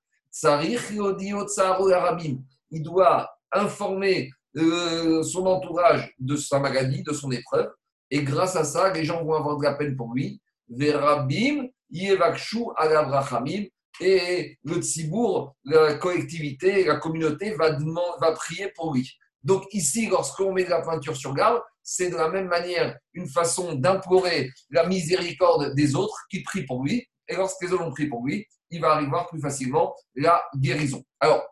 Il 2.71 2.83
doit 2.83 3.31
informer 3.53 4.31
euh, 4.57 5.23
son 5.23 5.47
entourage 5.47 6.15
de 6.19 6.37
sa 6.37 6.59
maladie, 6.59 7.03
de 7.03 7.13
son 7.13 7.31
épreuve. 7.31 7.71
Et 8.11 8.23
grâce 8.23 8.57
à 8.57 8.65
ça, 8.65 8.93
les 8.93 9.05
gens 9.05 9.25
vont 9.25 9.35
avoir 9.35 9.59
de 9.59 9.65
la 9.65 9.75
peine 9.75 9.97
pour 9.97 10.15
lui. 10.15 10.41
Verabim, 10.69 11.69
Yevakshu, 11.91 12.65
Alabrachamim. 12.77 13.65
Et 14.01 14.59
le 14.63 14.77
tzibour, 14.77 15.57
la 15.65 15.95
collectivité, 15.95 16.85
la 16.85 16.97
communauté 16.97 17.55
va, 17.55 17.77
va 18.21 18.33
prier 18.33 18.73
pour 18.77 18.95
lui. 18.95 19.13
Donc 19.43 19.65
ici, 19.73 20.09
lorsqu'on 20.09 20.53
met 20.53 20.65
de 20.65 20.71
la 20.71 20.83
peinture 20.83 21.17
sur 21.17 21.35
l'arbre, 21.35 21.65
c'est 21.83 22.11
de 22.11 22.17
la 22.17 22.29
même 22.29 22.49
manière 22.49 22.97
une 23.15 23.29
façon 23.29 23.75
d'implorer 23.75 24.51
la 24.71 24.87
miséricorde 24.87 25.75
des 25.75 25.95
autres 25.95 26.19
qui 26.31 26.43
prient 26.43 26.65
pour 26.65 26.85
lui. 26.85 27.09
Et 27.29 27.35
lorsque 27.35 27.63
les 27.63 27.73
autres 27.73 27.85
ont 27.85 27.91
prié 27.91 28.09
pour 28.09 28.25
lui, 28.25 28.47
il 28.71 28.81
va 28.81 28.93
arriver 28.93 29.11
plus 29.31 29.41
facilement 29.41 29.95
la 30.15 30.45
guérison. 30.57 31.03
Alors, 31.21 31.43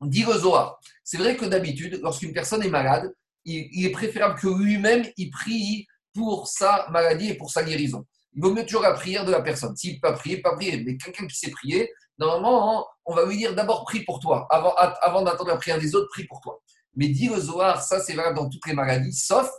dit 0.00 0.24
le 0.24 0.32
Zohar, 0.32 0.78
c'est 1.02 1.18
vrai 1.18 1.36
que 1.36 1.44
d'habitude, 1.44 2.00
lorsqu'une 2.02 2.32
personne 2.32 2.62
est 2.62 2.70
malade, 2.70 3.12
il, 3.44 3.86
est 3.86 3.90
préférable 3.90 4.38
que 4.38 4.48
lui-même, 4.48 5.04
il 5.16 5.30
prie 5.30 5.86
pour 6.14 6.48
sa 6.48 6.86
maladie 6.90 7.30
et 7.30 7.34
pour 7.34 7.50
sa 7.50 7.62
guérison. 7.62 8.04
Il 8.34 8.42
vaut 8.42 8.52
mieux 8.52 8.64
toujours 8.64 8.82
la 8.82 8.92
prière 8.92 9.24
de 9.24 9.30
la 9.30 9.42
personne. 9.42 9.76
S'il 9.76 10.00
pas 10.00 10.12
prier, 10.12 10.38
pas 10.38 10.54
prier. 10.54 10.82
Mais 10.84 10.96
quelqu'un 10.96 11.26
qui 11.26 11.36
sait 11.36 11.50
prier, 11.50 11.90
normalement, 12.18 12.80
hein, 12.80 12.84
on 13.04 13.14
va 13.14 13.26
lui 13.26 13.36
dire 13.36 13.54
d'abord 13.54 13.84
prie 13.84 14.04
pour 14.04 14.18
toi. 14.20 14.46
Avant, 14.50 15.22
d'attendre 15.22 15.50
la 15.50 15.56
prière 15.56 15.78
des 15.78 15.94
autres, 15.94 16.08
prie 16.10 16.24
pour 16.24 16.40
toi. 16.40 16.60
Mais 16.96 17.08
dire 17.08 17.34
le 17.34 17.40
Zohar, 17.40 17.82
ça 17.82 18.00
c'est 18.00 18.14
valable 18.14 18.36
dans 18.36 18.48
toutes 18.48 18.66
les 18.66 18.74
maladies, 18.74 19.12
sauf 19.12 19.50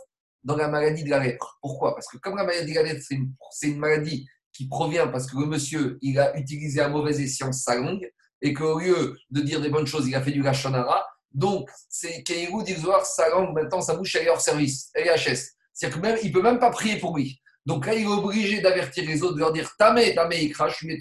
dans 0.42 0.56
la 0.56 0.68
maladie 0.68 1.04
de 1.04 1.10
la 1.10 1.18
lèpre. 1.18 1.58
Pourquoi? 1.60 1.94
Parce 1.94 2.08
que 2.08 2.16
comme 2.18 2.36
la 2.36 2.44
maladie 2.44 2.72
de 2.72 2.76
la 2.76 2.82
lèpre, 2.82 3.02
c'est 3.50 3.68
une, 3.68 3.78
maladie 3.78 4.26
qui 4.52 4.68
provient 4.68 5.08
parce 5.08 5.26
que 5.30 5.38
le 5.38 5.46
monsieur, 5.46 5.98
il 6.00 6.18
a 6.18 6.36
utilisé 6.38 6.80
à 6.80 6.88
mauvaise 6.88 7.20
escient 7.20 7.52
sa 7.52 7.76
langue 7.76 8.10
et 8.40 8.54
qu'au 8.54 8.78
lieu 8.78 9.16
de 9.30 9.40
dire 9.40 9.60
des 9.60 9.68
bonnes 9.68 9.86
choses, 9.86 10.08
il 10.08 10.14
a 10.14 10.22
fait 10.22 10.30
du 10.30 10.42
lachonara. 10.42 11.04
Donc, 11.36 11.68
c'est 11.90 12.22
Keirou 12.22 12.64
voir 12.78 13.04
sa 13.04 13.28
langue, 13.28 13.52
maintenant, 13.52 13.82
sa 13.82 13.94
bouche, 13.94 14.16
elle 14.16 14.26
est 14.26 14.30
hors 14.30 14.40
service, 14.40 14.90
elle 14.94 15.06
est 15.06 15.14
HS. 15.14 15.50
C'est-à-dire 15.74 16.18
qu'il 16.18 16.30
ne 16.30 16.34
peut 16.34 16.42
même 16.42 16.58
pas 16.58 16.70
prier 16.70 16.96
pour 16.96 17.14
lui. 17.14 17.42
Donc 17.66 17.84
là, 17.84 17.94
il 17.94 18.04
est 18.04 18.06
obligé 18.06 18.62
d'avertir 18.62 19.04
les 19.04 19.22
autres, 19.22 19.34
de 19.34 19.40
leur 19.40 19.52
dire 19.52 19.70
Tamé, 19.78 20.14
Tamé, 20.14 20.38
Ikra, 20.38 20.68
je 20.70 20.76
suis 20.76 20.98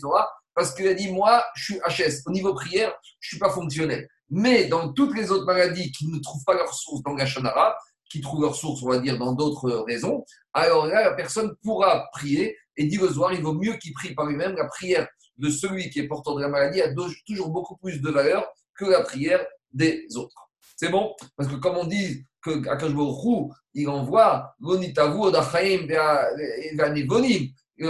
parce 0.54 0.74
qu'il 0.74 0.88
a 0.90 0.94
dit 0.94 1.10
Moi, 1.10 1.42
je 1.56 1.64
suis 1.64 1.80
HS. 1.88 2.24
Au 2.26 2.32
niveau 2.32 2.54
prière, 2.54 2.94
je 3.22 3.28
ne 3.28 3.30
suis 3.30 3.40
pas 3.40 3.50
fonctionnel. 3.50 4.10
Mais 4.30 4.66
dans 4.66 4.92
toutes 4.92 5.16
les 5.16 5.32
autres 5.32 5.46
maladies 5.46 5.92
qui 5.94 6.08
ne 6.08 6.20
trouvent 6.20 6.44
pas 6.44 6.54
leur 6.54 6.74
source 6.74 7.02
dans 7.04 7.14
la 7.14 7.26
Shonara, 7.26 7.78
qui 8.10 8.20
trouvent 8.20 8.42
leur 8.42 8.56
source, 8.56 8.84
on 8.84 8.90
va 8.90 9.00
dire, 9.00 9.18
dans 9.18 9.32
d'autres 9.32 9.86
raisons, 9.88 10.26
alors 10.54 10.86
là, 10.86 11.02
la 11.02 11.14
personne 11.14 11.56
pourra 11.64 12.10
prier 12.12 12.58
et 12.76 12.86
dit 12.88 12.98
soir, 12.98 13.32
il 13.32 13.42
vaut 13.42 13.54
mieux 13.54 13.78
qu'il 13.78 13.94
prie 13.94 14.14
par 14.14 14.26
lui-même. 14.26 14.56
La 14.58 14.66
prière 14.66 15.08
de 15.38 15.50
celui 15.50 15.90
qui 15.90 16.00
est 16.00 16.08
porteur 16.08 16.36
de 16.36 16.42
la 16.42 16.50
maladie 16.50 16.82
a 16.82 16.94
toujours 17.26 17.52
beaucoup 17.52 17.78
plus 17.78 18.02
de 18.02 18.10
valeur 18.10 18.46
que 18.78 18.86
la 18.86 19.02
prière 19.02 19.46
des 19.76 20.08
autres. 20.16 20.50
C'est 20.76 20.90
bon? 20.90 21.14
Parce 21.38 21.50
que 21.50 21.56
comme 21.56 21.78
on 21.78 21.86
dit 21.86 22.26
que 22.42 22.62
il 23.74 23.90
envoie 23.90 24.56
l'onitavu 24.60 25.32
ve'anevonim. 26.78 27.50
Et 27.78 27.86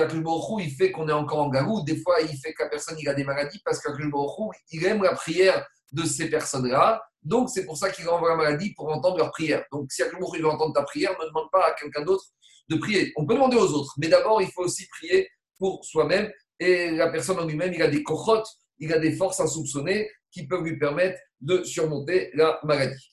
il 0.60 0.72
fait 0.72 0.92
qu'on 0.92 1.08
est 1.08 1.14
encore 1.14 1.40
en 1.40 1.50
galou. 1.50 1.84
Des 1.84 1.98
fois, 1.98 2.16
il 2.22 2.36
fait 2.38 2.54
que 2.54 2.64
la 2.64 2.70
personne 2.70 2.98
il 3.00 3.08
a 3.08 3.14
des 3.14 3.24
maladies 3.24 3.62
parce 3.64 3.80
qu'Akashborou, 3.80 4.52
il 4.72 4.84
aime 4.86 5.04
la 5.04 5.14
prière 5.14 5.64
de 5.92 6.04
ces 6.04 6.28
personnes-là. 6.30 7.04
Donc, 7.22 7.50
c'est 7.50 7.66
pour 7.66 7.78
ça 7.78 7.92
qu'il 7.92 8.10
envoie 8.10 8.30
la 8.30 8.36
maladie 8.36 8.74
pour 8.74 8.92
entendre 8.92 9.18
leur 9.18 9.32
prière. 9.32 9.64
Donc, 9.72 9.92
si 9.92 10.02
Akashborou, 10.02 10.34
veut 10.34 10.48
entendre 10.48 10.74
ta 10.74 10.82
prière, 10.84 11.12
ne 11.20 11.28
demande 11.28 11.52
pas 11.52 11.68
à 11.68 11.74
quelqu'un 11.74 12.02
d'autre 12.04 12.24
de 12.70 12.78
prier. 12.78 13.14
On 13.16 13.28
peut 13.28 13.36
demander 13.36 13.58
aux 13.58 13.74
autres, 13.74 13.94
mais 13.98 14.08
d'abord, 14.08 14.42
il 14.42 14.50
faut 14.52 14.64
aussi 14.64 14.88
prier 14.88 15.30
pour 15.60 15.86
soi-même. 15.86 16.32
Et 16.60 16.90
la 16.92 17.10
personne 17.10 17.38
en 17.38 17.46
lui-même, 17.46 17.74
il 17.74 17.82
a 17.84 17.88
des 17.88 18.02
cochottes, 18.02 18.48
il 18.80 18.92
a 18.92 18.98
des 18.98 19.12
forces 19.12 19.40
insoupçonnées 19.40 20.10
qui 20.36 20.48
peuvent 20.48 20.64
lui 20.64 20.78
permettre 20.78 21.18
de 21.40 21.64
surmonter 21.64 22.30
la 22.34 22.60
maladie. 22.64 23.10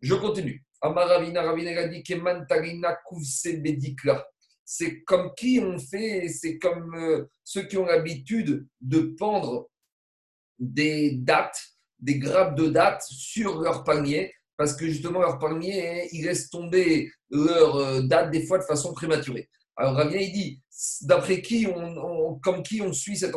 Je 0.00 0.14
continue. 0.14 0.64
Amaravina 0.82 1.42
Ravina 1.42 1.86
dit 1.86 2.02
C'est 4.64 5.02
comme 5.04 5.32
qui 5.36 5.60
on 5.62 5.78
fait, 5.78 6.28
c'est 6.28 6.58
comme 6.58 6.94
euh, 6.96 7.24
ceux 7.44 7.62
qui 7.62 7.78
ont 7.78 7.86
l'habitude 7.86 8.66
de 8.80 9.14
pendre 9.16 9.70
des 10.58 11.12
dates, 11.12 11.62
des 12.00 12.18
grappes 12.18 12.56
de 12.56 12.68
dates 12.68 13.04
sur 13.04 13.60
leur 13.60 13.84
panier 13.84 14.34
parce 14.56 14.74
que 14.74 14.86
justement, 14.86 15.20
leur 15.20 15.38
palmier, 15.38 16.08
ils 16.12 16.24
laissent 16.24 16.48
tomber 16.48 17.10
leur 17.30 17.76
euh, 17.76 18.02
date 18.02 18.30
des 18.30 18.46
fois 18.46 18.58
de 18.58 18.64
façon 18.64 18.92
prématurée. 18.92 19.48
Alors 19.76 19.94
Ravien, 19.94 20.20
il 20.20 20.32
dit, 20.32 20.60
d'après 21.02 21.42
qui 21.42 21.66
on, 21.66 22.38
comme 22.38 22.62
qui 22.62 22.80
on 22.80 22.92
suit 22.92 23.16
cette, 23.16 23.34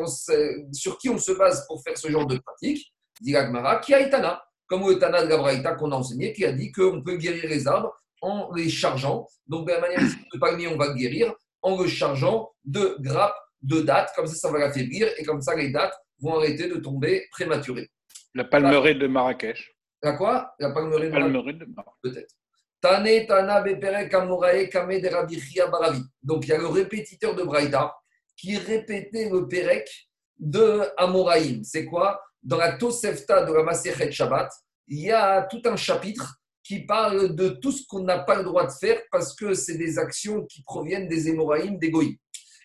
sur 0.73 0.97
qui 0.99 1.09
on 1.09 1.17
se 1.17 1.31
base 1.31 1.65
pour 1.67 1.81
faire 1.83 1.97
ce 1.97 2.09
genre 2.09 2.27
de 2.27 2.37
pratique? 2.37 2.93
Dit 3.21 3.31
Gagmara, 3.31 3.77
qui 3.77 3.93
a 3.93 4.01
Itana, 4.01 4.43
comme 4.67 4.87
le 4.87 4.99
Tana 4.99 5.23
de 5.23 5.29
Gabraïta 5.29 5.75
qu'on 5.75 5.91
a 5.91 5.95
enseigné, 5.95 6.33
qui 6.33 6.45
a 6.45 6.51
dit 6.51 6.71
qu'on 6.71 7.01
peut 7.01 7.17
guérir 7.17 7.49
les 7.49 7.67
arbres 7.67 7.93
en 8.21 8.51
les 8.53 8.69
chargeant. 8.69 9.27
Donc 9.47 9.67
de 9.67 9.71
la 9.71 9.79
manière 9.79 10.01
le 10.01 10.39
palmier, 10.39 10.67
on 10.67 10.77
va 10.77 10.87
le 10.87 10.93
guérir 10.93 11.33
en 11.61 11.81
le 11.81 11.87
chargeant 11.87 12.51
de 12.63 12.97
grappes 12.99 13.37
de 13.61 13.81
dates, 13.81 14.11
comme 14.15 14.27
ça, 14.27 14.35
ça 14.35 14.51
va 14.51 14.59
l'affaiblir, 14.59 15.09
et 15.17 15.23
comme 15.23 15.41
ça, 15.41 15.55
les 15.55 15.71
dates 15.71 15.95
vont 16.19 16.37
arrêter 16.37 16.67
de 16.67 16.75
tomber 16.75 17.27
prématurées. 17.31 17.89
La 18.35 18.43
palmeraie 18.43 18.95
de 18.95 19.07
Marrakech. 19.07 19.75
La 20.03 20.13
quoi? 20.13 20.53
La 20.59 20.71
palmeraie 20.71 21.09
de 21.09 21.19
Marrakech. 21.19 21.97
Peut-être. 22.03 22.35
Tane, 22.79 23.25
Tana, 23.25 23.61
Bepere, 23.61 24.07
Kamorae, 24.09 24.69
Kame, 24.69 24.99
de 25.01 25.71
Baravi. 25.71 26.01
Donc 26.21 26.45
il 26.45 26.49
y 26.49 26.53
a 26.53 26.57
le 26.59 26.67
répétiteur 26.67 27.33
de 27.33 27.43
Braïta 27.43 27.95
qui 28.35 28.55
répétait 28.57 29.29
le 29.29 29.47
Perek 29.47 29.89
de 30.37 30.83
Amoraïm. 30.97 31.63
C'est 31.63 31.85
quoi? 31.85 32.21
Dans 32.43 32.57
la 32.57 32.73
Tosefta 32.77 33.45
de 33.45 33.53
la 33.53 33.63
Maserhet 33.63 34.11
Shabbat, 34.11 34.51
il 34.87 34.99
y 34.99 35.11
a 35.11 35.43
tout 35.43 35.61
un 35.65 35.75
chapitre 35.75 36.35
qui 36.63 36.85
parle 36.85 37.35
de 37.35 37.49
tout 37.49 37.71
ce 37.71 37.85
qu'on 37.87 38.03
n'a 38.03 38.19
pas 38.19 38.37
le 38.37 38.43
droit 38.43 38.65
de 38.65 38.71
faire 38.71 38.99
parce 39.11 39.33
que 39.35 39.53
c'est 39.53 39.77
des 39.77 39.97
actions 39.97 40.45
qui 40.45 40.63
proviennent 40.63 41.07
des 41.07 41.29
Émoraïm, 41.29 41.77
des. 41.79 41.91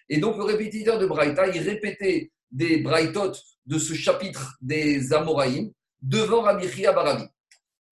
Et 0.08 0.18
donc 0.18 0.36
le 0.36 0.44
répétiteur 0.44 0.98
de 0.98 1.06
Braïta, 1.06 1.46
il 1.48 1.62
répétait 1.62 2.30
des 2.50 2.78
Braïtot 2.78 3.32
de 3.66 3.78
ce 3.78 3.94
chapitre 3.94 4.56
des 4.60 5.12
Amoraïm 5.12 5.70
devant 6.00 6.42
Rabbi 6.42 6.68
Chia 6.68 6.92
Baravi. 6.92 7.24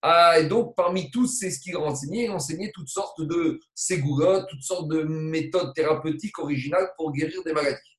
Ah, 0.02 0.38
et 0.38 0.46
donc, 0.46 0.74
parmi 0.76 1.10
tous, 1.10 1.26
c'est 1.26 1.50
ce 1.50 1.60
qu'il 1.60 1.76
enseignait. 1.76 2.24
Il 2.24 2.30
enseignait 2.30 2.72
toutes 2.74 2.88
sortes 2.88 3.20
de 3.20 3.60
ségoulottes, 3.74 4.48
toutes 4.48 4.62
sortes 4.62 4.88
de 4.88 5.02
méthodes 5.02 5.74
thérapeutiques 5.74 6.38
originales 6.38 6.90
pour 6.96 7.12
guérir 7.12 7.42
des 7.44 7.52
maladies. 7.52 7.98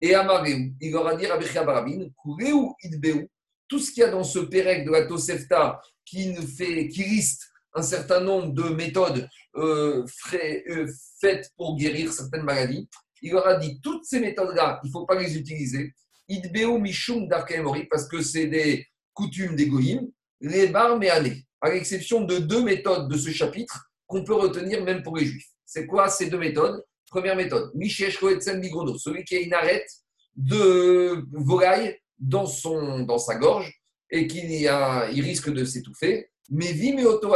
Et 0.00 0.14
Amareu, 0.14 0.70
il 0.80 0.92
leur 0.92 1.06
a 1.06 1.16
dit 1.16 1.26
Chia 1.46 1.64
Barabin, 1.64 2.08
ou 2.24 2.74
Idbeu, 2.82 3.28
tout 3.68 3.78
ce 3.78 3.92
qu'il 3.92 4.00
y 4.00 4.04
a 4.04 4.10
dans 4.10 4.24
ce 4.24 4.38
Pérec 4.38 4.84
de 4.84 4.90
la 4.90 5.06
Tosefta 5.06 5.80
qui, 6.04 6.34
fait, 6.34 6.88
qui 6.88 7.04
liste 7.04 7.42
un 7.74 7.82
certain 7.82 8.20
nombre 8.20 8.52
de 8.52 8.62
méthodes 8.74 9.28
euh, 9.56 10.04
euh, 10.34 10.86
faites 11.20 11.50
pour 11.56 11.76
guérir 11.76 12.12
certaines 12.12 12.42
maladies, 12.42 12.88
il 13.22 13.32
leur 13.32 13.46
a 13.46 13.56
dit 13.56 13.80
toutes 13.82 14.04
ces 14.04 14.20
méthodes-là, 14.20 14.80
il 14.82 14.88
ne 14.88 14.92
faut 14.92 15.06
pas 15.06 15.20
les 15.20 15.36
utiliser. 15.36 15.92
Idbeu 16.28 16.78
Mishum 16.78 17.28
Darkemori, 17.28 17.86
parce 17.86 18.08
que 18.08 18.22
c'est 18.22 18.46
des 18.46 18.86
coutumes 19.12 19.56
d'égoïme, 19.56 20.08
les 20.40 20.68
bar 20.68 20.98
méané, 20.98 21.44
à 21.60 21.70
l'exception 21.70 22.22
de 22.22 22.38
deux 22.38 22.62
méthodes 22.62 23.08
de 23.08 23.16
ce 23.16 23.30
chapitre 23.30 23.90
qu'on 24.06 24.24
peut 24.24 24.34
retenir 24.34 24.82
même 24.82 25.02
pour 25.02 25.16
les 25.16 25.26
juifs. 25.26 25.50
C'est 25.66 25.86
quoi 25.86 26.08
ces 26.08 26.30
deux 26.30 26.38
méthodes? 26.38 26.82
Première 27.10 27.36
méthode, 27.36 27.72
celui 27.74 29.24
qui 29.24 29.36
a 29.36 29.40
une 29.40 29.52
arête 29.52 29.90
de 30.36 31.26
volaille 31.32 31.98
dans, 32.18 32.46
son, 32.46 33.00
dans 33.00 33.18
sa 33.18 33.34
gorge 33.34 33.82
et 34.10 34.26
qui 34.26 34.38
il 34.38 35.20
risque 35.20 35.50
de 35.50 35.64
s'étouffer. 35.64 36.30
Mais 36.50 36.72
Vimeoto 36.72 37.34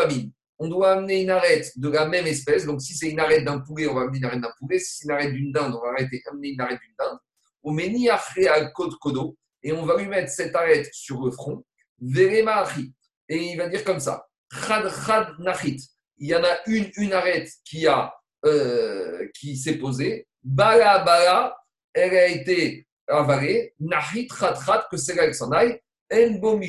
on 0.59 0.69
doit 0.69 0.93
amener 0.93 1.23
une 1.23 1.31
arête 1.31 1.73
de 1.77 1.89
la 1.89 2.07
même 2.07 2.27
espèce. 2.27 2.65
Donc, 2.65 2.81
si 2.81 2.95
c'est 2.95 3.11
une 3.11 3.19
arête 3.19 3.45
d'un 3.45 3.59
poulet, 3.59 3.89
on 3.89 3.95
va 3.95 4.03
amener 4.03 4.19
une 4.19 4.25
arête 4.25 4.41
d'un 4.41 4.53
poulet. 4.59 4.79
Si 4.79 4.99
c'est 4.99 5.05
une 5.05 5.11
arête 5.11 5.33
d'une 5.33 5.53
dinde, 5.53 5.75
on 5.75 5.85
va 5.85 5.93
arrêter, 5.93 6.23
amener 6.31 6.51
une 6.51 6.61
arête 6.61 6.81
d'une 6.81 6.95
dinde. 6.99 7.19
On 7.63 7.73
met 7.73 7.89
ni 7.89 8.09
al 8.09 8.73
kodo 8.73 9.37
et 9.63 9.73
on 9.73 9.85
va 9.85 9.97
lui 9.97 10.07
mettre 10.07 10.31
cette 10.31 10.55
arête 10.55 10.89
sur 10.93 11.25
le 11.25 11.31
front. 11.31 11.65
Et 12.01 13.37
il 13.37 13.57
va 13.57 13.69
dire 13.69 13.85
comme 13.85 14.01
ça. 14.01 14.27
Chad 14.53 14.89
chad 15.05 15.29
nachit. 15.39 15.81
Il 16.19 16.29
y 16.29 16.35
en 16.35 16.45
a 16.45 16.57
une, 16.67 16.91
une 16.97 17.13
arête 17.13 17.51
qui 17.65 17.87
a, 17.87 18.13
euh, 18.45 19.29
qui 19.39 19.57
s'est 19.57 19.79
posée. 19.79 20.27
Bala 20.43 21.05
bala, 21.05 21.57
elle 21.93 22.17
a 22.17 22.27
été 22.29 22.87
avalée. 23.09 23.75
Nachit 23.81 24.29
chad 24.29 24.57
chad, 24.65 24.83
que 24.91 24.97
c'est 24.97 25.15
là 25.15 25.25
qu'elle 25.25 25.35
s'en 25.35 25.51
aille. 25.51 25.79
Enbo 26.13 26.61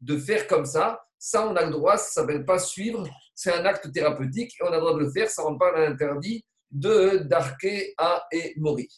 De 0.00 0.18
faire 0.18 0.46
comme 0.46 0.64
ça, 0.64 1.00
ça 1.18 1.46
on 1.46 1.56
a 1.56 1.64
le 1.64 1.70
droit, 1.70 1.96
ça 1.96 2.20
ne 2.22 2.26
s'appelle 2.26 2.44
pas 2.44 2.58
suivre, 2.58 3.06
c'est 3.34 3.52
un 3.52 3.64
acte 3.64 3.90
thérapeutique 3.92 4.52
et 4.60 4.64
on 4.64 4.68
a 4.68 4.76
le 4.76 4.80
droit 4.80 4.94
de 4.94 5.00
le 5.00 5.10
faire, 5.10 5.28
ça 5.28 5.42
ne 5.42 5.48
rentre 5.48 5.58
pas 5.58 5.72
l'interdit 5.72 6.44
de 6.70 7.18
Darke 7.24 7.94
à 7.98 8.24
et 8.30 8.54
Mori. 8.56 8.88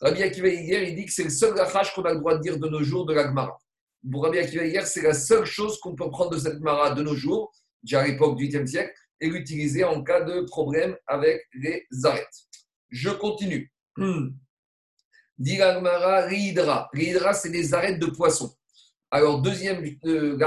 Rabbi 0.00 0.22
Akiva 0.22 0.48
il 0.48 0.94
dit 0.94 1.06
que 1.06 1.12
c'est 1.12 1.24
le 1.24 1.30
seul 1.30 1.58
rachage 1.58 1.92
qu'on 1.94 2.02
a 2.02 2.12
le 2.12 2.20
droit 2.20 2.36
de 2.36 2.40
dire 2.40 2.58
de 2.58 2.68
nos 2.68 2.82
jours 2.82 3.04
de 3.06 3.12
l'Agmara. 3.12 3.58
Pour 4.10 4.24
Rabbi 4.24 4.38
Akiva 4.38 4.64
hier, 4.64 4.86
c'est 4.86 5.02
la 5.02 5.14
seule 5.14 5.44
chose 5.44 5.78
qu'on 5.80 5.94
peut 5.94 6.08
prendre 6.10 6.30
de 6.30 6.38
cette 6.38 6.60
mara 6.60 6.92
de 6.92 7.02
nos 7.02 7.16
jours, 7.16 7.52
déjà 7.82 8.00
à 8.00 8.06
l'époque 8.06 8.36
du 8.36 8.48
8e 8.48 8.66
siècle, 8.66 8.92
et 9.20 9.28
l'utiliser 9.28 9.84
en 9.84 10.02
cas 10.02 10.22
de 10.22 10.42
problème 10.42 10.96
avec 11.06 11.42
les 11.54 11.86
arêtes. 12.04 12.46
Je 12.90 13.10
continue. 13.10 13.72
Hmm. 13.96 14.30
Dit 15.36 15.56
l'Agmara, 15.56 16.22
Ridra. 16.26 16.88
Ridra, 16.92 17.32
c'est 17.32 17.50
des 17.50 17.74
arêtes 17.74 17.98
de 17.98 18.06
poisson. 18.06 18.52
Alors, 19.10 19.40
deuxième 19.40 19.84
euh, 20.04 20.38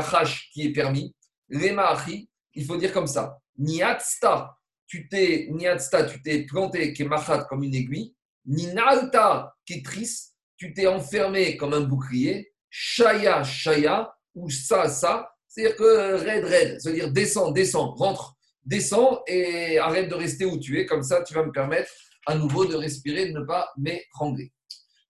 qui 0.53 0.67
est 0.67 0.74
permis, 0.74 1.15
Remachi, 1.51 2.30
il 2.53 2.65
faut 2.65 2.78
dire 2.78 2.93
comme 2.93 3.07
ça. 3.07 3.39
Niatsta, 3.57 4.55
tu 4.88 5.07
t'es 5.07 5.49
tu 5.49 6.22
t'es 6.22 6.45
planté 6.45 6.93
qui 6.93 7.07
comme 7.49 7.63
une 7.63 7.74
aiguille. 7.74 8.15
Ninalta, 8.45 9.53
qui 9.65 9.84
triste, 9.84 10.36
tu 10.57 10.74
t'es 10.74 10.88
enfermé 10.88 11.57
comme 11.57 11.74
un 11.74 11.82
bouclier. 11.82 12.51
Shaya, 12.69 13.43
Shaya, 13.43 14.13
ou 14.34 14.49
ça, 14.49 14.88
ça, 14.89 15.30
c'est-à-dire 15.47 15.76
que 15.76 16.15
raid, 16.15 16.45
raid, 16.45 16.80
c'est-à-dire 16.80 17.11
descends, 17.11 17.51
descends, 17.51 17.93
rentre, 17.95 18.36
descends 18.66 19.22
et 19.28 19.78
arrête 19.80 20.09
de 20.09 20.16
rester 20.16 20.45
où 20.45 20.59
tu 20.59 20.80
es, 20.80 20.86
comme 20.86 21.03
ça 21.03 21.24
tu 21.24 21.34
vas 21.34 21.43
me 21.43 21.51
permettre 21.51 21.91
à 22.26 22.36
nouveau 22.36 22.66
de 22.66 22.76
respirer, 22.76 23.28
de 23.32 23.39
ne 23.39 23.45
pas 23.45 23.72
m'étrangler. 23.78 24.51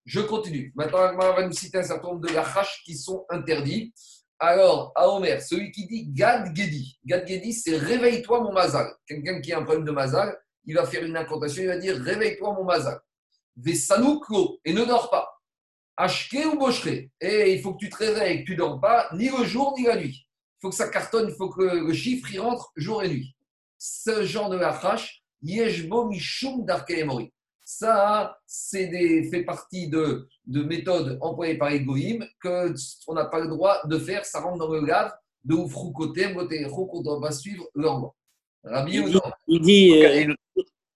Je 0.06 0.20
continue. 0.20 0.72
Maintenant, 0.76 1.14
on 1.14 1.18
va 1.18 1.46
nous 1.46 1.54
citer 1.54 1.78
un 1.78 1.84
certain 1.84 2.10
nombre 2.10 2.28
de 2.28 2.34
lachash 2.34 2.82
qui 2.86 2.98
sont 2.98 3.26
interdits. 3.30 3.94
Alors, 4.40 4.92
à 4.96 5.08
Omer, 5.08 5.42
celui 5.42 5.72
qui 5.72 5.86
dit 5.86 6.08
Gad 6.10 6.56
Gedi. 6.56 6.98
Gad 7.06 7.28
Gedi, 7.28 7.54
c'est 7.54 7.78
réveille-toi 7.78 8.42
mon 8.42 8.52
mazal. 8.52 8.92
Quelqu'un 9.06 9.40
qui 9.40 9.54
a 9.54 9.60
un 9.60 9.64
problème 9.64 9.86
de 9.86 9.92
mazal, 9.92 10.36
il 10.66 10.76
va 10.76 10.86
faire 10.86 11.04
une 11.04 11.16
incantation, 11.16 11.62
il 11.62 11.68
va 11.68 11.78
dire 11.78 11.96
réveille-toi 11.98 12.54
mon 12.54 12.64
mazal. 12.64 13.00
Vesanouklo, 13.58 14.60
et 14.66 14.74
ne 14.74 14.84
dors 14.84 15.10
pas. 15.12 15.30
Acheté 15.96 16.46
ou 16.46 16.58
bocheté. 16.58 17.12
Et 17.20 17.54
il 17.54 17.62
faut 17.62 17.74
que 17.74 17.86
tu 17.86 17.90
te 17.90 17.98
réveilles, 17.98 18.40
que 18.40 18.46
tu 18.46 18.54
ne 18.54 18.58
dors 18.58 18.80
pas, 18.80 19.10
ni 19.14 19.30
le 19.30 19.44
jour 19.44 19.76
ni 19.78 19.86
la 19.86 19.98
nuit. 19.98 20.26
Il 20.26 20.62
faut 20.62 20.70
que 20.70 20.76
ça 20.76 20.90
cartonne, 20.90 21.30
il 21.30 21.36
faut 21.36 21.50
que 21.50 21.62
le 21.62 21.94
chiffre 21.94 22.34
y 22.34 22.40
rentre 22.40 22.72
jour 22.76 23.04
et 23.04 23.10
nuit. 23.10 23.36
Ce 23.84 24.24
genre 24.24 24.50
de 24.50 24.60
hache, 24.60 25.24
Yeshbo 25.42 26.06
Mishum 26.06 26.66
Darkeemori. 26.66 27.34
Ça, 27.64 28.38
c'est 28.46 29.24
fait 29.32 29.44
partie 29.44 29.88
de, 29.90 30.28
de 30.46 30.62
méthodes 30.62 31.18
employées 31.20 31.58
par 31.58 31.72
les 31.72 31.84
que 31.84 32.74
qu'on 33.06 33.16
n'a 33.16 33.26
pas 33.26 33.40
le 33.40 33.48
droit 33.48 33.82
de 33.88 33.98
faire. 33.98 34.24
Ça 34.24 34.42
rentre 34.42 34.60
dans 34.60 34.72
le 34.72 34.86
lave 34.86 35.12
de 35.44 35.56
Oufroukotem, 35.56 36.36
qu'on 36.36 37.20
va 37.20 37.32
suivre 37.32 37.68
leur 37.74 37.98
loi. 37.98 38.16
Rabbi 38.64 38.98
il, 38.98 39.06
dit, 39.06 39.20
il 39.48 39.62
dit, 39.62 40.04
euh, 40.04 40.36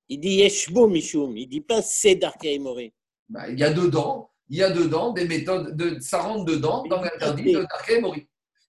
il 0.07 0.19
dit 0.19 0.35
Yeshbo 0.35 0.87
Mishum, 0.87 1.35
il 1.35 1.45
ne 1.45 1.49
dit 1.49 1.61
pas 1.61 1.81
c'est 1.81 2.15
Darkeemori. 2.15 2.93
Bah, 3.27 3.49
il 3.49 3.57
y 3.57 3.63
a 3.63 3.73
dedans 3.73 4.29
il 4.49 4.57
y 4.57 4.63
a 4.63 4.69
dedans 4.69 5.11
des 5.11 5.27
méthodes, 5.27 5.75
de, 5.75 5.99
ça 5.99 6.19
rentre 6.19 6.45
dedans 6.45 6.83
dans 6.87 7.01
l'interdit 7.01 7.51
de 7.51 7.63
Tarké 7.63 7.99
Mori. 7.99 8.27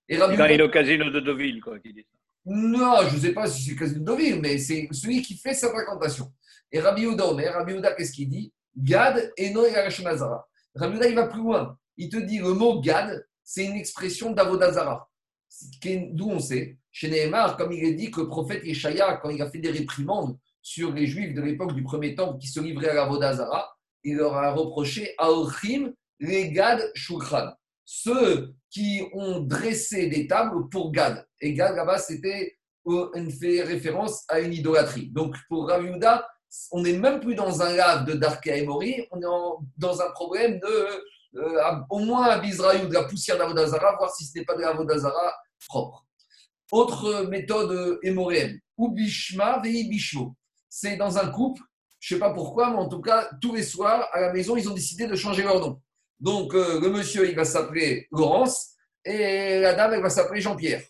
Et 0.08 0.16
Rabbi 0.16 0.36
Quand 0.36 0.46
il 0.46 0.60
est 0.60 0.64
au 0.64 0.70
casino 0.70 1.10
de 1.10 1.20
Deauville, 1.20 1.60
quoi, 1.60 1.78
qui 1.78 1.92
dit 1.92 2.06
ça. 2.10 2.15
Non, 2.48 3.08
je 3.08 3.16
ne 3.16 3.20
sais 3.20 3.32
pas 3.32 3.48
si 3.48 3.62
c'est 3.62 3.94
de 3.94 3.98
Deauville, 3.98 4.40
mais 4.40 4.56
c'est 4.58 4.88
celui 4.92 5.20
qui 5.20 5.36
fait 5.36 5.52
sa 5.52 5.68
fréquentation. 5.70 6.32
Et 6.70 6.80
Rabbi 6.80 7.06
Omer, 7.06 7.52
Rabbi 7.52 7.74
qu'est-ce 7.96 8.12
qu'il 8.12 8.28
dit? 8.28 8.52
Gad 8.76 9.32
et 9.36 9.50
Noé 9.50 9.72
Nazara. 9.72 10.46
Rabbi 10.74 10.96
Ouda, 10.96 11.08
il 11.08 11.14
va 11.16 11.26
plus 11.26 11.40
loin. 11.40 11.76
Il 11.96 12.08
te 12.08 12.18
dit 12.18 12.38
le 12.38 12.52
mot 12.52 12.80
Gad, 12.80 13.26
c'est 13.42 13.64
une 13.64 13.76
expression 13.76 14.32
d'Avodazara. 14.32 15.10
D'où 16.12 16.30
on 16.30 16.38
sait, 16.38 16.78
chez 16.92 17.08
Nehemar, 17.08 17.56
comme 17.56 17.72
il 17.72 17.84
est 17.84 17.94
dit 17.94 18.10
que 18.10 18.20
le 18.20 18.28
prophète 18.28 18.64
Yeshaya, 18.64 19.16
quand 19.16 19.30
il 19.30 19.42
a 19.42 19.50
fait 19.50 19.58
des 19.58 19.70
réprimandes 19.70 20.38
sur 20.62 20.92
les 20.92 21.06
juifs 21.06 21.34
de 21.34 21.40
l'époque 21.40 21.74
du 21.74 21.82
premier 21.82 22.14
temple 22.14 22.38
qui 22.38 22.48
se 22.48 22.60
livraient 22.60 22.90
à 22.90 22.94
l'Avodazara, 22.94 23.76
il 24.04 24.16
leur 24.16 24.34
a 24.34 24.52
reproché 24.52 25.14
Aochim 25.18 25.92
les 26.20 26.52
Gad 26.52 26.92
Shulchan, 26.94 27.52
ceux 27.84 28.54
qui 28.70 29.02
ont 29.14 29.40
dressé 29.40 30.06
des 30.06 30.26
tables 30.26 30.68
pour 30.68 30.92
Gad. 30.92 31.25
Et 31.40 31.54
Gad, 31.54 31.76
là-bas, 31.76 31.98
c'était 31.98 32.56
une 32.86 33.30
fait 33.30 33.62
référence 33.62 34.24
à 34.28 34.40
une 34.40 34.52
idolâtrie. 34.52 35.10
Donc, 35.10 35.36
pour 35.48 35.68
Rav 35.68 35.84
on 36.70 36.82
n'est 36.82 36.96
même 36.96 37.20
plus 37.20 37.34
dans 37.34 37.60
un 37.60 37.74
lave 37.74 38.06
de 38.06 38.14
Darka 38.14 38.56
et 38.56 38.64
Mori, 38.64 39.06
on 39.10 39.20
est 39.20 39.64
dans 39.76 40.00
un 40.00 40.10
problème 40.12 40.58
de, 40.60 40.88
euh, 41.36 41.72
au 41.90 41.98
moins 41.98 42.26
à 42.26 42.38
Bizraï 42.38 42.86
de 42.88 42.94
la 42.94 43.04
poussière 43.04 43.36
d'Avodazara, 43.36 43.96
voir 43.96 44.14
si 44.14 44.24
ce 44.24 44.38
n'est 44.38 44.44
pas 44.44 44.54
de 44.54 44.62
l'Avodazara 44.62 45.34
propre. 45.68 46.06
Autre 46.72 47.26
méthode 47.28 47.98
hémoréenne, 48.02 48.58
ou 48.76 48.90
Bishma 48.90 49.60
Vei 49.62 49.84
Bishmo. 49.84 50.34
C'est 50.68 50.96
dans 50.96 51.18
un 51.18 51.28
couple 51.28 51.62
je 52.06 52.14
ne 52.14 52.20
sais 52.20 52.24
pas 52.24 52.32
pourquoi, 52.32 52.70
mais 52.70 52.76
en 52.76 52.88
tout 52.88 53.00
cas, 53.00 53.28
tous 53.40 53.52
les 53.54 53.64
soirs, 53.64 54.08
à 54.12 54.20
la 54.20 54.32
maison, 54.32 54.56
ils 54.56 54.68
ont 54.68 54.74
décidé 54.74 55.08
de 55.08 55.16
changer 55.16 55.42
leur 55.42 55.58
nom. 55.58 55.80
Donc, 56.20 56.54
euh, 56.54 56.80
le 56.80 56.88
monsieur, 56.88 57.28
il 57.28 57.34
va 57.34 57.44
s'appeler 57.44 58.06
Laurence 58.12 58.74
et 59.04 59.58
la 59.58 59.74
dame, 59.74 59.94
elle 59.94 60.02
va 60.02 60.08
s'appeler 60.10 60.40
Jean-Pierre. 60.40 60.82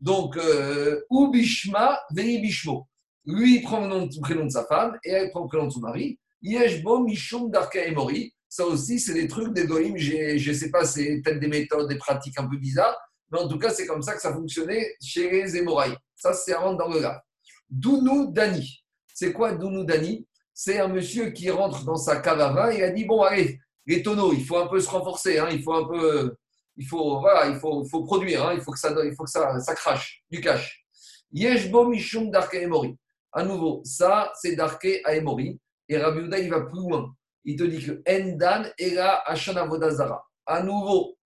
Donc, 0.00 0.36
euh, 0.36 1.00
ou 1.10 1.28
Bishma, 1.28 2.00
Vei 2.10 2.38
Bishmo. 2.40 2.88
Lui, 3.26 3.56
il 3.56 3.62
prend 3.62 3.80
le, 3.80 3.86
nom, 3.86 4.08
le 4.12 4.20
prénom 4.20 4.46
de 4.46 4.50
sa 4.50 4.64
femme 4.64 4.98
et 5.04 5.10
elle 5.10 5.30
prend 5.30 5.42
le 5.42 5.48
prénom 5.48 5.66
de 5.66 5.72
son 5.72 5.80
mari. 5.80 6.18
Yeshbo 6.42 7.00
Mishum 7.00 7.50
Darka 7.50 7.84
Emori. 7.84 8.34
Ça 8.48 8.64
aussi, 8.66 8.98
c'est 8.98 9.14
des 9.14 9.28
trucs 9.28 9.52
des 9.52 9.66
goïms. 9.66 9.96
Je 9.96 10.48
ne 10.48 10.54
sais 10.54 10.70
pas, 10.70 10.84
c'est 10.84 11.20
peut-être 11.22 11.38
des 11.38 11.46
méthodes, 11.46 11.88
des 11.88 11.98
pratiques 11.98 12.38
un 12.38 12.48
peu 12.48 12.56
bizarres. 12.56 12.96
Mais 13.30 13.38
en 13.38 13.46
tout 13.46 13.58
cas, 13.58 13.70
c'est 13.70 13.86
comme 13.86 14.02
ça 14.02 14.14
que 14.14 14.20
ça 14.20 14.32
fonctionnait 14.32 14.96
chez 15.00 15.30
les 15.30 15.56
Émoraïs. 15.56 15.94
Ça, 16.16 16.32
c'est 16.32 16.52
avant 16.52 16.74
dans 16.74 16.88
le 16.88 17.00
gars. 17.00 17.22
Dounou 17.68 18.32
Dani. 18.32 18.82
C'est 19.14 19.32
quoi 19.32 19.52
Dounou 19.52 19.84
Dani? 19.84 20.26
C'est 20.52 20.80
un 20.80 20.88
monsieur 20.88 21.30
qui 21.30 21.48
rentre 21.50 21.84
dans 21.84 21.96
sa 21.96 22.16
cave 22.16 22.40
à 22.40 22.52
vin 22.52 22.70
et 22.70 22.82
a 22.82 22.90
dit 22.90 23.04
Bon, 23.04 23.22
allez, 23.22 23.60
les 23.86 24.02
tonneaux, 24.02 24.32
il 24.32 24.44
faut 24.44 24.58
un 24.58 24.66
peu 24.66 24.80
se 24.80 24.90
renforcer. 24.90 25.38
Hein, 25.38 25.48
il 25.52 25.62
faut 25.62 25.74
un 25.74 25.86
peu. 25.86 26.34
Il 26.80 26.86
faut, 26.86 27.20
voilà, 27.20 27.46
il 27.46 27.56
faut, 27.56 27.84
faut 27.84 28.04
produire. 28.04 28.46
Hein, 28.46 28.54
il 28.54 28.62
faut 28.62 28.72
que, 28.72 28.78
ça, 28.78 28.90
il 29.04 29.14
faut 29.14 29.24
que 29.24 29.30
ça, 29.30 29.60
ça 29.60 29.74
crache 29.74 30.24
du 30.30 30.40
cash. 30.40 30.82
Yeshbo 31.30 31.86
Mishum 31.86 32.30
Darke 32.30 32.54
Emori. 32.54 32.96
À 33.32 33.44
nouveau, 33.44 33.82
ça, 33.84 34.32
c'est 34.40 34.56
Darke 34.56 34.88
Emori. 35.06 35.60
Et 35.90 35.98
Rabbi 35.98 36.20
Uda, 36.20 36.38
il 36.38 36.48
va 36.48 36.62
plus 36.62 36.78
loin. 36.78 37.14
Il 37.44 37.56
te 37.56 37.64
dit 37.64 37.84
que 37.84 38.02
Endan 38.08 38.64
era 38.78 39.28
Ashana 39.28 39.66
Vodazara. 39.66 40.24
À 40.46 40.62
nouveau, 40.62 41.18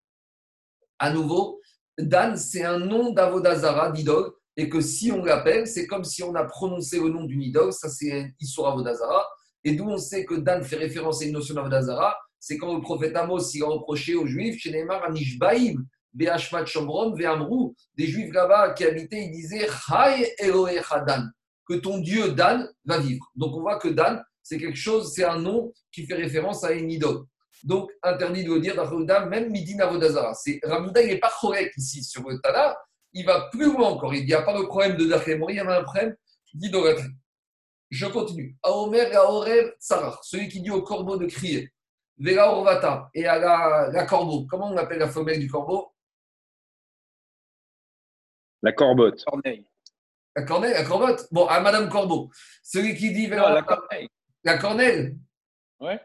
à 0.97 1.11
nouveau, 1.11 1.61
Dan, 1.99 2.35
c'est 2.35 2.63
un 2.63 2.79
nom 2.79 3.11
d'Avodazara, 3.11 3.91
d'idole, 3.91 4.31
et 4.57 4.67
que 4.69 4.81
si 4.81 5.11
on 5.11 5.23
l'appelle, 5.23 5.67
c'est 5.67 5.85
comme 5.85 6.03
si 6.03 6.23
on 6.23 6.33
a 6.33 6.45
prononcé 6.45 6.99
le 6.99 7.09
nom 7.09 7.25
d'une 7.25 7.43
idole, 7.43 7.71
ça 7.73 7.89
c'est 7.89 8.33
Issour 8.39 8.67
Avodazara. 8.67 9.23
Et 9.63 9.75
d'où 9.75 9.87
on 9.87 9.97
sait 9.97 10.25
que 10.25 10.33
Dan 10.33 10.63
fait 10.63 10.77
référence 10.77 11.21
à 11.21 11.25
une 11.25 11.33
notion 11.33 11.53
d'Avodazara, 11.53 12.17
c'est 12.43 12.57
quand 12.57 12.75
le 12.75 12.81
prophète 12.81 13.15
Amos 13.15 13.39
il 13.53 13.63
a 13.63 13.67
reproché 13.67 14.15
aux 14.15 14.25
Juifs, 14.25 14.59
chez 14.59 14.69
Neymar, 14.69 15.01
Anishbaïm, 15.05 15.87
Be'ashmat 16.13 16.65
Shomrom, 16.65 17.15
Ve'amrou, 17.15 17.73
des 17.95 18.05
Juifs 18.05 18.33
là-bas 18.33 18.73
qui 18.73 18.83
habitaient, 18.83 19.27
ils 19.27 19.31
disaient 19.31 19.65
Chai 19.65 20.33
Elohecha 20.39 20.99
Dan, 20.99 21.31
que 21.65 21.75
ton 21.75 21.99
Dieu 21.99 22.33
Dan 22.33 22.69
va 22.83 22.97
vivre. 22.97 23.31
Donc 23.37 23.55
on 23.55 23.61
voit 23.61 23.79
que 23.79 23.87
Dan, 23.87 24.21
c'est 24.41 24.57
quelque 24.57 24.77
chose, 24.77 25.13
c'est 25.13 25.23
un 25.23 25.39
nom 25.39 25.71
qui 25.89 26.05
fait 26.05 26.15
référence 26.15 26.65
à 26.65 26.73
une 26.73 26.91
idole. 26.91 27.23
Donc, 27.63 27.89
interdit 28.03 28.43
de 28.43 28.53
le 28.53 28.59
dire 28.59 28.75
dans 28.75 29.25
même 29.29 29.49
Midina 29.49 29.85
Vodazara. 29.85 30.33
C'est 30.33 30.59
Ramouda, 30.63 31.01
il 31.01 31.07
n'est 31.07 31.19
pas 31.19 31.31
correct 31.39 31.73
ici 31.77 32.03
sur 32.03 32.27
le 32.27 32.41
Tana, 32.41 32.75
il 33.13 33.25
va 33.25 33.47
plus 33.53 33.71
loin 33.71 33.87
encore. 33.87 34.13
Il 34.13 34.25
n'y 34.25 34.33
a 34.33 34.41
pas 34.41 34.59
de 34.59 34.65
problème 34.65 34.97
de 34.97 35.05
Darkemori, 35.05 35.53
il 35.53 35.57
y 35.57 35.59
a 35.61 35.79
un 35.79 35.83
problème 35.83 36.13
d'idolâtrie. 36.53 37.13
Je 37.89 38.05
continue. 38.07 38.57
Aomer 38.63 39.15
Aorev 39.15 39.71
Sarah, 39.79 40.19
celui 40.23 40.49
qui 40.49 40.59
dit 40.59 40.71
au 40.71 40.81
corbeau 40.81 41.15
de 41.15 41.27
crier. 41.27 41.69
Vela 42.17 42.51
Orvata, 42.51 43.09
et 43.13 43.25
à 43.25 43.37
la, 43.39 43.89
la 43.91 44.05
corbeau. 44.05 44.45
Comment 44.47 44.69
on 44.69 44.77
appelle 44.77 44.99
la 44.99 45.09
femelle 45.09 45.39
du 45.39 45.49
corbeau? 45.49 45.93
La 48.61 48.71
corbotte. 48.71 49.23
La 50.35 50.43
corneille, 50.43 50.73
la 50.73 50.83
corbotte 50.83 51.27
Bon, 51.31 51.45
à 51.47 51.59
Madame 51.59 51.89
Corbeau. 51.89 52.31
Celui 52.63 52.95
qui 52.95 53.11
dit 53.11 53.27
Vela 53.27 53.53
la 53.53 53.61
corneille. 53.61 54.07
La 54.43 54.57
cornelle 54.57 55.17
Ouais. 55.79 55.99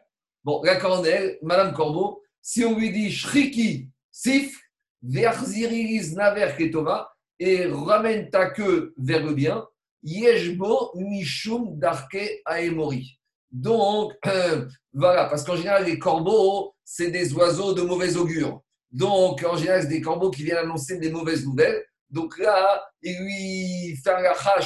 Bon, 0.44 0.62
la 0.64 0.76
cornelle, 0.76 1.38
Madame 1.42 1.72
Corbeau, 1.72 2.22
si 2.40 2.64
on 2.64 2.76
lui 2.76 2.90
dit 2.90 3.12
Shriki, 3.12 3.90
Sif, 4.10 4.58
Verzirilis 5.02 6.14
Naver 6.14 6.52
Ketova, 6.56 7.14
et 7.38 7.66
ramène 7.66 8.30
ta 8.30 8.50
queue 8.50 8.94
vers 8.96 9.24
le 9.24 9.34
bien, 9.34 9.66
Yeshbo 10.02 10.92
Mishum 10.96 11.78
Darke 11.78 12.40
Aemori. 12.44 13.17
Donc, 13.50 14.12
euh, 14.26 14.66
voilà, 14.92 15.26
parce 15.26 15.44
qu'en 15.44 15.56
général, 15.56 15.84
les 15.84 15.98
corbeaux, 15.98 16.74
c'est 16.84 17.10
des 17.10 17.32
oiseaux 17.32 17.72
de 17.72 17.82
mauvaise 17.82 18.16
augure. 18.16 18.62
Donc, 18.90 19.44
en 19.44 19.56
général, 19.56 19.82
c'est 19.82 19.88
des 19.88 20.00
corbeaux 20.00 20.30
qui 20.30 20.44
viennent 20.44 20.58
annoncer 20.58 20.98
des 20.98 21.10
mauvaises 21.10 21.44
nouvelles. 21.44 21.84
Donc 22.10 22.38
là, 22.38 22.82
il 23.02 23.18
lui 23.18 23.96
fait 23.96 24.10
un 24.10 24.60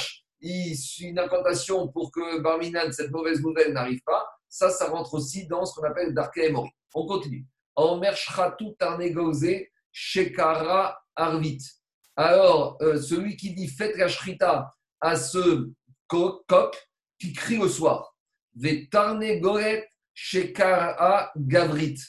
suit 0.75 1.07
une 1.07 1.19
incantation 1.19 1.87
pour 1.89 2.11
que 2.11 2.39
Barminan, 2.39 2.91
cette 2.91 3.11
mauvaise 3.11 3.41
nouvelle, 3.41 3.73
n'arrive 3.73 4.01
pas. 4.05 4.25
Ça, 4.47 4.69
ça 4.69 4.89
rentre 4.89 5.13
aussi 5.15 5.47
dans 5.47 5.65
ce 5.65 5.73
qu'on 5.75 5.85
appelle 5.85 6.13
Darke 6.13 6.37
Aemori. 6.37 6.69
On 6.93 7.05
continue. 7.05 7.45
Omer 7.75 8.15
Shratu 8.15 8.75
Tarnegose 8.77 9.45
Shekara 9.91 10.99
Arvit. 11.15 11.59
Alors, 12.15 12.77
euh, 12.81 13.01
celui 13.01 13.35
qui 13.35 13.53
dit 13.53 13.67
faites 13.67 13.97
la 13.97 14.07
shrita 14.07 14.71
à 15.01 15.15
ce 15.15 15.71
coq 16.07 16.77
qui 17.19 17.33
crie 17.33 17.57
au 17.57 17.67
soir. 17.67 18.12
Vetarne 18.55 19.39
Goret 19.39 19.87
Shekara 20.13 21.31
Gavrit. 21.35 21.99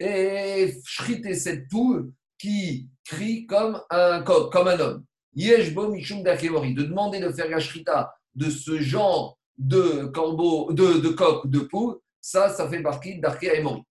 Et 0.00 0.74
shriter 0.84 1.34
cette 1.34 1.68
poule 1.68 2.10
qui 2.38 2.88
crie 3.04 3.46
comme 3.46 3.80
un 3.90 4.22
comme 4.22 4.68
un 4.68 4.80
homme. 4.80 5.04
Yeshbo 5.34 5.88
Mishum 5.88 6.22
Dakemori. 6.22 6.74
De 6.74 6.82
demander 6.82 7.20
de 7.20 7.30
faire 7.30 7.48
la 7.48 7.60
shrita 7.60 8.12
de 8.34 8.50
ce 8.50 8.80
genre 8.80 9.38
de 9.58 10.06
corbeau, 10.06 10.72
de, 10.72 10.98
de 10.98 11.08
coq, 11.10 11.46
de 11.46 11.60
poule, 11.60 11.98
ça, 12.20 12.48
ça 12.48 12.68
fait 12.68 12.82
partie 12.82 13.20
d'Arke 13.20 13.44
Emori. 13.44 13.82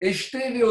Et 0.00 0.12
je 0.12 0.30
t'ai 0.30 0.62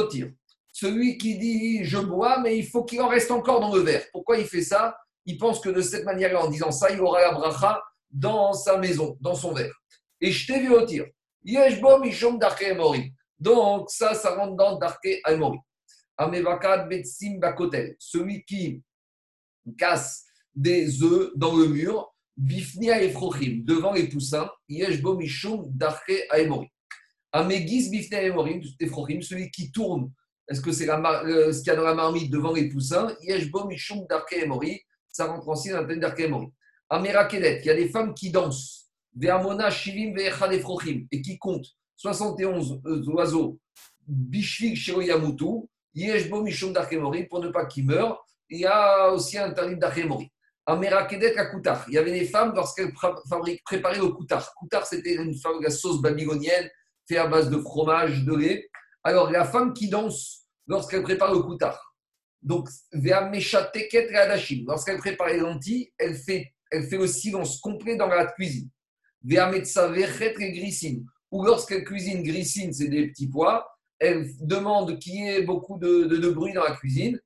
celui 0.72 1.18
qui 1.18 1.38
dit 1.38 1.84
je 1.84 1.98
bois, 1.98 2.40
mais 2.40 2.58
il 2.58 2.66
faut 2.66 2.84
qu'il 2.84 3.02
en 3.02 3.10
reste 3.10 3.32
encore 3.32 3.60
dans 3.60 3.76
le 3.76 3.82
verre. 3.82 4.04
Pourquoi 4.12 4.38
il 4.38 4.46
fait 4.46 4.62
ça? 4.62 4.98
Il 5.26 5.38
pense 5.38 5.60
que 5.60 5.70
de 5.70 5.82
cette 5.82 6.06
manière-là, 6.06 6.46
en 6.46 6.50
disant 6.50 6.72
ça, 6.72 6.90
il 6.90 7.02
aura 7.02 7.22
la 7.22 7.34
bracha 7.34 7.82
dans 8.10 8.54
sa 8.54 8.78
maison, 8.78 9.18
dans 9.20 9.36
son 9.36 9.54
verre. 9.54 9.74
Et 10.22 10.32
je 10.32 10.48
t'ai 10.48 10.60
vu 10.60 10.74
au 10.74 10.86
tir. 10.86 11.06
Yeshbo 11.44 12.00
mishom 12.00 12.38
darke 12.38 12.64
emori. 12.64 13.14
Donc, 13.40 13.90
ça, 13.90 14.14
ça 14.14 14.36
rentre 14.36 14.56
dans 14.56 14.78
darke 14.78 15.08
emori. 15.28 15.60
Amevakad 16.18 16.90
betsim 16.90 17.40
bakotel. 17.40 17.96
Celui 18.00 18.44
qui 18.44 18.84
casse 19.78 20.26
des 20.54 21.02
œufs 21.04 21.32
dans 21.36 21.56
le 21.56 21.68
mur, 21.68 22.14
bifnia 22.36 23.02
efrochim, 23.02 23.64
devant 23.64 23.94
les 23.94 24.10
poussins, 24.10 24.50
yeshbo 24.68 25.16
mishum 25.16 25.66
darke 25.70 26.28
emori. 26.36 26.68
Amegis 27.32 27.90
bifnia 27.90 28.24
efrochim, 28.24 29.22
celui 29.22 29.50
qui 29.52 29.72
tourne 29.72 30.12
est-ce 30.50 30.62
que 30.62 30.72
c'est 30.72 30.88
ce 30.88 31.60
qu'il 31.60 31.68
y 31.68 31.70
a 31.70 31.76
dans 31.76 31.84
la 31.84 31.94
marmite 31.94 32.32
devant 32.32 32.52
les 32.52 32.70
poussins 32.70 33.16
Yeshbo 33.22 33.70
Darke 34.10 34.34
Emori. 34.34 34.82
Ça 35.08 35.28
rentre 35.28 35.48
aussi 35.48 35.70
dans 35.70 35.78
la 35.78 35.84
peine 35.84 36.00
Darke 36.00 36.22
Emori. 36.22 36.48
Amerakedet, 36.90 37.60
il 37.60 37.68
y 37.68 37.70
a 37.70 37.76
des 37.76 37.90
femmes 37.90 38.16
qui 38.16 38.32
dansent. 38.32 38.79
Et 41.12 41.22
qui 41.22 41.38
comptent 41.38 41.68
71 41.98 42.82
euh, 42.86 43.04
oiseaux. 43.08 43.60
Bishvik 44.08 44.76
Shiroyamutu. 44.76 45.68
Yeshbo 45.94 46.42
Mishum 46.44 46.74
Darke 46.74 46.94
Emori. 46.94 47.26
Pour 47.26 47.40
ne 47.40 47.50
pas 47.50 47.66
qu'ils 47.66 47.86
meurent. 47.86 48.26
Il 48.50 48.60
y 48.60 48.66
a 48.66 49.12
aussi 49.12 49.38
un 49.38 49.52
talit 49.52 49.78
Darke 49.78 50.00
Emori. 50.00 50.32
Amerakedet 50.66 51.38
Akutar. 51.38 51.86
Il 51.88 51.96
y 51.96 51.98
avait 51.98 52.12
des 52.12 52.26
femmes 52.26 52.54
lorsqu'elles 52.56 52.94
préparaient 52.94 53.98
le 53.98 54.10
Kutar. 54.16 54.54
Kutar, 54.60 54.86
c'était 54.86 55.16
une 55.16 55.34
sauce 55.34 56.02
babylonienne 56.02 56.70
fait 57.10 57.18
à 57.18 57.28
base 57.28 57.50
de 57.50 57.58
fromage, 57.58 58.24
de 58.24 58.36
lait. 58.36 58.70
Alors, 59.04 59.32
la 59.32 59.44
femme 59.46 59.74
qui 59.74 59.90
danse 59.90 60.46
lorsqu'elle 60.68 61.02
prépare 61.02 61.34
le 61.34 61.40
koutard, 61.40 61.96
donc, 62.42 62.70
lorsqu'elle 64.66 64.98
prépare 64.98 65.28
les 65.28 65.40
lentilles, 65.40 65.92
elle 65.98 66.16
fait, 66.16 66.54
elle 66.72 66.88
fait 66.88 66.98
le 66.98 67.08
silence 67.08 67.60
complet 67.60 67.98
dans 67.98 68.08
la 68.08 68.28
cuisine. 68.28 68.70
Ou 71.32 71.44
lorsqu'elle 71.44 71.84
cuisine 71.84 72.24
grissine, 72.24 72.74
c'est 72.74 72.88
des 72.88 73.08
petits 73.08 73.28
pois, 73.28 73.68
elle 74.00 74.30
demande 74.40 74.98
qu'il 75.00 75.16
y 75.16 75.28
ait 75.28 75.44
beaucoup 75.44 75.78
de, 75.78 76.30
bruit 76.30 76.54
dans 76.54 76.64
la 76.64 76.76
cuisine. 76.76 77.20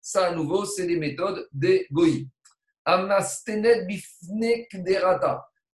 Ça 0.00 0.26
à 0.26 0.34
nouveau, 0.34 0.64
c'est 0.64 0.86
des 0.86 0.96
méthodes 0.96 1.48
des 1.52 1.86
goïs. 1.90 2.26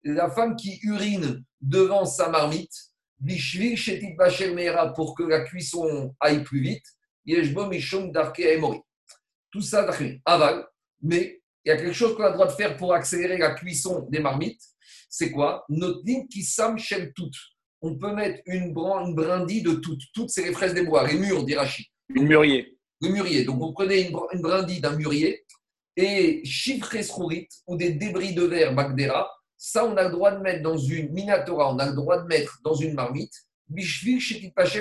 La 0.05 0.31
femme 0.31 0.57
qui 0.57 0.79
urine 0.83 1.45
devant 1.61 2.05
sa 2.05 2.29
marmite, 2.29 2.75
pour 4.95 5.15
que 5.17 5.23
la 5.23 5.41
cuisson 5.41 6.15
aille 6.21 6.43
plus 6.45 6.61
vite. 6.61 6.85
Tout 9.51 9.61
ça, 9.61 9.91
aval. 10.25 10.67
Mais 11.03 11.41
il 11.65 11.69
y 11.69 11.73
a 11.73 11.77
quelque 11.77 11.93
chose 11.93 12.17
qu'on 12.17 12.25
a 12.25 12.29
le 12.29 12.35
droit 12.35 12.47
de 12.47 12.53
faire 12.53 12.77
pour 12.77 12.95
accélérer 12.95 13.39
la 13.39 13.51
cuisson 13.51 14.07
des 14.11 14.21
marmites. 14.21 14.63
C'est 15.09 15.31
quoi? 15.31 15.65
Notin 15.69 16.27
Kisam 16.31 16.79
Shem 16.79 17.13
Tout. 17.15 17.31
On 17.81 17.97
peut 17.97 18.13
mettre 18.13 18.41
une, 18.47 18.73
brindille 18.73 19.63
de 19.63 19.75
toutes. 19.75 20.03
Toutes, 20.13 20.31
c'est 20.31 20.43
les 20.43 20.53
fraises 20.53 20.75
des 20.75 20.83
bois, 20.83 21.07
les 21.07 21.19
murs 21.19 21.45
d'Irachi. 21.45 21.87
Une 22.15 22.27
mûrier. 22.27 22.77
Le 23.01 23.11
mûrier. 23.11 23.45
Donc, 23.45 23.59
vous 23.61 23.73
prenez 23.73 24.09
une, 24.09 24.41
brindille 24.41 24.81
d'un 24.81 24.97
mûrier 24.97 25.45
et 25.97 26.45
chiffres 26.45 26.97
ou 27.67 27.77
des 27.77 27.91
débris 27.91 28.35
de 28.35 28.45
verre, 28.45 28.75
Bagdera, 28.75 29.29
ça, 29.57 29.85
on 29.85 29.97
a 29.97 30.05
le 30.05 30.11
droit 30.11 30.31
de 30.31 30.39
mettre 30.39 30.63
dans 30.63 30.79
une 30.79 31.13
minatora, 31.13 31.75
on 31.75 31.79
a 31.81 31.87
le 31.87 31.97
droit 31.97 32.23
de 32.23 32.27
mettre 32.29 32.61
dans 32.63 32.75
une 32.75 32.95
marmite. 32.95 33.33
Bishvil 33.67 34.23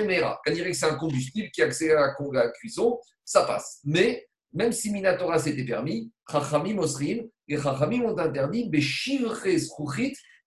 Mera. 0.06 0.40
Quand 0.44 0.52
dirait 0.52 0.70
que 0.70 0.76
c'est 0.76 0.86
un 0.86 0.94
combustible 0.94 1.50
qui 1.50 1.60
accélère 1.60 2.14
la 2.32 2.48
cuisson, 2.50 2.98
ça 3.24 3.42
passe. 3.42 3.80
Mais, 3.84 4.27
même 4.52 4.72
si 4.72 4.90
minatora 4.90 5.38
c'était 5.38 5.64
permis, 5.64 6.10
Chachamim 6.30 6.78
Osrim, 6.78 7.28
et 7.48 7.56
Chachamim 7.56 8.02
ont 8.02 8.18
interdit 8.18 8.70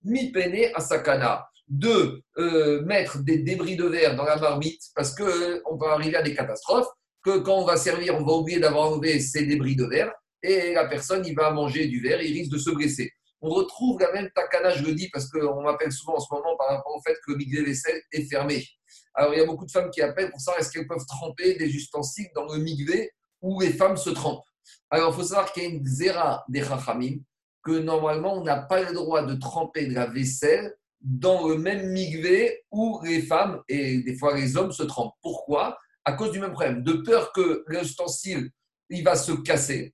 mi 0.03 0.31
pene 0.31 0.71
asakana 0.73 1.47
de 1.67 2.21
euh, 2.37 2.81
mettre 2.83 3.19
des 3.23 3.37
débris 3.39 3.75
de 3.75 3.85
verre 3.85 4.15
dans 4.15 4.25
la 4.25 4.35
marmite 4.37 4.81
parce 4.95 5.15
qu'on 5.15 5.23
euh, 5.23 5.77
peut 5.79 5.87
arriver 5.87 6.17
à 6.17 6.21
des 6.21 6.33
catastrophes. 6.33 6.87
que 7.23 7.37
quand 7.39 7.59
on 7.59 7.65
va 7.65 7.77
servir, 7.77 8.15
on 8.15 8.25
va 8.25 8.33
oublier 8.33 8.59
d'avoir 8.59 8.91
enlevé 8.91 9.19
ses 9.19 9.45
débris 9.45 9.75
de 9.75 9.85
verre 9.85 10.11
et 10.43 10.73
la 10.73 10.87
personne, 10.87 11.23
il 11.25 11.35
va 11.35 11.51
manger 11.51 11.87
du 11.87 12.01
verre, 12.01 12.21
il 12.21 12.33
risque 12.33 12.51
de 12.51 12.57
se 12.57 12.71
blesser. 12.71 13.11
On 13.41 13.49
retrouve 13.49 13.99
la 13.99 14.11
même 14.11 14.29
takana, 14.35 14.71
je 14.71 14.83
le 14.83 14.93
dis 14.93 15.09
parce 15.09 15.27
qu'on 15.29 15.61
m'appelle 15.61 15.91
souvent 15.91 16.17
en 16.17 16.19
ce 16.19 16.33
moment 16.33 16.55
par 16.57 16.75
rapport 16.75 16.95
au 16.95 17.01
fait 17.01 17.15
que 17.25 17.31
le 17.31 17.37
migvé 17.37 17.63
vaisselle 17.63 18.01
est 18.11 18.29
fermé. 18.29 18.65
Alors, 19.13 19.33
il 19.33 19.39
y 19.39 19.41
a 19.41 19.45
beaucoup 19.45 19.65
de 19.65 19.71
femmes 19.71 19.89
qui 19.91 20.01
appellent 20.01 20.31
pour 20.31 20.39
savoir 20.39 20.61
est-ce 20.61 20.71
qu'elles 20.71 20.87
peuvent 20.87 21.05
tremper 21.07 21.55
des 21.55 21.67
ustensiles 21.67 22.29
dans 22.35 22.45
le 22.45 22.59
migvé 22.59 23.11
où 23.41 23.59
les 23.59 23.73
femmes 23.73 23.97
se 23.97 24.09
trempent. 24.09 24.43
Alors, 24.89 25.11
il 25.11 25.15
faut 25.15 25.23
savoir 25.23 25.51
qu'il 25.51 25.63
y 25.63 25.65
a 25.65 25.69
une 25.69 25.85
zéra 25.85 26.43
des 26.49 26.63
chachamim, 26.63 27.19
que 27.63 27.71
normalement, 27.71 28.35
on 28.35 28.43
n'a 28.43 28.57
pas 28.57 28.81
le 28.81 28.93
droit 28.93 29.23
de 29.23 29.35
tremper 29.35 29.87
de 29.87 29.93
la 29.93 30.07
vaisselle 30.07 30.75
dans 31.01 31.47
le 31.47 31.57
même 31.57 31.91
migvé 31.91 32.63
où 32.71 32.99
les 33.03 33.21
femmes 33.21 33.61
et 33.67 33.99
des 33.99 34.15
fois 34.15 34.35
les 34.35 34.55
hommes 34.55 34.71
se 34.71 34.83
trempent. 34.83 35.13
Pourquoi? 35.21 35.77
À 36.05 36.13
cause 36.13 36.31
du 36.31 36.39
même 36.39 36.53
problème, 36.53 36.83
de 36.83 36.93
peur 36.93 37.31
que 37.33 37.63
l'ustensile 37.67 38.51
il 38.89 39.03
va 39.03 39.15
se 39.15 39.31
casser. 39.31 39.93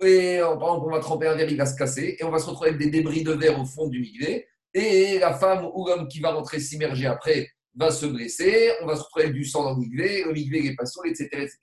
Et 0.00 0.38
par 0.40 0.52
exemple, 0.52 0.86
on 0.86 0.90
va 0.92 1.00
tremper 1.00 1.26
un 1.26 1.34
verre, 1.34 1.50
il 1.50 1.56
va 1.56 1.66
se 1.66 1.76
casser, 1.76 2.16
et 2.18 2.24
on 2.24 2.30
va 2.30 2.38
se 2.38 2.46
retrouver 2.46 2.70
avec 2.70 2.80
des 2.80 2.90
débris 2.90 3.22
de 3.22 3.32
verre 3.32 3.58
au 3.60 3.64
fond 3.64 3.88
du 3.88 4.00
migvé. 4.00 4.46
Et 4.72 5.18
la 5.18 5.34
femme 5.34 5.66
ou 5.74 5.86
l'homme 5.86 6.06
qui 6.06 6.20
va 6.20 6.32
rentrer 6.32 6.60
s'immerger 6.60 7.06
après 7.06 7.50
va 7.74 7.90
se 7.90 8.06
blesser, 8.06 8.72
on 8.82 8.86
va 8.86 8.96
se 8.96 9.02
retrouver 9.02 9.24
avec 9.24 9.34
du 9.34 9.44
sang 9.44 9.64
dans 9.64 9.74
le 9.74 9.80
migvé, 9.80 10.24
le 10.24 10.32
migvé 10.32 10.66
est 10.66 10.74
pas 10.74 10.84
etc., 10.84 11.28
etc. 11.32 11.58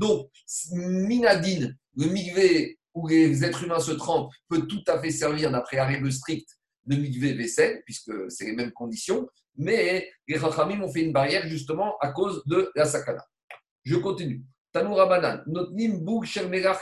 Donc, 0.00 0.30
minadine, 0.72 1.76
le 1.94 2.06
migvé 2.06 2.78
où 2.94 3.06
les 3.06 3.44
êtres 3.44 3.64
humains 3.64 3.80
se 3.80 3.92
trempent 3.92 4.30
peut 4.48 4.66
tout 4.66 4.82
à 4.86 4.98
fait 4.98 5.10
servir 5.10 5.50
d'après 5.50 5.76
la 5.76 5.84
règle 5.84 6.10
stricte 6.10 6.48
de 6.86 6.96
migvé 6.96 7.34
vaisselle, 7.34 7.82
puisque 7.84 8.10
c'est 8.28 8.46
les 8.46 8.56
mêmes 8.56 8.72
conditions, 8.72 9.28
mais 9.56 10.10
les 10.26 10.38
Rachamim 10.38 10.82
ont 10.82 10.90
fait 10.90 11.02
une 11.02 11.12
barrière 11.12 11.46
justement 11.46 11.98
à 12.00 12.12
cause 12.12 12.42
de 12.46 12.72
la 12.74 12.86
sakana. 12.86 13.22
Je 13.84 13.96
continue. 13.96 14.42
Tanoura 14.72 15.04
Banan, 15.04 15.42
Notnim 15.46 15.98
Boug 15.98 16.26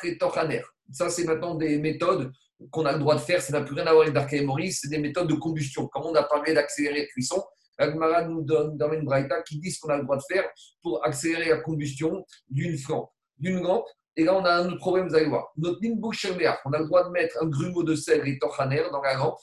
et 0.05 0.19
Tochaner. 0.19 0.63
Ça, 0.93 1.11
c'est 1.11 1.25
maintenant 1.25 1.57
des 1.57 1.77
méthodes 1.79 2.31
qu'on 2.71 2.87
a 2.87 2.93
le 2.93 3.01
droit 3.01 3.17
de 3.17 3.21
faire. 3.21 3.43
Ça 3.43 3.53
n'a 3.53 3.65
plus 3.65 3.75
rien 3.75 3.87
à 3.89 3.93
voir 3.93 4.03
avec 4.03 4.15
Dark 4.15 4.31
c'est 4.31 4.89
des 4.89 4.99
méthodes 4.99 5.29
de 5.29 5.35
combustion. 5.35 5.89
Comme 5.89 6.05
on 6.05 6.15
a 6.15 6.23
parlé 6.23 6.55
d'accélérer 6.55 7.01
la 7.01 7.07
cuisson, 7.07 7.43
Agmara 7.79 8.25
nous 8.25 8.43
donne 8.43 8.77
dans 8.77 8.93
une 8.93 9.05
braïta 9.05 9.43
qui 9.43 9.59
dit 9.59 9.71
ce 9.71 9.81
qu'on 9.81 9.91
a 9.91 9.97
le 9.97 10.03
droit 10.03 10.17
de 10.17 10.23
faire 10.29 10.45
pour 10.83 11.05
accélérer 11.07 11.51
la 11.51 11.61
combustion 11.61 12.25
d'une 12.49 12.77
lampe. 12.89 13.11
D'une 13.39 13.63
lampe, 13.63 13.87
et 14.17 14.25
là, 14.25 14.35
on 14.35 14.45
a 14.45 14.53
un 14.53 14.67
autre 14.67 14.79
problème, 14.79 15.07
vous 15.07 15.15
allez 15.15 15.29
voir. 15.29 15.47
Notre 15.57 15.79
on 15.81 16.73
a 16.73 16.79
le 16.81 16.87
droit 16.87 17.05
de 17.05 17.11
mettre 17.11 17.41
un 17.41 17.47
grumeau 17.47 17.85
de 17.85 17.95
sel 17.95 18.27
et 18.27 18.37
tochaner 18.37 18.83
dans 18.91 19.01
la 19.01 19.15
lampe, 19.15 19.39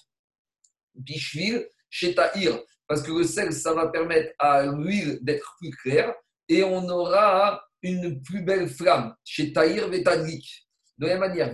bishvil, 0.96 1.66
tahir, 2.14 2.62
parce 2.86 3.02
que 3.02 3.12
le 3.14 3.24
sel, 3.24 3.54
ça 3.54 3.74
va 3.74 3.88
permettre 3.88 4.34
à 4.38 4.66
l'huile 4.66 5.20
d'être 5.22 5.56
plus 5.62 5.72
claire, 5.72 6.14
et 6.50 6.62
on 6.64 6.90
aura 6.90 7.64
une 7.82 8.22
plus 8.22 8.44
belle 8.44 8.68
flamme, 8.68 9.16
chez 9.24 9.54
tahir 9.54 9.88
vetadlik. 9.88 10.68
De 10.98 11.08
la 11.08 11.18
même 11.18 11.30
manière, 11.30 11.54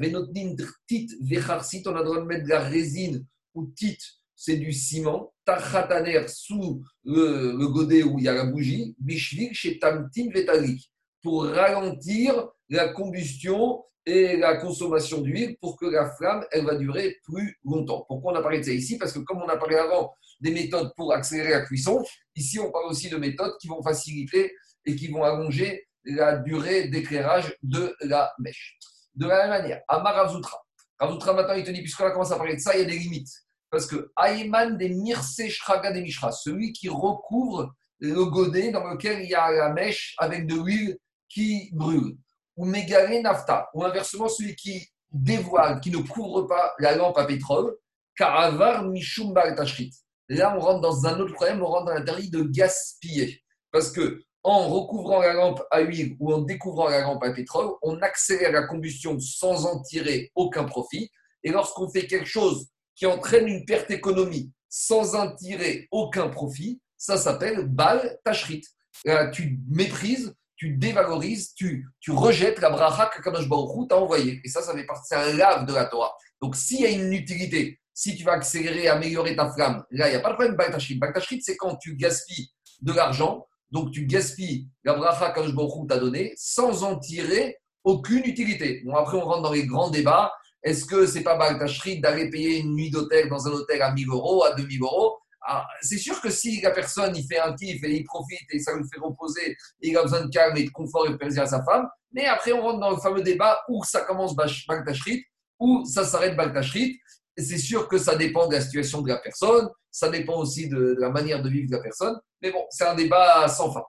tit 0.87 1.07
vecharsit, 1.21 1.83
on 1.85 1.95
a 1.95 1.99
le 1.99 2.05
droit 2.05 2.19
de 2.21 2.25
mettre 2.25 2.45
de 2.45 2.49
la 2.49 2.61
résine 2.61 3.23
ou 3.53 3.67
tit, 3.67 3.99
c'est 4.43 4.57
du 4.57 4.73
ciment, 4.73 5.31
tachataner 5.45 6.27
sous 6.27 6.83
le, 7.03 7.67
godet 7.67 8.01
où 8.01 8.17
il 8.17 8.25
y 8.25 8.27
a 8.27 8.33
la 8.33 8.45
bougie, 8.45 8.95
bishvil, 8.97 9.53
chez 9.53 9.77
tamtin 9.77 10.29
vetadlik 10.33 10.91
pour 11.21 11.45
ralentir 11.45 12.49
la 12.67 12.87
combustion 12.87 13.83
et 14.03 14.37
la 14.37 14.57
consommation 14.57 15.21
d'huile 15.21 15.57
pour 15.61 15.77
que 15.77 15.85
la 15.85 16.09
flamme, 16.09 16.43
elle 16.49 16.65
va 16.65 16.73
durer 16.73 17.17
plus 17.23 17.59
longtemps. 17.63 18.03
Pourquoi 18.07 18.33
on 18.33 18.35
a 18.35 18.41
parlé 18.41 18.57
de 18.57 18.63
ça 18.63 18.71
ici? 18.71 18.97
Parce 18.97 19.13
que 19.13 19.19
comme 19.19 19.43
on 19.43 19.47
a 19.47 19.57
parlé 19.57 19.75
avant 19.75 20.11
des 20.39 20.51
méthodes 20.51 20.91
pour 20.95 21.13
accélérer 21.13 21.51
la 21.51 21.61
cuisson, 21.61 22.03
ici 22.35 22.57
on 22.57 22.71
parle 22.71 22.87
aussi 22.87 23.09
de 23.09 23.17
méthodes 23.17 23.53
qui 23.61 23.67
vont 23.67 23.83
faciliter 23.83 24.55
et 24.87 24.95
qui 24.95 25.09
vont 25.09 25.23
allonger 25.23 25.87
la 26.03 26.37
durée 26.37 26.87
d'éclairage 26.87 27.55
de 27.61 27.95
la 28.01 28.33
mèche. 28.39 28.79
De 29.13 29.27
la 29.27 29.41
même 29.45 29.61
manière, 29.61 29.81
Amar. 29.87 30.15
Ravzoutra 30.15 31.33
maintenant 31.33 31.53
il 31.53 31.63
te 31.63 31.69
dit, 31.69 31.81
puisqu'on 31.81 32.05
a 32.05 32.11
commencé 32.11 32.33
à 32.33 32.37
parler 32.37 32.55
de 32.55 32.59
ça, 32.59 32.75
il 32.75 32.81
y 32.81 32.83
a 32.83 32.85
des 32.85 32.97
limites. 32.97 33.29
Parce 33.71 33.87
que 33.87 34.11
Aïman 34.17 34.77
des 34.77 34.89
Mirse 34.89 35.47
Shraga 35.47 35.93
des 35.93 36.01
Mishra, 36.01 36.31
celui 36.33 36.73
qui 36.73 36.89
recouvre 36.89 37.73
le 37.99 38.25
godet 38.25 38.71
dans 38.71 38.85
lequel 38.85 39.23
il 39.23 39.29
y 39.29 39.35
a 39.35 39.49
la 39.49 39.69
mèche 39.69 40.13
avec 40.17 40.45
de 40.45 40.55
l'huile 40.55 40.97
qui 41.29 41.69
brûle, 41.71 42.17
ou 42.57 42.65
mégalé 42.65 43.21
nafta, 43.21 43.69
ou 43.73 43.85
inversement 43.85 44.27
celui 44.27 44.55
qui 44.55 44.85
dévoile, 45.09 45.79
qui 45.79 45.89
ne 45.89 45.99
couvre 45.99 46.43
pas 46.43 46.73
la 46.79 46.95
lampe 46.95 47.17
à 47.17 47.25
pétrole, 47.25 47.73
karavar 48.17 48.83
mishum 48.83 49.33
tashrit. 49.33 49.91
Là, 50.27 50.53
on 50.57 50.59
rentre 50.59 50.81
dans 50.81 51.05
un 51.05 51.19
autre 51.19 51.33
problème, 51.33 51.61
on 51.61 51.67
rentre 51.67 51.85
dans 51.85 51.93
l'interdit 51.93 52.29
de 52.29 52.43
gaspiller. 52.43 53.41
Parce 53.71 53.91
que 53.91 54.21
en 54.43 54.67
recouvrant 54.67 55.21
la 55.21 55.33
lampe 55.33 55.61
à 55.71 55.81
huile 55.81 56.15
ou 56.19 56.33
en 56.33 56.39
découvrant 56.39 56.89
la 56.89 57.01
lampe 57.01 57.23
à 57.23 57.31
pétrole, 57.31 57.69
on 57.81 58.01
accélère 58.01 58.51
la 58.51 58.63
combustion 58.63 59.17
sans 59.19 59.65
en 59.65 59.81
tirer 59.81 60.31
aucun 60.35 60.65
profit. 60.65 61.09
Et 61.43 61.51
lorsqu'on 61.51 61.89
fait 61.89 62.07
quelque 62.07 62.27
chose 62.27 62.67
qui 62.95 63.05
entraîne 63.05 63.47
une 63.47 63.65
perte 63.65 63.91
économique 63.91 64.51
sans 64.69 65.15
en 65.15 65.35
tirer 65.35 65.87
aucun 65.91 66.29
profit, 66.29 66.81
ça 66.97 67.17
s'appelle 67.17 67.65
bal 67.67 68.19
tashrit. 68.23 68.61
Là, 69.05 69.27
tu 69.27 69.59
méprises 69.69 70.33
tu 70.61 70.75
dévalorises, 70.75 71.55
tu, 71.55 71.87
tu 71.99 72.11
rejettes 72.11 72.61
la 72.61 72.69
bracha 72.69 73.07
que 73.07 73.19
Kadosh 73.19 73.49
Baruch 73.49 73.89
t'a 73.89 73.97
envoyée. 73.97 74.39
Et 74.43 74.47
ça, 74.47 74.61
ça 74.61 74.75
fait 74.75 74.85
partie, 74.85 75.07
c'est 75.07 75.15
un 75.15 75.33
lave 75.33 75.65
de 75.65 75.73
la 75.73 75.85
Torah. 75.85 76.13
Donc, 76.39 76.55
s'il 76.55 76.81
y 76.81 76.85
a 76.85 76.89
une 76.91 77.11
utilité, 77.11 77.79
si 77.95 78.15
tu 78.15 78.23
vas 78.23 78.33
accélérer, 78.33 78.87
améliorer 78.87 79.35
ta 79.35 79.51
flamme, 79.51 79.83
là, 79.89 80.07
il 80.07 80.11
n'y 80.11 80.17
a 80.17 80.19
pas 80.19 80.29
de 80.29 80.35
problème 80.35 80.55
Baktashrit. 80.55 80.99
Baktashrit, 80.99 81.41
c'est 81.41 81.57
quand 81.57 81.77
tu 81.77 81.95
gaspilles 81.95 82.49
de 82.79 82.93
l'argent, 82.93 83.47
donc 83.71 83.91
tu 83.91 84.05
gaspilles 84.05 84.67
la 84.83 84.93
bracha 84.93 85.31
que 85.31 85.39
Kadosh 85.39 85.55
Baruch 85.55 85.89
t'a 85.89 85.97
donnée, 85.97 86.31
sans 86.37 86.83
en 86.83 86.99
tirer 86.99 87.57
aucune 87.83 88.23
utilité. 88.25 88.83
Bon, 88.85 88.93
après, 88.93 89.17
on 89.17 89.21
rentre 89.21 89.41
dans 89.41 89.51
les 89.51 89.65
grands 89.65 89.89
débats. 89.89 90.31
Est-ce 90.63 90.85
que 90.85 91.05
c'est 91.05 91.23
pas 91.23 91.37
Baktashrit 91.37 91.99
d'aller 91.99 92.29
payer 92.29 92.59
une 92.59 92.73
nuit 92.73 92.91
d'hôtel 92.91 93.29
dans 93.29 93.47
un 93.47 93.51
hôtel 93.51 93.81
à 93.81 93.91
1000 93.91 94.09
euros, 94.09 94.43
à 94.43 94.53
2000 94.53 94.81
euros? 94.81 95.17
Ah, 95.43 95.65
c'est 95.81 95.97
sûr 95.97 96.21
que 96.21 96.29
si 96.29 96.61
la 96.61 96.69
personne 96.69 97.15
il 97.15 97.25
fait 97.25 97.39
un 97.39 97.55
kiff 97.55 97.83
et 97.83 97.95
il 97.95 98.03
profite 98.03 98.47
et 98.51 98.59
ça 98.59 98.75
lui 98.75 98.83
fait 98.83 98.99
reposer, 98.99 99.57
et 99.81 99.89
il 99.89 99.97
a 99.97 100.03
besoin 100.03 100.25
de 100.25 100.29
calme 100.29 100.55
et 100.57 100.63
de 100.63 100.69
confort 100.69 101.07
et 101.07 101.11
de 101.11 101.17
plaisir 101.17 101.43
à 101.43 101.47
sa 101.47 101.63
femme, 101.63 101.87
mais 102.11 102.25
après 102.25 102.51
on 102.51 102.61
rentre 102.61 102.79
dans 102.79 102.91
le 102.91 102.97
fameux 102.97 103.23
débat 103.23 103.59
où 103.67 103.83
ça 103.83 104.01
commence 104.01 104.35
Baltashrit, 104.35 105.23
où 105.59 105.83
ça 105.85 106.05
s'arrête 106.05 106.35
Baltashrit. 106.35 106.99
C'est 107.37 107.57
sûr 107.57 107.87
que 107.87 107.97
ça 107.97 108.15
dépend 108.15 108.47
de 108.47 108.53
la 108.53 108.61
situation 108.61 109.01
de 109.01 109.09
la 109.09 109.17
personne, 109.17 109.67
ça 109.89 110.09
dépend 110.09 110.37
aussi 110.37 110.69
de, 110.69 110.95
la 110.99 111.09
manière 111.09 111.41
de 111.41 111.49
vivre 111.49 111.71
de 111.71 111.75
la 111.75 111.81
personne, 111.81 112.19
mais 112.41 112.51
bon, 112.51 112.63
c'est 112.69 112.85
un 112.85 112.93
débat 112.93 113.47
sans 113.47 113.73
fin. 113.73 113.83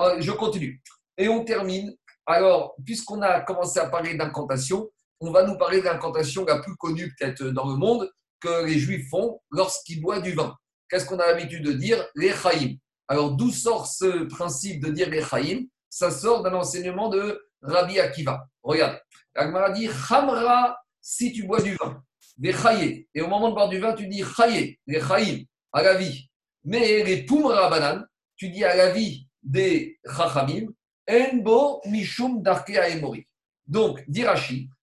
Euh, 0.00 0.16
je 0.20 0.32
continue. 0.32 0.82
Et 1.16 1.28
on 1.28 1.44
termine. 1.44 1.94
Alors, 2.26 2.74
puisqu'on 2.84 3.22
a 3.22 3.40
commencé 3.42 3.78
à 3.78 3.86
parler 3.86 4.14
d'incantation, 4.14 4.90
on 5.20 5.30
va 5.30 5.44
nous 5.44 5.56
parler 5.56 5.80
de 5.80 5.84
l'incantation 5.84 6.44
la 6.44 6.58
plus 6.58 6.76
connue 6.76 7.14
peut-être 7.18 7.44
dans 7.44 7.66
le 7.66 7.76
monde 7.76 8.10
que 8.40 8.64
les 8.64 8.78
Juifs 8.78 9.08
font 9.10 9.40
lorsqu'ils 9.50 10.00
boivent 10.00 10.22
du 10.22 10.32
vin 10.32 10.56
qu'est-ce 10.88 11.06
qu'on 11.06 11.18
a 11.18 11.26
l'habitude 11.26 11.64
de 11.64 11.72
dire? 11.72 12.04
Les 12.14 12.32
chaïm. 12.32 12.78
Alors, 13.08 13.32
d'où 13.32 13.50
sort 13.50 13.86
ce 13.86 14.24
principe 14.24 14.84
de 14.84 14.90
dire 14.90 15.08
les 15.10 15.22
chaïm 15.22 15.66
Ça 15.88 16.10
sort 16.10 16.42
d'un 16.42 16.54
enseignement 16.54 17.08
de 17.08 17.40
Rabbi 17.62 17.98
Akiva. 17.98 18.46
Regarde, 18.62 19.00
Agmara 19.34 19.70
dit 19.70 19.88
Hamra 20.10 20.78
si 21.00 21.32
tu 21.32 21.44
bois 21.44 21.60
du 21.60 21.74
vin. 21.76 22.02
Les 22.38 22.52
chaïm. 22.52 23.04
Et 23.14 23.22
au 23.22 23.28
moment 23.28 23.48
de 23.48 23.54
boire 23.54 23.68
du 23.68 23.78
vin, 23.78 23.94
tu 23.94 24.06
dis 24.08 24.22
chaïm, 24.24 24.74
les 24.86 25.00
chaïm, 25.00 25.44
à 25.72 25.82
la 25.82 25.94
vie. 25.94 26.28
Mais 26.64 27.04
les 27.04 27.24
poumra 27.24 27.70
banan, 27.70 28.04
tu 28.36 28.50
dis 28.50 28.64
à 28.64 28.74
la 28.74 28.90
vie 28.90 29.28
des 29.42 29.98
chachamim, 30.04 30.66
enbo 31.08 31.80
mishum 31.86 32.42
darke 32.42 32.70
emori. 32.70 33.26
Donc, 33.66 34.02
dirachi, 34.08 34.68
que 34.68 34.74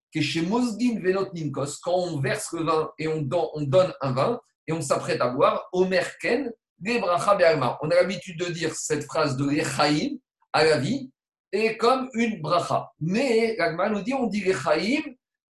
quand 1.82 1.96
on 1.96 2.20
verse 2.20 2.52
le 2.54 2.64
vin 2.64 2.92
et 3.00 3.08
on 3.08 3.22
donne 3.22 3.94
un 4.02 4.12
vin, 4.12 4.40
et 4.68 4.74
on 4.74 4.82
s'apprête 4.82 5.22
à 5.22 5.30
boire, 5.30 5.68
Omer 5.74 6.18
Ken, 6.20 6.52
On 6.86 7.90
a 7.90 7.96
l'habitude 7.96 8.40
de 8.40 8.46
dire 8.46 8.76
cette 8.76 9.04
phrase 9.04 9.38
de 9.38 9.50
l'Echaïm 9.50 10.18
à 10.52 10.64
la 10.64 10.78
vie, 10.78 11.12
et 11.52 11.78
comme 11.78 12.10
une 12.14 12.42
bracha. 12.42 12.92
Mais 13.00 13.56
l'Agma 13.58 13.90
nous 13.90 14.02
dit, 14.02 14.14
on 14.14 14.28
dit 14.28 14.42
l'Echaïm, 14.42 15.04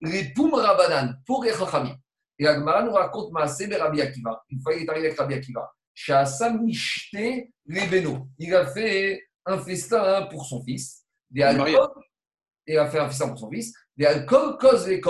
les 0.02 0.34
poum 0.34 0.54
rabanan, 0.54 1.16
pour 1.26 1.44
les 1.44 1.54
chachamim. 1.54 1.96
Et 2.40 2.44
l'Agma 2.44 2.84
nous 2.84 2.92
raconte 2.92 3.32
Maasé 3.32 3.68
Rabbi 3.76 4.02
Akiva. 4.02 4.44
Une 4.50 4.62
fois, 4.62 4.74
il 4.74 4.84
est 4.84 4.90
arrivé 4.90 5.08
avec 5.08 5.20
Rabbi 5.20 5.36
Akiva. 5.36 5.72
Il 8.40 8.54
a 8.56 8.66
fait 8.66 9.22
un 9.46 9.60
festin 9.60 10.24
pour 10.24 10.46
son 10.46 10.64
fils. 10.64 11.06
Il 11.34 11.44
a 11.44 12.90
fait 12.90 13.00
un 13.00 13.08
festin 13.08 13.30
pour 13.30 13.38
son 13.38 13.52
fils. 13.52 13.74
Les 13.98 14.26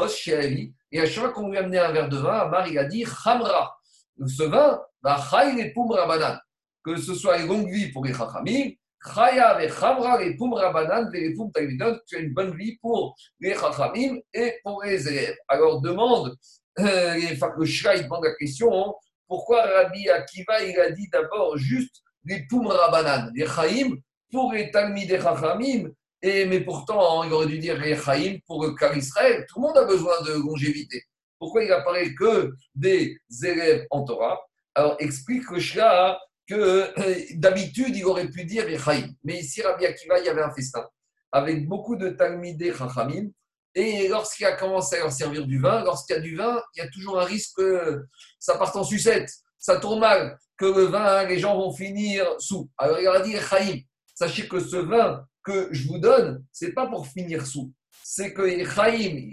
chez 0.10 0.32
Eli. 0.34 0.74
Et 0.92 1.00
à 1.00 1.06
chaque 1.06 1.24
fois 1.24 1.32
qu'on 1.32 1.50
lui 1.50 1.58
a 1.58 1.62
amené 1.62 1.80
un 1.80 1.92
verre 1.92 2.10
de 2.10 2.18
vin, 2.18 2.40
Amar, 2.40 2.68
il 2.68 2.78
a 2.78 2.86
dit 2.86 3.06
Hamra 3.26 3.78
ce 4.28 4.44
vin, 4.44 4.82
que 6.84 6.96
ce 6.98 7.14
soit 7.16 7.38
une 7.40 7.48
longue 7.48 7.70
vie 7.70 7.92
pour 7.92 8.06
les 8.06 8.14
chachamim, 8.14 8.72
Chaya 9.04 9.64
et 9.64 9.70
Chamra, 9.70 10.22
les 10.22 10.36
Poum 10.36 10.54
Rabanan, 10.54 11.10
les 11.12 11.34
Poum 11.34 11.52
tu 12.08 12.16
as 12.16 12.20
une 12.20 12.34
bonne 12.34 12.56
vie 12.56 12.78
pour 12.78 13.16
les 13.40 13.56
Chachamim 13.56 14.20
et 14.34 14.60
pour 14.64 14.84
les 14.84 15.08
élèves. 15.08 15.36
Alors 15.48 15.82
demande, 15.82 16.36
euh, 16.80 17.16
le 17.58 17.66
Shra, 17.66 17.98
demande 17.98 18.26
la 18.26 18.36
question, 18.36 18.72
hein, 18.74 18.94
pourquoi 19.28 19.64
Rabbi 19.64 20.08
Akiva, 20.10 20.64
il 20.64 20.80
a 20.80 20.92
dit 20.92 21.08
d'abord 21.12 21.58
juste 21.58 22.04
les 22.26 22.46
Poum 22.48 22.68
Rabanan, 22.68 23.32
les 23.34 23.48
Chaim, 23.48 23.96
pour 24.32 24.54
les 24.54 24.70
Talmid 24.70 25.10
et 25.10 25.20
Chachamim, 25.20 25.90
Et, 26.22 26.46
mais 26.46 26.62
pourtant, 26.62 27.24
il 27.24 27.34
aurait 27.34 27.48
dû 27.48 27.58
dire 27.58 27.82
Chaim 28.04 28.38
pour 28.46 28.64
le 28.64 28.74
cas 28.74 28.94
Israël. 28.94 29.46
Tout 29.50 29.60
le 29.60 29.68
monde 29.68 29.78
a 29.78 29.86
besoin 29.86 30.22
de 30.22 30.34
longévité. 30.34 31.04
Pourquoi 31.40 31.64
il 31.64 31.72
apparaît 31.72 32.14
que 32.14 32.54
des 32.76 33.18
élèves 33.44 33.88
en 33.90 34.04
Torah? 34.04 34.40
Alors, 34.76 34.96
explique 35.00 35.50
le 35.50 35.60
Shla 35.60 36.20
que 36.48 36.56
euh, 36.56 37.16
d'habitude, 37.36 37.96
il 37.96 38.06
aurait 38.06 38.30
pu 38.30 38.46
dire 38.46 38.66
Chaim. 38.80 39.10
Mais 39.24 39.40
ici, 39.40 39.62
Rabbi 39.62 39.86
Akiva, 39.86 40.20
il 40.20 40.26
y 40.26 40.30
avait 40.30 40.44
un 40.44 40.52
festin 40.52 40.86
avec 41.32 41.68
beaucoup 41.68 41.96
de 41.96 42.10
Talmidei 42.10 42.74
Chachamim. 42.74 43.30
Et 43.74 44.10
lorsqu'il 44.10 44.46
a 44.46 44.52
commencé 44.54 44.98
à 44.98 45.00
leur 45.00 45.12
servir 45.12 45.46
du 45.46 45.60
vin, 45.60 45.84
lorsqu'il 45.84 46.18
y 46.18 46.20
a 46.20 46.22
du 46.22 46.36
vin, 46.36 46.62
il 46.76 46.80
y 46.80 46.82
a 46.82 46.90
toujours 46.90 47.20
un 47.20 47.24
risque 47.24 47.56
que 47.58 48.04
ça 48.38 48.58
parte 48.58 48.76
en 48.76 48.84
sucette, 48.84 49.30
ça 49.58 49.80
tourne 49.80 50.02
mal, 50.02 50.38
que 50.58 50.66
le 50.66 50.84
vin, 50.84 51.24
les 51.24 51.40
gens 51.40 51.56
vont 51.58 51.72
finir 51.72 52.26
sous. 52.40 52.70
Alors 52.78 53.00
il 53.00 53.06
leur 53.06 53.16
a 53.16 53.22
dit 53.22 53.36
Chaim, 53.38 53.80
sachez 54.14 54.48
que 54.48 54.60
ce 54.60 54.76
vin 54.76 55.26
que 55.44 55.70
je 55.72 55.88
vous 55.88 56.00
donne, 56.00 56.44
c'est 56.52 56.74
pas 56.74 56.88
pour 56.88 57.08
finir 57.08 57.46
sous. 57.46 57.72
C'est 58.04 58.34
que 58.34 58.66
Chaim, 58.66 59.30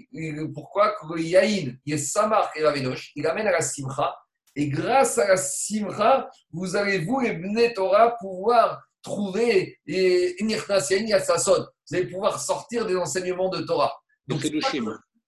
pourquoi 0.54 0.94
que 1.00 1.14
le 1.14 1.20
Yaïn, 1.20 1.76
il 1.84 1.94
est 1.94 1.98
Samar 1.98 2.50
et 2.54 2.62
la 2.62 2.74
il 3.16 3.26
amène 3.26 3.46
à 3.46 3.52
la 3.52 3.60
Simcha. 3.60 4.16
Et 4.54 4.68
grâce 4.68 5.18
à 5.18 5.28
la 5.28 5.36
Simcha, 5.36 6.30
vous 6.52 6.76
allez, 6.76 6.98
vous, 6.98 7.20
les 7.20 7.32
Bnei 7.32 7.72
Torah, 7.74 8.16
pouvoir 8.18 8.82
trouver 9.02 9.78
et 9.86 10.36
Vous 10.40 11.96
allez 11.96 12.06
pouvoir 12.06 12.40
sortir 12.40 12.86
des 12.86 12.96
enseignements 12.96 13.48
de 13.48 13.62
Torah. 13.62 13.92
Donc, 14.26 14.46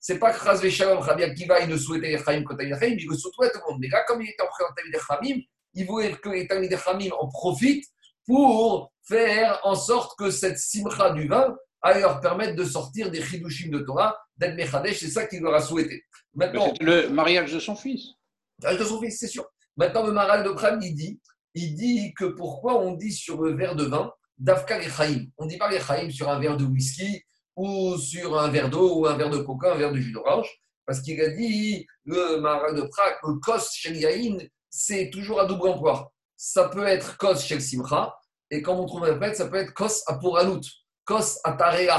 c'est 0.03 0.19
pas 0.19 0.33
que 0.33 0.43
Chaz 0.43 0.67
Shalom, 0.69 0.99
Rabbi 0.99 1.25
Akiva, 1.25 1.61
il 1.61 1.69
ne 1.69 1.77
souhaitait 1.77 2.09
les 2.09 2.19
Chaim 2.19 2.43
quand 2.45 2.57
il 2.59 2.69
il 2.69 3.07
le 3.07 3.17
souhaitait 3.17 3.53
tout 3.53 3.61
le 3.67 3.73
monde. 3.73 3.81
Mais 3.81 3.89
là, 3.89 4.03
comme 4.07 4.23
il 4.23 4.31
était 4.31 4.43
en 4.43 4.47
présentant 4.47 4.75
des 4.91 4.99
Chamim, 4.99 5.41
il 5.75 5.87
voulait 5.87 6.13
que 6.13 6.31
les 6.31 6.47
Talmud 6.47 6.75
Chamim 6.77 7.11
en 7.19 7.29
profitent 7.29 7.87
pour 8.27 8.93
faire 9.03 9.61
en 9.65 9.75
sorte 9.75 10.19
que 10.19 10.31
cette 10.31 10.59
simcha 10.59 11.11
du 11.11 11.29
vin 11.29 11.57
allait 11.83 12.01
leur 12.01 12.21
permettre 12.21 12.55
de 12.57 12.65
sortir 12.65 13.11
des 13.11 13.23
chidushim 13.23 13.71
de 13.71 13.81
Torah, 13.81 14.17
d'être 14.37 14.55
Mechadesh, 14.55 15.01
c'est 15.01 15.11
ça 15.11 15.27
qu'il 15.27 15.41
leur 15.41 15.55
a 15.55 15.63
souhaité. 15.63 16.05
Maintenant, 16.35 16.73
le 16.81 17.09
mariage 17.09 17.53
de 17.53 17.59
son 17.59 17.75
fils. 17.75 18.11
Le 18.59 18.65
mariage 18.65 18.81
de 18.81 18.85
son 18.85 19.01
fils, 19.01 19.19
c'est 19.19 19.29
sûr. 19.29 19.47
Maintenant, 19.77 20.07
le 20.07 20.13
maral 20.13 20.45
de 20.45 20.51
Pram, 20.51 20.79
il 20.83 20.95
dit 20.95 21.21
il 21.55 21.75
dit 21.75 22.15
que 22.15 22.27
pourquoi 22.27 22.81
on 22.81 22.95
dit 22.95 23.13
sur 23.13 23.41
le 23.43 23.55
verre 23.55 23.75
de 23.75 23.85
vin 23.85 24.13
Dafka 24.39 24.81
Chaim. 24.83 25.27
On 25.37 25.45
ne 25.45 25.51
dit 25.51 25.59
pas 25.59 25.71
les 25.71 25.81
Chaim 25.81 26.11
sur 26.11 26.29
un 26.29 26.39
verre 26.39 26.57
de 26.57 26.65
whisky 26.65 27.23
ou 27.57 27.97
sur 27.99 28.39
un 28.39 28.49
verre 28.49 28.71
d'eau 28.71 29.01
ou 29.01 29.07
un 29.07 29.17
verre 29.17 29.31
de 29.31 29.39
coca, 29.39 29.73
un 29.73 29.77
verre 29.77 29.93
de 29.93 29.99
jus 29.99 30.13
d'orange. 30.13 30.49
Parce 30.87 31.01
qu'il 31.03 31.21
a 31.21 31.29
dit, 31.31 31.87
le 32.05 32.41
marin 32.41 32.73
de 32.73 32.83
Prague, 32.83 33.17
le 33.25 33.35
kos 33.35 33.73
shel 33.75 34.51
c'est 34.69 35.11
toujours 35.11 35.41
à 35.41 35.47
double 35.47 35.69
emploi. 35.69 36.13
Ça 36.43 36.71
peut 36.71 36.87
être 36.87 37.19
kos 37.19 37.39
shel 37.39 37.61
simcha, 37.61 38.17
et 38.51 38.63
quand 38.63 38.75
on 38.75 38.87
trouve 38.87 39.05
un 39.05 39.21
fait, 39.21 39.35
ça 39.35 39.47
peut 39.47 39.59
être 39.59 39.75
kos 39.75 40.03
aporanut, 40.07 40.67
kos 41.05 41.39
atarea. 41.45 41.99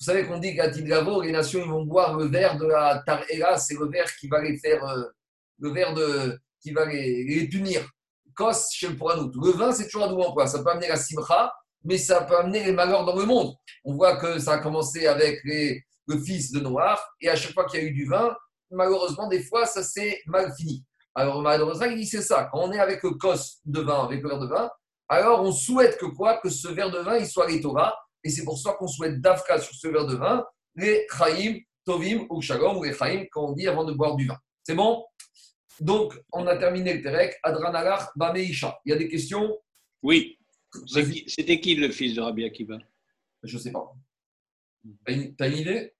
Vous 0.00 0.06
savez 0.06 0.26
qu'on 0.26 0.38
dit 0.38 0.56
qu'à 0.56 0.70
Tidgavo, 0.70 1.20
les 1.20 1.30
nations 1.30 1.60
ils 1.62 1.68
vont 1.68 1.84
boire 1.84 2.16
le 2.16 2.24
verre 2.24 2.56
de 2.56 2.64
la 2.64 3.02
tarera, 3.04 3.58
c'est 3.58 3.74
le 3.74 3.90
verre 3.90 4.10
qui 4.16 4.28
va 4.28 4.40
les 4.40 4.56
faire, 4.56 4.82
euh, 4.82 5.02
le 5.58 5.72
verre 5.72 5.92
de, 5.92 6.40
qui 6.62 6.72
va 6.72 6.86
les, 6.86 7.46
punir. 7.50 7.86
Kos 8.34 8.70
chez 8.72 8.88
le 8.88 8.94
Le 8.94 9.52
vin, 9.58 9.72
c'est 9.72 9.84
toujours 9.84 10.04
à 10.04 10.08
double 10.08 10.22
emploi. 10.22 10.46
Ça 10.46 10.62
peut 10.62 10.70
amener 10.70 10.88
la 10.88 10.96
simcha, 10.96 11.52
mais 11.84 11.98
ça 11.98 12.22
peut 12.22 12.38
amener 12.38 12.64
les 12.64 12.72
malheurs 12.72 13.04
dans 13.04 13.14
le 13.14 13.26
monde. 13.26 13.54
On 13.84 13.92
voit 13.92 14.16
que 14.16 14.38
ça 14.38 14.52
a 14.52 14.58
commencé 14.58 15.06
avec 15.06 15.38
le 15.44 16.18
fils 16.18 16.50
de 16.50 16.60
Noir, 16.60 16.98
et 17.20 17.28
à 17.28 17.36
chaque 17.36 17.52
fois 17.52 17.66
qu'il 17.66 17.80
y 17.80 17.82
a 17.82 17.86
eu 17.86 17.92
du 17.92 18.06
vin, 18.06 18.34
malheureusement, 18.70 19.28
des 19.28 19.42
fois, 19.42 19.66
ça 19.66 19.82
s'est 19.82 20.22
mal 20.24 20.50
fini. 20.56 20.82
Alors, 21.14 21.42
malheureusement, 21.42 21.86
il 21.86 21.96
dit 21.96 22.06
c'est 22.06 22.22
ça. 22.22 22.48
Quand 22.50 22.60
on 22.60 22.72
est 22.72 22.78
avec 22.78 23.02
le 23.02 23.10
cos 23.12 23.60
de 23.64 23.80
vin, 23.80 24.04
avec 24.04 24.22
le 24.22 24.28
verre 24.28 24.38
de 24.38 24.46
vin, 24.46 24.70
alors 25.08 25.42
on 25.42 25.52
souhaite 25.52 25.98
que 25.98 26.06
quoi? 26.06 26.38
Que 26.38 26.48
ce 26.48 26.68
verre 26.68 26.90
de 26.90 26.98
vin, 26.98 27.18
il 27.18 27.26
soit 27.26 27.48
les 27.48 27.60
Torah. 27.60 27.94
Et 28.24 28.30
c'est 28.30 28.44
pour 28.44 28.58
ça 28.58 28.72
qu'on 28.72 28.86
souhaite 28.86 29.20
d'Afka 29.20 29.58
sur 29.58 29.74
ce 29.74 29.88
verre 29.88 30.06
de 30.06 30.14
vin, 30.14 30.44
les 30.76 31.06
Chaim, 31.10 31.58
Tovim 31.84 32.26
ou 32.30 32.40
Shalom, 32.40 32.78
ou 32.78 32.84
les 32.84 32.94
Chaim, 32.94 33.24
quand 33.30 33.48
on 33.48 33.52
dit 33.52 33.68
avant 33.68 33.84
de 33.84 33.92
boire 33.92 34.16
du 34.16 34.26
vin. 34.26 34.38
C'est 34.62 34.74
bon? 34.74 35.04
Donc, 35.80 36.18
on 36.32 36.46
a 36.46 36.56
terminé 36.56 36.94
le 36.94 37.02
Terek. 37.02 37.38
Adranalach 37.42 38.10
Bameisha. 38.16 38.78
Il 38.84 38.90
y 38.90 38.92
a 38.92 38.96
des 38.96 39.08
questions? 39.08 39.58
Oui. 40.02 40.38
C'était 41.26 41.60
qui 41.60 41.74
le 41.74 41.90
fils 41.90 42.14
de 42.14 42.20
Rabbi 42.20 42.44
Akiva? 42.44 42.78
Je 43.42 43.56
ne 43.56 43.62
sais 43.62 43.72
pas. 43.72 43.92
Tu 45.06 45.34
as 45.40 45.48
une, 45.48 45.56
idée? 45.58 45.94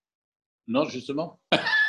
Non, 0.66 0.84
justement. 0.86 1.40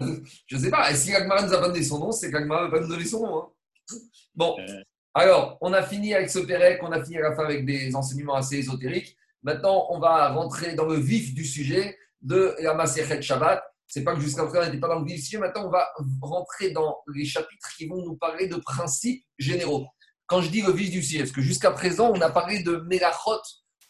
je 0.00 0.56
ne 0.56 0.60
sais 0.60 0.70
pas. 0.70 0.90
Et 0.90 0.94
si 0.94 1.14
Agmara 1.14 1.42
nous 1.42 1.52
a 1.52 1.60
pas 1.60 1.68
donné 1.68 1.82
son 1.82 1.98
nom, 1.98 2.12
c'est 2.12 2.30
qu'Agmara 2.30 2.68
va 2.68 2.80
nous 2.80 2.88
donner 2.88 3.04
son 3.04 3.26
nom. 3.26 3.38
Hein. 3.38 3.96
Bon. 4.34 4.56
Euh. 4.58 4.82
Alors, 5.14 5.56
on 5.62 5.72
a 5.72 5.82
fini 5.82 6.12
avec 6.12 6.28
ce 6.28 6.40
Pérec, 6.40 6.80
on 6.82 6.92
a 6.92 7.02
fini 7.02 7.16
à 7.16 7.22
la 7.22 7.34
fin 7.34 7.44
avec 7.44 7.64
des 7.64 7.94
enseignements 7.96 8.34
assez 8.34 8.56
ésotériques. 8.56 9.16
Maintenant, 9.42 9.86
on 9.90 9.98
va 9.98 10.28
rentrer 10.28 10.74
dans 10.74 10.84
le 10.84 10.96
vif 10.96 11.32
du 11.32 11.44
sujet 11.44 11.96
de 12.20 12.54
la 12.60 12.74
Maserhet 12.74 13.22
Shabbat. 13.22 13.62
C'est 13.86 14.04
pas 14.04 14.14
que 14.14 14.20
jusqu'à 14.20 14.44
présent, 14.44 14.62
on 14.62 14.66
n'était 14.66 14.80
pas 14.80 14.88
dans 14.88 14.98
le 14.98 15.06
vif 15.06 15.32
Maintenant, 15.38 15.66
on 15.66 15.70
va 15.70 15.88
rentrer 16.20 16.72
dans 16.72 16.98
les 17.14 17.24
chapitres 17.24 17.68
qui 17.78 17.86
vont 17.86 18.04
nous 18.04 18.16
parler 18.16 18.48
de 18.48 18.56
principes 18.56 19.24
généraux. 19.38 19.86
Quand 20.26 20.42
je 20.42 20.50
dis 20.50 20.60
le 20.60 20.72
vif 20.72 20.90
du 20.90 21.02
sujet, 21.02 21.20
parce 21.20 21.32
que 21.32 21.40
jusqu'à 21.40 21.70
présent, 21.70 22.12
on 22.14 22.20
a 22.20 22.28
parlé 22.28 22.62
de 22.62 22.76
mélachot, 22.88 23.40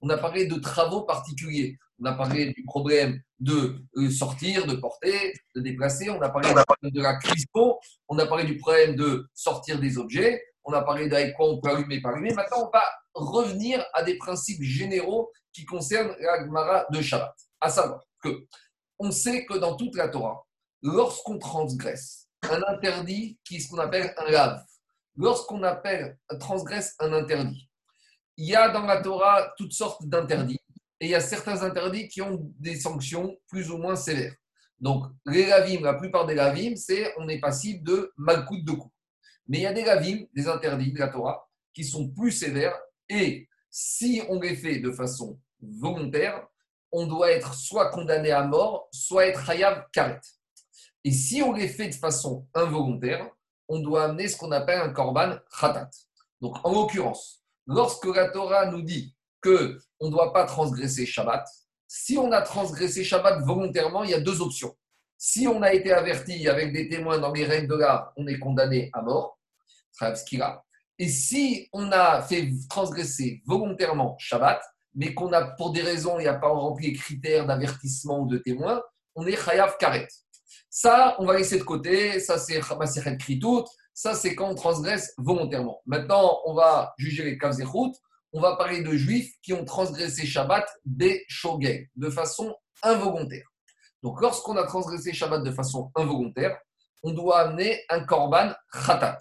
on 0.02 0.10
a 0.10 0.18
parlé 0.18 0.46
de 0.46 0.56
travaux 0.60 1.02
particuliers. 1.02 1.78
On 1.98 2.04
a 2.04 2.12
parlé 2.12 2.52
du 2.52 2.62
problème 2.64 3.20
de 3.38 3.82
euh, 3.96 4.10
sortir, 4.10 4.66
de 4.66 4.76
porter, 4.76 5.34
de 5.54 5.60
déplacer. 5.60 6.10
On 6.10 6.20
a 6.20 6.28
parlé 6.28 6.50
de 6.82 7.02
la 7.02 7.16
cuisson. 7.16 7.78
On 8.08 8.18
a 8.18 8.26
parlé 8.26 8.44
du 8.44 8.56
problème 8.58 8.96
de 8.96 9.28
sortir 9.34 9.78
des 9.78 9.98
objets. 9.98 10.42
On 10.64 10.72
a 10.72 10.82
parlé 10.82 11.08
d'avec 11.08 11.34
quoi 11.34 11.48
on 11.50 11.60
peut 11.60 11.70
allumer, 11.70 12.00
pas 12.00 12.10
allumer. 12.10 12.32
Maintenant, 12.34 12.66
on 12.66 12.70
va 12.70 12.82
revenir 13.14 13.84
à 13.94 14.02
des 14.02 14.16
principes 14.16 14.62
généraux 14.62 15.30
qui 15.52 15.64
concernent 15.64 16.14
la 16.18 16.44
Gemara 16.44 16.86
de 16.90 17.00
Shabbat. 17.00 17.34
À 17.60 17.68
savoir 17.68 18.02
que 18.22 18.46
on 18.98 19.10
sait 19.10 19.44
que 19.44 19.58
dans 19.58 19.76
toute 19.76 19.94
la 19.96 20.08
Torah, 20.08 20.44
lorsqu'on 20.82 21.38
transgresse 21.38 22.28
un 22.42 22.62
interdit 22.68 23.38
qui 23.44 23.56
est 23.56 23.60
ce 23.60 23.68
qu'on 23.68 23.78
appelle 23.78 24.14
un 24.16 24.30
lave, 24.30 24.64
lorsqu'on 25.16 25.62
appelle 25.62 26.18
transgresse 26.40 26.94
un 26.98 27.12
interdit, 27.12 27.68
il 28.36 28.48
y 28.48 28.54
a 28.54 28.68
dans 28.70 28.84
la 28.84 29.00
Torah 29.00 29.52
toutes 29.56 29.72
sortes 29.72 30.06
d'interdits 30.06 30.60
et 31.00 31.06
il 31.06 31.10
y 31.10 31.14
a 31.14 31.20
certains 31.20 31.62
interdits 31.62 32.08
qui 32.08 32.22
ont 32.22 32.52
des 32.58 32.78
sanctions 32.80 33.36
plus 33.48 33.70
ou 33.70 33.78
moins 33.78 33.96
sévères. 33.96 34.34
Donc, 34.78 35.06
les 35.24 35.46
lavim, 35.46 35.82
la 35.82 35.94
plupart 35.94 36.26
des 36.26 36.34
lavim, 36.34 36.76
c'est 36.76 37.12
on 37.18 37.28
est 37.28 37.40
passible 37.40 37.82
de 37.84 38.12
malcoute 38.16 38.64
de 38.64 38.72
coups. 38.72 38.94
Mais 39.48 39.58
il 39.58 39.62
y 39.62 39.66
a 39.66 39.72
des 39.72 39.84
lavim, 39.84 40.26
des 40.34 40.48
interdits 40.48 40.92
de 40.92 40.98
la 40.98 41.08
Torah, 41.08 41.48
qui 41.72 41.84
sont 41.84 42.08
plus 42.08 42.32
sévères 42.32 42.78
et 43.08 43.48
si 43.70 44.22
on 44.28 44.40
les 44.40 44.56
fait 44.56 44.78
de 44.78 44.90
façon 44.90 45.38
volontaire, 45.60 46.46
on 46.92 47.06
doit 47.06 47.30
être 47.30 47.54
soit 47.54 47.90
condamné 47.90 48.30
à 48.30 48.44
mort, 48.44 48.88
soit 48.90 49.26
être 49.26 49.48
hayab 49.48 49.84
karet. 49.92 50.20
Et 51.04 51.12
si 51.12 51.42
on 51.42 51.52
les 51.52 51.68
fait 51.68 51.88
de 51.88 51.94
façon 51.94 52.46
involontaire, 52.54 53.30
on 53.68 53.80
doit 53.80 54.04
amener 54.04 54.28
ce 54.28 54.36
qu'on 54.36 54.52
appelle 54.52 54.80
un 54.80 54.92
korban 54.92 55.36
khatat. 55.60 55.90
Donc, 56.40 56.56
en 56.64 56.72
l'occurrence, 56.72 57.42
lorsque 57.66 58.06
la 58.06 58.28
Torah 58.30 58.66
nous 58.66 58.82
dit 58.82 59.15
on 60.00 60.06
ne 60.06 60.10
doit 60.10 60.32
pas 60.32 60.44
transgresser 60.44 61.06
Shabbat, 61.06 61.46
si 61.88 62.18
on 62.18 62.32
a 62.32 62.42
transgressé 62.42 63.04
Shabbat 63.04 63.44
volontairement, 63.44 64.04
il 64.04 64.10
y 64.10 64.14
a 64.14 64.20
deux 64.20 64.40
options. 64.40 64.74
Si 65.18 65.46
on 65.46 65.62
a 65.62 65.72
été 65.72 65.92
averti 65.92 66.48
avec 66.48 66.72
des 66.72 66.88
témoins 66.88 67.18
dans 67.18 67.32
les 67.32 67.44
règles 67.44 67.68
de 67.68 67.76
l'art, 67.76 68.12
on 68.16 68.26
est 68.26 68.38
condamné 68.38 68.90
à 68.92 69.02
mort, 69.02 69.38
et 70.98 71.08
si 71.08 71.68
on 71.72 71.90
a 71.92 72.22
fait 72.22 72.50
transgresser 72.68 73.42
volontairement 73.46 74.16
Shabbat, 74.18 74.60
mais 74.94 75.14
qu'on 75.14 75.32
a, 75.32 75.42
pour 75.42 75.72
des 75.72 75.82
raisons, 75.82 76.18
il 76.18 76.22
n'y 76.22 76.28
a 76.28 76.34
pas 76.34 76.48
rempli 76.48 76.88
les 76.88 76.96
critères 76.96 77.46
d'avertissement 77.46 78.20
ou 78.20 78.26
de 78.26 78.38
témoin, 78.38 78.82
on 79.14 79.26
est 79.26 79.36
chayav 79.36 79.76
karet. 79.78 80.08
Ça, 80.70 81.16
on 81.18 81.26
va 81.26 81.36
laisser 81.36 81.58
de 81.58 81.64
côté, 81.64 82.20
ça 82.20 82.38
c'est 82.38 82.60
Maseret 82.78 83.16
Kritout, 83.18 83.64
ça 83.92 84.14
c'est 84.14 84.34
quand 84.34 84.50
on 84.50 84.54
transgresse 84.54 85.14
volontairement. 85.18 85.80
Maintenant, 85.86 86.40
on 86.44 86.54
va 86.54 86.94
juger 86.98 87.24
les 87.24 87.38
Kavzechut, 87.38 87.92
on 88.36 88.40
va 88.40 88.56
parler 88.56 88.82
de 88.82 88.92
juifs 88.96 89.32
qui 89.42 89.54
ont 89.54 89.64
transgressé 89.64 90.26
Shabbat 90.26 90.68
des 90.84 91.24
Shogeg, 91.26 91.88
de 91.96 92.10
façon 92.10 92.54
involontaire. 92.82 93.46
Donc 94.02 94.20
lorsqu'on 94.20 94.56
a 94.58 94.66
transgressé 94.66 95.14
Shabbat 95.14 95.42
de 95.42 95.50
façon 95.50 95.90
involontaire, 95.94 96.58
on 97.02 97.12
doit 97.12 97.40
amener 97.40 97.82
un 97.88 98.04
korban 98.04 98.52
khatat. 98.70 99.18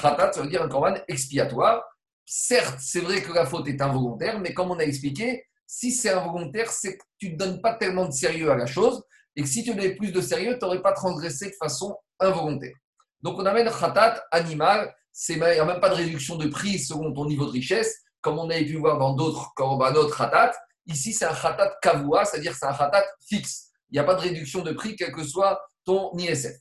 Khatat, 0.00 0.32
ça 0.34 0.42
veut 0.42 0.48
dire 0.48 0.62
un 0.62 0.68
korban 0.68 0.94
expiatoire 1.08 1.82
certes, 2.26 2.78
c'est 2.80 3.00
vrai 3.00 3.22
que 3.22 3.32
la 3.32 3.44
faute 3.44 3.66
est 3.66 3.80
involontaire, 3.80 4.38
mais 4.38 4.54
comme 4.54 4.70
on 4.70 4.78
a 4.78 4.84
expliqué, 4.84 5.46
si 5.66 5.90
c'est 5.90 6.10
involontaire, 6.10 6.70
c'est 6.70 6.96
que 6.96 7.02
tu 7.18 7.32
ne 7.32 7.36
donnes 7.36 7.60
pas 7.60 7.74
tellement 7.74 8.06
de 8.06 8.12
sérieux 8.12 8.52
à 8.52 8.56
la 8.56 8.66
chose, 8.66 9.02
et 9.34 9.42
que 9.42 9.48
si 9.48 9.64
tu 9.64 9.74
donnais 9.74 9.96
plus 9.96 10.12
de 10.12 10.20
sérieux, 10.20 10.56
tu 10.58 10.64
n'aurais 10.64 10.82
pas 10.82 10.92
transgressé 10.92 11.46
de 11.46 11.56
façon 11.58 11.96
involontaire. 12.20 12.74
Donc 13.22 13.38
on 13.38 13.46
amène 13.46 13.68
khatat, 13.68 14.22
animal, 14.30 14.94
il 15.28 15.36
n'y 15.38 15.42
a 15.42 15.64
même 15.64 15.80
pas 15.80 15.88
de 15.88 15.94
réduction 15.94 16.36
de 16.36 16.46
prix 16.46 16.78
selon 16.78 17.12
ton 17.12 17.26
niveau 17.26 17.46
de 17.46 17.50
richesse, 17.50 18.00
comme 18.20 18.38
on 18.38 18.48
avait 18.50 18.64
pu 18.64 18.76
voir 18.76 18.98
dans 18.98 19.14
d'autres 19.14 19.52
korbanot 19.54 20.08
khatat. 20.10 20.52
Ici, 20.86 21.12
c'est 21.12 21.24
un 21.26 21.34
khatat 21.34 21.78
kavua, 21.82 22.24
c'est-à-dire 22.24 22.54
c'est 22.54 22.66
un 22.66 22.74
khatat 22.74 23.04
fixe. 23.28 23.70
Il 23.90 23.94
n'y 23.94 23.98
a 23.98 24.04
pas 24.04 24.14
de 24.14 24.20
réduction 24.20 24.62
de 24.62 24.72
prix, 24.72 24.96
quel 24.96 25.12
que 25.12 25.24
soit 25.24 25.60
ton 25.84 26.16
ISF. 26.16 26.52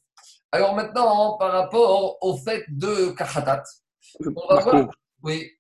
Alors 0.52 0.74
maintenant, 0.76 1.38
par 1.38 1.52
rapport 1.52 2.18
au 2.22 2.38
fait 2.38 2.64
de 2.70 3.12
khatat, 3.12 3.64
on 4.20 4.54
va 4.54 4.62
voir. 4.62 4.90
Oui. 5.24 5.52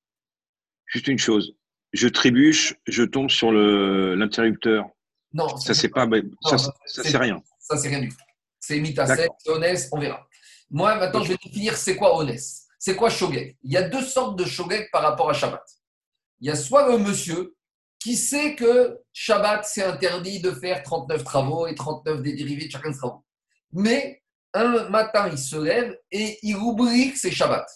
Juste 0.88 1.08
une 1.08 1.20
chose. 1.20 1.54
je 1.92 2.08
trébuche, 2.08 2.76
je 2.88 3.04
tombe 3.04 3.30
sur 3.30 3.52
l'interrupteur. 3.52 4.86
Non, 5.34 5.58
Ça, 5.58 5.74
c'est 5.74 5.90
pas. 5.90 6.06
bah, 6.06 6.18
Ça, 6.44 6.52
Non, 6.52 6.58
ça, 6.58 6.74
c'est- 6.86 7.18
rien. 7.18 7.42
Ça, 7.60 7.78
c'est 7.78 7.90
rien 7.90 8.00
du 8.00 8.10
tout. 8.10 8.16
C'est 8.60 8.84
c'est 8.84 9.50
honnête, 9.50 9.88
on 9.92 10.00
verra. 10.00 10.28
Moi, 10.70 10.96
maintenant, 10.96 11.24
je 11.24 11.30
vais 11.30 11.38
définir 11.44 11.76
c'est 11.76 11.96
quoi 11.96 12.16
honnête. 12.18 12.42
C'est 12.78 12.96
quoi 12.96 13.10
shogeg? 13.10 13.58
Il 13.64 13.72
y 13.72 13.78
a 13.78 13.84
deux 13.90 14.02
sortes 14.04 14.38
de 14.38 14.46
shogeg 14.46 14.90
par 14.92 15.02
rapport 15.02 15.30
à 15.30 15.34
Shabbat. 15.34 15.64
Il 16.42 16.48
y 16.48 16.52
a 16.52 16.56
soit 16.56 16.90
le 16.90 16.98
monsieur 16.98 17.56
qui 18.00 18.16
sait 18.16 18.56
que 18.56 18.98
Shabbat, 19.12 19.66
c'est 19.66 19.84
interdit 19.84 20.40
de 20.40 20.52
faire 20.52 20.84
39 20.84 21.24
travaux 21.24 21.68
et 21.68 21.76
39 21.76 22.22
des 22.22 22.34
dérivés 22.34 22.68
de 22.68 22.72
chacun 22.72 22.92
des 22.92 22.98
travaux. 22.98 23.26
Mais 23.74 24.24
un 24.54 24.90
matin, 24.90 25.30
il 25.30 25.38
se 25.38 25.58
lève 25.58 25.98
et 26.12 26.40
il 26.42 26.56
oublie 26.56 27.12
que 27.12 27.20
c'est 27.20 27.32
Shabbat. 27.32 27.68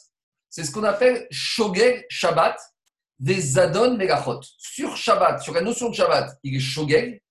C'est 0.49 0.63
ce 0.63 0.71
qu'on 0.71 0.83
appelle 0.83 1.27
shogeg 1.29 2.05
Shabbat 2.09 2.57
des 3.19 3.41
Zadon 3.41 3.97
Megachot. 3.97 4.39
Sur 4.57 4.95
Shabbat, 4.95 5.41
sur 5.41 5.53
la 5.53 5.61
notion 5.61 5.89
de 5.89 5.95
Shabbat, 5.95 6.37
il 6.43 6.55
est 6.55 6.59
shogeg, 6.59 7.21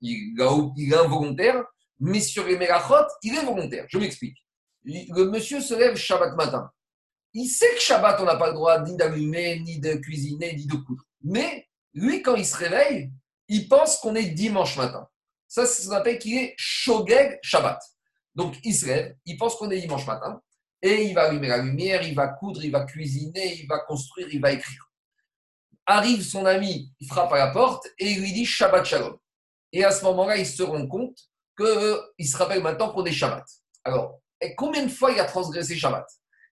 il, 0.00 0.40
est 0.40 0.94
involontaire, 0.94 1.64
mais 2.00 2.20
sur 2.20 2.46
les 2.46 2.56
Megachot, 2.56 3.06
il 3.22 3.34
est 3.34 3.44
volontaire. 3.44 3.84
Je 3.88 3.98
m'explique. 3.98 4.38
Le 4.84 5.24
monsieur 5.24 5.60
se 5.60 5.74
lève 5.74 5.96
Shabbat 5.96 6.34
matin. 6.34 6.70
Il 7.34 7.48
sait 7.48 7.74
que 7.74 7.80
Shabbat, 7.80 8.20
on 8.20 8.24
n'a 8.24 8.36
pas 8.36 8.48
le 8.48 8.54
droit 8.54 8.80
ni 8.80 8.96
d'allumer, 8.96 9.60
ni 9.60 9.78
de 9.78 9.94
cuisiner, 9.94 10.54
ni 10.54 10.66
de 10.66 10.76
coudre. 10.76 11.04
Mais 11.22 11.68
lui, 11.94 12.22
quand 12.22 12.36
il 12.36 12.46
se 12.46 12.56
réveille, 12.56 13.10
il 13.48 13.68
pense 13.68 13.98
qu'on 13.98 14.14
est 14.14 14.30
dimanche 14.30 14.76
matin. 14.76 15.06
Ça, 15.46 15.66
c'est 15.66 15.82
ce 15.82 15.88
qu'on 15.88 15.96
appelle 15.96 16.18
qu'il 16.18 16.36
est 16.36 16.54
Shogeg 16.56 17.38
Shabbat. 17.42 17.80
Donc, 18.34 18.56
il 18.62 18.74
se 18.74 18.86
lève, 18.86 19.16
il 19.24 19.36
pense 19.36 19.56
qu'on 19.56 19.70
est 19.70 19.80
dimanche 19.80 20.06
matin, 20.06 20.40
et 20.80 21.04
il 21.04 21.14
va 21.14 21.22
allumer 21.22 21.48
la 21.48 21.58
lumière, 21.58 22.02
il 22.02 22.14
va 22.14 22.28
coudre, 22.28 22.62
il 22.64 22.70
va 22.70 22.84
cuisiner, 22.84 23.54
il 23.54 23.66
va 23.66 23.80
construire, 23.80 24.28
il 24.30 24.40
va 24.40 24.52
écrire. 24.52 24.84
Arrive 25.86 26.22
son 26.22 26.44
ami, 26.46 26.92
il 27.00 27.08
frappe 27.08 27.32
à 27.32 27.38
la 27.38 27.50
porte 27.50 27.86
et 27.98 28.10
il 28.10 28.20
lui 28.20 28.32
dit 28.32 28.44
Shabbat 28.44 28.84
Shalom. 28.84 29.16
Et 29.72 29.84
à 29.84 29.90
ce 29.90 30.04
moment-là, 30.04 30.36
il 30.36 30.46
se 30.46 30.62
rend 30.62 30.86
compte 30.86 31.18
qu'il 31.56 32.28
se 32.28 32.36
rappelle 32.36 32.62
maintenant 32.62 32.92
qu'on 32.92 33.04
est 33.04 33.12
Shabbat. 33.12 33.44
Alors, 33.84 34.20
combien 34.56 34.84
de 34.84 34.90
fois 34.90 35.10
il 35.10 35.18
a 35.18 35.24
transgressé 35.24 35.76
Shabbat? 35.76 36.06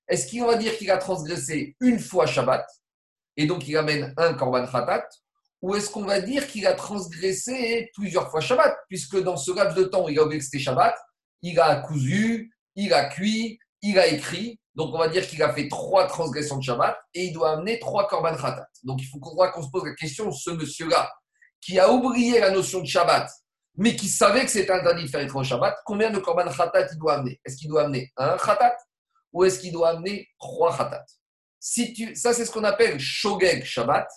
Est-ce 0.08 0.26
qu'il 0.26 0.44
va 0.44 0.56
dire 0.56 0.76
qu'il 0.78 0.90
a 0.90 0.98
transgressé 0.98 1.76
une 1.80 1.98
fois 1.98 2.26
Shabbat 2.26 2.66
et 3.36 3.46
donc 3.46 3.68
il 3.68 3.76
amène 3.76 4.14
un 4.16 4.34
Korban 4.34 4.66
Khatat 4.66 5.06
Ou 5.62 5.74
est-ce 5.74 5.90
qu'on 5.90 6.04
va 6.04 6.20
dire 6.20 6.46
qu'il 6.46 6.66
a 6.66 6.72
transgressé 6.72 7.90
plusieurs 7.94 8.30
fois 8.30 8.40
Shabbat 8.40 8.76
Puisque 8.88 9.22
dans 9.22 9.36
ce 9.36 9.52
laps 9.52 9.76
de 9.76 9.84
temps 9.84 10.04
où 10.06 10.08
il 10.08 10.18
a 10.18 10.24
oublié 10.24 10.38
que 10.38 10.44
c'était 10.44 10.58
Shabbat, 10.58 10.96
il 11.42 11.60
a 11.60 11.76
cousu, 11.76 12.52
il 12.74 12.92
a 12.92 13.08
cuit, 13.08 13.58
il 13.82 13.98
a 13.98 14.06
écrit. 14.06 14.58
Donc 14.74 14.94
on 14.94 14.98
va 14.98 15.08
dire 15.08 15.26
qu'il 15.26 15.42
a 15.42 15.52
fait 15.52 15.68
trois 15.68 16.06
transgressions 16.06 16.58
de 16.58 16.62
Shabbat 16.62 16.98
et 17.14 17.26
il 17.26 17.32
doit 17.32 17.52
amener 17.52 17.78
trois 17.78 18.06
Korban 18.08 18.36
Khatat. 18.36 18.68
Donc 18.84 19.00
il 19.02 19.06
faut 19.06 19.18
qu'on 19.18 19.36
qu'on 19.50 19.62
se 19.62 19.70
pose 19.70 19.84
la 19.84 19.94
question, 19.94 20.30
ce 20.30 20.50
monsieur-là, 20.50 21.12
qui 21.60 21.78
a 21.78 21.90
oublié 21.90 22.40
la 22.40 22.50
notion 22.50 22.80
de 22.80 22.86
Shabbat, 22.86 23.30
mais 23.76 23.96
qui 23.96 24.08
savait 24.08 24.44
que 24.44 24.50
c'était 24.50 24.72
interdit 24.72 25.04
de 25.04 25.08
faire 25.08 25.20
les 25.20 25.26
trois 25.26 25.42
Shabbat, 25.42 25.76
combien 25.84 26.10
de 26.10 26.18
Korban 26.18 26.50
Khatat 26.50 26.88
il 26.92 26.98
doit 26.98 27.14
amener? 27.14 27.40
Est-ce 27.44 27.56
qu'il 27.56 27.68
doit 27.68 27.84
amener 27.84 28.12
un 28.16 28.36
Khatat? 28.36 28.76
Ou 29.36 29.44
est-ce 29.44 29.60
qu'il 29.60 29.70
doit 29.70 29.90
amener 29.90 30.30
trois 30.38 30.74
Khatat 30.74 31.04
Ça, 31.60 32.32
c'est 32.32 32.46
ce 32.46 32.50
qu'on 32.50 32.64
appelle 32.64 32.98
Shogeg 32.98 33.64
Shabbat 33.64 34.08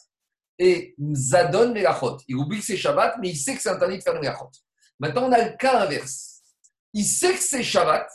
et 0.58 0.96
Zadon 1.12 1.74
Melachot. 1.74 2.20
Il 2.30 2.38
oublie 2.38 2.60
que 2.60 2.66
c'est 2.66 2.78
Shabbat, 2.78 3.18
mais 3.20 3.32
il 3.32 3.36
sait 3.36 3.54
que 3.54 3.62
c'est 3.62 3.70
interdit 3.70 3.98
de 3.98 4.02
faire 4.02 4.14
le 4.14 4.22
Melachot. 4.22 4.50
Maintenant, 4.98 5.24
on 5.28 5.32
a 5.34 5.44
le 5.44 5.58
cas 5.58 5.82
inverse. 5.82 6.40
Il 6.94 7.04
sait 7.04 7.34
que 7.34 7.42
c'est 7.42 7.64
Shabbat, 7.64 8.10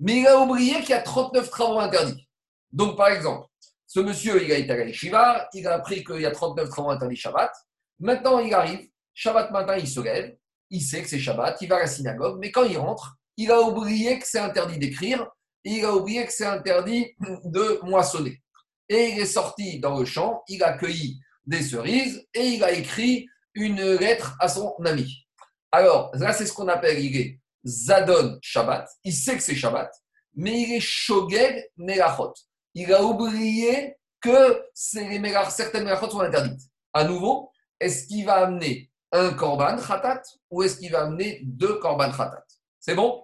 mais 0.00 0.22
il 0.22 0.26
a 0.26 0.40
oublié 0.40 0.80
qu'il 0.80 0.90
y 0.90 0.94
a 0.94 1.02
39 1.02 1.48
travaux 1.50 1.78
interdits. 1.78 2.28
Donc, 2.72 2.96
par 2.96 3.10
exemple, 3.10 3.46
ce 3.86 4.00
monsieur, 4.00 4.42
il 4.42 4.50
a 4.50 4.58
été 4.58 4.72
à 4.72 4.76
la 4.76 4.92
Shiva, 4.92 5.48
il 5.54 5.68
a 5.68 5.74
appris 5.74 6.02
qu'il 6.02 6.20
y 6.20 6.26
a 6.26 6.32
39 6.32 6.68
travaux 6.68 6.90
interdits 6.90 7.14
Shabbat. 7.14 7.52
Maintenant, 8.00 8.40
il 8.40 8.52
arrive, 8.52 8.88
Shabbat 9.14 9.52
matin, 9.52 9.76
il 9.76 9.86
se 9.86 10.00
lève, 10.00 10.36
il 10.70 10.82
sait 10.82 11.00
que 11.02 11.08
c'est 11.08 11.20
Shabbat, 11.20 11.62
il 11.62 11.68
va 11.68 11.76
à 11.76 11.80
la 11.80 11.86
synagogue, 11.86 12.40
mais 12.40 12.50
quand 12.50 12.64
il 12.64 12.76
rentre, 12.76 13.18
il 13.36 13.52
a 13.52 13.60
oublié 13.60 14.18
que 14.18 14.26
c'est 14.26 14.40
interdit 14.40 14.78
d'écrire 14.78 15.30
il 15.64 15.84
a 15.84 15.94
oublié 15.94 16.24
que 16.26 16.32
c'est 16.32 16.46
interdit 16.46 17.14
de 17.44 17.80
moissonner. 17.82 18.42
Et 18.88 19.10
il 19.10 19.18
est 19.20 19.26
sorti 19.26 19.78
dans 19.78 19.98
le 19.98 20.04
champ, 20.04 20.42
il 20.48 20.62
a 20.62 20.76
cueilli 20.76 21.20
des 21.46 21.62
cerises 21.62 22.26
et 22.34 22.46
il 22.48 22.64
a 22.64 22.72
écrit 22.72 23.26
une 23.54 23.82
lettre 23.82 24.36
à 24.40 24.48
son 24.48 24.74
ami. 24.84 25.26
Alors, 25.72 26.10
là, 26.14 26.32
c'est 26.32 26.46
ce 26.46 26.52
qu'on 26.52 26.68
appelle, 26.68 26.98
il 26.98 27.16
est 27.16 27.40
Zadon 27.64 28.38
Shabbat, 28.42 28.88
il 29.04 29.12
sait 29.12 29.36
que 29.36 29.42
c'est 29.42 29.54
Shabbat, 29.54 29.92
mais 30.34 30.62
il 30.62 30.72
est 30.74 30.80
Shogeg 30.80 31.70
Melachot. 31.76 32.34
Il 32.74 32.92
a 32.92 33.02
oublié 33.02 33.96
que 34.20 34.62
les 34.94 35.34
certaines 35.48 35.84
Melachot 35.84 36.10
sont 36.10 36.20
interdites. 36.20 36.62
À 36.92 37.04
nouveau, 37.04 37.50
est-ce 37.78 38.06
qu'il 38.06 38.24
va 38.24 38.46
amener 38.46 38.90
un 39.12 39.32
Korban 39.34 39.76
Khatat 39.76 40.22
ou 40.50 40.62
est-ce 40.62 40.78
qu'il 40.78 40.92
va 40.92 41.02
amener 41.02 41.40
deux 41.44 41.78
Korban 41.78 42.10
Khatat? 42.10 42.44
C'est 42.78 42.94
bon? 42.94 43.22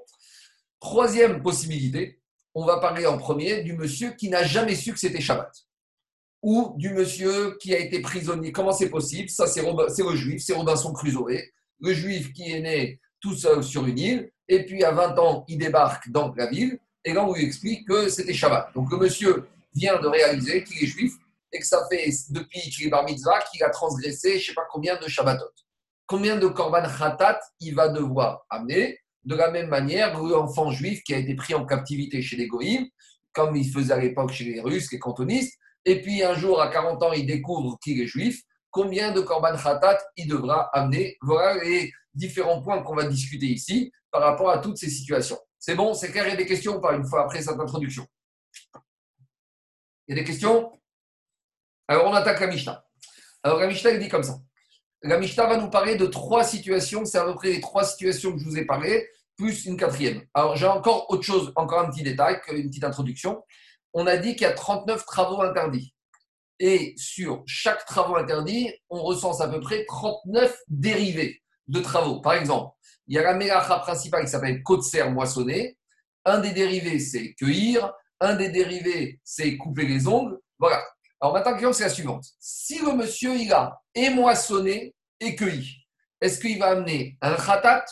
Troisième 0.81 1.43
possibilité, 1.43 2.21
on 2.57 2.65
va 2.65 2.79
parler 2.79 3.05
en 3.05 3.19
premier 3.19 3.63
du 3.63 3.75
monsieur 3.75 4.13
qui 4.13 4.31
n'a 4.31 4.43
jamais 4.43 4.75
su 4.75 4.91
que 4.91 4.99
c'était 4.99 5.21
Shabbat. 5.21 5.53
Ou 6.43 6.73
du 6.77 6.89
monsieur 6.95 7.59
qui 7.61 7.75
a 7.75 7.79
été 7.79 8.01
prisonnier. 8.01 8.51
Comment 8.51 8.73
c'est 8.73 8.89
possible? 8.89 9.29
Ça, 9.29 9.47
c'est 9.47 9.63
le 9.63 10.17
juif, 10.17 10.43
c'est 10.43 10.55
Robinson 10.55 10.91
Crusoe. 10.95 11.39
Le 11.81 11.93
juif 11.93 12.33
qui 12.33 12.51
est 12.51 12.61
né 12.61 12.99
tout 13.21 13.35
seul 13.35 13.63
sur 13.63 13.85
une 13.85 13.99
île, 13.99 14.33
et 14.49 14.65
puis 14.65 14.83
à 14.85 14.91
20 14.91 15.19
ans, 15.19 15.45
il 15.49 15.59
débarque 15.59 16.09
dans 16.09 16.33
la 16.35 16.47
ville, 16.47 16.79
et 17.05 17.13
là, 17.13 17.27
on 17.27 17.35
lui 17.35 17.45
explique 17.45 17.87
que 17.87 18.09
c'était 18.09 18.33
Shabbat. 18.33 18.73
Donc 18.75 18.91
le 18.91 18.97
monsieur 18.97 19.47
vient 19.75 20.01
de 20.01 20.07
réaliser 20.07 20.65
qu'il 20.65 20.83
est 20.83 20.87
juif, 20.87 21.13
et 21.53 21.59
que 21.59 21.67
ça 21.67 21.87
fait 21.91 22.11
depuis 22.31 22.61
qu'il 22.61 22.87
est 22.87 22.91
bar 22.91 23.05
mitzvah 23.05 23.43
qu'il 23.53 23.63
a 23.65 23.69
transgressé 23.69 24.31
je 24.31 24.37
ne 24.37 24.41
sais 24.41 24.55
pas 24.55 24.67
combien 24.71 24.99
de 24.99 25.07
Shabbatot. 25.07 25.53
Combien 26.07 26.37
de 26.37 26.47
Korban 26.47 26.85
Khatat 26.85 27.39
il 27.61 27.75
va 27.75 27.91
devoir 27.91 28.47
amener 28.49 28.99
De 29.27 29.35
la 29.35 29.51
même 29.51 29.69
manière, 29.69 30.19
l'enfant 30.19 30.71
juif 30.71 31.03
qui 31.03 31.13
a 31.13 31.19
été 31.19 31.35
pris 31.35 31.55
en 31.55 31.67
captivité 31.67 32.23
chez 32.23 32.37
les 32.37 32.47
Goïms, 32.47 32.87
comme 33.33 33.55
il 33.57 33.71
faisait 33.71 33.93
à 33.93 33.99
l'époque 33.99 34.33
chez 34.33 34.45
les 34.45 34.61
Russes, 34.61 34.91
les 34.91 34.99
cantonistes, 34.99 35.59
et 35.85 36.01
puis 36.01 36.23
un 36.23 36.35
jour, 36.35 36.61
à 36.61 36.69
40 36.69 37.03
ans, 37.03 37.13
il 37.13 37.27
découvre 37.27 37.79
qu'il 37.83 38.01
est 38.01 38.07
juif, 38.07 38.41
combien 38.71 39.13
de 39.13 39.21
Korban 39.21 39.57
Khatat 39.57 39.99
il 40.17 40.29
devra 40.29 40.71
amener 40.73 41.17
Voilà 41.21 41.63
les 41.63 41.93
différents 42.15 42.63
points 42.63 42.83
qu'on 42.83 42.95
va 42.95 43.05
discuter 43.05 43.47
ici 43.47 43.93
par 44.11 44.23
rapport 44.23 44.51
à 44.51 44.59
toutes 44.59 44.79
ces 44.79 44.89
situations. 44.89 45.39
C'est 45.59 45.75
bon 45.75 45.95
C'est 45.95 46.11
clair 46.11 46.27
Il 46.27 46.31
y 46.31 46.33
a 46.33 46.37
des 46.37 46.47
questions 46.47 46.81
pas 46.81 46.95
une 46.95 47.07
fois 47.07 47.25
après 47.25 47.43
cette 47.43 47.59
introduction? 47.59 48.07
Il 50.09 50.17
y 50.17 50.19
a 50.19 50.23
des 50.23 50.25
questions? 50.25 50.73
Alors, 51.89 52.07
on 52.07 52.15
attaque 52.15 52.41
la 52.41 52.47
Mishnah. 52.47 52.85
Alors, 53.43 53.59
la 53.61 53.67
Mishnah, 53.67 53.97
dit 53.97 54.09
comme 54.09 54.23
ça. 54.23 54.39
La 55.03 55.19
Mishnah 55.19 55.47
va 55.47 55.57
nous 55.57 55.71
parler 55.71 55.97
de 55.97 56.07
trois 56.07 56.43
situations. 56.43 57.05
C'est 57.05 57.19
à 57.19 57.25
peu 57.25 57.35
près 57.35 57.51
les 57.51 57.61
trois 57.61 57.85
situations 57.85 58.33
que 58.33 58.39
je 58.39 58.45
vous 58.45 58.59
ai 58.59 58.65
parlé, 58.65 59.09
plus 59.37 59.67
une 59.67 59.77
quatrième. 59.77 60.23
Alors, 60.35 60.57
j'ai 60.57 60.67
encore 60.67 61.11
autre 61.11 61.23
chose, 61.23 61.53
encore 61.57 61.81
un 61.81 61.91
petit 61.91 62.03
détail, 62.03 62.41
une 62.53 62.69
petite 62.69 62.85
introduction. 62.85 63.43
On 63.93 64.07
a 64.07 64.17
dit 64.17 64.35
qu'il 64.35 64.43
y 64.43 64.51
a 64.51 64.53
39 64.53 65.05
travaux 65.05 65.43
interdits. 65.43 65.95
Et 66.59 66.95
sur 66.97 67.43
chaque 67.47 67.85
travaux 67.85 68.17
interdit, 68.17 68.73
on 68.89 69.03
recense 69.03 69.41
à 69.41 69.49
peu 69.49 69.61
près 69.61 69.85
39 69.85 70.57
dérivés 70.69 71.43
de 71.69 71.81
travaux. 71.81 72.21
Par 72.21 72.35
exemple, 72.35 72.75
il 73.07 73.15
y 73.15 73.19
a 73.19 73.23
la 73.23 73.35
mélacha 73.35 73.79
principale 73.79 74.25
qui 74.25 74.31
s'appelle 74.31 74.63
Kotser 74.63 75.09
moissonner. 75.11 75.77
Un 76.25 76.39
des 76.39 76.53
dérivés, 76.53 76.99
c'est 76.99 77.35
cueillir. 77.35 77.93
Un 78.21 78.35
des 78.35 78.49
dérivés, 78.49 79.21
c'est 79.23 79.57
couper 79.57 79.87
les 79.87 80.09
ongles. 80.09 80.39
Voilà. 80.59 80.83
Alors 81.21 81.35
maintenant, 81.35 81.53
la 81.53 81.59
question, 81.59 81.73
c'est 81.73 81.85
la 81.85 81.91
suivante. 81.91 82.25
Si 82.41 82.79
le 82.79 82.93
monsieur, 82.95 83.35
il 83.37 83.53
a 83.53 83.81
et 83.95 84.11
moissonné 84.11 84.95
et 85.21 85.37
cueilli, 85.37 85.87
est-ce 86.21 86.41
qu'il 86.41 86.59
va 86.59 86.69
amener 86.69 87.17
un 87.21 87.35
khatat 87.35 87.85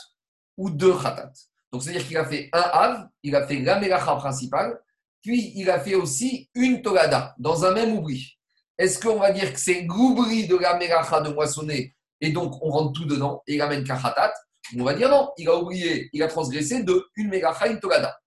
ou 0.57 0.71
deux 0.71 0.95
khatat 0.97 1.33
Donc, 1.73 1.83
c'est-à-dire 1.83 2.07
qu'il 2.07 2.17
a 2.17 2.25
fait 2.25 2.49
un 2.53 2.61
av, 2.61 3.09
il 3.23 3.35
a 3.35 3.47
fait 3.47 3.61
la 3.61 3.79
mélacha 3.79 4.15
principale, 4.17 4.79
puis 5.23 5.53
il 5.57 5.71
a 5.71 5.81
fait 5.81 5.95
aussi 5.95 6.51
une 6.55 6.83
tolada 6.83 7.35
dans 7.39 7.65
un 7.65 7.73
même 7.73 7.97
oubli. 7.97 8.39
Est-ce 8.77 8.99
qu'on 8.99 9.19
va 9.19 9.33
dire 9.33 9.53
que 9.53 9.59
c'est 9.59 9.83
l'oubli 9.83 10.47
de 10.47 10.57
la 10.57 10.77
mélacha 10.77 11.21
de 11.21 11.31
moissonner 11.31 11.95
et 12.21 12.31
donc 12.31 12.63
on 12.63 12.71
rentre 12.71 12.93
tout 12.93 13.07
dedans 13.07 13.43
et 13.47 13.55
il 13.55 13.63
amène 13.63 13.85
qu'un 13.85 13.97
khatat? 13.97 14.33
On 14.79 14.85
va 14.85 14.95
dire 14.95 15.09
non, 15.09 15.31
il 15.37 15.49
a 15.49 15.57
oublié, 15.57 16.09
il 16.13 16.23
a 16.23 16.29
transgressé 16.29 16.83
de 16.83 17.07
une 17.17 17.29
mélacha, 17.29 17.69
une 17.69 17.81
tolada. 17.81 18.19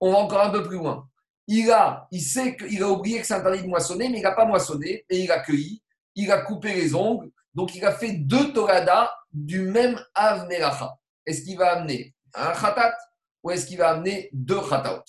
On 0.00 0.12
va 0.12 0.18
encore 0.18 0.40
un 0.40 0.50
peu 0.50 0.62
plus 0.62 0.76
loin. 0.76 1.08
Il, 1.46 1.70
a, 1.70 2.08
il 2.10 2.22
sait 2.22 2.56
qu'il 2.56 2.82
a 2.82 2.88
oublié 2.88 3.20
que 3.20 3.26
c'est 3.26 3.34
interdit 3.34 3.62
de 3.62 3.68
moissonner, 3.68 4.08
mais 4.08 4.18
il 4.18 4.22
n'a 4.22 4.32
pas 4.32 4.46
moissonné 4.46 5.04
et 5.08 5.20
il 5.20 5.30
a 5.30 5.40
cueilli, 5.40 5.82
il 6.14 6.30
a 6.32 6.38
coupé 6.38 6.72
les 6.72 6.94
ongles, 6.94 7.30
donc 7.52 7.74
il 7.74 7.84
a 7.84 7.92
fait 7.92 8.12
deux 8.12 8.52
toradas 8.52 9.10
du 9.32 9.60
même 9.62 10.00
Av 10.14 10.46
Melacha. 10.48 10.96
Est-ce 11.26 11.42
qu'il 11.42 11.56
va 11.58 11.76
amener 11.78 12.14
un 12.34 12.52
khatat 12.52 12.96
ou 13.42 13.50
est-ce 13.50 13.66
qu'il 13.66 13.78
va 13.78 13.90
amener 13.90 14.30
deux 14.32 14.60
khataot? 14.60 15.02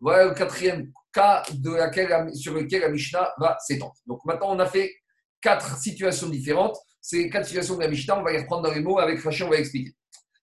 Voilà 0.00 0.24
le 0.26 0.34
quatrième 0.34 0.92
cas 1.12 1.42
de 1.52 1.70
laquelle, 1.70 2.34
sur 2.34 2.54
lequel 2.54 2.82
la 2.82 2.88
Mishnah 2.90 3.32
va 3.38 3.56
s'étendre. 3.60 3.94
Donc 4.06 4.24
maintenant, 4.24 4.54
on 4.54 4.58
a 4.58 4.66
fait 4.66 4.94
quatre 5.40 5.78
situations 5.78 6.28
différentes. 6.28 6.76
Ces 7.00 7.30
quatre 7.30 7.46
situations 7.46 7.76
de 7.76 7.82
la 7.82 7.88
Mishnah, 7.88 8.18
on 8.18 8.22
va 8.22 8.32
les 8.32 8.40
reprendre 8.40 8.68
dans 8.68 8.74
les 8.74 8.80
mots. 8.80 8.98
Avec 8.98 9.22
Rachid, 9.22 9.46
on 9.46 9.50
va 9.50 9.56
expliquer. 9.56 9.94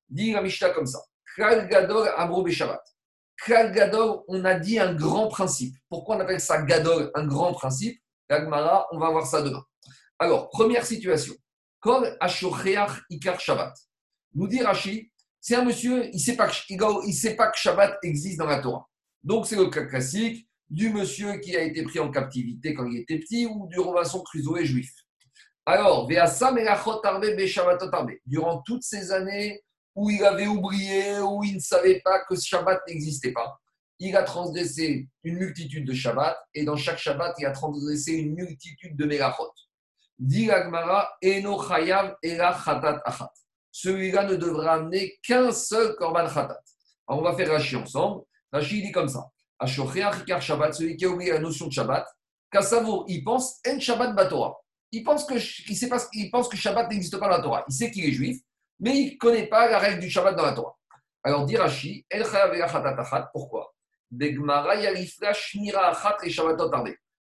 Dit 0.09 0.31
la 0.31 0.41
Mishnah 0.41 0.69
comme 0.69 0.85
ça. 0.87 0.99
Kral 1.35 1.67
Gadol 1.67 2.09
Amro 2.17 2.43
Beshavat. 2.43 2.81
Kral 3.37 3.73
Gadol, 3.73 4.21
on 4.27 4.45
a 4.45 4.55
dit 4.55 4.79
un 4.79 4.93
grand 4.93 5.27
principe. 5.27 5.75
Pourquoi 5.89 6.15
on 6.15 6.19
appelle 6.21 6.39
ça 6.39 6.61
Gadol, 6.61 7.11
un 7.13 7.27
grand 7.27 7.53
principe? 7.53 7.99
L'Agmara, 8.29 8.87
on 8.91 8.99
va 8.99 9.09
voir 9.09 9.27
ça 9.27 9.41
demain. 9.41 9.63
Alors, 10.17 10.49
première 10.49 10.85
situation. 10.85 11.35
Kol 11.79 12.15
Ashocheach 12.19 13.01
Ikar 13.09 13.39
Shabbat. 13.39 13.73
Nous 14.35 14.47
dit 14.47 14.63
Rashi, 14.63 15.11
c'est 15.45 15.55
un 15.55 15.65
monsieur, 15.65 16.05
il 16.05 16.13
ne 16.13 16.19
sait, 16.19 16.37
pas 16.37 16.47
que- 16.47 17.57
Shabbat 17.57 17.97
existe 18.01 18.37
dans 18.37 18.45
la 18.45 18.61
Torah. 18.61 18.87
Donc, 19.21 19.45
c'est 19.45 19.57
le 19.57 19.69
cas 19.69 19.83
classique 19.83 20.47
du 20.69 20.89
monsieur 20.89 21.37
qui 21.39 21.53
a 21.57 21.61
été 21.61 21.83
pris 21.83 21.99
en 21.99 22.09
captivité 22.09 22.73
quand 22.73 22.85
il 22.85 22.99
était 23.01 23.19
petit 23.19 23.45
ou 23.45 23.67
du 23.67 23.77
Robinson 23.77 24.21
Crusoe 24.21 24.63
juif. 24.63 24.89
Alors. 25.65 26.07
Durant 28.25 28.61
toutes 28.61 28.83
ces 28.83 29.11
années 29.11 29.61
où 29.93 30.09
il 30.09 30.23
avait 30.23 30.47
oublié, 30.47 31.19
où 31.19 31.43
il 31.43 31.55
ne 31.55 31.59
savait 31.59 31.99
pas 31.99 32.23
que 32.23 32.39
Shabbat 32.39 32.79
n'existait 32.87 33.33
pas, 33.33 33.59
il 33.99 34.15
a 34.15 34.23
transgressé 34.23 35.09
une 35.25 35.39
multitude 35.39 35.85
de 35.85 35.93
Shabbat 35.93 36.37
et 36.53 36.63
dans 36.63 36.77
chaque 36.77 36.99
Shabbat, 36.99 37.35
il 37.39 37.45
a 37.45 37.51
transgressé 37.51 38.13
une 38.13 38.33
multitude 38.33 38.95
de 38.95 39.05
Melachot. 39.05 39.51
Dit 40.17 40.49
Eno 41.21 41.61
Chayav 41.67 42.15
Ela 42.23 42.57
Chatat 42.63 43.01
Achat. 43.03 43.29
Celui-là 43.75 44.25
ne 44.25 44.35
devra 44.35 44.75
amener 44.75 45.17
qu'un 45.23 45.51
seul 45.51 45.95
Korban 45.95 46.27
Chatat. 46.29 46.61
Alors, 47.07 47.21
on 47.21 47.23
va 47.23 47.35
faire 47.35 47.49
Rashi 47.49 47.75
ensemble. 47.75 48.21
Rashi 48.51 48.83
dit 48.83 48.91
comme 48.91 49.09
ça. 49.09 49.27
Shabbat, 49.65 50.75
celui 50.75 50.95
qui 50.95 51.05
a 51.05 51.09
oublié 51.09 51.31
la 51.31 51.39
notion 51.39 51.65
de 51.67 51.71
Shabbat, 51.71 52.05
Kassavo, 52.51 53.05
il 53.07 53.23
pense 53.23 53.59
En 53.67 53.79
Shabbat 53.79 54.13
Batora. 54.13 54.55
Il 54.91 55.03
pense 55.03 55.25
que, 55.25 55.33
il 55.33 55.75
sait 55.75 55.89
pas, 55.89 55.97
il 56.13 56.29
pense 56.29 56.47
que 56.47 56.55
Shabbat 56.55 56.87
n'existe 56.91 57.17
pas 57.17 57.27
dans 57.27 57.37
la 57.37 57.41
Torah. 57.41 57.65
Il 57.67 57.73
sait 57.73 57.89
qu'il 57.89 58.05
est 58.05 58.11
juif, 58.11 58.37
mais 58.79 58.95
il 58.95 59.13
ne 59.13 59.17
connaît 59.17 59.47
pas 59.47 59.67
la 59.67 59.79
règle 59.79 60.01
du 60.01 60.09
Shabbat 60.09 60.35
dans 60.35 60.45
la 60.45 60.53
Torah. 60.53 60.77
Alors, 61.23 61.45
dit 61.45 61.57
Rashi, 61.57 62.05
El 62.11 62.25
pourquoi? 63.31 63.73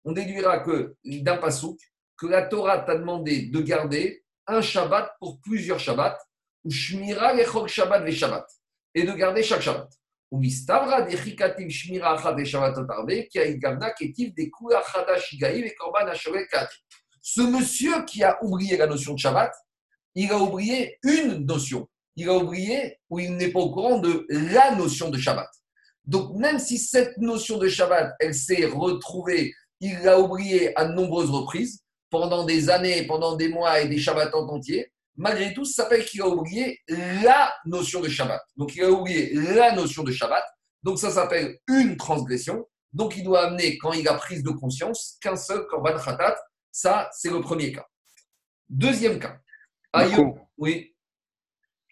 On 0.04 0.12
déduira 0.12 0.58
que 0.58 0.96
d'un 1.04 1.36
pasouk, 1.36 1.78
que 2.16 2.26
la 2.26 2.42
Torah 2.42 2.78
t'a 2.80 2.96
demandé 2.96 3.42
de 3.42 3.60
garder 3.60 4.24
un 4.48 4.60
Shabbat 4.60 5.12
pour 5.20 5.40
plusieurs 5.40 5.78
Shabbats, 5.78 6.18
Shmira 6.68 7.34
Shabbat 7.66 8.04
ve 8.04 8.10
Shabbat, 8.10 8.46
et 8.94 9.04
de 9.04 9.12
garder 9.12 9.42
chaque 9.42 9.62
Shabbat. 9.62 9.88
Shmira 11.68 12.18
Arbe, 12.18 12.44
qui 12.44 13.38
a 13.38 13.44
et 13.44 13.60
Korban. 13.60 13.90
Ce 17.20 17.40
monsieur 17.42 18.04
qui 18.04 18.24
a 18.24 18.42
oublié 18.42 18.76
la 18.76 18.86
notion 18.86 19.14
de 19.14 19.18
Shabbat, 19.18 19.52
il 20.14 20.30
a 20.30 20.38
oublié 20.38 20.98
une 21.02 21.46
notion. 21.46 21.88
Il 22.16 22.28
a 22.28 22.34
oublié, 22.34 22.98
ou 23.08 23.20
il 23.20 23.36
n'est 23.36 23.50
pas 23.50 23.60
au 23.60 23.72
courant 23.72 23.98
de 23.98 24.26
la 24.28 24.74
notion 24.74 25.10
de 25.10 25.18
Shabbat. 25.18 25.48
Donc, 26.04 26.36
même 26.36 26.58
si 26.58 26.78
cette 26.78 27.16
notion 27.18 27.58
de 27.58 27.68
Shabbat, 27.68 28.14
elle 28.20 28.34
s'est 28.34 28.66
retrouvée, 28.66 29.54
il 29.80 29.98
l'a 30.00 30.18
oubliée 30.18 30.76
à 30.78 30.84
de 30.84 30.92
nombreuses 30.92 31.30
reprises, 31.30 31.82
pendant 32.10 32.44
des 32.44 32.70
années, 32.70 33.06
pendant 33.06 33.36
des 33.36 33.48
mois 33.48 33.80
et 33.80 33.88
des 33.88 33.98
Shabbats 33.98 34.34
en 34.34 34.46
entier, 34.48 34.92
malgré 35.16 35.52
tout, 35.54 35.64
ça 35.64 35.84
s'appelle 35.84 36.04
qu'il 36.04 36.22
a 36.22 36.28
oublié 36.28 36.80
la 36.88 37.52
notion 37.66 38.00
de 38.00 38.08
Shabbat. 38.08 38.40
Donc, 38.56 38.74
il 38.74 38.82
a 38.82 38.90
oublié 38.90 39.32
la 39.34 39.74
notion 39.74 40.02
de 40.02 40.12
Shabbat. 40.12 40.44
Donc, 40.82 40.98
ça 40.98 41.10
s'appelle 41.10 41.58
une 41.68 41.96
transgression. 41.96 42.66
Donc, 42.92 43.16
il 43.16 43.24
doit 43.24 43.46
amener, 43.46 43.78
quand 43.78 43.92
il 43.92 44.06
a 44.08 44.14
prise 44.14 44.42
de 44.42 44.50
conscience, 44.50 45.18
qu'un 45.20 45.36
seul 45.36 45.66
Korban 45.66 45.98
Khatat. 45.98 46.36
Ça, 46.70 47.08
c'est 47.12 47.30
le 47.30 47.40
premier 47.40 47.72
cas. 47.72 47.86
Deuxième 48.68 49.18
cas. 49.18 49.38
Aïe- 49.92 50.14
oui. 50.56 50.94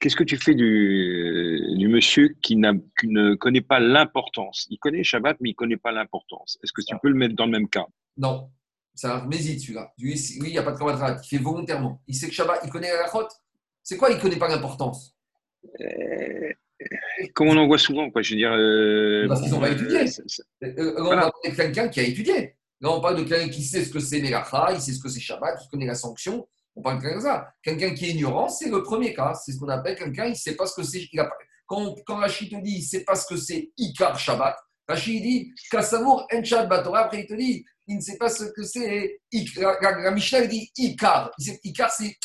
Qu'est-ce 0.01 0.17
que 0.17 0.25
tu 0.25 0.39
fais 0.39 0.55
du, 0.55 1.61
du 1.77 1.89
monsieur 1.89 2.35
qui, 2.43 2.57
ne 2.57 3.35
connaît 3.35 3.61
pas 3.61 3.81
l'importance? 3.81 4.67
Il 4.71 4.79
connaît 4.79 5.05
Shabbat, 5.05 5.37
mais 5.41 5.51
il 5.51 5.53
ne 5.53 5.57
connaît 5.57 5.77
pas 5.77 5.93
l'importance. 5.93 6.59
Est-ce 6.63 6.73
que 6.73 6.81
tu 6.81 6.97
peux 7.03 7.11
le 7.11 7.17
mettre 7.17 7.35
dans 7.35 7.45
le 7.45 7.53
même 7.53 7.69
cas? 7.69 7.85
Non, 8.17 8.51
c'est 8.95 9.07
un 9.07 9.25
mésite 9.27 9.61
celui-là. 9.61 9.93
Lui, 9.99 10.15
il 10.19 10.43
n'y 10.45 10.59
a 10.59 10.63
pas 10.63 10.73
de 10.73 10.79
Khatat. 10.79 11.21
Il 11.25 11.29
fait 11.29 11.43
volontairement. 11.43 12.03
Il 12.07 12.15
sait 12.15 12.29
que 12.29 12.35
Shabbat, 12.35 12.61
il 12.65 12.71
connaît 12.71 12.93
la 12.93 13.11
chote. 13.11 13.31
C'est 13.83 13.97
quoi, 13.97 14.11
il 14.11 14.17
ne 14.17 14.21
connaît 14.21 14.37
pas 14.39 14.49
l'importance? 14.49 15.17
Euh, 15.81 16.53
Comme 17.35 17.49
on 17.49 17.57
en 17.57 17.67
voit 17.67 17.79
souvent, 17.79 18.11
quoi. 18.11 18.23
Je 18.23 18.31
veux 18.35 18.37
dire. 18.37 18.53
euh, 18.53 19.27
Parce 19.29 19.43
qu'ils 19.43 19.55
ont 19.55 19.61
pas 19.61 19.71
étudié. 19.71 20.01
Euh, 20.01 20.05
Là, 20.61 20.93
on 20.99 21.05
Voilà. 21.05 21.23
parle 21.23 21.33
de 21.53 21.57
quelqu'un 21.57 21.89
qui 21.89 22.01
a 22.01 22.03
étudié. 22.05 22.57
Là, 22.81 22.91
on 22.93 23.01
parle 23.01 23.17
de 23.19 23.25
quelqu'un 23.25 23.49
qui 23.51 23.63
sait 23.63 23.85
ce 23.85 23.91
que 23.91 24.01
c'est 24.01 24.21
Melacha, 24.21 24.71
il 24.73 24.81
sait 24.81 24.93
ce 24.93 25.01
que 25.03 25.09
c'est 25.09 25.21
Shabbat, 25.21 25.59
qui 25.61 25.69
connaît 25.69 25.87
la 25.87 25.95
sanction. 25.95 26.47
On 26.77 26.83
parle 26.83 26.97
de 26.99 27.03
quelqu'un 27.03 27.17
comme 27.19 27.27
ça. 27.27 27.53
Quelqu'un 27.63 27.91
qui 27.95 28.07
est 28.07 28.11
ignorant, 28.11 28.49
c'est 28.49 28.71
le 28.71 28.83
premier 28.83 29.13
cas. 29.13 29.35
C'est 29.35 29.53
ce 29.53 29.59
qu'on 29.59 29.69
appelle 29.69 29.97
quelqu'un, 29.97 30.27
il 30.27 30.31
ne 30.31 30.35
sait 30.35 30.57
pas 30.57 30.67
ce 30.67 30.75
que 30.75 30.83
c'est. 30.83 31.07
il 31.13 31.21
a 31.21 31.31
Quand, 31.67 31.95
quand 32.07 32.17
Rachid 32.17 32.51
te 32.51 32.57
dit, 32.63 32.73
il 32.77 32.79
ne 32.81 32.85
sait 32.85 33.05
pas 33.05 33.15
ce 33.15 33.27
que 33.27 33.37
c'est 33.37 33.71
Ikar 33.77 34.19
Shabbat, 34.19 34.57
Rachid 34.89 35.23
dit, 35.23 35.53
Kassamour 35.71 36.27
En 36.33 36.43
Shabbat. 36.45 36.87
Après, 36.95 37.21
il 37.21 37.27
te 37.27 37.35
dit, 37.35 37.65
il 37.91 37.97
ne 37.97 38.01
sait 38.01 38.17
pas 38.17 38.29
ce 38.31 38.45
que 38.45 38.63
c'est. 38.63 39.21
La, 39.57 39.77
la- 39.83 39.99
la 40.01 40.11
Mishnah, 40.13 40.41
il 40.45 40.49
dit 40.49 40.71
Ikar. 40.79 41.31
Sait- 41.39 41.61
Ikar, 41.65 41.91
c'est. 41.91 42.17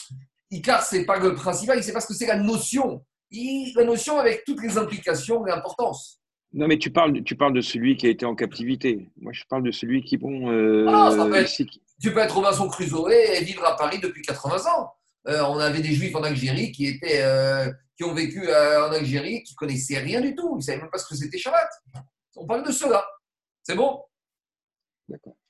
Ikar, 0.52 0.84
c'est 0.84 1.06
pas 1.06 1.18
le 1.20 1.34
principal, 1.34 1.78
il 1.78 1.80
ne 1.80 1.84
sait 1.86 1.92
pas 1.94 2.00
ce 2.02 2.08
que 2.08 2.14
c'est 2.14 2.28
la 2.28 2.38
notion. 2.38 3.04
Il- 3.32 3.74
la 3.76 3.84
notion 3.84 4.18
avec 4.20 4.44
toutes 4.46 4.62
les 4.62 4.78
implications 4.78 5.46
et 5.46 5.50
l'importance. 5.50 6.22
Non, 6.54 6.68
mais 6.68 6.78
tu 6.78 6.90
parles, 6.92 7.22
tu 7.24 7.36
parles 7.36 7.54
de 7.54 7.62
celui 7.62 7.98
qui 7.98 8.06
a 8.08 8.10
été 8.10 8.26
en 8.26 8.36
captivité. 8.36 9.10
Moi, 9.18 9.34
je 9.34 9.44
parle 9.50 9.64
de 9.64 9.72
celui 9.72 10.04
qui, 10.04 10.18
bon. 10.18 10.50
euh, 10.52 10.86
Ah, 10.88 11.10
ça 11.12 11.26
peut 11.26 11.36
être- 11.36 11.50
ici, 11.52 11.66
qui- 11.66 11.82
Tu 12.02 12.14
peux 12.14 12.20
être 12.20 12.36
Robinson 12.36 12.68
Crusoe 12.70 13.10
et 13.12 13.44
vivre 13.44 13.66
à 13.66 13.76
Paris 13.76 14.00
depuis 14.00 14.22
80 14.22 14.64
ans. 14.68 14.92
Euh, 15.28 15.42
on 15.50 15.58
avait 15.58 15.82
des 15.82 15.94
juifs 15.94 16.16
en 16.16 16.24
Algérie 16.24 16.72
qui, 16.72 16.86
étaient, 16.88 17.24
euh, 17.24 17.72
qui 17.98 18.04
ont 18.04 18.14
vécu 18.14 18.48
en 18.48 18.92
Algérie, 18.92 19.42
qui 19.44 19.56
connaissaient 19.56 19.98
rien 20.00 20.22
du 20.22 20.36
tout. 20.36 20.52
Ils 20.54 20.58
ne 20.58 20.62
savaient 20.62 20.82
même 20.82 20.90
pas 20.92 20.98
ce 21.00 21.08
que 21.08 21.16
c'était 21.16 21.38
Shabbat. 21.40 21.68
On 22.36 22.46
parle 22.46 22.64
de 22.66 22.72
cela. 22.72 23.04
C'est 23.64 23.76
bon? 23.76 24.00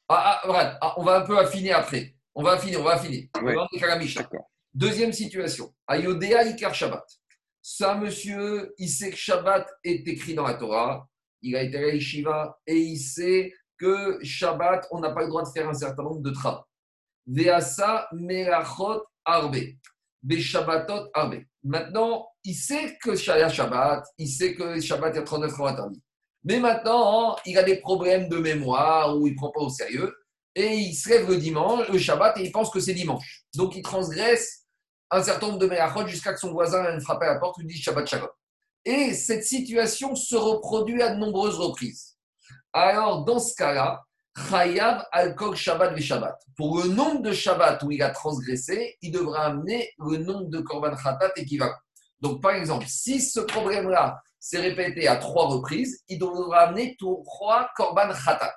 Ah, 0.09 0.41
ah, 0.43 0.77
ah, 0.81 0.93
On 0.97 1.03
va 1.03 1.17
un 1.17 1.25
peu 1.25 1.37
affiner 1.37 1.71
après. 1.71 2.15
On 2.33 2.43
va 2.43 2.53
affiner, 2.53 2.77
on 2.77 2.83
va 2.83 2.93
affiner. 2.93 3.29
On 3.37 3.45
va. 3.45 3.67
D'accord. 4.15 4.49
Deuxième 4.73 5.13
situation. 5.13 5.73
Ayodea 5.87 6.43
Ikar 6.43 6.75
Shabbat. 6.75 7.05
Ça, 7.61 7.95
monsieur, 7.95 8.73
il 8.77 8.89
sait 8.89 9.09
que 9.09 9.15
Shabbat 9.15 9.67
est 9.83 10.07
écrit 10.07 10.35
dans 10.35 10.45
la 10.45 10.53
Torah. 10.55 11.07
Il 11.41 11.55
a 11.55 11.63
été 11.63 11.77
à 11.77 11.87
Yeshiva 11.93 12.59
et 12.67 12.77
il 12.77 12.97
sait 12.97 13.53
que 13.77 14.19
Shabbat, 14.23 14.87
on 14.91 14.99
n'a 14.99 15.11
pas 15.11 15.21
le 15.21 15.29
droit 15.29 15.43
de 15.43 15.49
faire 15.49 15.69
un 15.69 15.73
certain 15.73 16.03
nombre 16.03 16.21
de 16.21 16.31
travaux. 16.31 16.63
Veasa 17.25 18.07
melachot 18.13 19.03
arbe. 19.23 19.57
Beshabbatot 20.21 21.09
arbe. 21.13 21.43
Maintenant, 21.63 22.27
il 22.43 22.53
sait 22.53 22.97
que 23.01 23.15
Shabbat, 23.15 24.05
il 24.17 24.27
sait 24.27 24.55
que 24.55 24.79
Shabbat, 24.79 25.13
il 25.13 25.17
y 25.17 25.19
a 25.19 25.23
39 25.23 25.51
travaux 25.51 25.69
interdits. 25.69 26.03
Mais 26.45 26.59
maintenant, 26.59 27.35
il 27.45 27.57
a 27.57 27.63
des 27.63 27.77
problèmes 27.77 28.29
de 28.29 28.37
mémoire 28.37 29.17
ou 29.17 29.27
il 29.27 29.31
ne 29.31 29.35
prend 29.35 29.51
pas 29.51 29.61
au 29.61 29.69
sérieux. 29.69 30.15
Et 30.53 30.75
il 30.75 30.93
se 30.93 31.09
lève 31.09 31.27
le 31.27 31.37
dimanche, 31.37 31.89
le 31.89 31.97
Shabbat, 31.97 32.37
et 32.37 32.43
il 32.43 32.51
pense 32.51 32.69
que 32.69 32.79
c'est 32.79 32.93
dimanche. 32.93 33.43
Donc, 33.55 33.75
il 33.75 33.81
transgresse 33.81 34.65
un 35.11 35.21
certain 35.21 35.47
nombre 35.47 35.59
de 35.59 35.67
melachot 35.67 36.07
jusqu'à 36.07 36.33
que 36.33 36.39
son 36.39 36.51
voisin 36.51 36.81
vienne 36.83 37.01
frapper 37.01 37.25
à 37.25 37.33
la 37.33 37.39
porte 37.39 37.59
et 37.59 37.63
lui 37.63 37.73
dise 37.73 37.83
Shabbat 37.83 38.07
Shalom. 38.07 38.29
Et 38.85 39.13
cette 39.13 39.43
situation 39.43 40.15
se 40.15 40.35
reproduit 40.35 41.01
à 41.01 41.13
de 41.13 41.19
nombreuses 41.19 41.57
reprises. 41.57 42.15
Alors, 42.71 43.25
dans 43.25 43.39
ce 43.39 43.55
cas-là, 43.55 44.03
Chayav 44.49 45.05
al-Kol 45.11 45.55
Shabbat 45.55 45.99
Shabbat. 45.99 46.37
Pour 46.55 46.81
le 46.81 46.89
nombre 46.89 47.21
de 47.21 47.31
Shabbat 47.31 47.81
où 47.83 47.91
il 47.91 48.03
a 48.03 48.09
transgressé, 48.11 48.97
il 49.01 49.11
devra 49.11 49.45
amener 49.45 49.91
le 49.97 50.17
nombre 50.17 50.49
de 50.49 50.59
Korban 50.59 50.95
Khatat 50.95 51.31
équivalent. 51.37 51.75
Donc, 52.21 52.41
par 52.41 52.51
exemple, 52.51 52.85
si 52.87 53.21
ce 53.21 53.39
problème-là 53.39 54.21
s'est 54.39 54.59
répété 54.59 55.07
à 55.07 55.17
trois 55.17 55.47
reprises, 55.47 56.03
il 56.07 56.19
devra 56.19 56.61
amener 56.61 56.95
trois 56.97 57.69
Korban 57.75 58.09
Khatat. 58.09 58.55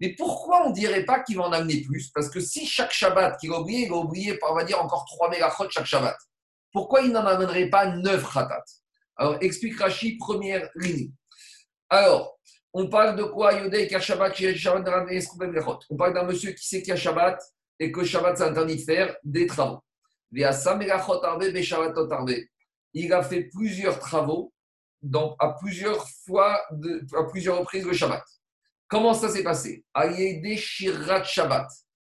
Mais 0.00 0.14
pourquoi 0.16 0.66
on 0.66 0.70
ne 0.70 0.74
dirait 0.74 1.04
pas 1.04 1.20
qu'il 1.20 1.36
va 1.36 1.44
en 1.44 1.52
amener 1.52 1.82
plus? 1.82 2.10
Parce 2.12 2.28
que 2.28 2.40
si 2.40 2.66
chaque 2.66 2.92
Shabbat 2.92 3.38
qu'il 3.38 3.52
a 3.52 3.60
oublié, 3.60 3.84
il 3.84 3.90
va 3.90 3.96
oublier, 3.96 4.38
on 4.48 4.54
va 4.54 4.64
dire, 4.64 4.82
encore 4.82 5.04
trois 5.06 5.30
mégachot 5.30 5.68
chaque 5.70 5.86
Shabbat. 5.86 6.16
Pourquoi 6.72 7.02
il 7.02 7.12
n'en 7.12 7.24
amènerait 7.24 7.70
pas 7.70 7.86
neuf 7.86 8.24
Khatat? 8.32 8.64
Alors, 9.16 9.36
explique 9.40 9.78
Rashi, 9.78 10.16
première 10.16 10.68
ligne. 10.74 11.12
Alors, 11.88 12.36
on 12.72 12.88
parle 12.88 13.16
de 13.16 13.22
quoi 13.22 13.52
Yodé, 13.52 13.88
Shabbat, 14.00 14.34
On 15.90 15.96
parle 15.96 16.14
d'un 16.14 16.24
monsieur 16.24 16.50
qui 16.52 16.66
sait 16.66 16.80
qu'il 16.82 16.88
y 16.88 16.92
a 16.92 16.96
Shabbat 16.96 17.40
et 17.78 17.92
que 17.92 18.04
Shabbat, 18.04 18.36
c'est 18.36 18.44
interdit 18.44 18.76
de 18.76 18.82
faire 18.82 19.16
des 19.22 19.46
travaux. 19.46 19.78
Il 22.94 23.12
a 23.12 23.22
fait 23.22 23.44
plusieurs 23.44 23.98
travaux 23.98 24.52
dans, 25.02 25.36
à 25.38 25.52
plusieurs 25.60 26.08
fois, 26.24 26.60
de- 26.70 27.04
à 27.18 27.24
plusieurs 27.24 27.58
reprises 27.58 27.84
le 27.84 27.92
Shabbat. 27.92 28.22
Comment 28.88 29.14
ça 29.14 29.28
s'est 29.28 29.42
passé? 29.42 29.84
Ayédé 29.94 30.56
Shirat 30.56 31.24
Shabbat. 31.24 31.68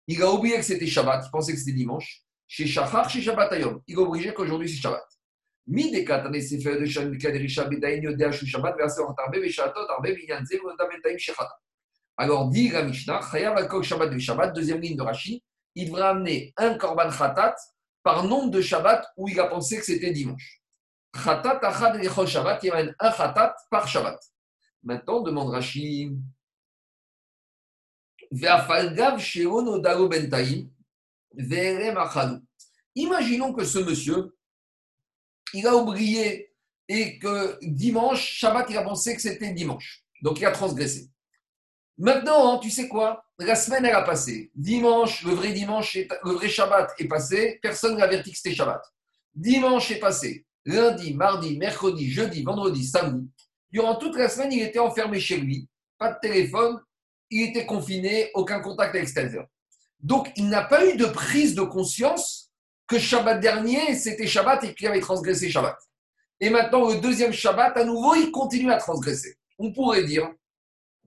Il 0.08 0.20
a 0.22 0.30
oublié 0.30 0.56
que 0.56 0.62
c'était 0.62 0.86
Shabbat, 0.86 1.24
il 1.26 1.30
pensait 1.30 1.52
que 1.52 1.58
c'était 1.58 1.72
dimanche. 1.72 2.22
Chez 2.48 2.66
Shachar, 2.66 3.08
chez 3.08 3.22
Shabbat 3.22 3.52
Ayom. 3.52 3.80
Il 3.86 3.96
a 3.96 4.00
obligé 4.00 4.34
qu'aujourd'hui 4.34 4.68
c'est 4.68 4.80
Shabbat. 4.80 5.04
Alors 12.16 12.48
dit 12.48 12.68
la 12.68 12.82
Mishnah, 12.82 13.20
Shabbat 13.22 14.18
Shabbat, 14.18 14.54
deuxième 14.54 14.80
ligne 14.80 14.96
de 14.96 15.02
Rashi, 15.02 15.42
il 15.74 15.86
devra 15.86 16.10
amener 16.10 16.52
un 16.56 16.74
korban 16.74 17.10
khatat 17.10 17.54
par 18.02 18.24
nombre 18.24 18.50
de 18.50 18.60
Shabbat 18.60 19.06
où 19.16 19.28
il 19.28 19.38
a 19.38 19.46
pensé 19.46 19.78
que 19.78 19.84
c'était 19.84 20.10
dimanche. 20.10 20.61
Khatat 21.12 21.60
achad 21.62 21.96
lechol 21.96 22.26
Shabbat, 22.26 22.62
il 22.62 22.70
amène 22.70 22.94
un 22.98 23.10
khatat 23.10 23.54
par 23.70 23.86
Shabbat. 23.86 24.18
Maintenant, 24.82 25.20
demande 25.20 25.52
Verem 31.34 31.96
achadou. 31.96 32.40
Imaginons 32.94 33.52
que 33.52 33.64
ce 33.64 33.78
monsieur, 33.78 34.36
il 35.54 35.66
a 35.66 35.74
oublié 35.74 36.52
et 36.88 37.18
que 37.18 37.58
dimanche, 37.62 38.22
Shabbat, 38.22 38.68
il 38.70 38.76
a 38.76 38.82
pensé 38.82 39.14
que 39.14 39.22
c'était 39.22 39.52
dimanche. 39.52 40.04
Donc 40.20 40.40
il 40.40 40.46
a 40.46 40.50
transgressé. 40.50 41.10
Maintenant, 41.98 42.58
tu 42.58 42.70
sais 42.70 42.88
quoi? 42.88 43.24
La 43.38 43.54
semaine, 43.54 43.84
elle 43.84 43.94
a 43.94 44.02
passé. 44.02 44.50
Dimanche, 44.54 45.24
le 45.24 45.34
vrai 45.34 45.52
dimanche, 45.52 45.96
le 45.96 46.32
vrai 46.32 46.48
Shabbat 46.48 46.94
est 46.98 47.08
passé. 47.08 47.58
Personne 47.62 47.96
n'a 47.96 48.04
averti 48.04 48.30
que 48.30 48.36
c'était 48.36 48.54
Shabbat. 48.54 48.82
Dimanche 49.34 49.90
est 49.90 49.98
passé. 49.98 50.46
Lundi, 50.64 51.14
mardi, 51.14 51.58
mercredi, 51.58 52.10
jeudi, 52.10 52.42
vendredi, 52.42 52.84
samedi. 52.84 53.28
Durant 53.70 53.96
toute 53.96 54.16
la 54.16 54.28
semaine, 54.28 54.52
il 54.52 54.62
était 54.62 54.78
enfermé 54.78 55.18
chez 55.18 55.38
lui. 55.38 55.68
Pas 55.98 56.12
de 56.12 56.18
téléphone. 56.20 56.78
Il 57.30 57.48
était 57.48 57.66
confiné, 57.66 58.30
aucun 58.34 58.60
contact 58.60 58.94
à 58.94 58.98
l'extérieur. 58.98 59.46
Donc, 60.00 60.30
il 60.36 60.48
n'a 60.48 60.62
pas 60.62 60.86
eu 60.86 60.96
de 60.96 61.06
prise 61.06 61.54
de 61.54 61.62
conscience 61.62 62.50
que 62.86 62.98
Shabbat 62.98 63.40
dernier, 63.40 63.94
c'était 63.94 64.26
Shabbat 64.26 64.64
et 64.64 64.74
qu'il 64.74 64.86
avait 64.86 65.00
transgressé 65.00 65.48
Shabbat. 65.48 65.78
Et 66.40 66.50
maintenant, 66.50 66.90
le 66.90 67.00
deuxième 67.00 67.32
Shabbat, 67.32 67.76
à 67.76 67.84
nouveau, 67.84 68.14
il 68.14 68.30
continue 68.30 68.70
à 68.70 68.76
transgresser. 68.76 69.36
On 69.58 69.72
pourrait 69.72 70.04
dire 70.04 70.28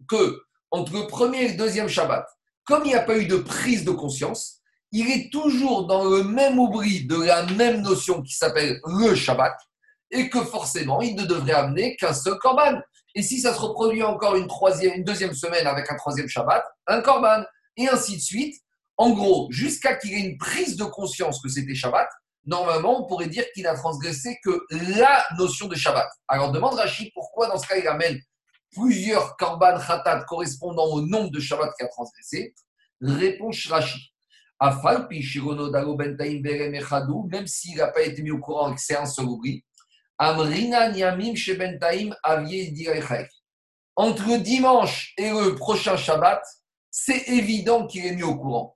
que 0.07 0.41
entre 0.71 0.93
le 0.93 1.07
premier 1.07 1.43
et 1.43 1.47
le 1.49 1.57
deuxième 1.57 1.87
Shabbat, 1.87 2.25
comme 2.65 2.83
il 2.85 2.87
n'y 2.87 2.95
a 2.95 3.03
pas 3.03 3.17
eu 3.17 3.27
de 3.27 3.37
prise 3.37 3.85
de 3.85 3.91
conscience, 3.91 4.61
il 4.91 5.09
est 5.09 5.31
toujours 5.31 5.87
dans 5.87 6.05
le 6.05 6.23
même 6.23 6.59
oubli 6.59 7.05
de 7.05 7.21
la 7.21 7.45
même 7.47 7.81
notion 7.81 8.21
qui 8.21 8.33
s'appelle 8.33 8.79
le 8.85 9.15
Shabbat, 9.15 9.55
et 10.11 10.29
que 10.29 10.41
forcément, 10.43 11.01
il 11.01 11.15
ne 11.15 11.25
devrait 11.25 11.53
amener 11.53 11.95
qu'un 11.95 12.13
seul 12.13 12.37
korban. 12.37 12.79
Et 13.15 13.21
si 13.21 13.39
ça 13.39 13.53
se 13.53 13.59
reproduit 13.59 14.03
encore 14.03 14.35
une, 14.35 14.47
troisième, 14.47 14.95
une 14.95 15.03
deuxième 15.03 15.33
semaine 15.33 15.67
avec 15.67 15.91
un 15.91 15.95
troisième 15.95 16.27
Shabbat, 16.27 16.63
un 16.87 17.01
korban, 17.01 17.43
et 17.77 17.87
ainsi 17.87 18.17
de 18.17 18.21
suite. 18.21 18.55
En 18.97 19.09
gros, 19.09 19.47
jusqu'à 19.51 19.95
qu'il 19.95 20.13
ait 20.13 20.21
une 20.21 20.37
prise 20.37 20.77
de 20.77 20.85
conscience 20.85 21.41
que 21.41 21.49
c'était 21.49 21.75
Shabbat, 21.75 22.07
normalement, 22.45 23.01
on 23.01 23.07
pourrait 23.07 23.27
dire 23.27 23.43
qu'il 23.53 23.67
a 23.67 23.75
transgressé 23.75 24.37
que 24.43 24.65
la 24.71 25.25
notion 25.37 25.67
de 25.67 25.75
Shabbat. 25.75 26.07
Alors 26.27 26.51
demande 26.51 26.75
Rachid 26.75 27.11
pourquoi 27.13 27.47
dans 27.47 27.57
ce 27.57 27.67
cas 27.67 27.75
il 27.75 27.87
amène 27.87 28.19
plusieurs 28.71 29.35
korban 29.37 29.77
khatat 29.79 30.23
correspondant 30.25 30.85
au 30.85 31.01
nombre 31.01 31.31
de 31.31 31.39
Shabbat 31.39 31.73
qu'il 31.75 31.85
a 31.85 31.89
transgressé. 31.89 32.53
Réponse 33.01 33.67
Rachid. 33.67 34.01
Même 34.59 35.07
s'il 37.47 37.77
n'a 37.77 37.87
pas 37.87 38.01
été 38.01 38.21
mis 38.21 38.31
au 38.31 38.39
courant 38.39 38.71
et 38.71 38.75
que 38.75 38.81
c'est 38.81 38.97
un 38.97 39.05
seul. 39.05 39.27
Amrina 40.17 40.89
niamim 40.89 41.35
shebentaim. 41.35 42.11
Entre 43.97 44.37
dimanche 44.37 45.13
et 45.17 45.29
le 45.29 45.55
prochain 45.55 45.97
Shabbat, 45.97 46.41
c'est 46.89 47.27
évident 47.27 47.85
qu'il 47.87 48.05
est 48.05 48.15
mis 48.15 48.23
au 48.23 48.37
courant. 48.37 48.75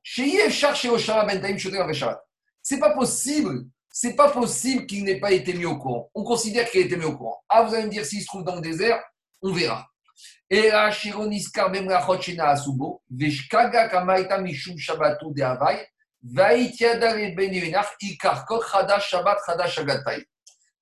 C'est 2.61 2.79
pas 2.79 2.93
possible. 2.93 3.65
C'est 3.91 4.15
pas 4.15 4.29
possible 4.29 4.85
qu'il 4.85 5.03
n'ait 5.03 5.19
pas 5.19 5.31
été 5.31 5.53
mis 5.53 5.65
au 5.65 5.77
courant. 5.77 6.11
On 6.13 6.23
considère 6.23 6.69
qu'il 6.69 6.81
a 6.81 6.85
été 6.85 6.97
mis 6.97 7.05
au 7.05 7.17
courant. 7.17 7.39
Ah, 7.49 7.63
vous 7.63 7.73
allez 7.73 7.85
me 7.85 7.89
dire 7.89 8.05
s'il 8.05 8.21
se 8.21 8.27
trouve 8.27 8.43
dans 8.43 8.55
le 8.55 8.61
désert, 8.61 9.01
on 9.41 9.53
verra. 9.53 9.87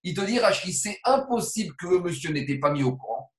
Il 0.04 0.14
te 0.16 0.22
dit, 0.22 0.40
Rachid, 0.40 0.74
c'est 0.74 1.00
impossible 1.04 1.76
que 1.78 1.88
le 1.88 2.00
monsieur 2.00 2.32
n'était 2.32 2.60
pas 2.60 2.72
mis 2.72 2.84
au 2.84 2.96
courant. 2.96 3.32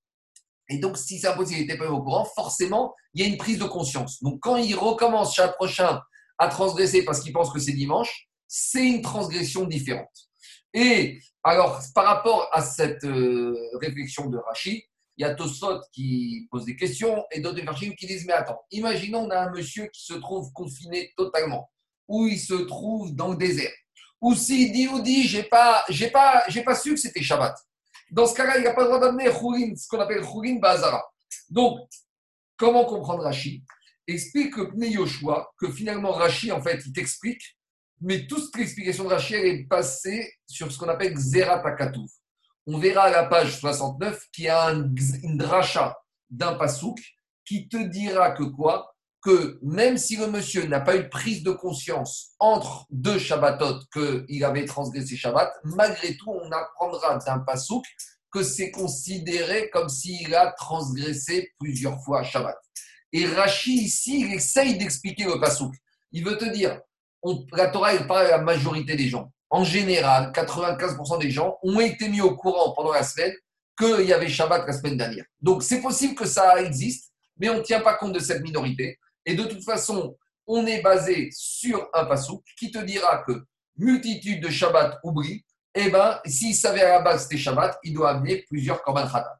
Et 0.69 0.79
donc, 0.79 0.99
si 0.99 1.19
c'est 1.19 1.29
impossible 1.29 1.59
qu'il 1.59 1.67
n'était 1.67 1.79
pas 1.79 1.87
mis 1.87 1.97
au 1.97 2.03
courant, 2.03 2.27
forcément, 2.37 2.95
il 3.15 3.23
y 3.23 3.25
a 3.25 3.29
une 3.29 3.39
prise 3.39 3.59
de 3.59 3.65
conscience. 3.65 4.23
Donc, 4.23 4.41
quand 4.41 4.57
il 4.57 4.75
recommence 4.75 5.35
chaque 5.35 5.55
prochain 5.55 6.01
à 6.39 6.49
transgresser 6.49 7.05
parce 7.05 7.21
qu'il 7.21 7.33
pense 7.33 7.51
que 7.51 7.59
c'est 7.59 7.73
dimanche, 7.73 8.29
c'est 8.47 8.87
une 8.87 9.03
transgression 9.03 9.65
différente. 9.65 10.29
Et 10.75 11.21
alors, 11.43 11.81
par 11.95 12.05
rapport 12.05 12.49
à 12.53 12.63
cette 12.63 13.05
euh, 13.05 13.57
réflexion 13.81 14.27
de 14.27 14.37
Rachid, 14.37 14.83
il 15.19 15.23
y 15.23 15.25
a 15.25 15.35
Tosot 15.35 15.81
qui 15.93 16.47
pose 16.51 16.65
des 16.65 16.77
questions 16.77 17.25
et 17.33 17.41
d'autres 17.41 17.63
Rachid 17.67 17.95
qui 17.97 18.07
disent 18.07 18.25
Mais 18.25 18.33
attends, 18.33 18.61
imaginons 18.71 19.27
on 19.27 19.31
a 19.31 19.41
un 19.41 19.51
monsieur 19.51 19.89
qui 19.89 20.05
se 20.05 20.15
trouve 20.15 20.53
confiné 20.53 21.13
totalement, 21.17 21.71
ou 22.07 22.27
il 22.27 22.39
se 22.39 22.55
trouve 22.55 23.15
dans 23.15 23.33
le 23.33 23.37
désert, 23.37 23.73
ou 24.21 24.35
s'il 24.35 24.73
dit 24.73 24.89
ou 24.89 25.01
dit 25.01 25.27
J'ai 25.27 25.43
pas, 25.43 25.85
j'ai 25.89 26.11
pas, 26.11 26.45
j'ai 26.49 26.65
su 26.75 26.95
que 26.95 27.01
c'était 27.01 27.23
Shabbat. 27.23 27.57
Dans 28.11 28.27
ce 28.27 28.35
cas-là, 28.35 28.57
il 28.57 28.65
n'a 28.65 28.73
pas 28.73 28.83
le 28.83 28.87
droit 28.87 29.01
d'amener 29.01 29.29
Khourin, 29.29 29.75
ce 29.77 29.87
qu'on 29.89 30.01
appelle 30.01 30.23
Khourin 30.23 30.57
Bazara. 30.57 31.05
Donc, 31.51 31.81
comment 32.57 32.85
comprendre 32.87 33.25
Rachid 33.25 33.63
Explique 34.07 34.55
que 34.55 34.63
Pnei 34.63 34.93
Yoshua, 34.93 35.51
que 35.59 35.71
finalement 35.71 36.13
Rachid, 36.13 36.51
en 36.53 36.63
fait, 36.63 36.81
il 36.87 36.93
t'explique 36.93 37.43
mais 38.01 38.27
toute 38.27 38.57
l'explication 38.57 39.05
de 39.05 39.09
Rachid 39.09 39.37
elle 39.37 39.47
est 39.47 39.65
passée 39.65 40.33
sur 40.47 40.71
ce 40.71 40.79
qu'on 40.79 40.89
appelle 40.89 41.15
Xerat 41.15 41.67
Akatouf. 41.67 42.11
On 42.71 42.77
verra 42.77 43.05
à 43.05 43.11
la 43.11 43.25
page 43.25 43.59
69 43.61 44.27
qu'il 44.31 44.45
y 44.45 44.49
a 44.49 44.67
un, 44.67 44.95
une 45.23 45.39
dracha 45.39 45.99
d'un 46.29 46.53
pasouk 46.53 46.99
qui 47.47 47.67
te 47.67 47.79
dira 47.79 48.33
que 48.33 48.43
quoi? 48.43 48.95
Que 49.23 49.59
même 49.63 49.97
si 49.97 50.17
le 50.17 50.27
monsieur 50.27 50.67
n'a 50.67 50.81
pas 50.81 50.97
eu 50.97 51.09
prise 51.09 51.43
de 51.43 51.51
conscience 51.51 52.35
entre 52.39 52.85
deux 52.91 53.19
Shabbatot 53.19 53.81
qu'il 53.91 54.45
avait 54.45 54.67
transgressé 54.67 55.17
Shabbat, 55.17 55.51
malgré 55.65 56.15
tout, 56.19 56.31
on 56.31 56.53
apprendra 56.53 57.17
d'un 57.17 57.39
pasouk 57.39 57.87
que 58.31 58.43
c'est 58.43 58.71
considéré 58.71 59.71
comme 59.71 59.89
s'il 59.89 60.35
a 60.35 60.53
transgressé 60.53 61.51
plusieurs 61.59 61.99
fois 62.05 62.23
Shabbat. 62.23 62.59
Et 63.15 63.25
Rachid, 63.25 63.83
ici, 63.83 64.21
il 64.21 64.35
essaye 64.35 64.77
d'expliquer 64.77 65.25
le 65.25 65.41
pasouk. 65.41 65.75
Il 66.13 66.23
veut 66.23 66.37
te 66.37 66.45
dire, 66.45 66.79
on, 67.23 67.47
la 67.53 67.69
Torah, 67.69 67.95
elle 67.95 68.07
parle 68.07 68.27
à 68.27 68.31
la 68.33 68.43
majorité 68.43 68.95
des 68.95 69.09
gens. 69.09 69.33
En 69.51 69.65
général, 69.65 70.33
95% 70.33 71.21
des 71.21 71.31
gens 71.31 71.59
ont 71.63 71.81
été 71.81 72.09
mis 72.09 72.21
au 72.21 72.37
courant 72.37 72.73
pendant 72.73 72.93
la 72.93 73.03
semaine 73.03 73.33
qu'il 73.79 74.07
y 74.07 74.13
avait 74.13 74.29
Shabbat 74.29 74.67
la 74.67 74.73
semaine 74.73 74.97
dernière. 74.97 75.25
Donc, 75.41 75.63
c'est 75.63 75.81
possible 75.81 76.15
que 76.15 76.27
ça 76.27 76.61
existe, 76.61 77.13
mais 77.39 77.49
on 77.49 77.59
ne 77.59 77.63
tient 77.63 77.81
pas 77.81 77.95
compte 77.95 78.13
de 78.13 78.19
cette 78.19 78.43
minorité. 78.43 78.99
Et 79.25 79.35
de 79.35 79.45
toute 79.45 79.65
façon, 79.65 80.17
on 80.47 80.67
est 80.67 80.83
basé 80.83 81.31
sur 81.33 81.89
un 81.95 82.07
pasouk 82.07 82.43
qui 82.59 82.71
te 82.71 82.79
dira 82.79 83.23
que 83.27 83.45
multitude 83.77 84.43
de 84.43 84.49
Shabbat 84.49 84.99
oublie. 85.05 85.45
Eh 85.75 85.91
bien, 85.91 86.19
s'il 86.27 86.55
savait 86.55 86.83
à 86.83 86.99
la 86.99 87.01
base 87.03 87.25
c'était 87.25 87.37
Shabbat, 87.37 87.79
il 87.85 87.95
doit 87.95 88.11
amener 88.11 88.45
plusieurs 88.49 88.83
korban 88.83 89.07
khatat. 89.07 89.37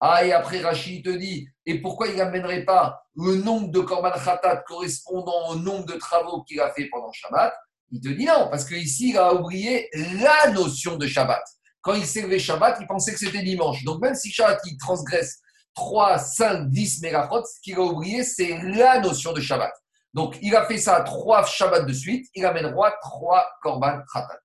Ah, 0.00 0.24
et 0.24 0.32
après, 0.32 0.60
Rachid 0.60 1.04
te 1.04 1.10
dit, 1.10 1.48
et 1.66 1.80
pourquoi 1.80 2.08
il 2.08 2.16
n'amènerait 2.16 2.64
pas 2.64 3.02
le 3.16 3.36
nombre 3.36 3.70
de 3.70 3.80
korban 3.80 4.12
khatat 4.12 4.58
correspondant 4.66 5.48
au 5.48 5.56
nombre 5.56 5.86
de 5.86 5.94
travaux 5.94 6.42
qu'il 6.42 6.60
a 6.60 6.72
fait 6.72 6.86
pendant 6.86 7.12
Shabbat? 7.12 7.54
Il 7.90 8.00
te 8.00 8.08
dit 8.08 8.26
non, 8.26 8.48
parce 8.50 8.64
qu'ici, 8.64 9.10
il 9.10 9.18
a 9.18 9.34
oublié 9.34 9.88
la 9.94 10.50
notion 10.50 10.96
de 10.96 11.06
Shabbat. 11.06 11.42
Quand 11.80 11.94
il 11.94 12.22
levé 12.22 12.38
Shabbat, 12.38 12.78
il 12.80 12.86
pensait 12.86 13.12
que 13.12 13.18
c'était 13.18 13.42
dimanche. 13.42 13.82
Donc, 13.84 14.02
même 14.02 14.14
si 14.14 14.30
Shabbat, 14.30 14.60
il 14.66 14.76
transgresse 14.76 15.38
3, 15.74 16.18
5, 16.18 16.68
10 16.68 17.02
mégachot, 17.02 17.44
ce 17.44 17.60
qu'il 17.62 17.76
a 17.76 17.80
oublié, 17.80 18.24
c'est 18.24 18.58
la 18.62 19.00
notion 19.00 19.32
de 19.32 19.40
Shabbat. 19.40 19.72
Donc, 20.12 20.36
il 20.42 20.54
a 20.56 20.66
fait 20.66 20.78
ça 20.78 21.00
trois 21.02 21.44
Shabbat 21.44 21.86
de 21.86 21.92
suite, 21.92 22.28
il 22.34 22.44
amènera 22.44 22.92
trois 23.00 23.46
korban 23.62 24.00
khatat. 24.12 24.40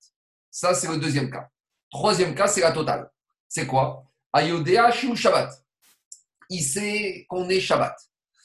Ça, 0.52 0.74
c'est 0.74 0.88
le 0.88 0.98
deuxième 0.98 1.32
cas. 1.32 1.48
Troisième 1.90 2.36
cas, 2.36 2.48
c'est 2.48 2.62
la 2.62 2.72
totale. 2.72 3.10
C'est 3.50 3.66
quoi? 3.66 4.04
Ayodéa 4.32 4.92
Shiu 4.92 5.16
Shabbat. 5.16 5.52
Il 6.50 6.62
sait 6.62 7.26
qu'on 7.28 7.50
est 7.50 7.60
Shabbat. 7.60 7.96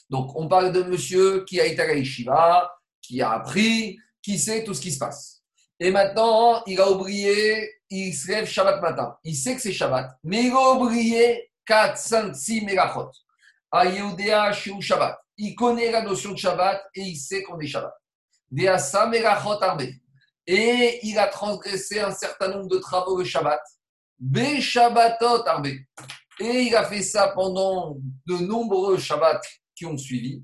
Donc, 0.09 0.35
on 0.35 0.47
parle 0.47 0.71
de 0.71 0.81
monsieur 0.83 1.43
qui 1.45 1.61
a 1.61 1.65
été 1.65 1.81
à 1.81 1.93
yeshiva, 1.93 2.71
qui 3.01 3.21
a 3.21 3.31
appris, 3.31 3.99
qui 4.29 4.37
sait 4.37 4.63
tout 4.63 4.75
ce 4.75 4.81
qui 4.81 4.91
se 4.91 4.99
passe. 4.99 5.41
Et 5.79 5.89
maintenant, 5.89 6.61
il 6.67 6.79
a 6.79 6.91
oublié, 6.91 7.67
il 7.89 8.13
se 8.13 8.27
lève 8.27 8.45
Shabbat 8.45 8.79
matin. 8.79 9.17
Il 9.23 9.35
sait 9.35 9.55
que 9.55 9.61
c'est 9.61 9.71
Shabbat, 9.71 10.11
mais 10.23 10.43
il 10.43 10.51
a 10.51 10.73
oublié 10.73 11.51
4, 11.65 11.97
5, 11.97 12.35
6 12.35 12.61
mégachot. 12.61 13.09
Ayodéa 13.71 14.51
Shiu 14.53 14.79
Shabbat. 14.81 15.17
Il 15.37 15.55
connaît 15.55 15.89
la 15.89 16.03
notion 16.03 16.33
de 16.33 16.37
Shabbat 16.37 16.79
et 16.93 17.01
il 17.01 17.15
sait 17.15 17.41
qu'on 17.41 17.59
est 17.59 17.65
Shabbat. 17.65 17.93
Deasa 18.51 19.07
mégachot 19.07 19.63
arbe. 19.63 19.87
Et 20.45 20.99
il 21.01 21.17
a 21.17 21.27
transgressé 21.27 21.99
un 21.99 22.11
certain 22.11 22.49
nombre 22.49 22.67
de 22.67 22.77
travaux 22.77 23.19
de 23.19 23.23
Shabbat. 23.23 23.61
Be 24.19 24.59
Shabbatot 24.59 25.47
arbe. 25.47 25.69
Et 26.39 26.61
il 26.67 26.75
a 26.75 26.85
fait 26.85 27.01
ça 27.01 27.29
pendant 27.29 27.97
de 28.27 28.37
nombreux 28.37 28.99
Shabbats 28.99 29.41
qui 29.75 29.87
ont 29.87 29.97
suivi. 29.97 30.43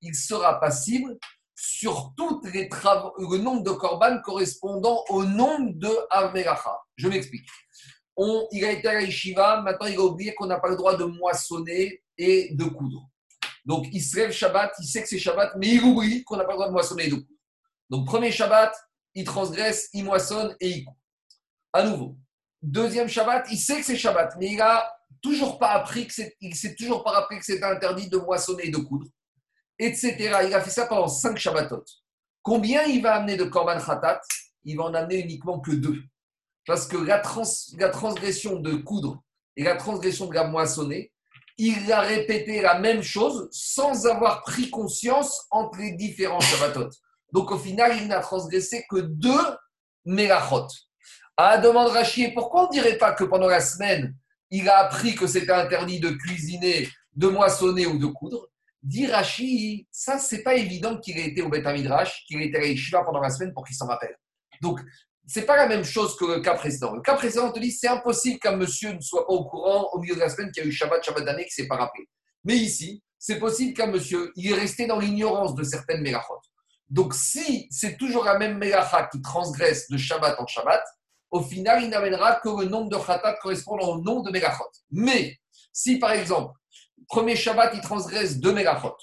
Il 0.00 0.14
sera 0.14 0.60
passible 0.60 1.18
sur 1.54 2.12
tous 2.16 2.40
les 2.52 2.68
travaux, 2.68 3.12
le 3.18 3.38
nombre 3.38 3.62
de 3.62 3.70
korban 3.70 4.20
correspondant 4.22 5.04
au 5.08 5.24
nombre 5.24 5.72
de 5.74 5.90
av 6.10 6.32
melacha. 6.34 6.76
Je 6.96 7.08
m'explique. 7.08 7.46
On, 8.16 8.46
il 8.50 8.64
a 8.64 8.72
été 8.72 8.88
à 8.88 9.00
la 9.00 9.62
maintenant 9.62 9.86
il 9.86 9.96
a 9.96 10.02
oublié 10.02 10.34
qu'on 10.34 10.46
n'a 10.46 10.58
pas 10.58 10.68
le 10.68 10.76
droit 10.76 10.96
de 10.96 11.04
moissonner 11.04 12.02
et 12.18 12.54
de 12.54 12.64
coudre. 12.64 13.08
Donc 13.64 13.86
il 13.92 14.02
se 14.02 14.16
lève 14.16 14.32
Shabbat, 14.32 14.72
il 14.80 14.86
sait 14.86 15.02
que 15.02 15.08
c'est 15.08 15.18
Shabbat, 15.18 15.52
mais 15.56 15.68
il 15.68 15.82
oublie 15.82 16.24
qu'on 16.24 16.36
n'a 16.36 16.44
pas 16.44 16.52
le 16.52 16.56
droit 16.56 16.68
de 16.68 16.72
moissonner 16.72 17.04
et 17.04 17.10
de 17.10 17.14
coudre. 17.14 17.28
Donc 17.90 18.06
premier 18.06 18.32
Shabbat, 18.32 18.74
il 19.14 19.24
transgresse, 19.24 19.88
il 19.92 20.04
moissonne 20.04 20.56
et 20.60 20.68
il 20.68 20.84
coud. 20.84 20.96
À 21.72 21.84
nouveau. 21.84 22.16
Deuxième 22.60 23.08
Shabbat, 23.08 23.46
il 23.50 23.58
sait 23.58 23.78
que 23.78 23.86
c'est 23.86 23.96
Shabbat, 23.96 24.34
mais 24.38 24.52
il 24.52 24.60
a 24.60 24.92
toujours 25.22 25.58
pas 25.58 25.70
appris 25.70 26.06
que 26.06 26.22
il 26.40 26.54
s'est 26.54 26.74
toujours 26.74 27.02
pas 27.04 27.12
rappelé 27.12 27.38
que 27.38 27.46
c'était 27.46 27.64
interdit 27.64 28.08
de 28.08 28.18
moissonner 28.18 28.66
et 28.66 28.70
de 28.70 28.78
coudre. 28.78 29.06
etc. 29.78 30.16
Il 30.46 30.54
a 30.54 30.60
fait 30.60 30.70
ça 30.70 30.86
pendant 30.86 31.08
5 31.08 31.38
Shabbatot. 31.38 31.84
Combien 32.42 32.82
il 32.84 33.02
va 33.02 33.14
amener 33.14 33.36
de 33.36 33.44
Korban 33.44 33.78
Khatat? 33.78 34.20
Il 34.64 34.76
va 34.76 34.84
en 34.84 34.94
amener 34.94 35.20
uniquement 35.20 35.60
que 35.60 35.70
deux. 35.70 36.02
Parce 36.66 36.86
que 36.86 36.96
la, 36.96 37.22
la 37.78 37.88
transgression 37.88 38.56
de 38.56 38.74
coudre 38.74 39.22
et 39.56 39.64
la 39.64 39.76
transgression 39.76 40.26
de 40.26 40.34
la 40.34 40.44
moissonner, 40.44 41.12
il 41.58 41.92
a 41.92 42.00
répété 42.00 42.60
la 42.60 42.78
même 42.78 43.02
chose 43.02 43.48
sans 43.52 44.06
avoir 44.06 44.42
pris 44.42 44.70
conscience 44.70 45.46
entre 45.50 45.78
les 45.78 45.92
différents 45.92 46.40
Shabbatot. 46.40 46.88
Donc 47.32 47.50
au 47.50 47.58
final, 47.58 47.96
il 48.00 48.08
n'a 48.08 48.20
transgressé 48.20 48.84
que 48.88 48.98
deux 48.98 49.56
Melachot. 50.04 50.66
À 51.36 51.58
demande 51.58 51.88
Rachid, 51.88 52.34
pourquoi 52.34 52.64
on 52.64 52.66
ne 52.66 52.72
dirait 52.72 52.98
pas 52.98 53.12
que 53.12 53.24
pendant 53.24 53.46
la 53.46 53.60
semaine, 53.60 54.14
il 54.52 54.68
a 54.68 54.78
appris 54.78 55.16
que 55.16 55.26
c'était 55.26 55.52
interdit 55.52 55.98
de 55.98 56.10
cuisiner, 56.10 56.88
de 57.16 57.26
moissonner 57.26 57.86
ou 57.86 57.98
de 57.98 58.06
coudre 58.06 58.46
Dit 58.82 59.06
Rachid, 59.06 59.86
ça, 59.92 60.18
c'est 60.18 60.42
pas 60.42 60.54
évident 60.54 60.98
qu'il 60.98 61.16
ait 61.16 61.28
été 61.28 61.40
au 61.40 61.48
Beth 61.48 61.64
qu'il 62.26 62.42
ait 62.42 62.46
été 62.46 62.58
à 62.58 62.66
Yeshiva 62.66 63.04
pendant 63.04 63.20
la 63.20 63.30
semaine 63.30 63.52
pour 63.54 63.64
qu'il 63.64 63.76
s'en 63.76 63.86
rappelle. 63.86 64.16
Donc, 64.60 64.80
c'est 65.24 65.46
pas 65.46 65.56
la 65.56 65.68
même 65.68 65.84
chose 65.84 66.16
que 66.16 66.24
le 66.24 66.40
cas 66.40 66.54
précédent. 66.54 66.92
Le 66.92 67.00
cas 67.00 67.14
précédent, 67.14 67.46
on 67.46 67.52
te 67.52 67.60
dit, 67.60 67.70
c'est 67.70 67.86
impossible 67.86 68.40
qu'un 68.40 68.56
monsieur 68.56 68.92
ne 68.92 69.00
soit 69.00 69.30
au 69.30 69.44
courant 69.44 69.88
au 69.92 70.00
milieu 70.00 70.16
de 70.16 70.20
la 70.20 70.28
semaine 70.28 70.50
qu'il 70.50 70.64
y 70.64 70.66
a 70.66 70.68
eu 70.68 70.72
Shabbat, 70.72 71.04
Shabbat 71.04 71.24
d'année, 71.24 71.44
qui 71.44 71.52
s'est 71.52 71.68
pas 71.68 71.76
rappelé. 71.76 72.08
Mais 72.44 72.56
ici, 72.56 73.04
c'est 73.20 73.38
possible 73.38 73.72
qu'un 73.72 73.86
monsieur, 73.86 74.32
il 74.34 74.50
est 74.50 74.54
resté 74.54 74.88
dans 74.88 74.98
l'ignorance 74.98 75.54
de 75.54 75.62
certaines 75.62 76.02
mélachot. 76.02 76.40
Donc, 76.90 77.14
si 77.14 77.68
c'est 77.70 77.96
toujours 77.96 78.24
la 78.24 78.36
même 78.36 78.58
mélacha 78.58 79.08
qui 79.12 79.22
transgresse 79.22 79.88
de 79.88 79.96
Shabbat 79.96 80.40
en 80.40 80.46
Shabbat, 80.48 80.82
au 81.32 81.40
final, 81.40 81.82
il 81.82 81.88
n'amènera 81.88 82.36
que 82.36 82.48
le 82.48 82.66
nombre 82.66 82.90
de 82.90 82.96
khatat 82.96 83.38
correspondant 83.40 83.88
au 83.88 84.02
nombre 84.02 84.24
de 84.24 84.30
mélachot. 84.30 84.70
Mais, 84.90 85.38
si 85.72 85.98
par 85.98 86.12
exemple, 86.12 86.54
premier 87.08 87.36
Shabbat, 87.36 87.72
il 87.74 87.80
transgresse 87.80 88.38
deux 88.38 88.52
mélachot, 88.52 88.94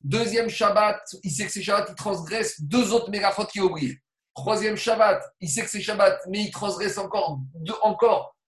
deuxième 0.00 0.48
Shabbat, 0.48 1.00
il 1.22 1.30
sait 1.30 1.46
que 1.46 1.52
c'est 1.52 1.62
Shabbat, 1.62 1.86
il 1.90 1.94
transgresse 1.94 2.60
deux 2.60 2.92
autres 2.92 3.10
mélachot 3.10 3.46
qui 3.46 3.60
oublient. 3.60 3.96
Troisième 4.34 4.76
Shabbat, 4.76 5.22
il 5.40 5.48
sait 5.48 5.62
que 5.62 5.70
c'est 5.70 5.80
Shabbat, 5.80 6.20
mais 6.28 6.42
il 6.42 6.50
transgresse 6.50 6.98
encore 6.98 7.38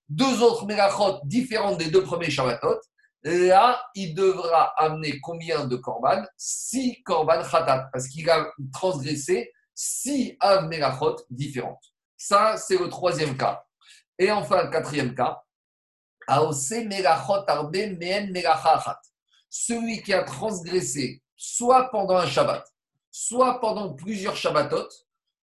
deux, 0.08 0.42
autres 0.42 0.66
mélachot 0.66 1.20
différentes 1.24 1.78
des 1.78 1.90
deux 1.90 2.02
premiers 2.02 2.30
Shabbatot. 2.30 2.80
Là, 3.22 3.80
il 3.94 4.14
devra 4.14 4.72
amener 4.76 5.20
combien 5.20 5.66
de 5.66 5.76
korban? 5.76 6.24
Six 6.36 7.02
korban 7.04 7.42
khatat, 7.42 7.90
parce 7.92 8.08
qu'il 8.08 8.28
a 8.28 8.50
transgressé 8.72 9.52
six 9.74 10.36
av 10.40 10.66
melachot 10.68 11.16
différentes. 11.28 11.89
Ça, 12.22 12.58
c'est 12.58 12.76
le 12.76 12.90
troisième 12.90 13.34
cas. 13.34 13.64
Et 14.18 14.30
enfin, 14.30 14.64
le 14.64 14.70
quatrième 14.70 15.14
cas, 15.14 15.42
celui 19.48 20.02
qui 20.02 20.12
a 20.12 20.22
transgressé 20.22 21.22
soit 21.34 21.90
pendant 21.90 22.18
un 22.18 22.26
Shabbat, 22.26 22.62
soit 23.10 23.58
pendant 23.58 23.94
plusieurs 23.94 24.36
Shabbatot, 24.36 24.86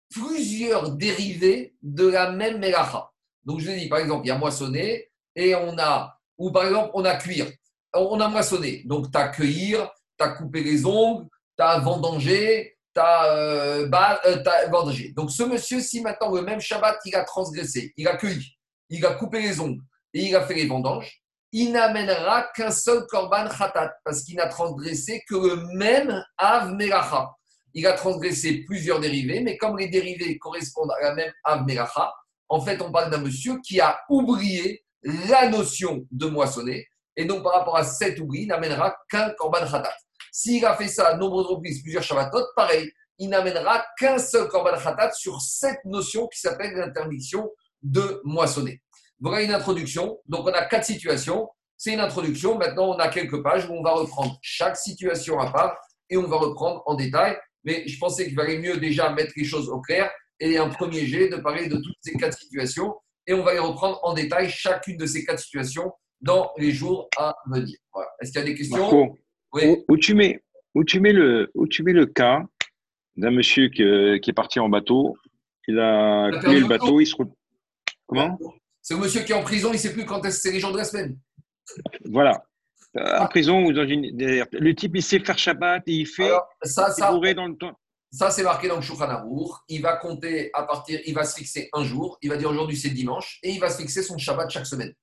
plusieurs 0.09 0.91
dérivés 0.91 1.77
de 1.81 2.05
la 2.05 2.31
même 2.31 2.59
Melacha. 2.59 3.13
Donc, 3.45 3.61
je 3.61 3.71
dis, 3.71 3.87
par 3.87 3.99
exemple, 3.99 4.25
il 4.25 4.27
y 4.27 4.31
a 4.31 4.37
moissonné 4.37 5.09
et 5.37 5.55
on 5.55 5.79
a, 5.79 6.19
ou 6.37 6.51
par 6.51 6.65
exemple, 6.65 6.91
on 6.95 7.05
a 7.05 7.15
cuire. 7.15 7.49
On 7.93 8.19
a 8.19 8.27
moissonné. 8.27 8.83
Donc, 8.83 9.09
tu 9.09 9.17
as 9.17 9.29
cueillir, 9.29 9.89
tu 10.19 10.25
as 10.25 10.31
coupé 10.31 10.61
les 10.63 10.85
ongles, 10.85 11.29
tu 11.57 11.63
as 11.63 11.79
as, 12.97 13.35
euh, 13.35 13.89
euh. 14.25 15.13
Donc, 15.15 15.31
ce 15.31 15.43
monsieur, 15.43 15.79
si 15.81 16.01
maintenant 16.01 16.31
le 16.31 16.41
même 16.41 16.59
Shabbat, 16.59 16.99
il 17.05 17.15
a 17.15 17.23
transgressé, 17.23 17.93
il 17.97 18.07
a 18.07 18.17
cueilli, 18.17 18.57
il 18.89 19.05
a 19.05 19.13
coupé 19.15 19.41
les 19.41 19.59
ongles 19.59 19.81
et 20.13 20.23
il 20.23 20.35
a 20.35 20.45
fait 20.45 20.55
les 20.55 20.67
vendanges, 20.67 21.21
il 21.51 21.71
n'amènera 21.71 22.49
qu'un 22.55 22.71
seul 22.71 23.05
korban 23.07 23.47
khatat 23.47 23.93
parce 24.03 24.23
qu'il 24.23 24.35
n'a 24.35 24.47
transgressé 24.47 25.23
que 25.27 25.35
le 25.35 25.55
même 25.75 26.23
av 26.37 26.73
melacha. 26.73 27.31
Il 27.73 27.85
a 27.85 27.93
transgressé 27.93 28.63
plusieurs 28.65 28.99
dérivés, 28.99 29.41
mais 29.41 29.57
comme 29.57 29.77
les 29.77 29.87
dérivés 29.87 30.37
correspondent 30.39 30.91
à 30.99 31.09
la 31.09 31.15
même 31.15 31.31
av 31.43 31.65
melacha, 31.65 32.11
en 32.49 32.61
fait, 32.61 32.81
on 32.81 32.91
parle 32.91 33.11
d'un 33.11 33.19
monsieur 33.19 33.59
qui 33.61 33.79
a 33.79 33.99
oublié 34.09 34.83
la 35.03 35.49
notion 35.49 36.05
de 36.11 36.27
moissonner. 36.27 36.87
Et 37.15 37.25
donc, 37.25 37.43
par 37.43 37.53
rapport 37.53 37.77
à 37.77 37.83
cet 37.83 38.19
oubli, 38.19 38.43
il 38.43 38.47
n'amènera 38.47 38.95
qu'un 39.09 39.29
korban 39.31 39.65
khatat. 39.69 39.93
S'il 40.39 40.63
a 40.67 40.75
fait 40.75 40.87
ça 40.87 41.15
nombreuses 41.15 41.47
reprises, 41.47 41.81
plusieurs 41.81 42.03
shabbatot, 42.03 42.45
pareil, 42.55 42.91
il 43.17 43.27
n'amènera 43.27 43.83
qu'un 43.97 44.19
seul 44.19 44.47
korban 44.47 44.77
khatat 44.77 45.11
sur 45.13 45.41
cette 45.41 45.83
notion 45.83 46.27
qui 46.27 46.39
s'appelle 46.39 46.75
l'interdiction 46.75 47.49
de 47.81 48.21
moissonner. 48.23 48.83
Voilà 49.19 49.41
une 49.41 49.51
introduction. 49.51 50.19
Donc, 50.27 50.45
on 50.45 50.53
a 50.53 50.63
quatre 50.65 50.85
situations. 50.85 51.49
C'est 51.75 51.91
une 51.91 51.99
introduction. 51.99 52.55
Maintenant, 52.55 52.89
on 52.89 52.99
a 52.99 53.07
quelques 53.07 53.41
pages 53.41 53.67
où 53.67 53.73
on 53.73 53.81
va 53.81 53.93
reprendre 53.93 54.37
chaque 54.43 54.77
situation 54.77 55.39
à 55.39 55.51
part 55.51 55.75
et 56.07 56.17
on 56.17 56.27
va 56.27 56.37
reprendre 56.37 56.83
en 56.85 56.93
détail. 56.93 57.35
Mais 57.63 57.87
je 57.87 57.97
pensais 57.97 58.25
qu'il 58.25 58.35
valait 58.35 58.59
mieux 58.59 58.77
déjà 58.77 59.09
mettre 59.09 59.33
les 59.35 59.43
choses 59.43 59.69
au 59.69 59.81
clair 59.81 60.11
et 60.39 60.59
un 60.59 60.69
premier 60.69 61.07
jet 61.07 61.29
de 61.29 61.37
parler 61.37 61.67
de 61.67 61.77
toutes 61.77 61.97
ces 61.99 62.13
quatre 62.13 62.37
situations. 62.37 62.93
Et 63.25 63.33
on 63.33 63.41
va 63.41 63.53
les 63.53 63.59
reprendre 63.59 63.99
en 64.03 64.13
détail 64.13 64.51
chacune 64.51 64.97
de 64.97 65.07
ces 65.07 65.25
quatre 65.25 65.39
situations 65.39 65.91
dans 66.21 66.51
les 66.57 66.71
jours 66.71 67.09
à 67.17 67.35
venir. 67.47 67.75
Est-ce 68.21 68.33
qu'il 68.33 68.41
y 68.41 68.43
a 68.43 68.45
des 68.45 68.53
questions? 68.53 69.17
Oui. 69.53 69.83
où, 69.87 69.97
tu 69.97 70.13
mets, 70.13 70.43
où, 70.75 70.83
tu 70.83 70.99
mets 70.99 71.13
le, 71.13 71.51
où 71.53 71.67
tu 71.67 71.83
mets 71.83 71.93
le 71.93 72.05
cas 72.05 72.43
d'un 73.15 73.31
monsieur 73.31 73.69
qui, 73.69 73.81
est 73.81 74.33
parti 74.35 74.59
en 74.59 74.69
bateau, 74.69 75.17
il 75.67 75.79
a 75.79 76.29
coulé 76.43 76.59
le 76.59 76.67
bateau, 76.67 76.99
il 76.99 77.05
se 77.05 77.15
Comment? 78.05 78.37
C'est 78.81 78.93
le 78.93 79.01
monsieur 79.01 79.21
qui 79.21 79.33
est 79.33 79.35
en 79.35 79.43
prison, 79.43 79.69
il 79.69 79.73
ne 79.73 79.77
sait 79.79 79.91
plus 79.91 80.05
quand 80.05 80.21
c'est 80.31 80.51
les 80.51 80.59
jours 80.59 80.71
de 80.71 80.77
la 80.77 80.85
semaine. 80.85 81.17
Voilà. 82.05 82.41
Euh, 82.97 83.19
en 83.19 83.27
prison 83.27 83.65
ou 83.65 83.73
dans 83.73 83.85
une. 83.85 84.17
Le 84.17 84.73
type, 84.73 84.95
il 84.95 85.03
sait 85.03 85.19
faire 85.19 85.37
Shabbat 85.37 85.83
et 85.87 85.91
il 85.91 86.05
fait. 86.05 86.31
ça, 86.63 86.89
ça, 86.91 87.11
dans 87.11 87.47
le 87.47 87.55
temps. 87.55 87.77
Ça, 88.11 88.31
c'est 88.31 88.43
marqué 88.43 88.69
dans 88.69 88.77
le 88.77 88.81
Shulchan 88.81 89.21
Il 89.67 89.81
va 89.81 89.97
compter 89.97 90.49
à 90.53 90.63
partir. 90.63 91.01
Il 91.05 91.13
va 91.13 91.25
se 91.25 91.35
fixer 91.37 91.69
un 91.73 91.83
jour. 91.83 92.17
Il 92.21 92.29
va 92.29 92.37
dire 92.37 92.49
aujourd'hui, 92.49 92.77
c'est 92.77 92.89
dimanche. 92.89 93.39
Et 93.43 93.51
il 93.51 93.59
va 93.59 93.69
se 93.69 93.81
fixer 93.81 94.01
son 94.01 94.17
Shabbat 94.17 94.49
chaque 94.49 94.65
semaine. 94.65 94.93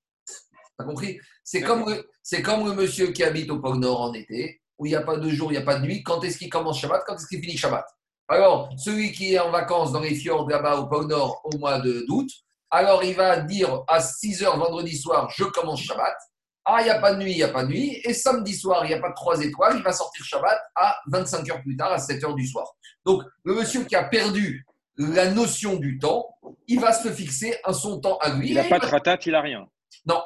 T'as 0.78 0.84
compris? 0.84 1.18
C'est 1.42 1.60
comme, 1.60 1.84
le, 1.88 2.42
comme 2.42 2.66
le 2.66 2.74
monsieur 2.74 3.12
qui 3.12 3.22
habite 3.22 3.50
au 3.50 3.60
pôle 3.60 3.78
Nord 3.78 4.00
en 4.00 4.14
été, 4.14 4.60
où 4.78 4.86
il 4.86 4.90
n'y 4.90 4.96
a 4.96 5.02
pas 5.02 5.16
de 5.16 5.28
jour, 5.30 5.52
il 5.52 5.56
n'y 5.56 5.62
a 5.62 5.64
pas 5.64 5.76
de 5.76 5.84
nuit. 5.84 6.02
Quand 6.02 6.22
est-ce 6.24 6.38
qu'il 6.38 6.48
commence 6.48 6.80
Shabbat? 6.80 7.02
Quand 7.06 7.14
est-ce 7.14 7.26
qu'il 7.28 7.40
finit 7.40 7.56
Shabbat? 7.56 7.84
Alors, 8.28 8.70
celui 8.78 9.12
qui 9.12 9.34
est 9.34 9.38
en 9.38 9.50
vacances 9.50 9.92
dans 9.92 10.00
les 10.00 10.14
fjords 10.14 10.48
là-bas 10.48 10.76
au 10.76 10.86
pôle 10.86 11.06
Nord 11.06 11.40
au 11.44 11.56
mois 11.58 11.78
d'août, 11.78 12.28
alors 12.70 13.04
il 13.04 13.14
va 13.14 13.38
dire 13.40 13.82
à 13.86 14.00
6 14.00 14.42
h 14.42 14.58
vendredi 14.58 14.96
soir, 14.96 15.30
je 15.36 15.44
commence 15.44 15.82
Shabbat. 15.82 16.16
Ah, 16.64 16.78
il 16.80 16.84
n'y 16.84 16.90
a 16.90 16.98
pas 16.98 17.14
de 17.14 17.22
nuit, 17.22 17.32
il 17.32 17.36
n'y 17.36 17.42
a 17.42 17.48
pas 17.48 17.62
de 17.64 17.68
nuit. 17.68 18.00
Et 18.04 18.14
samedi 18.14 18.54
soir, 18.54 18.84
il 18.84 18.88
n'y 18.88 18.94
a 18.94 19.00
pas 19.00 19.10
de 19.10 19.14
trois 19.14 19.38
étoiles, 19.40 19.74
il 19.76 19.82
va 19.82 19.92
sortir 19.92 20.24
Shabbat 20.24 20.58
à 20.74 20.96
25 21.08 21.50
heures 21.50 21.60
plus 21.60 21.76
tard, 21.76 21.92
à 21.92 21.98
7 21.98 22.24
heures 22.24 22.34
du 22.34 22.46
soir. 22.46 22.66
Donc, 23.04 23.22
le 23.44 23.54
monsieur 23.54 23.84
qui 23.84 23.94
a 23.94 24.04
perdu 24.04 24.64
la 24.96 25.30
notion 25.30 25.76
du 25.76 25.98
temps, 25.98 26.26
il 26.66 26.80
va 26.80 26.92
se 26.92 27.12
fixer 27.12 27.58
un 27.64 27.74
son 27.74 28.00
temps 28.00 28.16
à 28.18 28.30
lui. 28.30 28.50
Il 28.50 28.54
n'a 28.54 28.64
pas 28.64 28.78
de 28.78 28.86
ratat, 28.86 29.18
il 29.26 29.32
n'a 29.32 29.42
rien. 29.42 29.66
Non. 30.06 30.22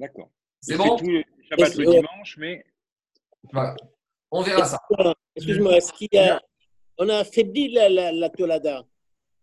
D'accord. 0.00 0.30
C'est 0.60 0.76
bon 0.76 0.96
Shabbat 0.96 1.76
le 1.76 1.84
dimanche, 1.84 2.36
mais. 2.38 2.64
Voilà. 3.52 3.76
On 4.30 4.42
verra 4.42 4.64
ça. 4.64 4.78
Excuse-moi, 5.36 5.76
est-ce 5.76 5.92
qu'il 5.92 6.08
y 6.12 6.18
a. 6.18 6.40
On 6.98 7.08
a 7.08 7.18
affaibli 7.18 7.72
la, 7.72 7.88
la, 7.88 8.12
la 8.12 8.30
tolada. 8.30 8.84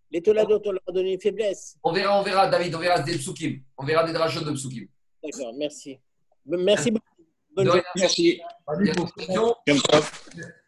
Les 0.09 0.21
Toladot, 0.21 0.61
on 0.65 0.71
leur 0.71 0.81
a 0.87 0.91
donné 0.91 1.13
une 1.13 1.19
faiblesse. 1.19 1.77
On 1.83 1.91
verra, 1.91 2.19
on 2.19 2.23
verra, 2.23 2.47
David, 2.47 2.73
on 2.75 2.79
verra 2.79 2.99
des 3.01 3.17
psukim. 3.17 3.61
On 3.77 3.83
verra 3.83 4.05
des 4.05 4.13
drachot 4.13 4.41
de 4.41 4.51
psukim. 4.53 4.87
D'accord, 5.21 5.53
merci. 5.57 5.99
Merci 6.45 6.91
beaucoup. 6.91 7.05
Bonne 7.53 7.81
Merci. 7.95 8.39
Ravi 8.65 8.91
pour, 8.91 9.09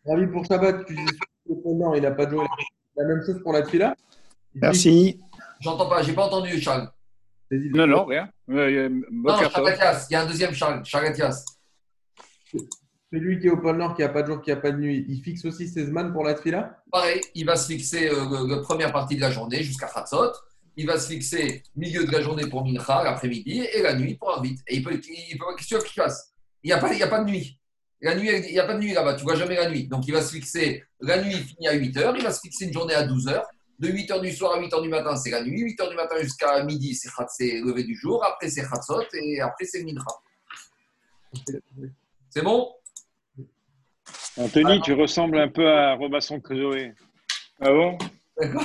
Ravi 0.06 0.28
pour 0.28 0.46
Shabbat, 0.46 0.86
tu 0.86 0.96
dis 0.96 1.06
que 1.06 1.96
il 1.96 2.02
n'a 2.02 2.12
pas 2.12 2.30
joué 2.30 2.46
la 2.96 3.06
même 3.06 3.24
chose 3.26 3.42
pour 3.42 3.54
la 3.54 3.66
fila. 3.66 3.96
Merci. 4.56 5.22
J'entends 5.62 5.88
pas, 5.88 6.04
j'ai 6.04 6.14
pas 6.14 6.26
entendu, 6.26 6.60
Charles. 6.60 6.90
Non, 7.52 7.88
non, 7.88 8.06
rien. 8.06 8.30
Euh, 8.50 8.90
non, 9.12 9.38
il 9.40 10.12
y 10.12 10.16
a 10.16 10.22
un 10.22 10.26
deuxième 10.28 10.54
Charles, 10.54 10.84
Charles 10.86 11.14
celui 13.12 13.40
qui 13.40 13.48
est 13.48 13.50
au 13.50 13.58
pôle 13.58 13.78
Nord, 13.78 13.96
qui 13.96 14.02
n'a 14.02 14.10
pas 14.10 14.22
de 14.22 14.28
jour, 14.28 14.42
qui 14.42 14.52
n'a 14.52 14.58
pas 14.58 14.72
de 14.72 14.78
nuit, 14.78 15.06
il 15.08 15.22
fixe 15.24 15.44
aussi 15.46 15.68
ses 15.68 15.86
man 15.88 16.14
pour 16.14 16.24
la 16.24 16.36
tfila? 16.36 16.78
Pareil, 16.92 17.22
il 17.34 17.46
va 17.46 17.56
se 17.56 17.72
fixer 17.72 18.10
euh, 18.10 18.48
la 18.48 18.58
première 18.58 18.92
partie 18.92 19.16
de 19.16 19.22
la 19.22 19.32
journée 19.32 19.64
jusqu'à 19.64 19.88
Khatzot. 19.88 20.32
Il 20.76 20.86
va 20.86 20.98
se 20.98 21.12
fixer 21.12 21.64
milieu 21.76 22.06
de 22.06 22.12
la 22.12 22.22
journée 22.22 22.48
pour 22.48 22.64
Mincha, 22.64 23.04
l'après-midi, 23.04 23.66
et 23.74 23.82
la 23.82 23.96
nuit 23.96 24.16
pour 24.16 24.30
Arvit. 24.30 24.58
Et 24.68 24.78
il 24.78 24.84
peut, 24.84 24.94
il 24.94 25.38
peut 25.38 25.46
qu'est-ce 25.58 25.84
qu'il 25.84 26.02
fasse? 26.02 26.34
Il 26.64 26.68
n'y 26.68 26.74
a, 26.74 26.78
pas, 26.78 26.94
il 26.94 27.02
a 27.02 27.08
pas 27.08 27.22
de 27.22 27.30
nuit. 27.30 27.60
La 28.02 28.16
nuit, 28.16 28.30
il 28.30 28.54
n'y 28.54 28.60
a 28.60 28.66
pas 28.66 28.76
de 28.76 28.80
nuit 28.80 28.94
là-bas, 28.94 29.16
tu 29.16 29.24
vois 29.24 29.36
jamais 29.36 29.56
la 29.56 29.70
nuit. 29.70 29.88
Donc 29.88 30.08
il 30.08 30.14
va 30.14 30.22
se 30.22 30.34
fixer, 30.34 30.84
la 31.02 31.22
nuit 31.22 31.34
finit 31.34 31.68
à 31.68 31.74
8 31.74 31.98
heures, 31.98 32.16
il 32.16 32.24
va 32.24 32.32
se 32.32 32.40
fixer 32.40 32.66
une 32.66 32.74
journée 32.74 32.94
à 32.94 33.04
12 33.04 33.28
heures. 33.28 33.46
De 33.80 33.88
8 33.88 34.12
heures 34.12 34.22
du 34.22 34.32
soir 34.32 34.56
à 34.56 34.60
8 34.60 34.74
heures 34.74 34.82
du 34.82 34.90
matin, 34.90 35.16
c'est 35.16 35.30
la 35.30 35.42
nuit. 35.42 35.62
8 35.62 35.82
heures 35.82 35.90
du 35.90 35.96
matin 35.96 36.16
jusqu'à 36.22 36.64
midi, 36.64 36.94
c'est 36.94 37.62
lever 37.62 37.84
du 37.84 37.96
jour. 37.96 38.24
Après, 38.26 38.50
c'est 38.50 38.62
Khatzot, 38.62 39.06
et 39.14 39.40
après, 39.40 39.66
c'est 39.66 39.84
Mincha. 39.84 40.06
C'est 42.30 42.42
bon? 42.42 42.74
Anthony, 44.38 44.80
ah, 44.80 44.82
tu 44.84 44.94
ressembles 44.94 45.40
un 45.40 45.48
peu 45.48 45.68
à 45.68 45.94
Robinson 45.96 46.40
Crusoe. 46.40 46.94
Ah 47.62 47.72
bon? 47.72 47.98
D'accord. 48.40 48.64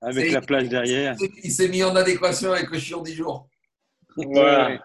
avec 0.00 0.32
la 0.32 0.40
plage 0.40 0.68
derrière. 0.68 1.16
Il 1.42 1.50
s'est 1.50 1.68
mis 1.68 1.82
en 1.82 1.94
adéquation 1.96 2.52
avec 2.52 2.70
le 2.70 2.78
chiot 2.78 3.02
du 3.02 3.12
jour. 3.12 3.48
Ouais. 4.16 4.78